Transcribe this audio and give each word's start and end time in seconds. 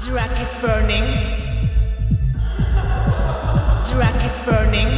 Drag 0.00 0.32
is 0.40 0.58
burning. 0.62 1.04
Drag 3.84 4.24
is 4.24 4.42
burning. 4.42 4.88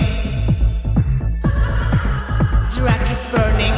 Drag 2.70 3.10
is 3.10 3.28
burning. 3.34 3.74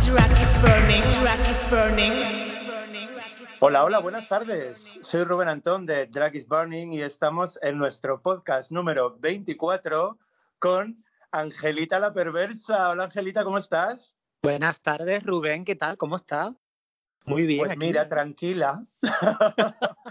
Drag 0.00 0.32
is 0.40 0.58
burning. 0.64 1.02
Drag 1.12 1.48
is 1.48 1.66
burning. 1.68 2.14
Hola, 3.60 3.84
hola, 3.84 3.98
buenas 3.98 4.26
tardes. 4.28 4.82
Soy 5.02 5.24
Rubén 5.24 5.48
Antón 5.48 5.84
de 5.84 6.06
Drag 6.06 6.34
is 6.36 6.48
Burning 6.48 6.94
y 6.94 7.02
estamos 7.02 7.58
en 7.60 7.76
nuestro 7.76 8.22
podcast 8.22 8.70
número 8.70 9.18
24 9.18 10.16
con 10.58 11.04
Angelita 11.32 11.98
la 12.00 12.14
Perversa. 12.14 12.88
Hola, 12.88 13.04
Angelita, 13.04 13.44
¿cómo 13.44 13.58
estás? 13.58 14.16
Buenas 14.42 14.80
tardes, 14.80 15.22
Rubén, 15.22 15.66
¿qué 15.66 15.76
tal? 15.76 15.98
¿Cómo 15.98 16.16
está? 16.16 16.56
Muy 17.26 17.46
bien. 17.46 17.60
Pues 17.60 17.72
aquí. 17.72 17.80
mira, 17.80 18.08
tranquila. 18.08 18.84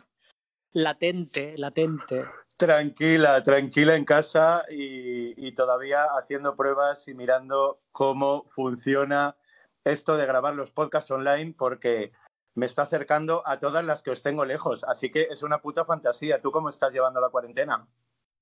latente, 0.73 1.57
latente. 1.57 2.25
Tranquila, 2.57 3.41
tranquila 3.41 3.95
en 3.95 4.05
casa 4.05 4.63
y, 4.69 5.47
y 5.47 5.53
todavía 5.53 6.05
haciendo 6.17 6.55
pruebas 6.55 7.07
y 7.07 7.13
mirando 7.13 7.81
cómo 7.91 8.45
funciona 8.49 9.35
esto 9.83 10.15
de 10.15 10.25
grabar 10.25 10.55
los 10.55 10.71
podcasts 10.71 11.09
online 11.11 11.55
porque 11.57 12.11
me 12.53 12.65
está 12.65 12.83
acercando 12.83 13.43
a 13.47 13.59
todas 13.59 13.85
las 13.85 14.03
que 14.03 14.11
os 14.11 14.21
tengo 14.21 14.45
lejos. 14.45 14.83
Así 14.83 15.11
que 15.11 15.27
es 15.31 15.43
una 15.43 15.61
puta 15.61 15.85
fantasía. 15.85 16.41
¿Tú 16.41 16.51
cómo 16.51 16.69
estás 16.69 16.91
llevando 16.91 17.21
la 17.21 17.29
cuarentena? 17.29 17.87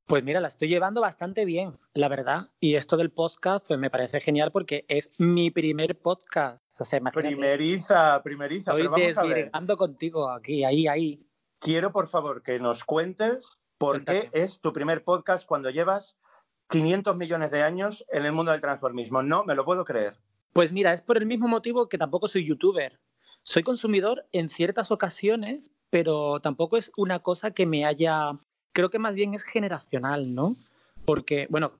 Pues 0.05 0.23
mira, 0.23 0.39
la 0.39 0.47
estoy 0.47 0.69
llevando 0.69 1.01
bastante 1.01 1.45
bien, 1.45 1.77
la 1.93 2.07
verdad. 2.07 2.49
Y 2.59 2.75
esto 2.75 2.97
del 2.97 3.11
podcast, 3.11 3.65
pues 3.67 3.79
me 3.79 3.91
parece 3.91 4.19
genial 4.19 4.51
porque 4.51 4.85
es 4.87 5.11
mi 5.19 5.51
primer 5.51 5.99
podcast. 5.99 6.65
O 6.79 6.85
sea, 6.85 6.99
imagínate, 6.99 7.35
Primeriza, 7.35 8.21
primeriza. 8.23 8.71
Estoy 8.71 8.83
Pero 8.83 8.91
vamos 8.91 9.17
a 9.17 9.23
ver. 9.23 9.77
contigo 9.77 10.29
aquí, 10.29 10.63
ahí, 10.63 10.87
ahí. 10.87 11.25
Quiero, 11.59 11.91
por 11.91 12.07
favor, 12.07 12.41
que 12.41 12.59
nos 12.59 12.85
cuentes 12.85 13.57
por 13.77 14.05
qué 14.05 14.29
es 14.31 14.61
tu 14.61 14.71
primer 14.71 15.03
podcast 15.03 15.45
cuando 15.45 15.69
llevas 15.69 16.17
500 16.69 17.17
millones 17.17 17.51
de 17.51 17.63
años 17.63 18.05
en 18.11 18.25
el 18.25 18.31
mundo 18.31 18.51
del 18.51 18.61
transformismo. 18.61 19.21
No, 19.21 19.43
me 19.43 19.55
lo 19.55 19.65
puedo 19.65 19.83
creer. 19.83 20.15
Pues 20.53 20.71
mira, 20.71 20.93
es 20.93 21.01
por 21.01 21.17
el 21.17 21.25
mismo 21.25 21.47
motivo 21.47 21.89
que 21.89 21.97
tampoco 21.97 22.27
soy 22.27 22.45
youtuber. 22.45 22.99
Soy 23.43 23.63
consumidor 23.63 24.25
en 24.31 24.49
ciertas 24.49 24.91
ocasiones, 24.91 25.71
pero 25.89 26.39
tampoco 26.39 26.77
es 26.77 26.91
una 26.95 27.19
cosa 27.19 27.51
que 27.51 27.65
me 27.65 27.85
haya. 27.85 28.31
Creo 28.71 28.89
que 28.89 28.99
más 28.99 29.15
bien 29.15 29.33
es 29.33 29.43
generacional, 29.43 30.33
¿no? 30.33 30.55
Porque, 31.05 31.47
bueno, 31.49 31.71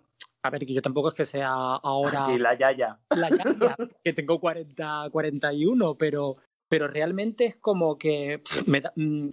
a 0.43 0.49
ver, 0.49 0.65
que 0.65 0.73
yo 0.73 0.81
tampoco 0.81 1.09
es 1.09 1.15
que 1.15 1.25
sea 1.25 1.49
ahora 1.51 2.27
Y 2.33 2.37
la 2.37 2.53
yaya. 2.55 2.97
la 3.09 3.29
yaya, 3.29 3.75
que 4.03 4.13
tengo 4.13 4.39
40, 4.39 5.09
41, 5.11 5.95
pero, 5.95 6.37
pero 6.69 6.87
realmente 6.87 7.45
es 7.45 7.55
como 7.57 7.97
que 7.97 8.39
pff, 8.43 8.67
me 8.67 8.81
da- 8.81 8.93
mm, 8.95 9.27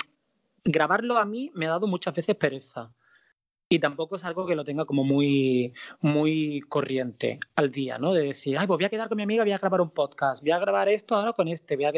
grabarlo 0.64 1.16
a 1.18 1.24
mí 1.24 1.50
me 1.54 1.66
ha 1.66 1.70
dado 1.70 1.86
muchas 1.86 2.14
veces 2.14 2.34
pereza. 2.36 2.92
Y 3.68 3.80
tampoco 3.80 4.14
es 4.14 4.24
algo 4.24 4.46
que 4.46 4.54
lo 4.54 4.62
tenga 4.62 4.84
como 4.84 5.02
muy, 5.02 5.74
muy 6.00 6.60
corriente 6.68 7.40
al 7.56 7.72
día, 7.72 7.98
¿no? 7.98 8.12
De 8.12 8.22
decir, 8.22 8.56
ay, 8.58 8.66
pues 8.68 8.78
voy 8.78 8.84
a 8.84 8.88
quedar 8.90 9.08
con 9.08 9.16
mi 9.16 9.24
amiga, 9.24 9.42
voy 9.42 9.50
a 9.52 9.58
grabar 9.58 9.80
un 9.80 9.90
podcast, 9.90 10.40
voy 10.42 10.52
a 10.52 10.58
grabar 10.60 10.88
esto 10.88 11.16
ahora 11.16 11.32
con 11.32 11.48
este, 11.48 11.74
voy 11.74 11.86
a. 11.86 11.92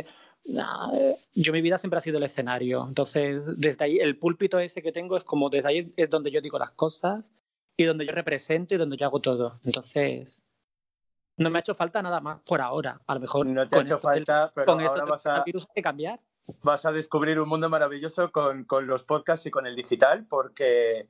Nah, 0.47 0.94
eh, 0.94 1.16
yo 1.34 1.53
mi 1.53 1.61
vida 1.61 1.77
siempre 1.77 1.98
ha 1.98 2.00
sido 2.00 2.16
el 2.16 2.25
escenario. 2.25 2.86
Entonces, 2.89 3.61
desde 3.61 3.84
ahí, 3.84 3.98
el 3.98 4.16
púlpito 4.16 4.59
ese 4.59 4.81
que 4.81 4.92
tengo 4.92 5.19
es 5.19 5.25
como, 5.25 5.50
desde 5.50 5.69
ahí 5.69 5.92
es 5.98 6.09
donde 6.09 6.31
yo 6.31 6.41
digo 6.41 6.59
las 6.59 6.70
cosas 6.70 7.34
y 7.78 7.84
donde 7.84 8.04
yo 8.04 8.12
represento 8.12 8.74
y 8.74 8.76
donde 8.76 8.96
yo 8.96 9.06
hago 9.06 9.20
todo. 9.20 9.60
Entonces, 9.64 10.42
no 11.36 11.48
me 11.48 11.58
ha 11.58 11.60
hecho 11.60 11.74
falta 11.74 12.02
nada 12.02 12.20
más 12.20 12.40
por 12.40 12.60
ahora. 12.60 13.00
A 13.06 13.14
lo 13.14 13.20
mejor 13.20 13.46
No 13.46 13.66
te 13.68 13.76
ha 13.76 13.80
hecho 13.82 13.94
del- 13.94 14.02
falta, 14.02 14.50
pero 14.52 14.66
con 14.66 14.80
ahora 14.80 15.04
vas 15.04 15.24
a, 15.26 15.44
que 15.44 15.82
cambiar. 15.82 16.18
vas 16.62 16.84
a 16.84 16.90
descubrir 16.92 17.40
un 17.40 17.48
mundo 17.48 17.68
maravilloso 17.70 18.32
con, 18.32 18.64
con 18.64 18.88
los 18.88 19.04
podcasts 19.04 19.46
y 19.46 19.52
con 19.52 19.66
el 19.68 19.76
digital, 19.76 20.26
porque 20.28 21.08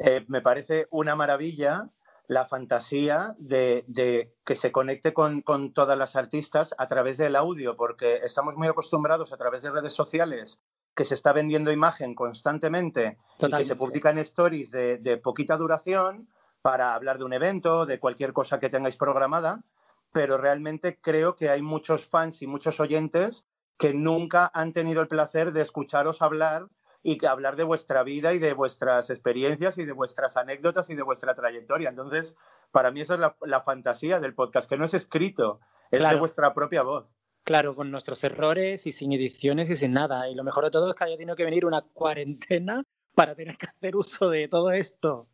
eh, 0.00 0.24
me 0.26 0.40
parece 0.42 0.88
una 0.90 1.14
maravilla 1.14 1.88
la 2.26 2.46
fantasía 2.46 3.36
de, 3.38 3.84
de 3.86 4.34
que 4.44 4.56
se 4.56 4.72
conecte 4.72 5.12
con, 5.12 5.40
con 5.42 5.72
todas 5.72 5.96
las 5.96 6.16
artistas 6.16 6.74
a 6.78 6.88
través 6.88 7.16
del 7.16 7.36
audio, 7.36 7.76
porque 7.76 8.16
estamos 8.24 8.56
muy 8.56 8.66
acostumbrados 8.66 9.32
a 9.32 9.36
través 9.36 9.62
de 9.62 9.70
redes 9.70 9.92
sociales 9.92 10.58
que 10.94 11.04
se 11.04 11.14
está 11.14 11.32
vendiendo 11.32 11.72
imagen 11.72 12.14
constantemente 12.14 13.18
y 13.38 13.48
que 13.48 13.64
se 13.64 13.76
publican 13.76 14.18
stories 14.18 14.70
de, 14.70 14.98
de 14.98 15.16
poquita 15.16 15.56
duración 15.56 16.28
para 16.60 16.94
hablar 16.94 17.18
de 17.18 17.24
un 17.24 17.32
evento, 17.32 17.86
de 17.86 17.98
cualquier 17.98 18.32
cosa 18.32 18.60
que 18.60 18.68
tengáis 18.68 18.96
programada, 18.96 19.64
pero 20.12 20.38
realmente 20.38 20.98
creo 21.00 21.34
que 21.34 21.50
hay 21.50 21.62
muchos 21.62 22.06
fans 22.06 22.42
y 22.42 22.46
muchos 22.46 22.78
oyentes 22.80 23.46
que 23.78 23.94
nunca 23.94 24.50
han 24.54 24.72
tenido 24.72 25.00
el 25.00 25.08
placer 25.08 25.52
de 25.52 25.62
escucharos 25.62 26.22
hablar 26.22 26.68
y 27.02 27.24
hablar 27.26 27.56
de 27.56 27.64
vuestra 27.64 28.04
vida 28.04 28.32
y 28.32 28.38
de 28.38 28.52
vuestras 28.52 29.10
experiencias 29.10 29.78
y 29.78 29.84
de 29.84 29.92
vuestras 29.92 30.36
anécdotas 30.36 30.88
y 30.90 30.94
de 30.94 31.02
vuestra 31.02 31.34
trayectoria. 31.34 31.88
Entonces, 31.88 32.36
para 32.70 32.92
mí 32.92 33.00
esa 33.00 33.14
es 33.14 33.20
la, 33.20 33.36
la 33.40 33.62
fantasía 33.62 34.20
del 34.20 34.34
podcast, 34.34 34.68
que 34.68 34.76
no 34.76 34.84
es 34.84 34.94
escrito, 34.94 35.60
es 35.90 36.00
de 36.00 36.16
vuestra 36.16 36.54
propia 36.54 36.82
voz. 36.82 37.08
Claro, 37.44 37.74
con 37.74 37.90
nuestros 37.90 38.22
errores 38.24 38.86
y 38.86 38.92
sin 38.92 39.12
ediciones 39.12 39.68
y 39.70 39.76
sin 39.76 39.92
nada. 39.92 40.28
Y 40.28 40.34
lo 40.34 40.44
mejor 40.44 40.64
de 40.64 40.70
todo 40.70 40.88
es 40.90 40.94
que 40.94 41.04
haya 41.04 41.16
tenido 41.16 41.34
que 41.36 41.44
venir 41.44 41.64
una 41.66 41.82
cuarentena 41.82 42.84
para 43.14 43.34
tener 43.34 43.56
que 43.56 43.66
hacer 43.66 43.96
uso 43.96 44.30
de 44.30 44.48
todo 44.48 44.70
esto. 44.70 45.28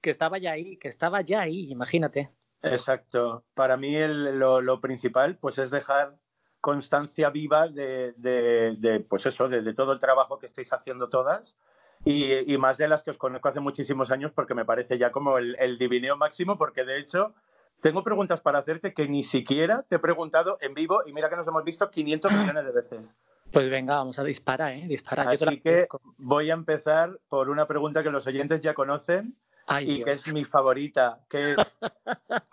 Que 0.00 0.10
estaba 0.10 0.38
ya 0.38 0.52
ahí, 0.52 0.76
que 0.76 0.88
estaba 0.88 1.22
ya 1.22 1.40
ahí, 1.40 1.70
imagínate. 1.70 2.30
Exacto. 2.62 3.44
Para 3.54 3.76
mí 3.76 3.94
el- 3.96 4.38
lo, 4.38 4.60
lo 4.60 4.80
principal 4.80 5.38
pues 5.38 5.58
es 5.58 5.70
dejar 5.70 6.18
constancia 6.60 7.30
viva 7.30 7.68
de, 7.68 8.12
de- 8.16 8.76
de, 8.78 9.00
pues 9.00 9.26
eso, 9.26 9.48
de, 9.48 9.74
todo 9.74 9.92
el 9.92 9.98
trabajo 10.00 10.38
que 10.38 10.46
estáis 10.46 10.72
haciendo 10.72 11.08
todas 11.08 11.56
y, 12.04 12.52
y 12.52 12.58
más 12.58 12.76
de 12.78 12.88
las 12.88 13.02
que 13.04 13.10
os 13.12 13.18
conozco 13.18 13.48
hace 13.48 13.60
muchísimos 13.60 14.10
años 14.10 14.32
porque 14.34 14.54
me 14.54 14.64
parece 14.64 14.98
ya 14.98 15.12
como 15.12 15.38
el, 15.38 15.56
el 15.60 15.78
divineo 15.78 16.16
máximo 16.16 16.58
porque 16.58 16.84
de 16.84 16.98
hecho 16.98 17.34
tengo 17.80 18.02
preguntas 18.02 18.40
para 18.40 18.58
hacerte 18.58 18.92
que 18.92 19.08
ni 19.08 19.24
siquiera 19.24 19.84
te 19.88 19.96
he 19.96 19.98
preguntado 19.98 20.58
en 20.60 20.74
vivo 20.74 21.00
y 21.06 21.12
mira 21.12 21.28
que 21.28 21.36
nos 21.36 21.46
hemos 21.46 21.64
visto 21.64 21.90
500 21.90 22.32
millones 22.32 22.64
de 22.64 22.72
veces. 22.72 23.16
Pues 23.52 23.70
venga, 23.70 23.96
vamos 23.96 24.18
a 24.18 24.24
disparar, 24.24 24.72
¿eh? 24.72 24.86
Dispara. 24.86 25.32
Yo 25.32 25.38
te 25.38 25.44
la 25.46 25.50
Así 25.52 25.60
que 25.60 25.88
voy 26.18 26.50
a 26.50 26.54
empezar 26.54 27.18
por 27.28 27.48
una 27.48 27.66
pregunta 27.66 28.02
que 28.02 28.10
los 28.10 28.26
oyentes 28.26 28.60
ya 28.60 28.74
conocen 28.74 29.36
Ay, 29.66 29.90
y 29.90 29.94
Dios. 29.96 30.04
que 30.04 30.12
es 30.12 30.32
mi 30.32 30.44
favorita, 30.44 31.20
que 31.30 31.52
es 31.52 31.56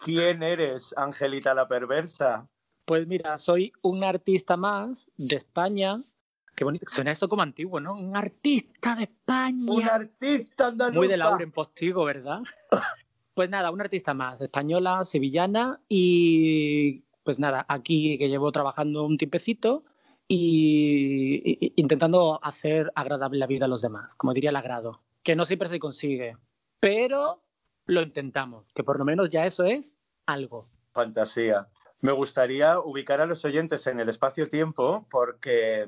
¿quién 0.04 0.44
eres, 0.44 0.94
Angelita 0.98 1.54
la 1.54 1.68
perversa? 1.68 2.48
Pues 2.86 3.08
mira, 3.08 3.38
soy 3.38 3.74
un 3.82 4.04
artista 4.04 4.56
más 4.58 5.10
de 5.18 5.36
España. 5.36 6.02
Qué 6.56 6.64
bonito. 6.64 6.86
Suena 6.88 7.12
esto 7.12 7.28
como 7.28 7.42
antiguo, 7.42 7.80
¿no? 7.82 7.94
Un 7.96 8.16
artista 8.16 8.96
de 8.96 9.04
España. 9.04 9.72
Un 9.72 9.90
artista 9.90 10.68
andaluza. 10.68 10.98
Muy 10.98 11.08
de 11.08 11.18
Lauren 11.18 11.52
Postigo, 11.52 12.06
¿verdad? 12.06 12.40
Pues 13.36 13.50
nada, 13.50 13.70
un 13.70 13.82
artista 13.82 14.14
más, 14.14 14.40
española, 14.40 15.04
sevillana 15.04 15.82
y 15.90 17.04
pues 17.24 17.38
nada, 17.38 17.66
aquí 17.68 18.18
que 18.18 18.30
llevo 18.30 18.52
trabajando 18.54 19.04
un 19.06 19.18
tiempecito 19.18 19.84
y, 20.28 21.42
y- 21.46 21.74
intentando 21.76 22.40
hacer 22.42 22.92
agradable 22.96 23.38
la 23.38 23.46
vida 23.48 23.66
a 23.66 23.68
los 23.68 23.82
demás, 23.82 24.16
como 24.16 24.34
diría 24.34 24.52
el 24.52 24.56
agrado, 24.56 25.02
que 25.22 25.36
no 25.36 25.46
siempre 25.46 25.68
se 25.68 25.80
consigue, 25.80 26.38
pero 26.80 27.42
lo 27.86 28.02
intentamos, 28.02 28.72
que 28.74 28.84
por 28.86 28.98
lo 28.98 29.06
menos 29.06 29.30
ya 29.30 29.46
eso 29.46 29.66
es 29.66 29.86
algo. 30.26 30.70
Fantasía. 30.94 31.68
Me 32.00 32.14
gustaría 32.14 32.80
ubicar 32.80 33.20
a 33.20 33.26
los 33.26 33.44
oyentes 33.44 33.86
en 33.88 34.00
el 34.00 34.08
espacio-tiempo 34.08 35.08
porque 35.12 35.88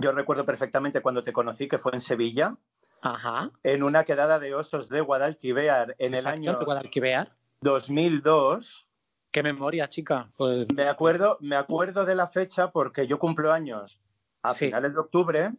yo 0.00 0.12
recuerdo 0.12 0.46
perfectamente 0.46 1.02
cuando 1.02 1.22
te 1.22 1.32
conocí, 1.34 1.68
que 1.68 1.78
fue 1.78 1.92
en 1.92 2.00
Sevilla, 2.00 2.56
Ajá. 3.14 3.50
en 3.62 3.82
una 3.82 4.04
quedada 4.04 4.38
de 4.38 4.54
osos 4.54 4.88
de 4.88 5.00
Guadalquivir 5.00 5.94
en 5.98 6.14
el 6.14 6.26
año 6.26 6.58
de 6.58 6.64
Guadalquivir. 6.64 7.28
2002. 7.60 8.86
Qué 9.30 9.42
memoria, 9.42 9.88
chica. 9.88 10.30
Pues 10.36 10.66
Me 10.74 10.88
acuerdo, 10.88 11.36
me 11.40 11.56
acuerdo 11.56 12.04
de 12.04 12.14
la 12.14 12.26
fecha 12.26 12.70
porque 12.70 13.06
yo 13.06 13.18
cumplo 13.18 13.52
años 13.52 14.00
a 14.42 14.52
Sí. 14.54 14.66
finales 14.66 14.94
de 14.94 15.00
octubre. 15.00 15.52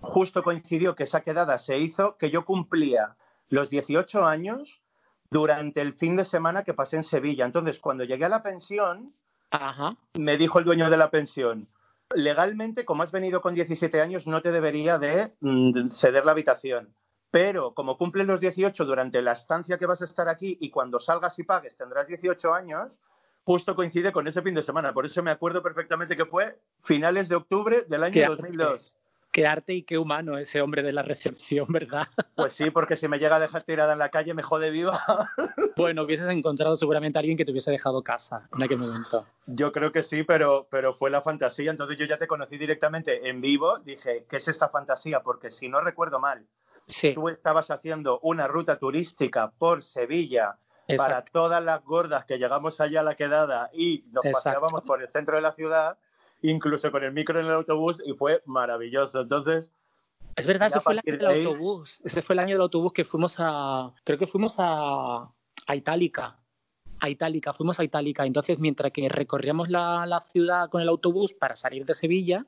Justo 0.00 0.42
coincidió 0.42 0.94
que 0.94 1.04
esa 1.04 1.22
quedada 1.22 1.58
se 1.58 1.78
hizo 1.78 2.16
que 2.18 2.30
yo 2.30 2.44
cumplía 2.44 3.16
los 3.48 3.70
18 3.70 4.24
años 4.26 4.82
durante 5.30 5.80
el 5.80 5.92
fin 5.94 6.16
de 6.16 6.24
semana 6.24 6.62
que 6.64 6.74
pasé 6.74 6.96
en 6.96 7.04
Sevilla. 7.04 7.44
Entonces, 7.46 7.80
cuando 7.80 8.04
llegué 8.04 8.24
a 8.26 8.28
la 8.28 8.42
pensión, 8.42 9.12
Ajá. 9.50 9.96
me 10.14 10.36
dijo 10.36 10.58
el 10.58 10.64
dueño 10.64 10.88
de 10.90 10.96
la 10.96 11.10
pensión, 11.10 11.68
legalmente, 12.14 12.84
como 12.84 13.02
has 13.02 13.12
venido 13.12 13.40
con 13.40 13.54
17 13.54 14.00
años, 14.00 14.26
no 14.26 14.40
te 14.40 14.52
debería 14.52 14.98
de 14.98 15.34
mm, 15.40 15.90
ceder 15.90 16.24
la 16.24 16.32
habitación. 16.32 16.94
Pero 17.30 17.74
como 17.74 17.98
cumples 17.98 18.26
los 18.26 18.40
18 18.40 18.84
durante 18.84 19.20
la 19.20 19.32
estancia 19.32 19.78
que 19.78 19.86
vas 19.86 20.00
a 20.00 20.04
estar 20.04 20.28
aquí 20.28 20.56
y 20.60 20.70
cuando 20.70 20.98
salgas 20.98 21.38
y 21.38 21.42
pagues 21.42 21.76
tendrás 21.76 22.06
18 22.06 22.54
años, 22.54 23.00
justo 23.42 23.74
coincide 23.74 24.12
con 24.12 24.26
ese 24.26 24.42
fin 24.42 24.54
de 24.54 24.62
semana. 24.62 24.94
Por 24.94 25.06
eso 25.06 25.22
me 25.22 25.30
acuerdo 25.30 25.62
perfectamente 25.62 26.16
que 26.16 26.24
fue 26.24 26.58
finales 26.82 27.28
de 27.28 27.36
octubre 27.36 27.84
del 27.88 28.04
año 28.04 28.12
Qué 28.12 28.26
2002. 28.26 28.94
Qué 29.36 29.46
arte 29.46 29.74
y 29.74 29.82
qué 29.82 29.98
humano 29.98 30.38
ese 30.38 30.62
hombre 30.62 30.82
de 30.82 30.92
la 30.92 31.02
recepción, 31.02 31.66
¿verdad? 31.68 32.08
Pues 32.34 32.54
sí, 32.54 32.70
porque 32.70 32.96
si 32.96 33.06
me 33.06 33.18
llega 33.18 33.36
a 33.36 33.38
dejar 33.38 33.64
tirada 33.64 33.92
en 33.92 33.98
la 33.98 34.08
calle 34.08 34.32
me 34.32 34.42
jode 34.42 34.70
viva. 34.70 34.98
Bueno, 35.76 36.04
hubieses 36.04 36.26
encontrado 36.30 36.74
seguramente 36.74 37.18
a 37.18 37.20
alguien 37.20 37.36
que 37.36 37.44
te 37.44 37.50
hubiese 37.50 37.70
dejado 37.70 38.02
casa 38.02 38.48
en 38.56 38.62
aquel 38.62 38.78
momento. 38.78 39.26
Yo 39.44 39.72
creo 39.72 39.92
que 39.92 40.02
sí, 40.02 40.22
pero, 40.22 40.66
pero 40.70 40.94
fue 40.94 41.10
la 41.10 41.20
fantasía. 41.20 41.70
Entonces 41.70 41.98
yo 41.98 42.06
ya 42.06 42.16
te 42.16 42.26
conocí 42.26 42.56
directamente 42.56 43.28
en 43.28 43.42
vivo. 43.42 43.78
Dije, 43.80 44.24
¿qué 44.26 44.38
es 44.38 44.48
esta 44.48 44.70
fantasía? 44.70 45.20
Porque 45.20 45.50
si 45.50 45.68
no 45.68 45.82
recuerdo 45.82 46.18
mal, 46.18 46.46
Sí, 46.86 47.12
tú 47.12 47.28
estabas 47.28 47.70
haciendo 47.70 48.18
una 48.22 48.48
ruta 48.48 48.78
turística 48.78 49.50
por 49.58 49.82
Sevilla 49.82 50.56
para 50.96 51.26
todas 51.26 51.62
las 51.62 51.84
gordas 51.84 52.24
que 52.24 52.38
llegamos 52.38 52.80
allá 52.80 53.00
a 53.00 53.04
la 53.04 53.16
quedada 53.16 53.68
y 53.74 54.06
nos 54.12 54.24
Exacto. 54.24 54.32
paseábamos 54.32 54.82
por 54.84 55.02
el 55.02 55.10
centro 55.10 55.36
de 55.36 55.42
la 55.42 55.52
ciudad, 55.52 55.98
incluso 56.42 56.90
con 56.90 57.02
el 57.04 57.12
micro 57.12 57.38
en 57.40 57.46
el 57.46 57.52
autobús, 57.52 58.02
y 58.06 58.12
fue 58.14 58.42
maravilloso. 58.46 59.20
Entonces, 59.22 59.72
Es 60.36 60.46
verdad, 60.46 60.68
ese 60.68 60.80
fue 60.80 60.94
el 60.94 60.98
año 61.04 61.16
del 61.18 61.26
ahí- 61.26 61.44
autobús. 61.44 62.00
Ese 62.04 62.22
fue 62.22 62.34
el 62.34 62.40
año 62.40 62.54
del 62.54 62.62
autobús 62.62 62.92
que 62.92 63.04
fuimos 63.04 63.36
a. 63.38 63.92
Creo 64.04 64.18
que 64.18 64.26
fuimos 64.26 64.56
a, 64.58 65.30
a 65.66 65.76
Itálica. 65.76 66.38
A 67.00 67.08
Itálica, 67.10 67.52
fuimos 67.52 67.78
a 67.80 67.84
Itálica. 67.84 68.24
Entonces, 68.24 68.58
mientras 68.58 68.92
que 68.92 69.08
recorríamos 69.08 69.68
la, 69.70 70.04
la 70.06 70.20
ciudad 70.20 70.68
con 70.70 70.80
el 70.82 70.88
autobús 70.88 71.34
para 71.34 71.56
salir 71.56 71.84
de 71.84 71.94
Sevilla, 71.94 72.44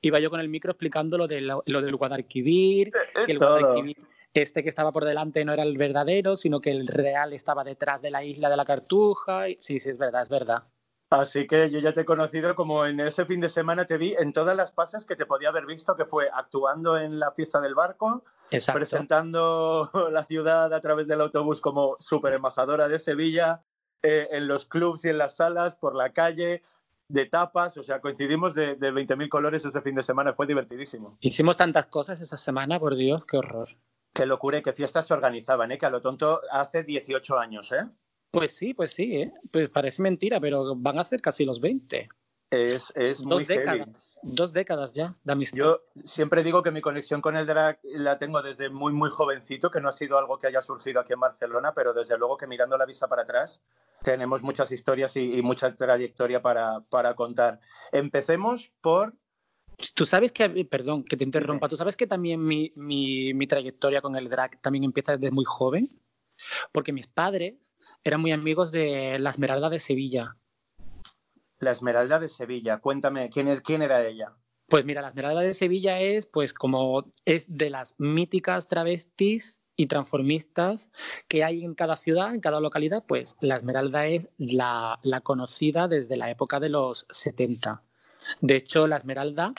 iba 0.00 0.18
yo 0.20 0.30
con 0.30 0.40
el 0.40 0.48
micro 0.48 0.70
explicando 0.72 1.18
lo, 1.18 1.26
de 1.28 1.40
la- 1.40 1.60
lo 1.66 1.82
del 1.82 1.96
Guadalquivir, 1.96 2.92
que 3.26 3.32
el. 3.32 3.38
Guadalquivir, 3.38 3.96
este 4.32 4.62
que 4.62 4.68
estaba 4.68 4.92
por 4.92 5.04
delante 5.04 5.44
no 5.44 5.52
era 5.52 5.64
el 5.64 5.76
verdadero, 5.76 6.36
sino 6.36 6.60
que 6.60 6.70
el 6.70 6.86
real 6.86 7.32
estaba 7.32 7.64
detrás 7.64 8.00
de 8.00 8.10
la 8.12 8.22
isla 8.24 8.48
de 8.48 8.56
la 8.56 8.64
Cartuja. 8.64 9.46
Sí, 9.58 9.80
sí, 9.80 9.90
es 9.90 9.98
verdad, 9.98 10.22
es 10.22 10.28
verdad. 10.28 10.62
Así 11.10 11.48
que 11.48 11.70
yo 11.70 11.80
ya 11.80 11.92
te 11.92 12.02
he 12.02 12.04
conocido 12.04 12.54
como 12.54 12.86
en 12.86 13.00
ese 13.00 13.24
fin 13.24 13.40
de 13.40 13.48
semana 13.48 13.84
te 13.84 13.98
vi 13.98 14.14
en 14.16 14.32
todas 14.32 14.56
las 14.56 14.72
fases 14.72 15.04
que 15.04 15.16
te 15.16 15.26
podía 15.26 15.48
haber 15.48 15.66
visto, 15.66 15.96
que 15.96 16.04
fue 16.04 16.30
actuando 16.32 16.96
en 16.96 17.18
la 17.18 17.32
fiesta 17.32 17.60
del 17.60 17.74
barco, 17.74 18.22
Exacto. 18.52 18.78
presentando 18.78 19.90
la 20.12 20.24
ciudad 20.24 20.72
a 20.72 20.80
través 20.80 21.08
del 21.08 21.20
autobús 21.20 21.60
como 21.60 21.96
super 21.98 22.32
embajadora 22.32 22.86
de 22.86 23.00
Sevilla, 23.00 23.64
eh, 24.02 24.28
en 24.30 24.46
los 24.46 24.66
clubs 24.66 25.04
y 25.04 25.08
en 25.08 25.18
las 25.18 25.34
salas, 25.34 25.74
por 25.74 25.96
la 25.96 26.12
calle, 26.12 26.62
de 27.08 27.26
tapas, 27.26 27.76
o 27.76 27.82
sea, 27.82 28.00
coincidimos 28.00 28.54
de, 28.54 28.76
de 28.76 28.92
20.000 28.92 29.28
colores 29.28 29.64
ese 29.64 29.82
fin 29.82 29.96
de 29.96 30.04
semana, 30.04 30.32
fue 30.34 30.46
divertidísimo. 30.46 31.18
Hicimos 31.20 31.56
tantas 31.56 31.86
cosas 31.86 32.20
esa 32.20 32.38
semana, 32.38 32.78
por 32.78 32.94
Dios, 32.94 33.24
qué 33.26 33.36
horror. 33.36 33.68
Qué 34.14 34.26
locura 34.26 34.58
y 34.58 34.62
qué 34.62 34.72
fiestas 34.72 35.08
se 35.08 35.14
organizaban, 35.14 35.72
¿eh? 35.72 35.78
que 35.78 35.86
a 35.86 35.90
lo 35.90 36.02
tonto 36.02 36.40
hace 36.52 36.84
18 36.84 37.36
años, 37.36 37.72
¿eh? 37.72 37.84
Pues 38.30 38.52
sí, 38.52 38.74
pues 38.74 38.92
sí, 38.92 39.16
¿eh? 39.16 39.32
Pues 39.50 39.68
parece 39.70 40.02
mentira, 40.02 40.40
pero 40.40 40.76
van 40.76 40.98
a 40.98 41.04
ser 41.04 41.20
casi 41.20 41.44
los 41.44 41.60
20. 41.60 42.08
Es, 42.50 42.92
es 42.96 43.18
Dos 43.18 43.26
muy 43.26 43.44
heavy. 43.44 43.58
décadas. 43.58 44.18
Dos 44.22 44.52
décadas 44.52 44.92
ya 44.92 45.16
de 45.22 45.32
amistad. 45.32 45.56
Yo 45.56 45.82
siempre 46.04 46.42
digo 46.42 46.62
que 46.62 46.72
mi 46.72 46.80
conexión 46.80 47.20
con 47.20 47.36
el 47.36 47.46
drag 47.46 47.78
la 47.82 48.18
tengo 48.18 48.42
desde 48.42 48.70
muy, 48.70 48.92
muy 48.92 49.10
jovencito, 49.10 49.70
que 49.70 49.80
no 49.80 49.88
ha 49.88 49.92
sido 49.92 50.18
algo 50.18 50.38
que 50.38 50.48
haya 50.48 50.60
surgido 50.60 51.00
aquí 51.00 51.12
en 51.12 51.20
Barcelona, 51.20 51.72
pero 51.74 51.92
desde 51.92 52.18
luego 52.18 52.36
que 52.36 52.48
mirando 52.48 52.76
la 52.76 52.86
vista 52.86 53.06
para 53.08 53.22
atrás 53.22 53.62
tenemos 54.02 54.42
muchas 54.42 54.72
historias 54.72 55.14
y, 55.16 55.38
y 55.38 55.42
mucha 55.42 55.74
trayectoria 55.76 56.42
para, 56.42 56.80
para 56.80 57.14
contar. 57.14 57.60
Empecemos 57.92 58.72
por... 58.80 59.14
Tú 59.94 60.04
sabes 60.04 60.32
que, 60.32 60.64
perdón, 60.64 61.04
que 61.04 61.16
te 61.16 61.24
interrumpa, 61.24 61.68
tú 61.68 61.76
sabes 61.76 61.96
que 61.96 62.06
también 62.06 62.42
mi, 62.44 62.72
mi, 62.74 63.32
mi 63.32 63.46
trayectoria 63.46 64.02
con 64.02 64.16
el 64.16 64.28
drag 64.28 64.60
también 64.60 64.84
empieza 64.84 65.12
desde 65.16 65.30
muy 65.30 65.44
joven, 65.44 65.88
porque 66.72 66.92
mis 66.92 67.06
padres 67.06 67.69
eran 68.04 68.20
muy 68.20 68.32
amigos 68.32 68.72
de 68.72 69.18
la 69.18 69.30
Esmeralda 69.30 69.68
de 69.68 69.80
Sevilla. 69.80 70.36
La 71.58 71.72
Esmeralda 71.72 72.18
de 72.18 72.28
Sevilla. 72.28 72.78
Cuéntame, 72.78 73.28
¿quién, 73.30 73.48
es, 73.48 73.60
quién 73.60 73.82
era 73.82 74.06
ella? 74.06 74.32
Pues 74.68 74.84
mira, 74.84 75.02
la 75.02 75.08
Esmeralda 75.08 75.40
de 75.40 75.52
Sevilla 75.52 76.00
es, 76.00 76.26
pues 76.26 76.54
como 76.54 77.10
es 77.24 77.46
de 77.48 77.70
las 77.70 77.94
míticas 77.98 78.68
travestis 78.68 79.60
y 79.76 79.86
transformistas 79.86 80.90
que 81.28 81.44
hay 81.44 81.64
en 81.64 81.74
cada 81.74 81.96
ciudad, 81.96 82.34
en 82.34 82.40
cada 82.40 82.60
localidad, 82.60 83.04
pues 83.06 83.36
la 83.40 83.56
Esmeralda 83.56 84.06
es 84.06 84.28
la, 84.38 84.98
la 85.02 85.20
conocida 85.20 85.88
desde 85.88 86.16
la 86.16 86.30
época 86.30 86.60
de 86.60 86.68
los 86.68 87.06
70. 87.10 87.82
De 88.40 88.56
hecho, 88.56 88.86
la 88.86 88.96
Esmeralda, 88.96 89.52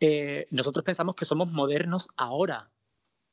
eh, 0.00 0.46
nosotros 0.50 0.84
pensamos 0.84 1.16
que 1.16 1.26
somos 1.26 1.50
modernos 1.50 2.08
ahora, 2.16 2.70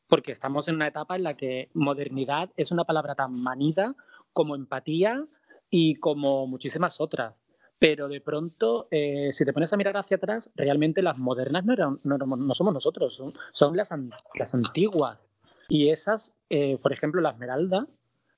porque 0.08 0.32
estamos 0.32 0.68
en 0.68 0.76
una 0.76 0.88
etapa 0.88 1.16
en 1.16 1.24
la 1.24 1.38
que 1.38 1.70
modernidad 1.74 2.50
es 2.58 2.72
una 2.72 2.84
palabra 2.84 3.16
tan 3.16 3.42
manida 3.42 3.96
como 4.34 4.56
empatía 4.56 5.26
y 5.70 5.96
como 5.96 6.48
muchísimas 6.48 7.00
otras. 7.00 7.36
Pero 7.80 8.08
de 8.08 8.22
pronto, 8.22 8.88
eh, 8.92 9.30
si 9.34 9.46
te 9.46 9.54
pones 9.54 9.74
a 9.74 9.78
mirar 9.78 9.98
hacia 9.98 10.18
atrás, 10.18 10.50
realmente 10.56 11.02
las 11.02 11.18
modernas 11.18 11.66
no, 11.66 11.74
eran, 11.74 12.00
no, 12.04 12.54
somos 12.54 12.74
nosotros, 12.74 13.16
son, 13.16 13.34
son 13.52 13.76
las, 13.76 13.90
las 14.36 14.54
antiguas. 14.54 15.20
Y 15.68 15.90
esas, 15.90 16.34
eh, 16.50 16.78
por 16.82 16.94
ejemplo, 16.94 17.22
la 17.22 17.32
Esmeralda, 17.32 17.88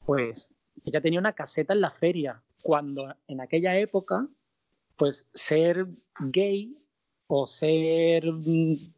pues 0.06 0.54
ella 0.84 1.02
tenía 1.02 1.20
una 1.20 1.34
caseta 1.34 1.74
en 1.74 1.82
la 1.82 1.92
feria, 1.92 2.42
cuando 2.64 3.14
en 3.28 3.42
aquella 3.42 3.78
época, 3.78 4.28
pues 4.98 5.28
ser 5.34 5.88
gay 6.20 6.76
o 7.28 7.48
ser 7.48 8.24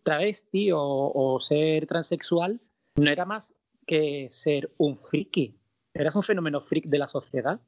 travesti 0.03 0.71
o, 0.71 0.79
o 0.79 1.39
ser 1.39 1.87
transexual 1.87 2.61
no 2.95 3.09
era 3.09 3.25
más 3.25 3.53
que 3.85 4.27
ser 4.31 4.71
un 4.77 4.97
friki, 4.97 5.55
eras 6.01 6.15
un 6.15 6.23
fenómeno 6.23 6.61
freak 6.61 6.85
de 6.85 6.97
la 6.97 7.07
sociedad. 7.07 7.59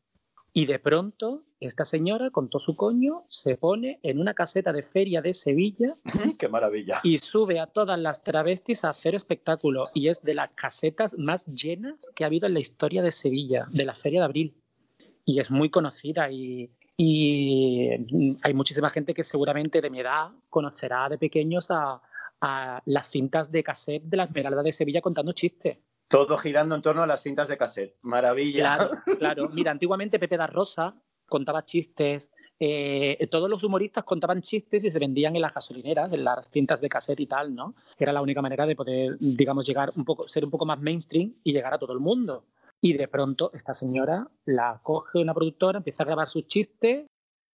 Y 0.51 0.65
de 0.65 0.79
pronto, 0.79 1.43
esta 1.59 1.85
señora, 1.85 2.31
con 2.31 2.49
todo 2.49 2.59
su 2.59 2.75
coño, 2.75 3.23
se 3.27 3.55
pone 3.55 3.99
en 4.01 4.19
una 4.19 4.33
caseta 4.33 4.73
de 4.73 4.81
feria 4.81 5.21
de 5.21 5.35
Sevilla 5.35 5.95
¡Qué 6.39 6.47
maravilla! 6.47 7.01
y 7.03 7.19
sube 7.19 7.59
a 7.59 7.67
todas 7.67 7.99
las 7.99 8.23
travestis 8.23 8.83
a 8.83 8.89
hacer 8.89 9.13
espectáculo. 9.13 9.89
Y 9.93 10.07
es 10.07 10.23
de 10.23 10.33
las 10.33 10.49
casetas 10.55 11.17
más 11.17 11.45
llenas 11.45 11.99
que 12.15 12.23
ha 12.23 12.27
habido 12.27 12.47
en 12.47 12.55
la 12.55 12.59
historia 12.59 13.03
de 13.03 13.11
Sevilla, 13.11 13.67
de 13.69 13.85
la 13.85 13.93
Feria 13.93 14.21
de 14.21 14.25
Abril. 14.25 14.55
Y 15.23 15.39
es 15.39 15.51
muy 15.51 15.69
conocida 15.69 16.31
y, 16.31 16.71
y 16.97 18.37
hay 18.41 18.53
muchísima 18.55 18.89
gente 18.89 19.13
que 19.13 19.23
seguramente 19.23 19.81
de 19.81 19.91
mi 19.91 19.99
edad 19.99 20.31
conocerá 20.49 21.09
de 21.09 21.19
pequeños 21.19 21.67
a, 21.69 22.01
a 22.41 22.81
las 22.85 23.09
cintas 23.09 23.51
de 23.51 23.63
cassette 23.63 24.03
de 24.03 24.17
la 24.17 24.23
Esmeralda 24.23 24.63
de 24.63 24.73
Sevilla 24.73 25.01
contando 25.01 25.33
chistes. 25.33 25.77
Todo 26.09 26.37
girando 26.37 26.75
en 26.75 26.81
torno 26.81 27.03
a 27.03 27.07
las 27.07 27.21
cintas 27.21 27.47
de 27.47 27.57
cassette. 27.57 27.95
Maravilla. 28.01 28.59
Claro, 28.59 28.89
claro. 29.19 29.49
Mira, 29.53 29.71
antiguamente 29.71 30.19
Pepe 30.19 30.37
da 30.37 30.47
Rosa 30.47 30.95
contaba 31.27 31.63
chistes, 31.63 32.31
eh, 32.59 33.27
todos 33.31 33.49
los 33.49 33.63
humoristas 33.63 34.03
contaban 34.03 34.41
chistes 34.41 34.83
y 34.83 34.91
se 34.91 34.99
vendían 34.99 35.35
en 35.35 35.43
las 35.43 35.53
gasolineras, 35.53 36.11
en 36.11 36.23
las 36.23 36.49
cintas 36.49 36.81
de 36.81 36.89
cassette 36.89 37.19
y 37.21 37.27
tal, 37.27 37.55
¿no? 37.55 37.75
Era 37.97 38.11
la 38.11 38.21
única 38.21 38.41
manera 38.41 38.65
de 38.65 38.75
poder, 38.75 39.17
digamos, 39.19 39.65
llegar 39.65 39.93
un 39.95 40.03
poco, 40.03 40.27
ser 40.27 40.43
un 40.43 40.51
poco 40.51 40.65
más 40.65 40.81
mainstream 40.81 41.35
y 41.43 41.53
llegar 41.53 41.73
a 41.73 41.77
todo 41.77 41.93
el 41.93 41.99
mundo. 41.99 42.43
Y 42.81 42.93
de 42.93 43.07
pronto 43.07 43.51
esta 43.53 43.73
señora 43.73 44.27
la 44.45 44.79
coge 44.83 45.19
una 45.19 45.33
productora, 45.33 45.77
empieza 45.77 46.03
a 46.03 46.07
grabar 46.07 46.29
sus 46.29 46.47
chistes 46.47 47.05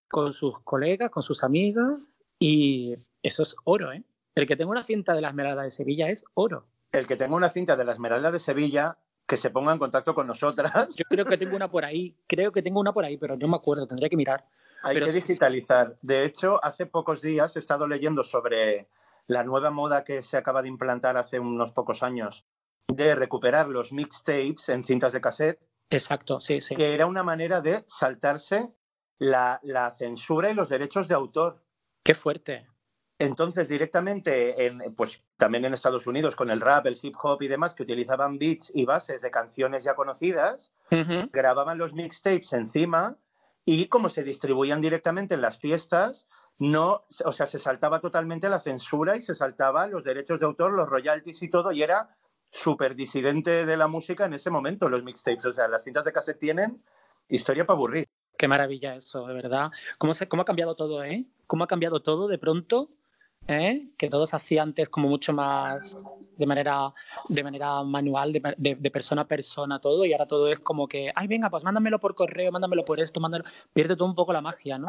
con 0.10 0.34
sus 0.34 0.60
colegas, 0.62 1.12
con 1.12 1.24
sus 1.24 1.44
amigas 1.44 2.02
y 2.40 2.96
eso 3.22 3.44
es 3.44 3.56
oro, 3.64 3.92
¿eh? 3.92 4.04
El 4.36 4.48
que 4.48 4.56
tenga 4.56 4.72
una 4.72 4.84
cinta 4.84 5.14
de 5.14 5.22
la 5.22 5.30
Esmeralda 5.30 5.64
de 5.64 5.72
Sevilla 5.72 6.10
es 6.10 6.26
oro. 6.34 6.68
El 6.92 7.08
que 7.08 7.16
tenga 7.16 7.36
una 7.36 7.50
cinta 7.50 7.76
de 7.76 7.86
la 7.86 7.92
Esmeralda 7.92 8.32
de 8.32 8.40
Sevilla, 8.40 8.98
que 9.28 9.38
se 9.38 9.50
ponga 9.50 9.74
en 9.74 9.80
contacto 9.80 10.14
con 10.14 10.28
nosotras. 10.28 10.96
Yo 10.96 11.06
creo 11.10 11.26
que 11.26 11.38
tengo 11.38 11.56
una 11.56 11.70
por 11.70 11.86
ahí, 11.86 12.16
creo 12.28 12.52
que 12.52 12.62
tengo 12.62 12.80
una 12.80 12.94
por 12.94 13.06
ahí, 13.06 13.18
pero 13.18 13.36
no 13.36 13.48
me 13.48 13.58
acuerdo, 13.58 13.88
tendría 13.88 14.10
que 14.10 14.18
mirar. 14.18 14.46
Hay 14.84 14.94
Pero 14.94 15.08
que 15.08 15.14
digitalizar. 15.14 15.98
De 16.02 16.26
hecho, 16.26 16.64
hace 16.64 16.86
pocos 16.86 17.22
días 17.22 17.56
he 17.56 17.60
estado 17.60 17.88
leyendo 17.88 18.24
sobre 18.24 18.88
la 19.28 19.44
nueva 19.44 19.72
moda 19.72 20.04
que 20.04 20.22
se 20.22 20.38
acaba 20.38 20.62
de 20.62 20.68
implantar 20.68 21.18
hace 21.18 21.40
unos 21.40 21.72
pocos 21.72 22.04
años 22.04 22.46
de 22.88 23.16
recuperar 23.16 23.68
los 23.68 23.92
mixtapes 23.92 24.70
en 24.70 24.84
cintas 24.84 25.12
de 25.12 25.22
cassette, 25.22 25.60
Exacto, 25.90 26.40
sí, 26.40 26.62
sí. 26.62 26.76
que 26.76 26.94
era 26.94 27.06
una 27.06 27.24
manera 27.24 27.62
de 27.62 27.84
saltarse 27.88 28.72
la, 29.18 29.60
la 29.64 29.96
censura 29.96 30.50
y 30.50 30.54
los 30.54 30.70
derechos 30.70 31.08
de 31.08 31.16
autor. 31.16 31.64
Qué 32.04 32.16
fuerte. 32.16 32.68
Entonces, 33.18 33.70
directamente, 33.70 34.66
en, 34.66 34.94
pues 34.96 35.24
también 35.38 35.64
en 35.64 35.74
Estados 35.74 36.06
Unidos, 36.06 36.36
con 36.36 36.50
el 36.50 36.60
rap, 36.60 36.86
el 36.86 37.00
hip 37.02 37.16
hop 37.22 37.42
y 37.42 37.48
demás, 37.48 37.74
que 37.74 37.84
utilizaban 37.84 38.38
beats 38.38 38.72
y 38.76 38.86
bases 38.86 39.22
de 39.22 39.32
canciones 39.32 39.84
ya 39.84 39.96
conocidas, 39.96 40.74
grababan 41.32 41.78
los 41.78 41.94
mixtapes 41.94 42.52
encima 42.54 43.18
y 43.64 43.88
como 43.88 44.10
se 44.10 44.24
distribuían 44.24 44.82
directamente 44.82 45.34
en 45.34 45.42
las 45.42 45.58
fiestas, 45.58 46.28
no, 46.58 47.06
o 47.26 47.32
sea, 47.32 47.48
se 47.48 47.60
saltaba 47.60 48.00
totalmente 48.00 48.50
la 48.50 48.60
censura 48.60 49.16
y 49.16 49.22
se 49.22 49.34
saltaba 49.34 49.88
los 49.88 50.04
derechos 50.04 50.40
de 50.40 50.46
autor, 50.46 50.74
los 50.74 50.88
royalties 50.88 51.42
y 51.42 51.50
todo, 51.50 51.72
y 51.72 51.84
era 51.84 52.16
súper 52.50 52.96
disidente 52.96 53.66
de 53.66 53.78
la 53.78 53.88
música 53.88 54.26
en 54.26 54.34
ese 54.34 54.50
momento, 54.50 54.88
los 54.88 55.04
mixtapes. 55.04 55.46
O 55.46 55.52
sea, 55.52 55.68
las 55.68 55.84
cintas 55.84 56.06
de 56.06 56.14
cassette 56.14 56.40
tienen 56.40 56.84
historia 57.28 57.66
para 57.66 57.78
aburrir. 57.78 58.08
Qué 58.38 58.48
maravilla 58.48 58.96
eso, 58.96 59.26
de 59.26 59.34
verdad. 59.34 59.72
¿Cómo, 59.98 60.14
se, 60.14 60.28
¿Cómo 60.28 60.44
ha 60.44 60.46
cambiado 60.46 60.76
todo, 60.76 61.04
eh? 61.04 61.26
¿Cómo 61.48 61.64
ha 61.64 61.68
cambiado 61.68 62.02
todo 62.02 62.28
de 62.28 62.38
pronto? 62.38 62.90
¿Eh? 63.48 63.90
que 63.98 64.10
todo 64.10 64.26
se 64.28 64.36
hacía 64.36 64.64
antes 64.64 64.90
como 64.90 65.08
mucho 65.08 65.34
más 65.34 65.96
de 66.38 66.46
manera, 66.46 66.94
de 67.30 67.44
manera 67.44 67.82
manual, 67.84 68.34
de, 68.34 68.56
de- 68.58 68.76
de 68.76 68.92
persona 68.92 69.22
a 69.22 69.28
persona, 69.28 69.80
todo, 69.80 70.04
y 70.06 70.12
ahora 70.14 70.26
todo 70.28 70.50
es 70.52 70.60
como 70.60 70.88
que, 70.88 71.12
ay, 71.16 71.28
venga, 71.28 71.50
pues 71.50 71.64
mándamelo 71.64 72.00
por 72.00 72.14
correo, 72.16 72.52
mándamelo 72.52 72.84
por 72.84 73.00
esto, 73.00 73.20
mándamelo. 73.20 73.50
Pierde 73.74 73.96
todo 73.96 74.08
un 74.08 74.16
poco 74.16 74.34
la 74.34 74.42
magia, 74.42 74.78
¿no? 74.78 74.88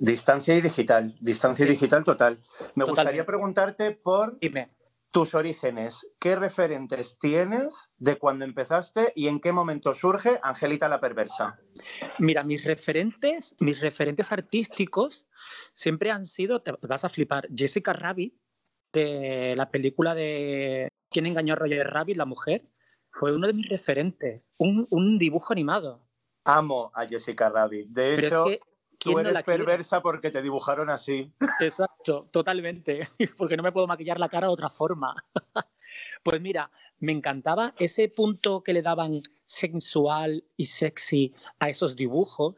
Distancia 0.00 0.54
y 0.56 0.60
digital, 0.60 1.14
distancia 1.20 1.66
y 1.66 1.68
digital 1.70 2.04
total. 2.04 2.38
Me 2.38 2.84
Totalmente. 2.84 2.88
gustaría 2.90 3.26
preguntarte 3.26 3.90
por 3.92 4.38
Dime. 4.40 4.70
tus 5.10 5.34
orígenes. 5.34 6.06
¿Qué 6.18 6.36
referentes 6.36 7.18
tienes 7.18 7.90
de 7.98 8.16
cuando 8.16 8.44
empezaste 8.46 9.12
y 9.14 9.28
en 9.28 9.40
qué 9.40 9.52
momento 9.52 9.92
surge 9.92 10.38
Angelita 10.42 10.88
la 10.88 11.00
Perversa? 11.00 11.58
Mira, 12.18 12.42
mis 12.44 12.64
referentes, 12.64 13.54
mis 13.60 13.80
referentes 13.80 14.32
artísticos 14.32 15.26
siempre 15.74 16.10
han 16.10 16.24
sido, 16.24 16.60
te 16.62 16.72
vas 16.82 17.04
a 17.04 17.08
flipar, 17.08 17.48
Jessica 17.54 17.92
Rabbit, 17.92 18.34
de 18.92 19.54
la 19.56 19.70
película 19.70 20.14
de 20.14 20.88
¿Quién 21.10 21.26
engañó 21.26 21.54
a 21.54 21.56
Roger 21.56 21.86
Rabbit, 21.86 22.16
la 22.16 22.26
mujer? 22.26 22.62
Fue 23.10 23.34
uno 23.34 23.46
de 23.46 23.54
mis 23.54 23.68
referentes, 23.68 24.52
un, 24.58 24.86
un 24.90 25.18
dibujo 25.18 25.52
animado. 25.52 26.02
Amo 26.44 26.90
a 26.94 27.06
Jessica 27.06 27.48
Rabbit. 27.48 27.88
De 27.88 28.16
Pero 28.16 28.26
hecho, 28.26 28.46
es 28.46 28.58
que, 28.58 28.64
tú 28.90 28.96
¿quién 28.98 29.14
no 29.14 29.20
eres 29.20 29.32
la 29.32 29.42
quiere? 29.42 29.64
perversa 29.64 30.02
porque 30.02 30.30
te 30.30 30.42
dibujaron 30.42 30.90
así. 30.90 31.32
Exacto, 31.60 32.28
totalmente, 32.30 33.08
porque 33.38 33.56
no 33.56 33.62
me 33.62 33.72
puedo 33.72 33.86
maquillar 33.86 34.20
la 34.20 34.28
cara 34.28 34.46
de 34.46 34.52
otra 34.52 34.70
forma. 34.70 35.14
Pues 36.22 36.38
mira, 36.42 36.70
me 36.98 37.12
encantaba 37.12 37.72
ese 37.78 38.08
punto 38.08 38.62
que 38.62 38.74
le 38.74 38.82
daban 38.82 39.22
sensual 39.46 40.44
y 40.54 40.66
sexy 40.66 41.34
a 41.58 41.70
esos 41.70 41.96
dibujos. 41.96 42.56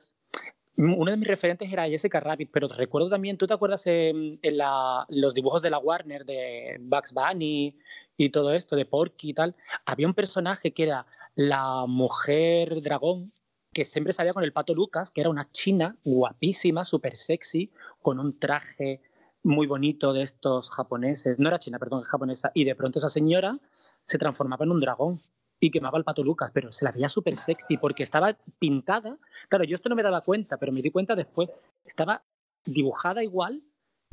Uno 0.77 1.11
de 1.11 1.17
mis 1.17 1.29
referentes 1.29 1.71
era 1.71 1.87
Jessica 1.89 2.21
Rabbit, 2.21 2.51
pero 2.53 2.69
recuerdo 2.69 3.11
también, 3.11 3.37
¿tú 3.37 3.47
te 3.47 3.53
acuerdas 3.55 3.87
en, 3.87 4.39
en 4.43 4.57
la- 4.57 5.05
los 5.11 5.35
dibujos 5.35 5.63
de 5.63 5.71
la 5.71 5.79
Warner, 5.79 6.25
de 6.25 6.79
Bugs 6.81 7.13
Bunny 7.13 7.77
y 8.17 8.31
todo 8.31 8.53
esto, 8.55 8.77
de 8.77 8.87
Porky 8.87 9.31
y 9.31 9.35
tal? 9.35 9.55
Había 9.85 10.07
un 10.07 10.15
personaje 10.15 10.73
que 10.73 10.85
era 10.85 11.07
la 11.35 11.85
mujer 11.87 12.81
dragón, 12.83 13.33
que 13.73 13.85
siempre 13.85 14.13
salía 14.13 14.33
con 14.33 14.43
el 14.43 14.53
pato 14.53 14.75
Lucas, 14.75 15.11
que 15.11 15.21
era 15.21 15.31
una 15.31 15.51
china 15.53 15.97
guapísima, 16.05 16.85
súper 16.85 17.17
sexy, 17.17 17.71
con 18.01 18.19
un 18.19 18.39
traje 18.39 19.03
muy 19.43 19.67
bonito 19.67 20.13
de 20.13 20.23
estos 20.23 20.71
japoneses. 20.71 21.39
No 21.39 21.49
era 21.49 21.59
china, 21.59 21.79
perdón, 21.79 22.03
es 22.03 22.09
japonesa. 22.09 22.53
Y 22.55 22.65
de 22.65 22.75
pronto 22.75 22.99
esa 22.99 23.11
señora 23.11 23.59
se 24.07 24.19
transformaba 24.19 24.65
en 24.65 24.71
un 24.73 24.81
dragón 24.81 25.19
y 25.61 25.71
quemaba 25.71 25.99
al 25.99 26.05
pato 26.05 26.25
Lucas, 26.25 26.51
pero 26.53 26.73
se 26.73 26.85
la 26.85 26.93
veía 26.93 27.09
súper 27.09 27.37
sexy 27.37 27.77
porque 27.77 28.03
estaba 28.03 28.37
pintada. 28.59 29.19
Claro, 29.49 29.65
yo 29.65 29.75
esto 29.75 29.91
no 29.91 29.95
me 29.95 30.03
daba 30.03 30.23
cuenta, 30.23 30.57
pero 30.57 30.73
me 30.73 30.81
di 30.81 30.91
cuenta 30.91 31.15
después. 31.15 31.51
Estaba 31.85 32.23
dibujada 32.65 33.23
igual 33.23 33.63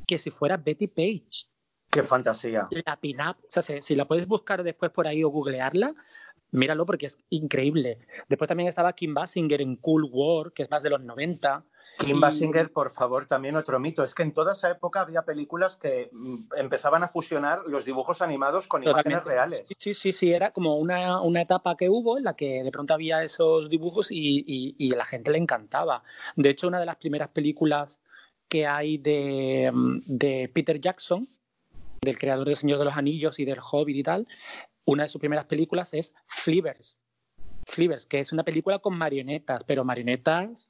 que 0.06 0.18
si 0.18 0.30
fuera 0.30 0.58
Betty 0.58 0.88
Page. 0.88 1.48
Qué 1.90 2.04
fantasía. 2.04 2.68
La 2.86 2.98
pin-up, 2.98 3.38
o 3.38 3.48
sea, 3.50 3.62
si, 3.62 3.82
si 3.82 3.96
la 3.96 4.06
puedes 4.06 4.28
buscar 4.28 4.62
después 4.62 4.92
por 4.92 5.08
ahí 5.08 5.24
o 5.24 5.30
googlearla, 5.30 5.96
míralo 6.52 6.86
porque 6.86 7.06
es 7.06 7.18
increíble. 7.30 8.00
Después 8.28 8.50
también 8.50 8.68
estaba 8.68 8.94
Kim 8.94 9.14
Basinger 9.14 9.62
en 9.62 9.78
Cool 9.78 10.10
War, 10.12 10.52
que 10.52 10.64
es 10.64 10.70
más 10.70 10.84
de 10.84 10.90
los 10.90 11.02
90. 11.02 11.64
Kim 11.98 12.20
Basinger, 12.20 12.72
por 12.72 12.92
favor, 12.92 13.26
también 13.26 13.56
otro 13.56 13.80
mito. 13.80 14.04
Es 14.04 14.14
que 14.14 14.24
en 14.24 14.32
toda 14.34 14.54
esa 14.54 14.70
época 14.70 15.02
había 15.02 15.24
películas 15.24 15.76
que 15.78 16.10
mm, 16.12 16.54
empezaban 16.58 17.04
a 17.04 17.08
fusionar 17.08 17.62
los 17.68 17.86
dibujos 17.86 18.22
animados 18.22 18.68
con 18.68 18.84
imágenes 18.84 19.24
reales. 19.24 19.64
Sí, 19.68 19.76
sí, 19.80 19.94
sí, 19.94 20.14
sí, 20.14 20.32
era 20.32 20.52
como 20.52 20.78
una, 20.78 21.22
una 21.22 21.42
etapa 21.42 21.76
que 21.76 21.90
hubo 21.90 22.18
en 22.18 22.24
la 22.26 22.36
que 22.36 22.64
de 22.64 22.72
pronto 22.72 22.94
había 22.94 23.24
esos 23.24 23.70
dibujos 23.70 24.12
y, 24.12 24.44
y- 24.46 24.76
y 24.78 24.94
a 24.94 24.98
la 24.98 25.06
gente 25.06 25.32
le 25.32 25.40
encantaba. 25.40 26.04
De 26.36 26.50
hecho, 26.50 26.68
una 26.68 26.80
de 26.80 26.86
las 26.86 26.98
primeras 26.98 27.30
películas 27.30 28.02
que 28.48 28.68
hay 28.68 28.98
de, 28.98 29.72
mm, 29.74 30.00
de 30.06 30.52
Peter 30.54 30.80
Jackson, 30.80 31.28
del 32.02 32.18
creador 32.20 32.46
del 32.48 32.56
Señor 32.56 32.80
de 32.80 32.86
los 32.86 32.96
Anillos 32.96 33.40
y 33.40 33.46
del 33.46 33.60
Hobbit 33.60 33.98
y 33.98 34.04
tal, 34.04 34.28
una 34.86 35.04
de 35.04 35.10
sus 35.10 35.20
primeras 35.20 35.46
películas 35.46 35.94
es 35.94 36.14
Flivers. 36.28 37.00
Flivers, 37.66 38.06
que 38.06 38.20
es 38.20 38.32
una 38.32 38.44
película 38.44 38.80
con 38.80 38.98
marionetas, 38.98 39.64
pero 39.66 39.84
marionetas 39.84 40.70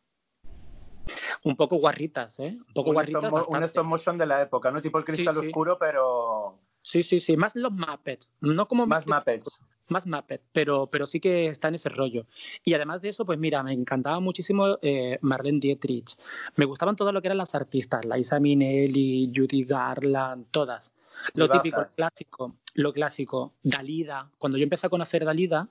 un 1.43 1.55
poco 1.55 1.77
guarritas, 1.77 2.39
¿eh? 2.39 2.57
Un 2.67 2.73
poco 2.73 2.89
Un 2.89 2.93
guarritas. 2.95 3.23
stop, 3.23 3.49
un 3.49 3.63
stop 3.63 3.85
motion 3.85 4.17
de 4.17 4.25
la 4.25 4.41
época, 4.41 4.71
¿no? 4.71 4.81
Tipo 4.81 4.97
el 4.99 5.05
cristal 5.05 5.35
Sí, 5.35 5.41
sí. 5.41 5.47
oscuro, 5.47 5.77
pero 5.79 6.59
Sí, 6.81 7.03
sí, 7.03 7.19
sí, 7.19 7.35
más 7.35 7.55
los 7.55 7.71
Muppets, 7.73 8.31
no 8.39 8.67
como 8.67 8.85
más 8.85 9.05
Muppets. 9.07 9.59
más 9.89 10.07
Muppet, 10.07 10.41
pero, 10.53 10.87
pero 10.87 11.05
sí 11.05 11.19
que 11.19 11.47
está 11.47 11.67
en 11.67 11.75
ese 11.75 11.89
rollo. 11.89 12.25
Y 12.63 12.73
además 12.75 13.01
de 13.01 13.09
eso, 13.09 13.25
pues 13.25 13.37
mira, 13.39 13.61
me 13.63 13.73
encantaba 13.73 14.19
muchísimo 14.21 14.77
eh, 14.81 15.17
Marlene 15.21 15.59
Dietrich. 15.59 16.15
Me 16.55 16.63
gustaban 16.65 16.95
todo 16.95 17.11
lo 17.11 17.21
que 17.21 17.27
eran 17.27 17.37
las 17.39 17.55
artistas, 17.55 18.05
Liza 18.05 18.39
Minnelli, 18.39 19.33
Judy 19.35 19.65
Garland, 19.65 20.45
todas. 20.51 20.93
Lo 21.33 21.49
típico, 21.49 21.81
lo 21.81 21.87
clásico, 21.87 22.55
lo 22.75 22.93
clásico. 22.93 23.53
Dalida. 23.63 24.29
Cuando 24.37 24.57
yo 24.57 24.63
empecé 24.63 24.87
a 24.87 24.89
conocer 24.89 25.25
Dalida, 25.25 25.67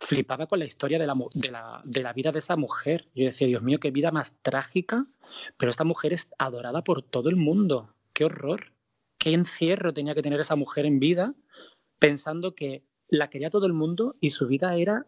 flipaba 0.00 0.46
con 0.46 0.58
la 0.58 0.64
historia 0.64 0.98
de 0.98 1.06
la, 1.06 1.14
de, 1.34 1.50
la, 1.50 1.80
de 1.84 2.02
la 2.02 2.12
vida 2.12 2.32
de 2.32 2.38
esa 2.38 2.56
mujer. 2.56 3.08
Yo 3.14 3.24
decía, 3.24 3.46
Dios 3.46 3.62
mío, 3.62 3.80
qué 3.80 3.90
vida 3.90 4.10
más 4.10 4.34
trágica, 4.42 5.06
pero 5.56 5.70
esta 5.70 5.84
mujer 5.84 6.12
es 6.12 6.28
adorada 6.38 6.82
por 6.82 7.02
todo 7.02 7.28
el 7.28 7.36
mundo. 7.36 7.94
Qué 8.12 8.24
horror. 8.24 8.72
Qué 9.18 9.32
encierro 9.32 9.92
tenía 9.92 10.14
que 10.14 10.22
tener 10.22 10.40
esa 10.40 10.56
mujer 10.56 10.86
en 10.86 11.00
vida 11.00 11.34
pensando 11.98 12.54
que 12.54 12.84
la 13.08 13.30
quería 13.30 13.50
todo 13.50 13.66
el 13.66 13.72
mundo 13.72 14.14
y 14.20 14.30
su 14.30 14.46
vida 14.46 14.76
era 14.76 15.06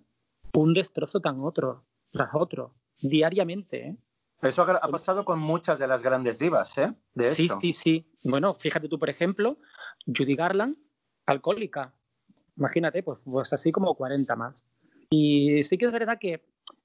un 0.52 0.75
destrozo 0.75 1.20
tan 1.20 1.40
otro 1.40 1.85
tras 2.11 2.30
otro, 2.35 2.75
diariamente. 3.00 3.88
¿eh? 3.88 3.97
Eso 4.42 4.62
ha 4.62 4.76
ha 4.76 4.88
pasado 4.88 5.25
con 5.25 5.38
muchas 5.38 5.78
de 5.78 5.87
las 5.87 6.02
grandes 6.02 6.38
divas, 6.38 6.76
¿eh? 6.78 6.92
De 7.14 7.26
Sí, 7.26 7.44
hecho. 7.44 7.59
sí, 7.61 7.73
sí. 7.73 8.06
Bueno, 8.25 8.54
fíjate 8.54 8.88
tú, 8.88 8.99
por 8.99 9.11
ejemplo, 9.11 9.59
Judy 10.06 10.35
Garland, 10.35 10.76
alcohólica. 11.26 11.94
Imagínate, 12.56 13.02
pues, 13.02 13.20
pues 13.25 13.52
así 13.52 13.70
como 13.70 13.94
40 13.94 14.35
más. 14.35 14.66
Y 15.10 15.64
sí 15.64 15.76
que 15.76 15.86
es 15.86 15.92
verdad 15.92 16.18
que 16.18 16.42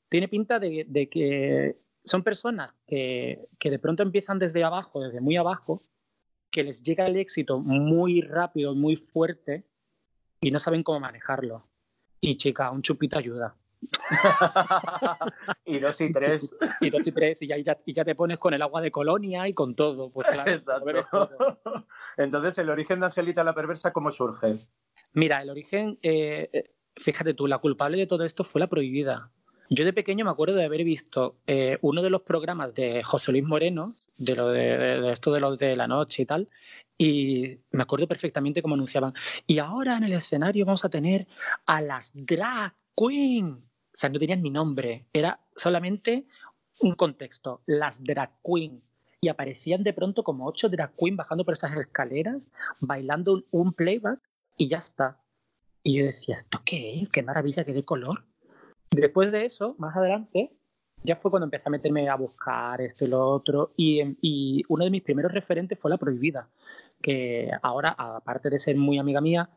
tiene 0.10 0.27
pinta 0.27 0.60
de, 0.60 0.86
de 0.88 1.10
que 1.10 1.77
son 2.03 2.24
personas 2.24 2.74
que, 2.88 3.48
que 3.60 3.70
de 3.70 3.79
pronto 3.79 4.03
empiezan 4.03 4.39
desde 4.39 4.63
abajo, 4.63 5.01
desde 5.01 5.22
muy 5.22 5.38
abajo, 5.38 5.82
que 6.51 6.63
les 6.63 6.82
llega 6.84 7.05
el 7.05 7.17
éxito 7.17 7.60
muy 7.60 8.22
rápido, 8.22 8.74
muy 8.74 8.96
fuerte 8.96 9.65
y 10.41 10.51
no 10.51 10.60
saben 10.60 10.84
cómo 10.84 11.00
manejarlo. 11.00 11.67
Y 12.22 12.38
chica, 12.38 12.72
un 12.72 12.82
chupito 12.82 13.17
ayuda. 13.17 13.55
y 15.65 15.79
dos 15.79 16.00
y 16.01 16.12
tres. 16.12 16.55
Y 16.82 16.89
dos 16.89 17.05
y 17.05 17.12
tres, 17.12 17.41
y 17.41 17.48
ya, 17.48 17.58
y 17.58 17.63
ya, 17.63 17.77
y 17.86 17.94
ya 17.94 18.05
te 18.05 18.15
pones 18.15 18.38
con 18.38 18.53
el 18.53 18.62
agua 18.62 18.82
de 18.82 18.91
colonia 18.91 19.48
y 19.48 19.53
con 19.53 19.75
todo. 19.75 20.10
Pues 20.10 20.27
claro, 20.27 20.62
todo. 20.62 20.89
Exacto. 20.89 21.60
Entonces, 22.17 22.58
el 22.58 22.70
origen 22.70 23.00
de 23.00 23.08
Angelita 23.08 23.44
la 23.44 23.53
Perversa, 23.53 23.94
¿cómo 23.94 24.12
surge? 24.12 24.55
Mira, 25.13 25.41
el 25.41 25.50
origen, 25.50 25.98
eh, 26.01 26.50
eh, 26.51 26.75
fíjate 26.98 27.34
tú, 27.34 27.48
la 27.48 27.58
culpable 27.58 27.98
de 27.98 28.08
todo 28.08 28.24
esto 28.24 28.44
fue 28.44 28.62
la 28.62 28.68
prohibida. 28.68 29.32
Yo 29.70 29.84
de 29.84 29.94
pequeño 29.94 30.25
me 30.25 30.32
acuerdo 30.32 30.56
de 30.56 30.66
haber 30.66 30.84
visto 30.84 31.38
eh, 31.48 31.80
uno 31.82 32.02
de 32.02 32.12
los 32.12 32.22
programas 32.22 32.75
de 32.75 33.02
José 33.04 33.32
Luis 33.32 33.44
Moreno, 33.44 33.96
de 34.18 34.36
lo 34.36 34.50
de, 34.50 35.12
esto 35.12 35.34
de 35.34 35.40
los 35.40 35.58
de 35.58 35.75
la 35.75 35.88
noche 35.88 36.24
y 36.24 36.25
tal, 36.25 36.50
y 36.98 37.58
me 37.72 37.84
acuerdo 37.84 38.08
perfectamente 38.08 38.62
cómo 38.62 38.75
anunciaban. 38.75 39.14
Y 39.48 39.58
ahora 39.58 39.98
en 39.98 40.04
el 40.04 40.14
escenario 40.14 40.66
vamos 40.66 40.86
a 40.86 40.90
tener 40.90 41.28
a 41.66 41.82
las 41.82 42.12
drag 42.14 42.74
queen. 42.96 43.64
O 43.94 43.98
sea, 43.98 44.10
no 44.10 44.20
tenían 44.20 44.44
ni 44.44 44.52
nombre, 44.52 45.08
era 45.14 45.40
solamente 45.56 46.28
un 46.82 46.94
contexto, 46.94 47.62
las 47.66 48.04
drag 48.04 48.32
queen. 48.44 48.84
Y 49.20 49.30
aparecían 49.30 49.82
de 49.82 49.94
pronto 49.94 50.24
como 50.24 50.46
ocho 50.46 50.70
drag 50.70 50.96
queen 50.96 51.16
bajando 51.16 51.44
por 51.44 51.54
esas 51.54 51.75
escaleras, 51.75 52.48
bailando 52.82 53.34
un, 53.34 53.46
un 53.50 53.74
playback 53.74 54.20
y 54.58 54.68
ya 54.68 54.78
está. 54.78 55.25
Y 55.88 56.00
yo 56.00 56.06
decía, 56.06 56.38
¿esto 56.38 56.62
qué 56.65 57.04
es? 57.04 57.10
¡Qué 57.10 57.22
maravilla, 57.22 57.63
qué 57.63 57.72
de 57.72 57.86
color! 57.86 58.25
Después 58.89 59.32
de 59.32 59.46
eso, 59.46 59.75
más 59.77 59.96
adelante, 59.96 60.51
ya 61.04 61.18
fue 61.18 61.30
cuando 61.30 61.46
empecé 61.46 61.65
a 61.68 61.70
meterme 61.70 62.10
a 62.10 62.15
buscar 62.15 62.82
esto 62.82 63.06
y 63.06 63.08
lo 63.08 63.30
otro. 63.30 63.72
Y, 63.77 64.01
y 64.20 64.63
uno 64.68 64.84
de 64.84 64.89
mis 64.89 65.04
primeros 65.04 65.32
referentes 65.32 65.77
fue 65.77 65.92
La 65.92 66.00
Prohibida, 66.00 66.50
que 67.04 67.51
ahora, 67.62 67.96
aparte 68.00 68.50
de 68.50 68.58
ser 68.58 68.77
muy 68.77 68.98
amiga 68.98 69.22
mía 69.22 69.51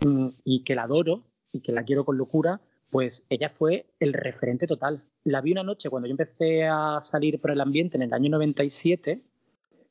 mm, 0.00 0.28
y 0.44 0.64
que 0.64 0.74
la 0.74 0.84
adoro 0.84 1.24
y 1.52 1.60
que 1.60 1.72
la 1.72 1.84
quiero 1.84 2.06
con 2.06 2.16
locura, 2.16 2.62
pues 2.90 3.26
ella 3.28 3.50
fue 3.50 3.84
el 4.00 4.14
referente 4.14 4.66
total. 4.66 5.02
La 5.24 5.42
vi 5.42 5.52
una 5.52 5.62
noche 5.62 5.90
cuando 5.90 6.06
yo 6.06 6.12
empecé 6.12 6.64
a 6.64 7.00
salir 7.02 7.38
por 7.38 7.50
el 7.50 7.60
ambiente 7.60 7.98
en 7.98 8.02
el 8.02 8.14
año 8.14 8.30
97, 8.30 9.20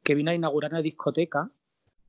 que 0.02 0.16
vino 0.16 0.32
a 0.32 0.34
inaugurar 0.34 0.72
una 0.72 0.82
discoteca 0.82 1.52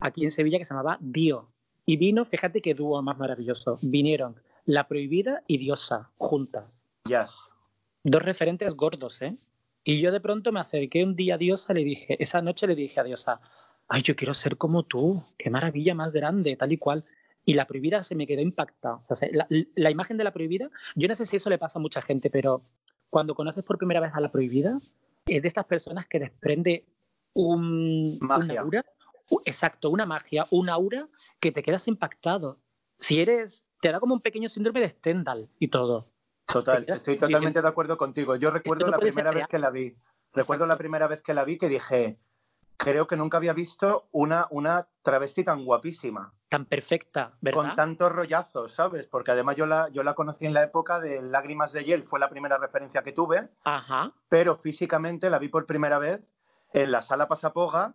aquí 0.01 0.25
en 0.25 0.31
Sevilla 0.31 0.59
que 0.59 0.65
se 0.65 0.73
llamaba 0.73 0.97
Dio. 1.03 1.51
Y 1.87 1.97
vino, 1.97 2.25
fíjate 2.25 2.61
qué 2.61 2.75
dúo 2.75 3.01
más 3.01 3.17
maravilloso. 3.17 3.79
Vinieron 3.81 4.35
La 4.65 4.89
Prohibida 4.89 5.45
y 5.47 5.59
Diosa 5.59 6.11
juntas. 6.19 6.89
Jazz. 7.05 7.53
Dos 8.03 8.23
referentes 8.23 8.75
gordos, 8.75 9.23
¿eh? 9.23 9.37
Y 9.85 10.01
yo 10.01 10.11
de 10.11 10.21
pronto 10.21 10.51
me 10.51 10.59
acerqué 10.59 11.05
un 11.05 11.15
día 11.15 11.37
a 11.37 11.39
Diosa 11.39 11.73
le 11.73 11.85
dije, 11.85 12.21
esa 12.21 12.43
noche 12.43 12.67
le 12.67 12.75
dije 12.75 12.99
a 12.99 13.05
Diosa, 13.05 13.41
ay, 13.87 14.03
yo 14.03 14.17
quiero 14.17 14.35
ser 14.35 14.57
como 14.57 14.83
tú, 14.83 15.23
qué 15.39 15.49
maravilla 15.49 15.95
más 15.95 16.13
grande, 16.13 16.57
tal 16.57 16.73
y 16.73 16.77
cual. 16.77 17.05
Y 17.45 17.55
la 17.55 17.67
prohibida 17.69 18.03
se 18.03 18.17
me 18.17 18.27
quedó 18.27 18.43
impactada. 18.43 19.01
O 19.09 19.15
sea, 19.15 19.29
la, 19.33 19.47
la 19.49 19.91
imagen 19.93 20.17
de 20.17 20.25
la 20.25 20.33
prohibida, 20.33 20.69
yo 20.97 21.07
no 21.07 21.15
sé 21.15 21.25
si 21.25 21.37
eso 21.37 21.51
le 21.51 21.59
pasa 21.59 21.79
a 21.79 21.83
mucha 21.83 22.03
gente, 22.03 22.31
pero 22.31 22.63
cuando 23.11 23.37
conoces 23.37 23.63
por 23.63 23.79
primera 23.79 24.01
vez 24.01 24.11
a 24.13 24.21
la 24.21 24.33
prohibida, 24.33 24.77
es 25.27 25.43
de 25.43 25.49
estas 25.49 25.67
personas 25.67 26.09
que 26.09 26.19
desprende 26.19 26.85
un, 27.35 28.19
Magia. 28.21 28.45
una 28.45 28.61
aura, 28.63 28.85
exacto, 29.45 29.91
una 29.91 30.07
magia, 30.07 30.47
un 30.51 30.69
aura 30.69 31.09
que 31.41 31.53
te 31.53 31.63
quedas 31.63 31.89
impactado. 31.89 32.61
Si 32.99 33.21
eres, 33.21 33.67
te 33.81 33.93
da 33.93 34.01
como 34.01 34.15
un 34.15 34.21
pequeño 34.21 34.49
síndrome 34.49 34.81
de 34.81 34.91
Stendhal 34.91 35.51
y 35.59 35.69
todo. 35.69 36.11
Total, 36.47 36.85
estoy 36.89 37.19
totalmente 37.19 37.61
de 37.61 37.69
acuerdo 37.69 37.97
contigo. 37.97 38.37
Yo 38.37 38.51
recuerdo 38.51 38.89
la 38.89 38.99
primera 38.99 39.33
vez 39.33 39.47
que 39.49 39.59
la 39.59 39.71
vi. 39.71 39.97
Recuerdo 40.33 40.67
la 40.67 40.77
primera 40.77 41.07
vez 41.09 41.23
que 41.23 41.35
la 41.35 41.45
vi 41.45 41.59
que 41.59 41.69
dije, 41.69 42.19
creo 42.77 43.07
que 43.07 43.17
nunca 43.17 43.39
había 43.39 43.53
visto 43.53 44.09
una, 44.13 44.47
una 44.51 44.89
travesti 45.03 45.45
tan 45.45 45.65
guapísima. 45.65 46.33
Tan 46.49 46.67
perfecta, 46.67 47.37
¿verdad? 47.41 47.61
Con 47.61 47.75
tantos 47.75 48.13
rollazos, 48.13 48.73
¿sabes? 48.73 49.07
Porque 49.07 49.33
además 49.33 49.57
yo 49.57 49.67
la, 49.67 49.89
yo 49.89 50.03
la 50.03 50.15
conocí 50.15 50.47
en 50.47 50.55
la 50.55 50.63
época 50.63 51.01
de 51.01 51.23
Lágrimas 51.23 51.73
de 51.73 51.85
Hiel, 51.85 52.05
fue 52.05 52.21
la 52.21 52.29
primera 52.29 52.59
referencia 52.59 53.03
que 53.03 53.13
tuve. 53.13 53.49
Ajá. 53.65 54.13
Pero 54.29 54.57
físicamente 54.57 55.31
la 55.31 55.39
vi 55.39 55.49
por 55.49 55.67
primera 55.67 55.99
vez 55.99 56.21
en 56.73 56.93
la 56.93 57.03
sala 57.03 57.27
Pasapoga. 57.27 57.95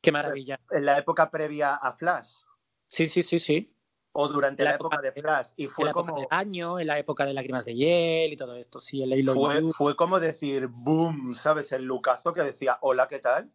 Qué 0.00 0.10
maravilla. 0.10 0.58
En 0.70 0.84
la 0.84 0.98
época 0.98 1.30
previa 1.30 1.76
a 1.76 1.92
Flash. 1.92 2.41
Sí, 2.92 3.08
sí, 3.08 3.22
sí, 3.22 3.40
sí. 3.40 3.74
O 4.12 4.28
durante 4.28 4.62
la, 4.62 4.74
época, 4.74 5.00
de 5.00 5.12
Flash. 5.12 5.46
Y 5.56 5.66
fue 5.68 5.84
en 5.84 5.86
la 5.86 5.92
como. 5.94 6.10
Época 6.10 6.20
del 6.20 6.38
año, 6.46 6.78
en 6.78 6.86
la 6.86 6.98
época 6.98 7.24
de 7.24 7.32
Lágrimas 7.32 7.64
de 7.64 7.74
Hiel 7.74 8.34
y 8.34 8.36
todo 8.36 8.54
esto. 8.54 8.78
Sí, 8.78 9.02
el 9.02 9.14
Halo 9.14 9.32
fue, 9.32 9.62
fue 9.70 9.96
como 9.96 10.20
decir, 10.20 10.66
boom, 10.66 11.32
¿sabes? 11.32 11.72
El 11.72 11.84
Lucazo 11.84 12.34
que 12.34 12.42
decía, 12.42 12.76
hola, 12.82 13.08
¿qué 13.08 13.18
tal? 13.18 13.50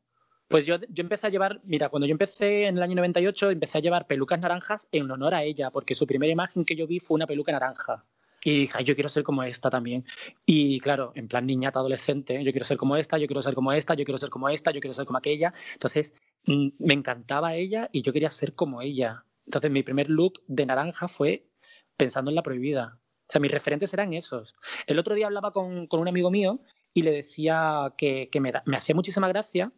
Pues 0.48 0.66
yo, 0.66 0.78
yo 0.90 1.04
empecé 1.04 1.28
a 1.28 1.30
llevar, 1.30 1.62
mira, 1.66 1.90
cuando 1.90 2.08
yo 2.08 2.14
empecé 2.14 2.66
en 2.66 2.78
el 2.78 2.84
año 2.84 2.96
98, 2.96 3.52
empecé 3.52 3.78
a 3.78 3.82
llevar 3.82 4.08
pelucas 4.08 4.40
naranjas 4.40 4.88
en 4.92 5.12
honor 5.12 5.36
a 5.36 5.44
ella, 5.44 5.70
porque 5.70 5.94
su 5.94 6.08
primera 6.08 6.34
imagen 6.34 6.66
que 6.66 6.76
yo 6.76 6.88
vi 6.88 7.00
fue 7.00 7.14
una 7.14 7.28
peluca 7.28 7.52
naranja. 7.52 8.06
Y 8.44 8.60
dije, 8.60 8.84
yo 8.84 8.96
quiero 8.96 9.10
ser 9.10 9.24
como 9.24 9.44
esta 9.44 9.70
también. 9.70 10.06
Y 10.46 10.80
claro, 10.80 11.12
en 11.16 11.28
plan 11.28 11.46
niñata 11.46 11.80
adolescente, 11.80 12.42
yo 12.44 12.52
quiero 12.52 12.66
ser 12.66 12.78
como 12.78 12.96
esta, 12.96 13.18
yo 13.18 13.28
quiero 13.28 13.42
ser 13.42 13.54
como 13.54 13.74
esta, 13.74 13.94
yo 13.94 14.06
quiero 14.06 14.18
ser 14.18 14.30
como 14.30 14.48
esta, 14.48 14.72
yo 14.72 14.80
quiero 14.80 14.94
ser 14.94 15.06
como 15.06 15.18
aquella. 15.18 15.54
Entonces, 15.74 16.14
mm, 16.46 16.70
me 16.80 16.94
encantaba 16.94 17.56
ella 17.56 17.90
y 17.92 18.04
yo 18.04 18.14
quería 18.14 18.30
ser 18.30 18.54
como 18.54 18.82
ella. 18.82 19.26
Entonces, 19.48 19.72
mi 19.72 19.82
primer 19.82 20.10
look 20.10 20.44
de 20.48 20.66
naranja 20.66 21.08
fue 21.08 21.48
pensando 21.96 22.30
en 22.30 22.36
la 22.36 22.44
prohibida. 22.44 23.00
O 23.28 23.32
sea, 23.32 23.42
mis 23.42 23.52
referentes 23.52 23.94
eran 23.94 24.14
esos. 24.14 24.54
El 24.86 25.00
otro 25.00 25.16
día 25.16 25.28
hablaba 25.28 25.52
con, 25.52 25.88
con 25.88 26.00
un 26.00 26.08
amigo 26.08 26.30
mío 26.30 26.60
y 26.94 27.02
le 27.02 27.12
decía 27.12 27.94
que, 27.98 28.30
que 28.30 28.40
me, 28.42 28.52
me 28.66 28.78
hacía 28.78 28.94
muchísima 28.94 29.28
gracia 29.28 29.72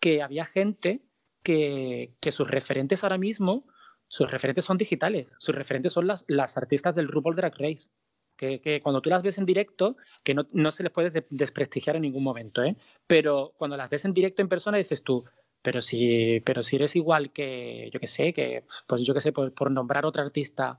que 0.00 0.22
había 0.22 0.44
gente 0.44 1.02
que, 1.42 2.14
que, 2.20 2.32
sus 2.32 2.50
referentes 2.50 3.02
ahora 3.02 3.18
mismo, 3.18 3.66
sus 4.08 4.30
referentes 4.30 4.64
son 4.64 4.78
digitales, 4.78 5.28
sus 5.38 5.54
referentes 5.54 5.92
son 5.92 6.06
las, 6.06 6.24
las 6.28 6.56
artistas 6.56 6.94
del 6.94 7.08
RuPaul 7.08 7.36
Drag 7.36 7.54
Race. 7.58 7.90
Que, 8.36 8.60
que, 8.62 8.80
cuando 8.80 9.02
tú 9.02 9.10
las 9.10 9.22
ves 9.22 9.36
en 9.36 9.44
directo, 9.44 9.96
que 10.24 10.34
no, 10.34 10.46
no 10.52 10.72
se 10.72 10.82
les 10.82 10.92
puede 10.92 11.26
desprestigiar 11.28 11.96
en 11.96 12.02
ningún 12.02 12.24
momento, 12.24 12.62
¿eh? 12.62 12.74
pero 13.06 13.52
cuando 13.58 13.76
las 13.76 13.90
ves 13.90 14.06
en 14.06 14.14
directo 14.14 14.40
en 14.40 14.48
persona 14.48 14.78
dices 14.78 15.02
tú, 15.02 15.24
pero 15.62 15.82
si, 15.82 16.40
pero 16.44 16.62
si 16.62 16.76
eres 16.76 16.96
igual 16.96 17.32
que, 17.32 17.90
yo 17.92 18.00
que 18.00 18.06
sé, 18.06 18.32
que, 18.32 18.64
pues 18.86 19.02
yo 19.02 19.14
que 19.14 19.20
sé, 19.20 19.32
por, 19.32 19.52
por 19.52 19.70
nombrar 19.70 20.06
otra 20.06 20.22
artista 20.22 20.78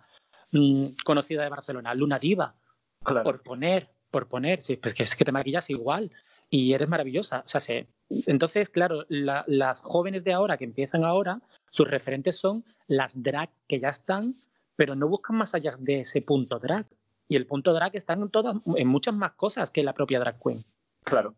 mmm, 0.51 0.87
conocida 1.03 1.43
de 1.43 1.49
Barcelona, 1.49 1.93
Luna 1.93 2.19
Diva, 2.19 2.55
claro. 3.03 3.23
por 3.23 3.43
poner, 3.43 3.89
por 4.09 4.27
poner, 4.27 4.61
sí, 4.61 4.77
pues 4.77 4.93
que 4.93 5.03
es 5.03 5.15
que 5.15 5.25
te 5.25 5.31
maquillas 5.31 5.69
igual 5.69 6.11
y 6.49 6.73
eres 6.73 6.89
maravillosa. 6.89 7.43
O 7.45 7.47
sea, 7.47 7.61
se... 7.61 7.87
entonces, 8.25 8.69
claro, 8.69 9.05
la, 9.07 9.43
las 9.47 9.81
jóvenes 9.81 10.23
de 10.23 10.33
ahora 10.33 10.57
que 10.57 10.65
empiezan 10.65 11.03
ahora, 11.03 11.41
sus 11.69 11.89
referentes 11.89 12.35
son 12.35 12.65
las 12.87 13.21
drag 13.21 13.49
que 13.67 13.79
ya 13.79 13.89
están, 13.89 14.35
pero 14.75 14.95
no 14.95 15.07
buscan 15.07 15.37
más 15.37 15.53
allá 15.55 15.75
de 15.79 16.01
ese 16.01 16.21
punto 16.21 16.59
drag. 16.59 16.85
Y 17.29 17.37
el 17.37 17.45
punto 17.45 17.73
drag 17.73 17.95
está 17.95 18.13
en, 18.13 18.29
todas, 18.29 18.57
en 18.75 18.87
muchas 18.87 19.15
más 19.15 19.31
cosas 19.33 19.71
que 19.71 19.83
la 19.83 19.93
propia 19.93 20.19
drag 20.19 20.37
queen. 20.43 20.61
Claro. 21.05 21.35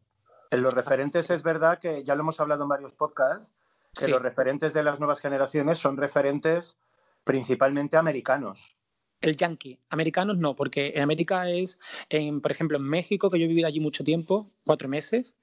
En 0.54 0.62
los 0.62 0.74
referentes 0.74 1.32
es 1.32 1.42
verdad 1.42 1.80
que 1.80 2.04
ya 2.04 2.14
lo 2.14 2.22
hemos 2.22 2.40
hablado 2.40 2.62
en 2.64 2.70
varios 2.70 2.94
podcasts, 2.94 3.52
que 3.98 4.06
sí. 4.06 4.12
los 4.12 4.22
referentes 4.22 4.72
de 4.72 4.84
las 4.84 5.00
nuevas 5.00 5.20
generaciones 5.20 5.80
son 5.80 5.98
referentes 5.98 6.78
principalmente 7.24 7.98
americanos. 7.98 8.76
El 9.20 9.36
yankee, 9.36 9.80
americanos 9.90 10.38
no, 10.38 10.56
porque 10.56 10.94
en 10.96 11.02
América 11.02 11.50
es, 11.50 11.80
en, 12.10 12.40
por 12.40 12.52
ejemplo, 12.52 12.78
en 12.78 12.84
México, 12.84 13.32
que 13.32 13.40
yo 13.40 13.46
he 13.46 13.48
vivido 13.48 13.68
allí 13.68 13.80
mucho 13.80 14.04
tiempo, 14.04 14.52
cuatro 14.64 14.88
meses, 14.88 15.36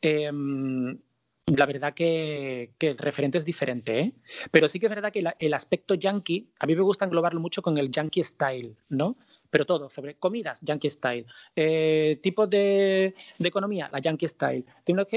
eh, 0.00 0.30
la 0.32 1.66
verdad 1.66 1.92
que, 1.92 2.70
que, 2.78 2.88
el 2.88 2.96
referente 2.96 3.36
es 3.36 3.44
diferente, 3.44 4.00
¿eh? 4.00 4.12
pero 4.50 4.68
sí 4.68 4.80
que 4.80 4.86
es 4.86 4.90
verdad 4.90 5.12
que 5.12 5.20
la, 5.20 5.36
el 5.40 5.52
aspecto 5.52 5.94
yankee, 5.94 6.48
a 6.58 6.66
mí 6.66 6.74
me 6.74 6.82
gusta 6.82 7.04
englobarlo 7.04 7.40
mucho 7.40 7.60
con 7.60 7.76
el 7.76 7.90
yankee 7.90 8.24
style, 8.24 8.76
¿no? 8.88 9.16
Pero 9.54 9.66
todo, 9.66 9.88
sobre 9.88 10.16
comidas, 10.16 10.58
yankee 10.62 10.90
style, 10.90 11.26
eh, 11.54 12.18
tipos 12.20 12.50
de, 12.50 13.14
economía, 13.38 13.88
la 13.92 14.00
yankee 14.00 14.26
style, 14.26 14.64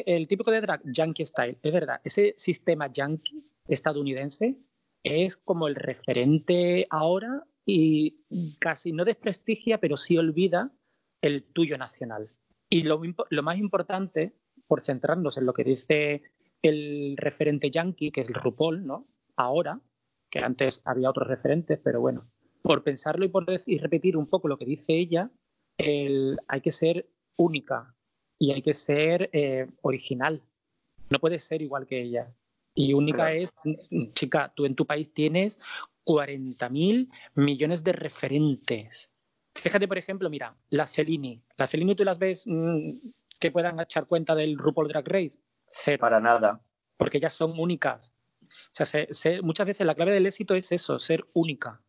el 0.06 0.28
típico 0.28 0.52
de 0.52 0.62
drag, 0.62 0.80
yankee 0.86 1.26
style, 1.26 1.58
es 1.60 1.74
verdad, 1.74 2.02
ese 2.04 2.36
sistema 2.38 2.94
yankee 2.94 3.44
estadounidense 3.68 4.56
es 5.02 5.38
como 5.38 5.68
el 5.68 5.74
referente 5.74 6.86
ahora 6.92 7.46
y 7.66 8.20
casi 8.60 8.92
no 8.92 9.06
desprestigia, 9.06 9.80
pero 9.80 9.98
sí 9.98 10.20
olvida 10.20 10.72
el 11.24 11.44
tuyo 11.46 11.80
nacional. 11.80 12.30
Y 12.70 12.84
lo, 12.84 13.02
lo, 13.32 13.42
más 13.42 13.58
importante, 13.58 14.34
por 14.68 14.86
centrarnos 14.86 15.40
en 15.40 15.48
lo 15.48 15.54
que 15.54 15.64
dice 15.64 16.22
el 16.62 17.18
referente 17.18 17.72
yankee, 17.72 18.12
que 18.12 18.22
es 18.22 18.30
el 18.30 18.36
RuPaul, 18.36 18.86
¿no? 18.86 19.08
Ahora, 19.36 19.82
que 20.30 20.38
antes 20.38 20.84
había 20.86 21.10
otros 21.10 21.28
referentes, 21.28 21.80
pero 21.84 22.02
bueno, 22.02 22.30
por 22.68 22.84
pensarlo 22.84 23.24
y 23.24 23.30
por 23.30 23.46
decir, 23.46 23.82
repetir 23.82 24.18
un 24.18 24.28
poco 24.28 24.50
lo 24.50 24.58
que 24.58 24.66
dice 24.66 24.94
ella, 24.94 25.32
el, 25.78 26.38
hay 26.50 26.60
que 26.60 26.74
ser 26.74 27.08
única 27.38 27.96
y 28.38 28.52
hay 28.52 28.62
que 28.62 28.76
ser 28.76 29.30
eh, 29.32 29.68
original. 29.82 30.44
No 31.10 31.20
puedes 31.20 31.46
ser 31.46 31.62
igual 31.62 31.88
que 31.88 32.02
ellas. 32.02 32.42
Y 32.76 32.94
única 32.94 33.30
claro. 33.30 33.36
es, 33.36 33.54
chica, 34.14 34.52
tú 34.54 34.66
en 34.66 34.76
tu 34.76 34.86
país 34.86 35.14
tienes 35.14 35.60
40 36.04 36.68
mil 36.68 37.10
millones 37.36 37.86
de 37.86 37.94
referentes. 37.94 39.12
Fíjate, 39.56 39.88
por 39.88 39.98
ejemplo, 39.98 40.30
mira, 40.30 40.54
las 40.70 40.92
Fellini. 40.92 41.42
Las 41.56 41.70
Fellini 41.70 41.96
tú 41.96 42.04
las 42.04 42.20
ves 42.20 42.44
mmm, 42.46 42.92
que 43.40 43.50
puedan 43.50 43.80
echar 43.80 44.08
cuenta 44.08 44.36
del 44.36 44.58
RuPaul 44.58 44.90
Drag 44.90 45.08
Race. 45.08 45.40
Cero. 45.72 46.00
Para 46.02 46.20
nada. 46.20 46.62
Porque 46.98 47.18
ellas 47.18 47.34
son 47.34 47.58
únicas. 47.58 48.14
O 48.42 48.74
sea, 48.74 48.86
se, 48.86 49.08
se, 49.14 49.42
muchas 49.42 49.68
veces 49.68 49.88
la 49.88 49.96
clave 49.96 50.14
del 50.14 50.26
éxito 50.26 50.54
es 50.54 50.72
eso, 50.74 51.00
ser 51.00 51.26
única. 51.34 51.82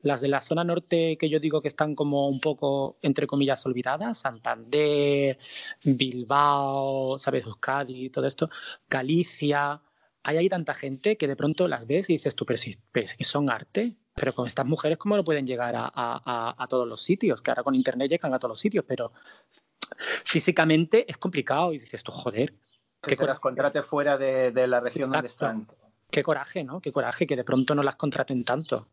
Las 0.00 0.20
de 0.20 0.28
la 0.28 0.40
zona 0.40 0.62
norte 0.62 1.16
que 1.18 1.28
yo 1.28 1.40
digo 1.40 1.60
que 1.60 1.68
están 1.68 1.94
como 1.94 2.28
un 2.28 2.40
poco, 2.40 2.98
entre 3.02 3.26
comillas, 3.26 3.64
olvidadas, 3.66 4.18
Santander, 4.18 5.38
Bilbao, 5.82 7.18
¿sabes? 7.18 7.44
Euskadi, 7.44 8.10
todo 8.10 8.26
esto, 8.26 8.48
Galicia, 8.88 9.80
hay 10.22 10.36
ahí 10.36 10.48
tanta 10.48 10.74
gente 10.74 11.16
que 11.16 11.26
de 11.26 11.36
pronto 11.36 11.68
las 11.68 11.86
ves 11.86 12.10
y 12.10 12.14
dices 12.14 12.34
tú, 12.34 12.44
pero 12.44 12.58
si, 12.58 12.76
pero 12.92 13.06
si 13.06 13.24
son 13.24 13.50
arte, 13.50 13.96
pero 14.14 14.34
con 14.34 14.46
estas 14.46 14.66
mujeres, 14.66 14.98
¿cómo 14.98 15.16
no 15.16 15.24
pueden 15.24 15.46
llegar 15.46 15.74
a, 15.74 15.90
a, 15.94 16.54
a, 16.58 16.66
todos 16.66 16.86
los 16.86 17.00
sitios? 17.00 17.40
Que 17.40 17.50
ahora 17.50 17.62
con 17.62 17.74
internet 17.74 18.10
llegan 18.10 18.34
a 18.34 18.38
todos 18.38 18.50
los 18.50 18.60
sitios, 18.60 18.84
pero 18.86 19.12
físicamente 20.24 21.10
es 21.10 21.16
complicado 21.18 21.72
y 21.72 21.78
dices 21.78 22.02
tú, 22.02 22.12
joder. 22.12 22.54
Que 23.00 23.16
se 23.16 23.24
las 23.24 23.40
contrate 23.40 23.82
fuera 23.82 24.18
de, 24.18 24.50
de 24.50 24.66
la 24.66 24.80
región 24.80 25.10
Exacto. 25.14 25.46
donde 25.46 25.64
están. 25.66 25.76
Qué 26.10 26.22
coraje, 26.22 26.64
¿no? 26.64 26.80
Qué 26.80 26.92
coraje 26.92 27.26
que 27.26 27.36
de 27.36 27.44
pronto 27.44 27.74
no 27.74 27.82
las 27.82 27.96
contraten 27.96 28.44
tanto. 28.44 28.88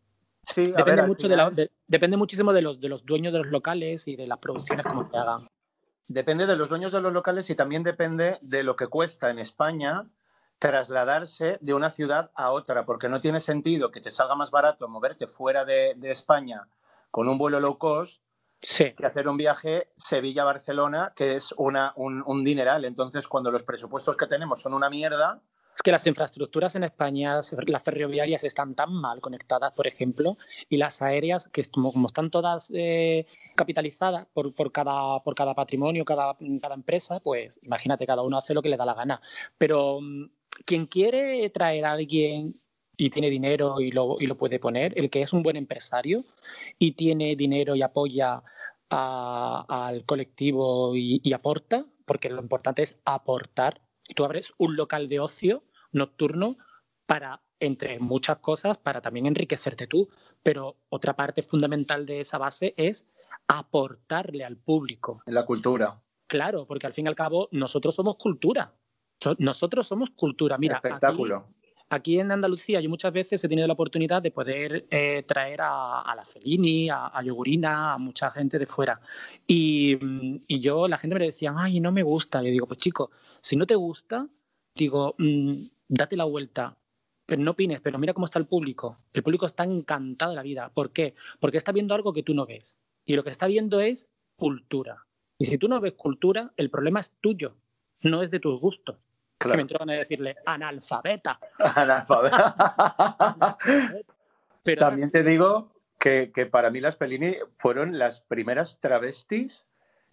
Sí, 0.46 0.66
depende, 0.66 1.02
ver, 1.02 1.06
mucho 1.08 1.26
final... 1.28 1.54
de 1.54 1.62
la, 1.62 1.64
de, 1.64 1.70
depende 1.86 2.16
muchísimo 2.16 2.52
de 2.52 2.62
los, 2.62 2.80
de 2.80 2.88
los 2.88 3.04
dueños 3.04 3.32
de 3.32 3.40
los 3.40 3.48
locales 3.48 4.06
y 4.06 4.16
de 4.16 4.26
las 4.26 4.38
producciones 4.38 4.86
como 4.86 5.10
se 5.10 5.16
hagan. 5.16 5.46
Depende 6.08 6.46
de 6.46 6.56
los 6.56 6.68
dueños 6.68 6.92
de 6.92 7.00
los 7.00 7.12
locales 7.12 7.50
y 7.50 7.56
también 7.56 7.82
depende 7.82 8.38
de 8.40 8.62
lo 8.62 8.76
que 8.76 8.86
cuesta 8.86 9.28
en 9.30 9.40
España 9.40 10.08
trasladarse 10.58 11.58
de 11.60 11.74
una 11.74 11.90
ciudad 11.90 12.30
a 12.34 12.52
otra, 12.52 12.86
porque 12.86 13.08
no 13.08 13.20
tiene 13.20 13.40
sentido 13.40 13.90
que 13.90 14.00
te 14.00 14.10
salga 14.10 14.36
más 14.36 14.50
barato 14.50 14.88
moverte 14.88 15.26
fuera 15.26 15.64
de, 15.64 15.94
de 15.96 16.10
España 16.10 16.68
con 17.10 17.28
un 17.28 17.38
vuelo 17.38 17.60
low 17.60 17.76
cost 17.76 18.22
sí. 18.60 18.92
que 18.92 19.06
hacer 19.06 19.28
un 19.28 19.36
viaje 19.36 19.90
Sevilla-Barcelona, 19.96 21.12
que 21.14 21.36
es 21.36 21.52
una, 21.56 21.92
un, 21.96 22.22
un, 22.26 22.44
dineral. 22.44 22.84
Entonces, 22.84 23.28
cuando 23.28 23.50
los 23.50 23.62
presupuestos 23.62 24.16
que 24.16 24.26
tenemos 24.26 24.60
son 24.60 24.74
una 24.74 24.90
mierda. 24.90 25.42
Es 25.76 25.82
que 25.82 25.92
las 25.92 26.06
infraestructuras 26.06 26.74
en 26.74 26.84
España, 26.84 27.40
las 27.66 27.82
ferroviarias 27.82 28.44
están 28.44 28.74
tan 28.74 28.92
mal 28.94 29.20
conectadas, 29.20 29.72
por 29.74 29.86
ejemplo, 29.86 30.38
y 30.70 30.78
las 30.78 31.02
aéreas, 31.02 31.48
que 31.52 31.62
como, 31.66 31.92
como 31.92 32.06
están 32.06 32.30
todas 32.30 32.72
eh, 32.74 33.26
capitalizadas 33.54 34.26
por, 34.32 34.72
cada, 34.72 35.20
patrimonio, 35.54 36.04
cada, 36.04 36.36
empresa, 36.40 37.20
pues 37.20 37.60
imagínate, 37.62 38.06
cada 38.06 38.22
uno 38.22 38.38
hace 38.38 38.54
lo 38.54 38.62
que 38.62 38.70
le 38.70 38.76
da 38.78 38.86
la 38.86 38.94
gana. 38.94 39.20
Pero 39.58 40.00
quien 40.64 40.86
quiere 40.86 41.50
traer 41.50 41.84
a 41.84 41.92
alguien 41.92 42.54
y 42.96 43.10
tiene 43.10 43.28
dinero 43.30 43.80
y 43.80 43.90
lo, 43.90 44.16
puede 44.38 44.58
poner, 44.58 44.98
el 44.98 45.10
que 45.10 45.22
es 45.22 45.32
un 45.32 45.42
buen 45.42 45.56
empresario 45.56 46.24
y 46.78 46.92
tiene 46.92 47.36
dinero 47.36 47.76
y 47.76 47.82
apoya 47.82 48.42
al 48.88 50.04
colectivo 50.06 50.94
y, 50.94 51.32
aporta, 51.32 51.84
porque 52.06 52.30
lo 52.30 52.40
importante 52.40 52.82
es 52.82 52.96
aportar. 53.04 53.82
Tú 54.14 54.24
abres 54.24 54.52
un 54.58 54.76
local 54.76 55.08
de 55.08 55.20
ocio 55.20 55.64
nocturno 55.92 56.56
para, 57.06 57.42
entre 57.60 57.98
muchas 57.98 58.38
cosas, 58.38 58.78
para 58.78 59.00
también 59.00 59.26
enriquecerte 59.26 59.86
tú, 59.86 60.08
pero 60.42 60.76
otra 60.88 61.14
parte 61.14 61.42
fundamental 61.42 62.06
de 62.06 62.20
esa 62.20 62.38
base 62.38 62.74
es 62.76 63.06
aportarle 63.48 64.44
al 64.44 64.56
público. 64.56 65.22
En 65.26 65.34
la 65.34 65.44
cultura. 65.44 66.00
Claro, 66.26 66.66
porque 66.66 66.86
al 66.86 66.92
fin 66.92 67.06
y 67.06 67.08
al 67.08 67.14
cabo 67.14 67.48
nosotros 67.52 67.94
somos 67.94 68.16
cultura. 68.16 68.74
Nosotros 69.38 69.86
somos 69.86 70.10
cultura. 70.10 70.58
Mira, 70.58 70.76
espectáculo. 70.76 71.36
Aquí, 71.36 71.54
aquí 71.88 72.18
en 72.18 72.32
Andalucía 72.32 72.80
yo 72.80 72.88
muchas 72.88 73.12
veces 73.12 73.42
he 73.42 73.48
tenido 73.48 73.66
la 73.66 73.74
oportunidad 73.74 74.22
de 74.22 74.30
poder 74.30 74.86
eh, 74.90 75.24
traer 75.26 75.60
a, 75.62 76.12
la 76.14 76.24
Felini, 76.24 76.88
a, 76.90 77.22
Yogurina, 77.22 77.94
a 77.94 77.98
mucha 77.98 78.30
gente 78.30 78.58
de 78.58 78.66
fuera. 78.66 79.00
Y, 79.46 79.98
yo, 80.60 80.88
la 80.88 80.98
gente 80.98 81.16
me 81.16 81.24
decía, 81.24 81.54
ay, 81.56 81.80
no 81.80 81.92
me 81.92 82.02
gusta. 82.02 82.42
Yo 82.42 82.50
digo, 82.50 82.66
pues 82.66 82.78
chico, 82.78 83.10
si 83.40 83.56
no 83.56 83.66
te 83.66 83.74
gusta, 83.74 84.28
digo, 84.74 85.14
mmm, 85.18 85.54
date 85.88 86.16
la 86.16 86.24
vuelta. 86.24 86.76
Pero 87.26 87.42
no 87.42 87.52
opines, 87.52 87.80
pero 87.80 87.98
mira 87.98 88.14
cómo 88.14 88.26
está 88.26 88.38
el 88.38 88.46
público. 88.46 88.98
El 89.12 89.22
público 89.22 89.46
está 89.46 89.64
encantado 89.64 90.30
de 90.30 90.36
la 90.36 90.42
vida. 90.42 90.70
¿Por 90.72 90.92
qué? 90.92 91.14
Porque 91.40 91.58
está 91.58 91.72
viendo 91.72 91.94
algo 91.94 92.12
que 92.12 92.22
tú 92.22 92.34
no 92.34 92.46
ves. 92.46 92.78
Y 93.04 93.14
lo 93.14 93.24
que 93.24 93.30
está 93.30 93.46
viendo 93.46 93.80
es 93.80 94.08
cultura. 94.36 95.06
Y 95.38 95.46
si 95.46 95.58
tú 95.58 95.68
no 95.68 95.80
ves 95.80 95.94
cultura, 95.94 96.52
el 96.56 96.70
problema 96.70 97.00
es 97.00 97.12
tuyo, 97.20 97.56
no 98.00 98.22
es 98.22 98.30
de 98.30 98.40
tus 98.40 98.60
gustos. 98.60 98.96
Claro. 99.38 99.52
Que 99.52 99.56
me 99.56 99.62
entraban 99.62 99.90
a 99.90 99.94
decirle 99.94 100.36
analfabeta. 100.46 101.38
Analfabeta. 101.58 103.56
Pero 104.62 104.80
También 104.80 105.10
te 105.10 105.22
digo 105.22 105.72
que, 105.98 106.32
que, 106.34 106.46
para 106.46 106.70
mí 106.70 106.80
las 106.80 106.96
Pelini 106.96 107.36
fueron 107.56 107.98
las 107.98 108.22
primeras 108.22 108.80
travestis 108.80 109.66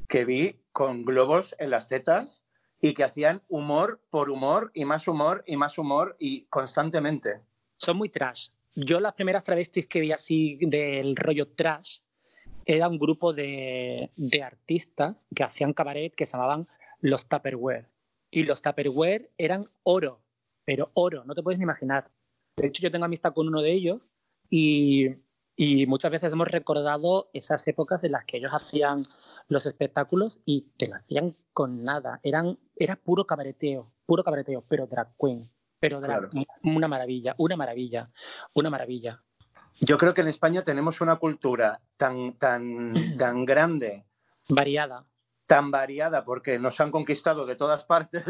que 0.08 0.26
vi 0.26 0.60
con 0.72 1.06
globos 1.06 1.56
en 1.58 1.70
las 1.70 1.88
tetas 1.88 2.46
y 2.82 2.94
que 2.94 3.04
hacían 3.04 3.42
humor 3.48 4.02
por 4.10 4.30
humor 4.30 4.70
y 4.74 4.84
más 4.86 5.08
humor 5.08 5.44
y 5.48 5.56
más 5.56 5.78
humor 5.78 6.18
y 6.20 6.44
constantemente. 6.46 7.40
Son 7.78 7.98
muy 7.98 8.10
trash. 8.10 8.50
Yo 8.76 9.00
las 9.00 9.14
primeras 9.14 9.44
travestis 9.44 9.88
que 9.88 10.02
vi 10.02 10.12
así 10.12 10.58
del 10.62 11.16
rollo 11.16 11.48
trash 11.48 12.00
era 12.66 12.88
un 12.88 13.00
grupo 13.00 13.34
de, 13.34 14.12
de 14.16 14.44
artistas 14.44 15.28
que 15.34 15.44
hacían 15.44 15.74
cabaret 15.74 16.14
que 16.14 16.26
se 16.26 16.34
llamaban 16.34 16.68
los 17.02 17.28
Tupperware. 17.28 17.88
Y 18.34 18.44
los 18.44 18.62
Tupperware 18.62 19.32
eran 19.38 19.70
oro, 19.84 20.22
pero 20.66 20.92
oro, 20.94 21.24
no 21.26 21.36
te 21.36 21.44
puedes 21.44 21.60
ni 21.60 21.64
imaginar. 21.64 22.10
De 22.58 22.68
hecho, 22.68 22.82
yo 22.82 22.92
tengo 22.92 23.06
amistad 23.06 23.34
con 23.34 23.48
uno 23.48 23.62
de 23.62 23.72
ellos 23.72 24.02
y, 24.50 25.10
y 25.56 25.86
muchas 25.86 26.12
veces 26.12 26.34
hemos 26.34 26.48
recordado 26.48 27.30
esas 27.34 27.68
épocas 27.68 28.04
en 28.04 28.14
las 28.14 28.26
que 28.26 28.38
ellos 28.38 28.52
hacían 28.54 29.08
los 29.48 29.66
espectáculos 29.66 30.40
y 30.46 30.72
te 30.78 30.88
lo 30.88 30.96
hacían 30.96 31.36
con 31.54 31.84
nada. 31.84 32.20
Eran, 32.24 32.58
era 32.76 32.96
puro 32.96 33.26
cabareteo, 33.26 33.92
puro 34.06 34.24
cabareteo, 34.24 34.64
pero 34.68 34.88
drag 34.88 35.16
queen. 35.20 35.50
Pero 35.80 36.00
drag, 36.00 36.30
claro. 36.30 36.48
una 36.64 36.88
maravilla, 36.88 37.36
una 37.38 37.56
maravilla, 37.58 38.10
una 38.54 38.70
maravilla. 38.70 39.22
Yo 39.80 39.98
creo 39.98 40.14
que 40.14 40.22
en 40.22 40.28
España 40.28 40.62
tenemos 40.62 41.02
una 41.02 41.18
cultura 41.18 41.82
tan, 41.98 42.34
tan, 42.34 42.94
tan 43.18 43.46
grande. 43.46 44.06
Variada. 44.50 45.06
Tan 45.46 45.72
variada 45.72 46.24
porque 46.24 46.58
nos 46.58 46.80
han 46.80 46.90
conquistado 46.90 47.46
de 47.46 47.56
todas 47.56 47.84
partes. 47.84 48.24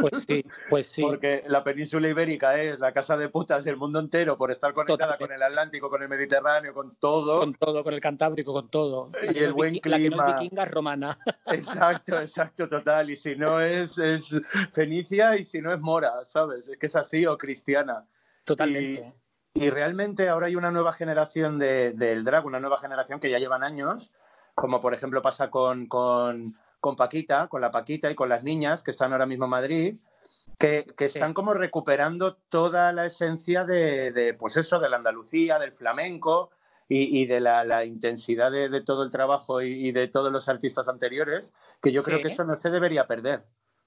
Pues 0.00 0.24
sí, 0.26 0.44
pues 0.68 0.86
sí. 0.86 1.02
Porque 1.02 1.44
la 1.46 1.64
península 1.64 2.08
ibérica 2.08 2.60
es 2.60 2.78
la 2.78 2.92
casa 2.92 3.16
de 3.16 3.28
putas 3.28 3.64
del 3.64 3.76
mundo 3.76 3.98
entero 3.98 4.36
por 4.36 4.50
estar 4.50 4.74
conectada 4.74 5.12
Totalmente. 5.12 5.24
con 5.24 5.34
el 5.34 5.42
Atlántico, 5.42 5.88
con 5.88 6.02
el 6.02 6.08
Mediterráneo, 6.08 6.74
con 6.74 6.96
todo. 6.96 7.40
Con 7.40 7.54
todo, 7.54 7.82
con 7.82 7.94
el 7.94 8.00
Cantábrico, 8.00 8.52
con 8.52 8.68
todo. 8.68 9.10
Y 9.22 9.38
el 9.38 9.52
buen 9.52 9.78
clima. 9.78 9.96
La 9.96 10.02
que 10.02 10.10
no 10.10 10.26
es 10.28 10.40
vikinga 10.40 10.64
romana. 10.66 11.18
Exacto, 11.46 12.20
exacto, 12.20 12.68
total. 12.68 13.10
Y 13.10 13.16
si 13.16 13.36
no 13.36 13.60
es, 13.60 13.98
es 13.98 14.34
Fenicia 14.72 15.36
y 15.36 15.44
si 15.44 15.60
no 15.60 15.72
es 15.72 15.80
Mora, 15.80 16.12
¿sabes? 16.28 16.68
Es 16.68 16.76
que 16.76 16.86
es 16.86 16.96
así 16.96 17.26
o 17.26 17.36
cristiana. 17.38 18.06
Totalmente. 18.44 19.14
Y, 19.54 19.64
y 19.64 19.70
realmente 19.70 20.28
ahora 20.28 20.46
hay 20.46 20.56
una 20.56 20.70
nueva 20.70 20.92
generación 20.92 21.58
de, 21.58 21.92
del 21.92 22.24
drag, 22.24 22.46
una 22.46 22.60
nueva 22.60 22.78
generación 22.78 23.20
que 23.20 23.30
ya 23.30 23.38
llevan 23.38 23.62
años, 23.62 24.10
como 24.54 24.80
por 24.80 24.94
ejemplo 24.94 25.22
pasa 25.22 25.50
con, 25.50 25.86
con, 25.86 26.56
con, 26.80 26.96
Paquita, 26.96 27.48
con 27.48 27.60
la 27.60 27.70
Paquita 27.70 28.10
y 28.10 28.14
con 28.14 28.28
las 28.28 28.42
niñas 28.44 28.82
que 28.82 28.90
están 28.90 29.12
ahora 29.12 29.26
mismo 29.26 29.44
en 29.44 29.50
Madrid, 29.50 29.96
que, 30.58 30.86
que 30.96 31.06
están 31.06 31.28
sí. 31.28 31.34
como 31.34 31.54
recuperando 31.54 32.36
toda 32.48 32.92
la 32.92 33.06
esencia 33.06 33.64
de, 33.64 34.12
de, 34.12 34.34
pues 34.34 34.56
eso, 34.56 34.78
de 34.78 34.88
la 34.88 34.96
Andalucía, 34.96 35.58
del 35.58 35.72
flamenco 35.72 36.50
y, 36.88 37.20
y 37.20 37.26
de 37.26 37.40
la, 37.40 37.64
la 37.64 37.84
intensidad 37.84 38.50
de, 38.50 38.68
de, 38.68 38.80
todo 38.82 39.02
el 39.02 39.10
trabajo 39.10 39.62
y, 39.62 39.88
y, 39.88 39.92
de 39.92 40.08
todos 40.08 40.30
los 40.30 40.48
artistas 40.48 40.88
anteriores, 40.88 41.54
que 41.82 41.92
yo 41.92 42.02
creo 42.02 42.18
sí. 42.18 42.24
que 42.24 42.28
eso 42.28 42.44
no 42.44 42.54
se 42.54 42.70
debería 42.70 43.06
perder. 43.06 43.44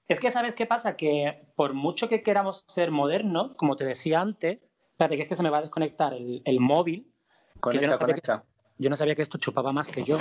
Es 0.08 0.20
que, 0.20 0.30
¿sabes 0.30 0.54
qué 0.54 0.66
pasa? 0.66 0.96
Que 0.96 1.48
por 1.56 1.74
mucho 1.74 2.08
que 2.08 2.22
queramos 2.22 2.64
ser 2.68 2.90
modernos, 2.90 3.54
como 3.56 3.76
te 3.76 3.84
decía 3.84 4.20
antes, 4.20 4.72
espérate 4.90 5.16
que 5.16 5.22
es 5.22 5.28
que 5.28 5.34
se 5.34 5.42
me 5.42 5.50
va 5.50 5.58
a 5.58 5.62
desconectar 5.62 6.14
el, 6.14 6.42
el 6.44 6.60
móvil. 6.60 7.12
Conecta, 7.60 7.86
no 7.86 7.98
conecta. 7.98 8.40
Que, 8.42 8.55
yo 8.78 8.90
no 8.90 8.96
sabía 8.96 9.14
que 9.14 9.22
esto 9.22 9.38
chupaba 9.38 9.72
más 9.72 9.88
que 9.88 10.02
yo. 10.04 10.18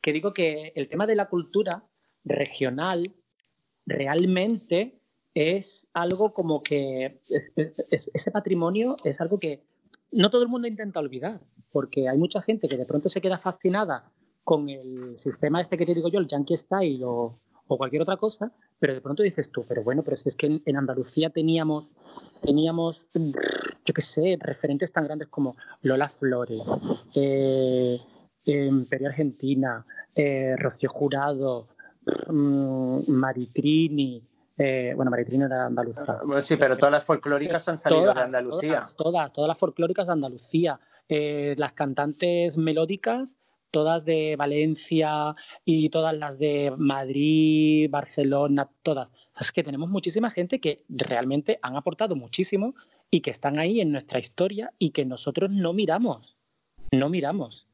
que 0.00 0.12
digo 0.12 0.32
que 0.32 0.72
el 0.74 0.88
tema 0.88 1.06
de 1.06 1.16
la 1.16 1.28
cultura 1.28 1.84
regional 2.24 3.14
realmente 3.86 5.00
es 5.34 5.88
algo 5.92 6.32
como 6.32 6.62
que 6.62 7.20
es, 7.28 7.72
es, 7.90 8.10
ese 8.12 8.30
patrimonio 8.30 8.96
es 9.04 9.20
algo 9.20 9.38
que 9.38 9.62
no 10.10 10.30
todo 10.30 10.42
el 10.42 10.48
mundo 10.48 10.68
intenta 10.68 11.00
olvidar, 11.00 11.40
porque 11.70 12.08
hay 12.08 12.18
mucha 12.18 12.42
gente 12.42 12.68
que 12.68 12.76
de 12.76 12.84
pronto 12.84 13.08
se 13.08 13.20
queda 13.20 13.38
fascinada 13.38 14.12
con 14.44 14.68
el 14.68 15.18
sistema 15.18 15.60
este 15.60 15.78
que 15.78 15.86
te 15.86 15.94
digo 15.94 16.08
yo, 16.08 16.18
el 16.18 16.28
Yankee 16.28 16.56
Style 16.56 17.02
o, 17.04 17.38
o 17.66 17.78
cualquier 17.78 18.02
otra 18.02 18.16
cosa, 18.16 18.52
pero 18.78 18.94
de 18.94 19.00
pronto 19.00 19.22
dices 19.22 19.50
tú, 19.50 19.64
pero 19.66 19.82
bueno, 19.82 20.02
pero 20.02 20.16
si 20.16 20.28
es 20.28 20.36
que 20.36 20.60
en 20.64 20.76
Andalucía 20.76 21.30
teníamos, 21.30 21.92
teníamos, 22.42 23.06
yo 23.84 23.94
qué 23.94 24.00
sé, 24.00 24.36
referentes 24.40 24.92
tan 24.92 25.04
grandes 25.04 25.28
como 25.28 25.56
Lola 25.82 26.08
Flores, 26.08 26.60
eh, 27.14 27.98
eh, 28.44 28.66
Imperio 28.66 29.08
Argentina, 29.08 29.84
eh, 30.14 30.56
Rocío 30.58 30.90
Jurado, 30.90 31.68
um, 32.28 33.02
Maritrini, 33.08 34.22
eh, 34.58 34.92
bueno, 34.94 35.10
Maritrini 35.10 35.44
era 35.44 35.66
andaluza. 35.66 36.20
Bueno, 36.24 36.42
sí, 36.42 36.56
pero 36.56 36.76
todas 36.76 36.92
las 36.92 37.04
folclóricas 37.04 37.66
han 37.68 37.78
salido 37.78 38.02
todas, 38.02 38.16
de 38.16 38.22
Andalucía. 38.22 38.70
Todas, 38.74 38.96
todas, 38.96 39.32
todas 39.32 39.48
las 39.48 39.58
folclóricas 39.58 40.06
de 40.08 40.12
Andalucía. 40.12 40.80
Eh, 41.08 41.54
las 41.56 41.72
cantantes 41.72 42.58
melódicas 42.58 43.36
todas 43.72 44.04
de 44.04 44.36
Valencia 44.36 45.34
y 45.64 45.88
todas 45.88 46.14
las 46.16 46.38
de 46.38 46.72
Madrid, 46.76 47.90
Barcelona, 47.90 48.68
todas. 48.82 49.08
Es 49.38 49.52
que 49.52 49.62
tenemos 49.62 49.88
muchísima 49.88 50.30
gente 50.30 50.60
que 50.60 50.84
realmente 50.88 51.58
han 51.62 51.76
aportado 51.76 52.16
muchísimo 52.16 52.74
y 53.10 53.20
que 53.20 53.30
están 53.30 53.58
ahí 53.58 53.80
en 53.80 53.92
nuestra 53.92 54.18
historia 54.18 54.72
y 54.78 54.90
que 54.90 55.04
nosotros 55.04 55.50
no 55.50 55.72
miramos, 55.72 56.36
no 56.90 57.08
miramos. 57.08 57.66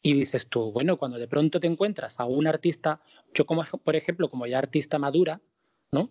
Y 0.00 0.14
dices 0.14 0.48
tú, 0.48 0.72
bueno, 0.72 0.96
cuando 0.96 1.18
de 1.18 1.28
pronto 1.28 1.60
te 1.60 1.66
encuentras 1.66 2.18
a 2.18 2.24
un 2.24 2.46
artista, 2.46 3.00
yo 3.34 3.46
como 3.46 3.64
por 3.64 3.96
ejemplo, 3.96 4.30
como 4.30 4.46
ya 4.46 4.58
artista 4.58 4.98
madura, 4.98 5.40
¿no? 5.92 6.10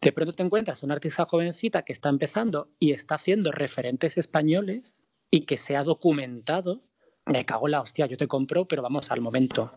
De 0.00 0.12
pronto 0.12 0.34
te 0.34 0.42
encuentras 0.42 0.82
a 0.82 0.86
una 0.86 0.94
artista 0.94 1.24
jovencita 1.24 1.82
que 1.82 1.92
está 1.92 2.08
empezando 2.08 2.68
y 2.78 2.92
está 2.92 3.16
haciendo 3.16 3.50
referentes 3.50 4.16
españoles 4.16 5.04
y 5.30 5.42
que 5.42 5.56
se 5.56 5.76
ha 5.76 5.84
documentado 5.84 6.82
me 7.28 7.44
cago 7.44 7.68
en 7.68 7.72
la 7.72 7.82
hostia, 7.82 8.06
yo 8.06 8.16
te 8.16 8.26
compro, 8.26 8.66
pero 8.66 8.82
vamos 8.82 9.10
al 9.10 9.20
momento. 9.20 9.70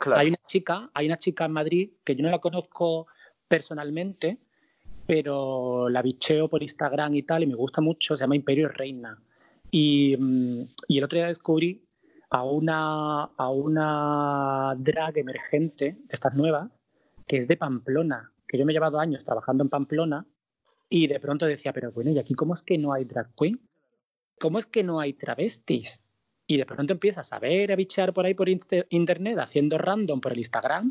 Claro. 0.00 0.20
Hay 0.20 0.28
una 0.28 0.40
chica, 0.46 0.90
hay 0.94 1.06
una 1.06 1.16
chica 1.16 1.44
en 1.44 1.52
Madrid 1.52 1.90
que 2.04 2.16
yo 2.16 2.22
no 2.22 2.30
la 2.30 2.38
conozco 2.38 3.06
personalmente, 3.48 4.38
pero 5.06 5.88
la 5.88 6.02
bicheo 6.02 6.48
por 6.48 6.62
Instagram 6.62 7.14
y 7.14 7.22
tal, 7.22 7.42
y 7.42 7.46
me 7.46 7.54
gusta 7.54 7.80
mucho, 7.80 8.16
se 8.16 8.22
llama 8.22 8.36
Imperio 8.36 8.68
Reina. 8.68 9.18
Y, 9.70 10.16
y 10.86 10.98
el 10.98 11.04
otro 11.04 11.18
día 11.18 11.28
descubrí 11.28 11.82
a 12.30 12.44
una, 12.44 13.24
a 13.24 13.50
una 13.50 14.74
drag 14.78 15.18
emergente, 15.18 15.96
de 15.98 16.12
estas 16.14 16.34
nuevas, 16.34 16.70
que 17.26 17.38
es 17.38 17.48
de 17.48 17.56
Pamplona, 17.56 18.32
que 18.46 18.58
yo 18.58 18.66
me 18.66 18.72
he 18.72 18.74
llevado 18.74 19.00
años 19.00 19.24
trabajando 19.24 19.64
en 19.64 19.70
Pamplona, 19.70 20.26
y 20.90 21.06
de 21.06 21.20
pronto 21.20 21.46
decía, 21.46 21.72
pero 21.72 21.92
bueno, 21.92 22.10
¿y 22.10 22.18
aquí 22.18 22.34
cómo 22.34 22.54
es 22.54 22.62
que 22.62 22.78
no 22.78 22.92
hay 22.92 23.04
drag 23.04 23.34
queen? 23.34 23.60
¿Cómo 24.40 24.58
es 24.58 24.66
que 24.66 24.82
no 24.82 25.00
hay 25.00 25.14
travestis? 25.14 26.04
y 26.50 26.56
de 26.56 26.64
pronto 26.64 26.94
empiezas 26.94 27.32
a 27.32 27.38
ver, 27.38 27.70
a 27.70 27.76
bichear 27.76 28.14
por 28.14 28.24
ahí 28.24 28.32
por 28.32 28.48
internet, 28.48 29.38
haciendo 29.38 29.76
random 29.76 30.20
por 30.20 30.32
el 30.32 30.38
Instagram, 30.38 30.90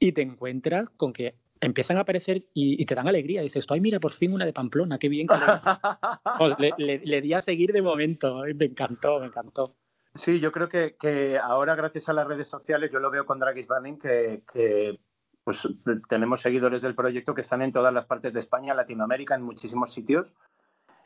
y 0.00 0.12
te 0.12 0.22
encuentras 0.22 0.90
con 0.90 1.12
que 1.12 1.36
empiezan 1.60 1.96
a 1.96 2.00
aparecer 2.00 2.44
y, 2.54 2.80
y 2.80 2.86
te 2.86 2.94
dan 2.94 3.08
alegría. 3.08 3.42
Dices, 3.42 3.66
ay, 3.68 3.80
mira, 3.80 4.00
por 4.00 4.12
fin 4.12 4.32
una 4.32 4.44
de 4.44 4.52
Pamplona, 4.52 4.98
qué 4.98 5.08
bien 5.08 5.26
que 5.26 5.34
pues 6.38 6.58
le, 6.58 6.72
le, 6.78 6.98
le, 6.98 7.20
di 7.20 7.32
a 7.34 7.40
seguir 7.40 7.72
de 7.72 7.82
momento, 7.82 8.42
me 8.54 8.66
encantó, 8.66 9.20
me 9.20 9.26
encantó. 9.26 9.76
Sí, 10.14 10.40
yo 10.40 10.52
creo 10.52 10.68
que, 10.68 10.96
que 10.98 11.38
ahora, 11.38 11.74
gracias 11.74 12.08
a 12.08 12.12
las 12.12 12.26
redes 12.26 12.48
sociales, 12.48 12.90
yo 12.90 12.98
lo 12.98 13.10
veo 13.10 13.26
con 13.26 13.38
Dragis 13.38 13.68
Banning, 13.68 13.98
que, 13.98 14.42
que 14.52 14.98
pues 15.44 15.68
tenemos 16.08 16.40
seguidores 16.40 16.82
del 16.82 16.94
proyecto 16.94 17.34
que 17.34 17.42
están 17.42 17.62
en 17.62 17.72
todas 17.72 17.92
las 17.92 18.06
partes 18.06 18.32
de 18.32 18.40
España, 18.40 18.74
Latinoamérica, 18.74 19.34
en 19.34 19.42
muchísimos 19.42 19.92
sitios 19.92 20.26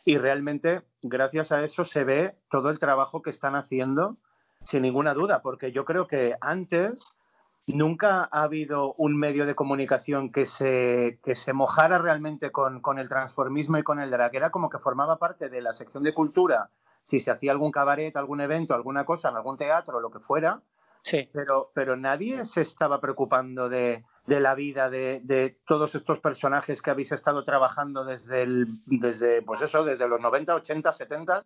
y 0.04 0.18
realmente 0.18 0.82
gracias 1.02 1.52
a 1.52 1.64
eso 1.64 1.84
se 1.84 2.04
ve 2.04 2.36
todo 2.50 2.70
el 2.70 2.78
trabajo 2.78 3.22
que 3.22 3.30
están 3.30 3.54
haciendo 3.54 4.18
sin 4.64 4.82
ninguna 4.82 5.14
duda, 5.14 5.42
porque 5.42 5.72
yo 5.72 5.84
creo 5.84 6.06
que 6.06 6.36
antes 6.40 7.16
nunca 7.66 8.28
ha 8.30 8.42
habido 8.42 8.94
un 8.94 9.16
medio 9.16 9.46
de 9.46 9.54
comunicación 9.54 10.32
que 10.32 10.46
se, 10.46 11.20
que 11.22 11.34
se 11.34 11.52
mojara 11.52 11.98
realmente 11.98 12.50
con, 12.50 12.80
con, 12.80 12.98
el 12.98 13.08
transformismo 13.08 13.78
y 13.78 13.82
con 13.82 14.00
el 14.00 14.10
drag. 14.10 14.34
Era 14.34 14.50
como 14.50 14.68
que 14.68 14.78
formaba 14.78 15.18
parte 15.18 15.48
de 15.48 15.62
la 15.62 15.72
sección 15.72 16.02
de 16.02 16.14
cultura, 16.14 16.70
si 17.02 17.20
se 17.20 17.30
hacía 17.30 17.52
algún 17.52 17.70
cabaret, 17.70 18.16
algún 18.16 18.40
evento, 18.40 18.74
alguna 18.74 19.04
cosa, 19.04 19.28
en 19.28 19.36
algún 19.36 19.56
teatro, 19.56 20.00
lo 20.00 20.10
que 20.10 20.20
fuera. 20.20 20.62
Sí. 21.02 21.28
Pero, 21.32 21.72
pero 21.74 21.96
nadie 21.96 22.44
se 22.44 22.60
estaba 22.60 23.00
preocupando 23.00 23.68
de, 23.68 24.04
de 24.26 24.40
la 24.40 24.54
vida 24.54 24.88
de, 24.88 25.20
de, 25.24 25.58
todos 25.66 25.94
estos 25.94 26.20
personajes 26.20 26.80
que 26.80 26.90
habéis 26.90 27.10
estado 27.10 27.42
trabajando 27.42 28.04
desde 28.04 28.42
el, 28.42 28.66
desde, 28.86 29.42
pues 29.42 29.62
eso, 29.62 29.84
desde 29.84 30.06
los 30.06 30.20
90, 30.20 30.54
80, 30.54 30.92
70, 30.92 31.42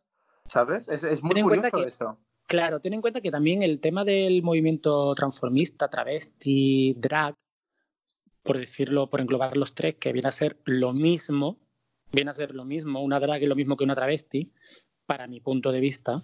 ¿sabes? 0.47 0.89
Es, 0.89 1.05
es 1.05 1.23
muy 1.23 1.43
curioso 1.43 1.79
que- 1.79 1.85
esto. 1.85 2.19
Claro, 2.47 2.81
ten 2.81 2.95
en 2.95 3.01
cuenta 3.01 3.21
que 3.21 3.33
también 3.33 3.63
el 3.63 3.81
tema 3.81 4.05
del 4.05 4.43
movimiento 4.43 5.15
transformista, 5.17 5.89
travesti, 5.89 6.95
drag, 6.95 7.35
por 8.45 8.59
decirlo, 8.59 9.11
por 9.11 9.21
englobar 9.21 9.57
los 9.57 9.75
tres, 9.75 9.97
que 9.97 10.13
viene 10.13 10.29
a 10.29 10.33
ser 10.33 10.57
lo 10.65 10.93
mismo, 10.93 11.59
viene 12.13 12.31
a 12.31 12.35
ser 12.35 12.55
lo 12.55 12.65
mismo, 12.65 13.03
una 13.03 13.19
drag 13.19 13.43
es 13.43 13.49
lo 13.49 13.57
mismo 13.57 13.77
que 13.77 13.83
una 13.83 13.97
travesti, 13.97 14.53
para 15.07 15.27
mi 15.27 15.41
punto 15.41 15.73
de 15.73 15.81
vista, 15.81 16.23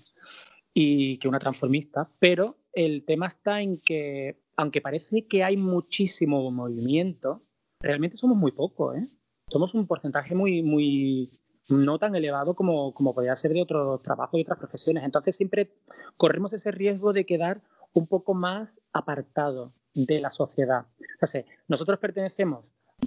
y 0.73 1.19
que 1.19 1.27
una 1.27 1.41
transformista, 1.41 2.09
pero 2.21 2.57
el 2.73 3.05
tema 3.05 3.27
está 3.27 3.61
en 3.61 3.79
que, 3.79 4.39
aunque 4.57 4.81
parece 4.81 5.27
que 5.27 5.43
hay 5.43 5.57
muchísimo 5.57 6.49
movimiento, 6.53 7.43
realmente 7.81 8.17
somos 8.17 8.37
muy 8.37 8.53
pocos, 8.53 8.97
¿eh? 8.97 9.09
Somos 9.51 9.75
un 9.75 9.89
porcentaje 9.89 10.35
muy, 10.35 10.63
muy, 10.63 11.31
no 11.69 11.99
tan 11.99 12.15
elevado 12.15 12.55
como, 12.55 12.93
como 12.95 13.15
podría 13.15 13.37
ser 13.37 13.53
de 13.53 13.63
otros 13.63 14.03
trabajos 14.03 14.39
y 14.39 14.43
otras 14.43 14.59
profesiones. 14.59 15.05
Entonces 15.05 15.37
siempre 15.37 15.73
corremos 16.17 16.53
ese 16.53 16.71
riesgo 16.71 17.13
de 17.13 17.27
quedar 17.27 17.63
un 17.93 18.07
poco 18.07 18.35
más 18.35 18.81
apartado 18.93 19.73
de 19.95 20.21
la 20.21 20.31
sociedad. 20.31 20.87
O 21.21 21.27
nosotros 21.69 21.99
pertenecemos 21.99 22.65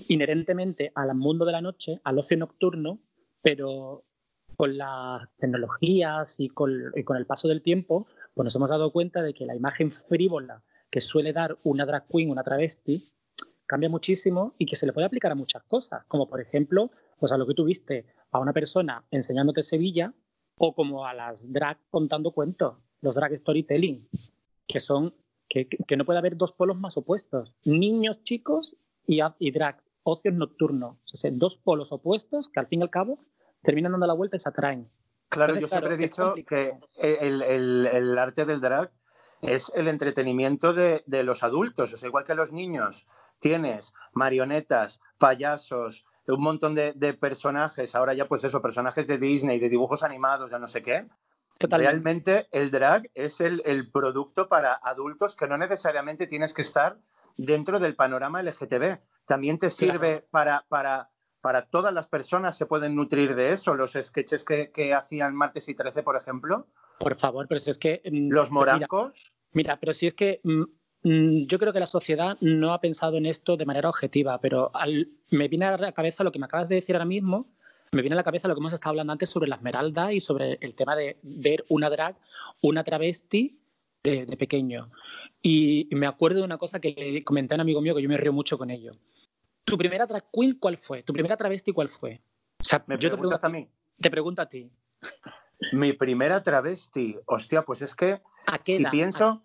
inherentemente 0.08 0.92
al 0.96 1.14
mundo 1.16 1.46
de 1.46 1.52
la 1.52 1.62
noche, 1.62 2.00
al 2.04 2.20
ocio 2.20 2.38
nocturno, 2.38 3.00
pero 3.42 4.04
con 4.56 4.78
las 4.78 5.28
tecnologías 5.38 6.40
y 6.40 6.50
con, 6.50 6.72
con 7.04 7.18
el 7.18 7.26
paso 7.26 7.48
del 7.48 7.62
tiempo, 7.62 8.08
pues 8.34 8.46
nos 8.46 8.56
hemos 8.56 8.70
dado 8.70 8.92
cuenta 8.92 9.22
de 9.22 9.34
que 9.34 9.46
la 9.46 9.56
imagen 9.56 9.92
frívola 9.92 10.64
que 10.90 11.02
suele 11.02 11.34
dar 11.34 11.58
una 11.64 11.86
drag 11.86 12.08
queen, 12.08 12.30
una 12.30 12.44
travesti, 12.44 13.04
cambia 13.66 13.90
muchísimo 13.90 14.54
y 14.58 14.66
que 14.66 14.76
se 14.76 14.86
le 14.86 14.94
puede 14.94 15.08
aplicar 15.08 15.32
a 15.32 15.36
muchas 15.36 15.64
cosas, 15.64 16.06
como 16.08 16.28
por 16.28 16.40
ejemplo, 16.40 16.92
pues 17.20 17.32
a 17.32 17.38
lo 17.38 17.46
que 17.46 17.54
tuviste 17.54 18.06
a 18.36 18.40
una 18.40 18.54
persona 18.54 19.04
enseñándote 19.12 19.64
Sevilla 19.64 20.14
o 20.58 20.74
como 20.76 21.06
a 21.06 21.14
las 21.14 21.52
drag 21.52 21.78
contando 21.90 22.32
cuentos, 22.32 22.76
los 23.02 23.16
drag 23.16 23.38
storytelling, 23.40 24.08
que 24.68 24.80
son 24.80 25.14
que, 25.48 25.68
que 25.68 25.96
no 25.98 26.06
puede 26.06 26.20
haber 26.20 26.36
dos 26.38 26.52
polos 26.54 26.78
más 26.78 26.98
opuestos, 26.98 27.54
niños 27.66 28.24
chicos 28.24 28.76
y, 29.08 29.20
y 29.40 29.52
drag, 29.52 29.82
ocios 30.04 30.34
nocturnos, 30.34 30.98
o 31.14 31.18
sea, 31.18 31.32
dos 31.34 31.56
polos 31.58 31.92
opuestos 31.92 32.50
que 32.50 32.60
al 32.60 32.68
fin 32.68 32.80
y 32.80 32.84
al 32.84 32.90
cabo 32.90 33.20
terminan 33.62 33.92
dando 33.94 34.08
la 34.08 34.14
vuelta 34.14 34.36
y 34.38 34.40
se 34.40 34.50
atraen. 34.50 34.90
Claro, 35.30 35.54
Entonces, 35.54 35.62
yo 35.62 35.68
siempre 35.80 35.94
he 35.96 35.98
dicho 35.98 36.36
que 36.48 36.78
el- 36.98 37.42
el 37.88 38.18
arte 38.18 38.46
del 38.46 38.60
drag 38.62 38.92
es 39.42 39.72
el 39.76 39.88
entretenimiento 39.88 40.74
de, 40.74 41.04
de 41.06 41.24
los 41.24 41.44
adultos. 41.44 41.94
O 41.94 41.98
sea, 41.98 42.08
igual 42.10 42.24
que 42.26 42.36
los 42.36 42.52
niños 42.52 43.08
tienes 43.40 43.94
marionetas, 44.14 45.00
payasos, 45.18 46.06
un 46.28 46.42
montón 46.42 46.76
de, 46.76 46.94
de 46.94 47.14
personajes, 47.14 47.96
ahora 47.96 48.14
ya 48.14 48.28
pues 48.28 48.44
eso, 48.44 48.62
personajes 48.62 49.08
de 49.08 49.18
Disney, 49.18 49.60
de 49.60 49.70
dibujos 49.70 50.04
animados, 50.04 50.52
ya 50.52 50.60
no 50.60 50.68
sé 50.68 50.82
qué. 50.82 51.08
Totalmente. 51.58 51.92
Realmente 51.92 52.48
el 52.52 52.70
drag 52.72 53.10
es 53.14 53.40
el, 53.40 53.62
el 53.66 53.90
producto 53.92 54.50
para 54.50 54.74
adultos 54.74 55.36
que 55.36 55.48
no 55.48 55.58
necesariamente 55.58 56.28
tienes 56.28 56.54
que 56.54 56.64
estar 56.64 56.98
dentro 57.38 57.80
del 57.80 57.96
panorama 57.96 58.42
LGTB. 58.44 59.00
También 59.26 59.58
te 59.58 59.70
sirve 59.70 60.26
para, 60.32 60.66
para, 60.68 61.12
para 61.42 61.68
todas 61.68 61.94
las 61.94 62.08
personas, 62.08 62.58
se 62.58 62.66
pueden 62.66 62.96
nutrir 62.96 63.36
de 63.36 63.54
eso. 63.54 63.74
Los 63.74 63.94
sketches 63.94 64.44
que, 64.44 64.72
que 64.72 64.94
hacían 64.94 65.34
Martes 65.36 65.70
y 65.70 65.76
13, 65.76 66.04
por 66.04 66.18
ejemplo, 66.18 66.68
Por 67.00 67.16
favor, 67.16 67.48
pero 67.48 67.60
si 67.60 67.72
es 67.72 67.78
que... 67.78 68.02
mm, 68.04 68.32
los 68.32 68.52
mira, 68.52 68.74
morancos. 68.74 69.34
Mira, 69.54 69.78
pero 69.80 69.94
si 69.94 70.08
es 70.08 70.14
que 70.14 70.42
mm, 70.44 70.64
yo 71.06 71.60
creo 71.60 71.72
que 71.72 71.80
la 71.80 71.86
sociedad 71.86 72.36
no 72.42 72.74
ha 72.74 72.82
pensado 72.82 73.18
en 73.18 73.26
esto 73.28 73.58
de 73.58 73.66
manera 73.66 73.90
objetiva, 73.90 74.40
pero 74.40 74.72
al- 74.76 75.10
me 75.30 75.48
viene 75.48 75.66
a 75.66 75.78
la 75.78 75.92
cabeza 75.92 76.24
lo 76.24 76.32
que 76.32 76.40
me 76.40 76.46
acabas 76.46 76.68
de 76.68 76.76
decir 76.76 76.96
ahora 76.96 77.06
mismo, 77.06 77.48
me 77.92 78.02
viene 78.02 78.16
a 78.16 78.18
la 78.18 78.24
cabeza 78.24 78.48
lo 78.48 78.56
que 78.56 78.60
hemos 78.60 78.74
estado 78.74 78.90
hablando 78.90 79.14
antes 79.14 79.30
sobre 79.30 79.48
la 79.48 79.56
esmeralda 79.58 80.12
y 80.12 80.20
sobre 80.20 80.58
el 80.62 80.74
tema 80.76 80.96
de 80.96 81.18
ver 81.22 81.64
una 81.70 81.90
drag, 81.90 82.18
una 82.62 82.84
travesti 82.84 83.60
de, 84.04 84.26
de 84.26 84.36
pequeño. 84.38 84.90
Y 85.42 85.88
me 85.92 86.08
acuerdo 86.08 86.40
de 86.40 86.46
una 86.46 86.58
cosa 86.58 86.80
que 86.80 86.94
le 86.98 87.24
comenté 87.24 87.54
a 87.54 87.58
un 87.58 87.62
amigo 87.62 87.82
mío 87.82 87.96
que 87.96 88.02
yo 88.02 88.10
me 88.10 88.18
río 88.18 88.34
mucho 88.34 88.58
con 88.58 88.72
ello. 88.72 88.94
¿Tu 89.64 89.78
primera 89.78 90.06
drag 90.08 90.26
queen 90.34 90.58
cuál 90.60 90.78
fue? 90.78 91.04
¿Tu 91.04 91.14
primera 91.14 91.38
travesti 91.38 91.72
cuál 91.72 91.88
fue? 91.90 92.20
O 92.60 92.64
sea, 92.64 92.84
¿Me 92.88 92.96
yo 92.96 93.10
te 93.10 93.16
preguntas 93.16 93.42
pregunto, 93.42 93.48
a 93.48 93.50
mí? 93.50 93.70
te 94.02 94.10
pregunto 94.12 94.42
a 94.42 94.50
ti. 94.50 94.70
Mi 95.72 95.94
primera 95.94 96.42
travesti. 96.44 97.16
Hostia, 97.28 97.62
pues 97.62 97.82
es 97.84 97.96
que 97.96 98.22
¿A 98.48 98.58
qué 98.58 98.78
si 98.78 98.86
pienso, 98.86 99.44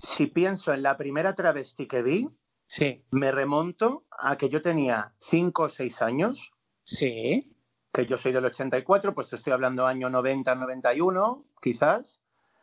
si 0.00 0.26
pienso 0.26 0.72
en 0.72 0.82
la 0.82 0.96
primera 0.96 1.34
travesti 1.34 1.86
que 1.86 2.02
vi, 2.02 2.28
Sí, 2.66 3.04
me 3.10 3.32
remonto 3.32 4.06
a 4.16 4.38
que 4.38 4.48
yo 4.48 4.62
tenía 4.62 5.12
5 5.18 5.62
o 5.62 5.68
6 5.68 6.02
años, 6.02 6.52
sí, 6.84 7.52
que 7.92 8.06
yo 8.06 8.16
soy 8.16 8.30
del 8.30 8.44
84, 8.44 9.12
pues 9.12 9.28
te 9.28 9.34
estoy 9.34 9.52
hablando 9.52 9.88
año 9.88 10.08
90, 10.08 10.54
91, 10.54 11.44
quizás, 11.60 12.22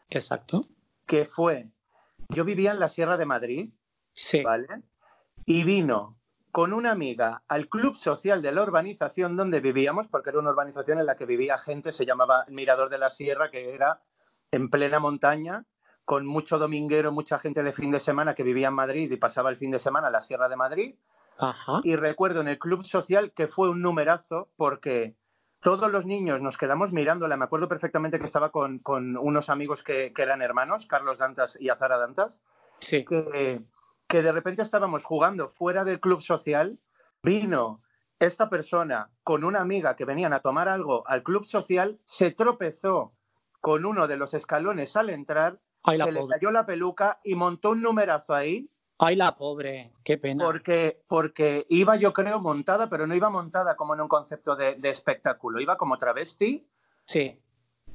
exacto. 0.10 0.66
que 1.06 1.26
fue, 1.26 1.72
yo 2.30 2.46
vivía 2.46 2.72
en 2.72 2.80
la 2.80 2.88
Sierra 2.88 3.18
de 3.18 3.26
Madrid, 3.26 3.74
Sí, 4.14 4.42
¿vale? 4.42 4.68
Y 5.46 5.66
vino 5.66 6.18
con 6.52 6.74
una 6.74 6.92
amiga 6.92 7.44
al 7.48 7.68
club 7.68 7.94
social 7.94 8.42
de 8.42 8.52
la 8.52 8.64
urbanización 8.64 9.36
donde 9.36 9.60
vivíamos, 9.60 10.08
porque 10.08 10.30
era 10.30 10.40
una 10.40 10.52
urbanización 10.52 11.00
en 11.00 11.06
la 11.06 11.18
que 11.18 11.26
vivía 11.26 11.58
gente, 11.58 11.92
se 11.92 12.06
llamaba 12.06 12.46
Mirador 12.48 12.90
de 12.90 12.98
la 12.98 13.10
Sierra, 13.10 13.52
que 13.52 13.74
era 13.74 14.02
en 14.52 14.70
plena 14.70 15.00
montaña, 15.00 15.66
con 16.08 16.26
mucho 16.26 16.58
dominguero, 16.58 17.12
mucha 17.12 17.38
gente 17.38 17.64
de 17.64 17.74
fin 17.74 17.92
de 17.92 18.00
semana 18.00 18.34
que 18.34 18.44
vivía 18.44 18.70
en 18.70 18.76
Madrid 18.76 19.12
y 19.12 19.18
pasaba 19.18 19.50
el 19.50 19.58
fin 19.58 19.72
de 19.72 19.80
semana 19.80 20.08
en 20.08 20.14
la 20.14 20.22
Sierra 20.22 20.48
de 20.48 20.56
Madrid. 20.56 20.96
ajá. 21.38 21.82
Y 21.84 21.98
recuerdo 21.98 22.40
en 22.40 22.48
el 22.48 22.58
club 22.58 22.82
social 22.82 23.34
que 23.34 23.48
fue 23.48 23.70
un 23.70 23.82
numerazo 23.82 24.48
porque 24.56 25.16
todos 25.60 25.92
los 25.92 26.06
niños 26.06 26.40
nos 26.42 26.58
quedamos 26.58 26.94
mirándola. 26.94 27.36
Me 27.36 27.44
acuerdo 27.44 27.68
perfectamente 27.68 28.20
que 28.20 28.26
estaba 28.26 28.52
con, 28.54 28.80
con 28.80 29.18
unos 29.18 29.50
amigos 29.50 29.84
que, 29.84 30.14
que 30.14 30.22
eran 30.22 30.42
hermanos, 30.42 30.86
Carlos 30.88 31.18
Dantas 31.18 31.58
y 31.60 31.68
Azara 31.68 31.98
Dantas, 31.98 32.42
Sí. 32.80 33.04
que, 33.04 33.62
que 34.08 34.22
de 34.22 34.32
repente 34.32 34.62
estábamos 34.62 35.04
jugando 35.04 35.50
fuera 35.50 35.84
del 35.84 36.00
club 36.00 36.22
social. 36.22 36.80
Vino 37.22 37.82
esta 38.20 38.50
persona 38.50 39.10
con 39.24 39.44
una 39.44 39.60
amiga 39.60 39.98
que 39.98 40.06
venían 40.06 40.32
a 40.32 40.40
tomar 40.40 40.70
algo 40.70 41.04
al 41.06 41.22
club 41.22 41.44
social, 41.44 42.00
se 42.06 42.32
tropezó 42.32 43.12
con 43.60 43.84
uno 43.86 44.08
de 44.08 44.16
los 44.16 44.34
escalones 44.34 44.96
al 44.96 45.10
entrar, 45.10 45.60
Ay, 45.92 45.98
la 45.98 46.06
se 46.06 46.12
le 46.12 46.20
pobre. 46.20 46.34
cayó 46.38 46.52
la 46.52 46.66
peluca 46.66 47.20
y 47.24 47.36
montó 47.36 47.72
un 47.72 47.82
numerazo 47.82 48.34
ahí 48.34 48.70
Ay, 49.00 49.16
la 49.16 49.36
pobre. 49.36 49.94
Qué 50.04 50.18
pena. 50.18 50.44
porque, 50.44 51.04
porque 51.08 51.66
iba, 51.70 51.96
yo 51.98 52.14
creo, 52.14 52.40
montada, 52.40 52.90
pero 52.90 53.06
no 53.06 53.14
iba 53.14 53.30
montada 53.30 53.76
como 53.76 53.94
en 53.94 54.02
un 54.02 54.08
concepto 54.08 54.56
de, 54.56 54.74
de 54.76 54.90
espectáculo. 54.90 55.60
Iba 55.60 55.78
como 55.78 55.98
travesti 55.98 56.68
Sí. 57.06 57.40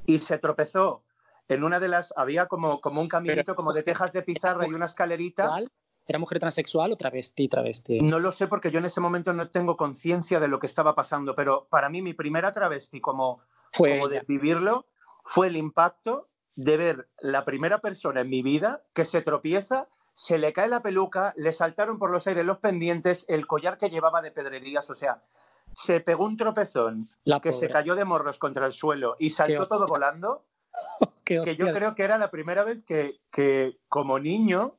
y 0.05 0.19
se 0.19 0.37
tropezó 0.37 1.03
en 1.49 1.63
una 1.65 1.79
de 1.81 1.89
las. 1.89 2.13
Había 2.15 2.47
como, 2.47 2.79
como 2.79 3.01
un 3.01 3.09
caminito 3.09 3.43
Pero- 3.47 3.55
como 3.55 3.73
de 3.73 3.83
tejas 3.83 4.13
de 4.13 4.21
pizarra 4.23 4.65
y 4.67 4.73
una 4.73 4.85
escalerita. 4.85 5.47
¿Cuál? 5.47 5.69
¿Era 6.07 6.19
mujer 6.19 6.39
transexual 6.39 6.91
o 6.93 6.95
travesti? 6.97 7.47
Travesti. 7.47 8.01
No 8.01 8.19
lo 8.19 8.31
sé 8.31 8.47
porque 8.47 8.71
yo 8.71 8.79
en 8.79 8.85
ese 8.85 8.99
momento 9.01 9.31
no 9.33 9.49
tengo 9.49 9.75
conciencia 9.77 10.39
de 10.39 10.47
lo 10.49 10.59
que 10.59 10.67
estaba 10.67 10.95
pasando, 10.95 11.33
pero 11.35 11.67
para 11.69 11.87
mí 11.89 12.01
mi 12.01 12.13
primera 12.13 12.51
travesti 12.51 12.99
como, 13.01 13.41
Fue 13.71 13.91
como 13.97 14.07
de 14.09 14.21
vivirlo 14.27 14.87
fue 15.25 15.47
el 15.47 15.55
impacto 15.57 16.29
de 16.55 16.77
ver 16.77 17.09
la 17.19 17.45
primera 17.45 17.79
persona 17.79 18.21
en 18.21 18.29
mi 18.29 18.41
vida 18.41 18.83
que 18.93 19.05
se 19.05 19.21
tropieza, 19.21 19.87
se 20.13 20.37
le 20.37 20.53
cae 20.53 20.67
la 20.67 20.81
peluca, 20.81 21.33
le 21.37 21.51
saltaron 21.51 21.97
por 21.97 22.11
los 22.11 22.27
aires 22.27 22.45
los 22.45 22.59
pendientes, 22.59 23.25
el 23.27 23.47
collar 23.47 23.77
que 23.77 23.89
llevaba 23.89 24.21
de 24.21 24.31
pedrerías, 24.31 24.89
o 24.89 24.93
sea, 24.95 25.23
se 25.73 25.99
pegó 26.01 26.25
un 26.25 26.37
tropezón 26.37 27.07
La 27.23 27.39
que 27.39 27.51
pobre. 27.51 27.67
se 27.67 27.73
cayó 27.73 27.95
de 27.95 28.05
morros 28.05 28.37
contra 28.37 28.65
el 28.67 28.73
suelo 28.73 29.15
y 29.19 29.31
saltó 29.31 29.67
todo 29.67 29.87
volando, 29.87 30.45
que 31.25 31.55
yo 31.55 31.71
creo 31.73 31.95
que 31.95 32.03
era 32.03 32.17
la 32.17 32.29
primera 32.29 32.63
vez 32.63 32.83
que, 32.83 33.19
que 33.31 33.79
como 33.87 34.19
niño 34.19 34.77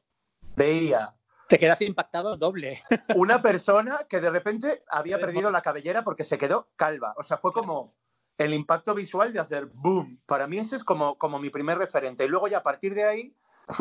veía 0.57 1.15
Te 1.49 1.59
quedas 1.59 1.81
impactado 1.83 2.37
doble. 2.37 2.83
una 3.17 3.43
persona 3.43 4.07
que 4.09 4.21
de 4.21 4.31
repente 4.31 4.85
había 4.89 5.19
perdido 5.21 5.51
la 5.51 5.63
cabellera 5.63 6.05
porque 6.05 6.23
se 6.25 6.39
quedó 6.39 6.69
calva. 6.77 7.15
O 7.17 7.23
sea, 7.25 7.39
fue 7.39 7.53
como 7.53 7.95
el 8.39 8.53
impacto 8.55 8.95
visual 8.95 9.33
de 9.33 9.41
hacer 9.41 9.67
boom. 9.67 10.21
Para 10.27 10.47
mí 10.47 10.59
ese 10.59 10.77
es 10.77 10.85
como, 10.85 11.17
como 11.19 11.39
mi 11.39 11.51
primer 11.51 11.79
referente. 11.79 12.25
Y 12.25 12.29
luego 12.29 12.49
ya 12.49 12.59
a 12.59 12.63
partir 12.63 12.95
de 12.95 13.05
ahí, 13.05 13.35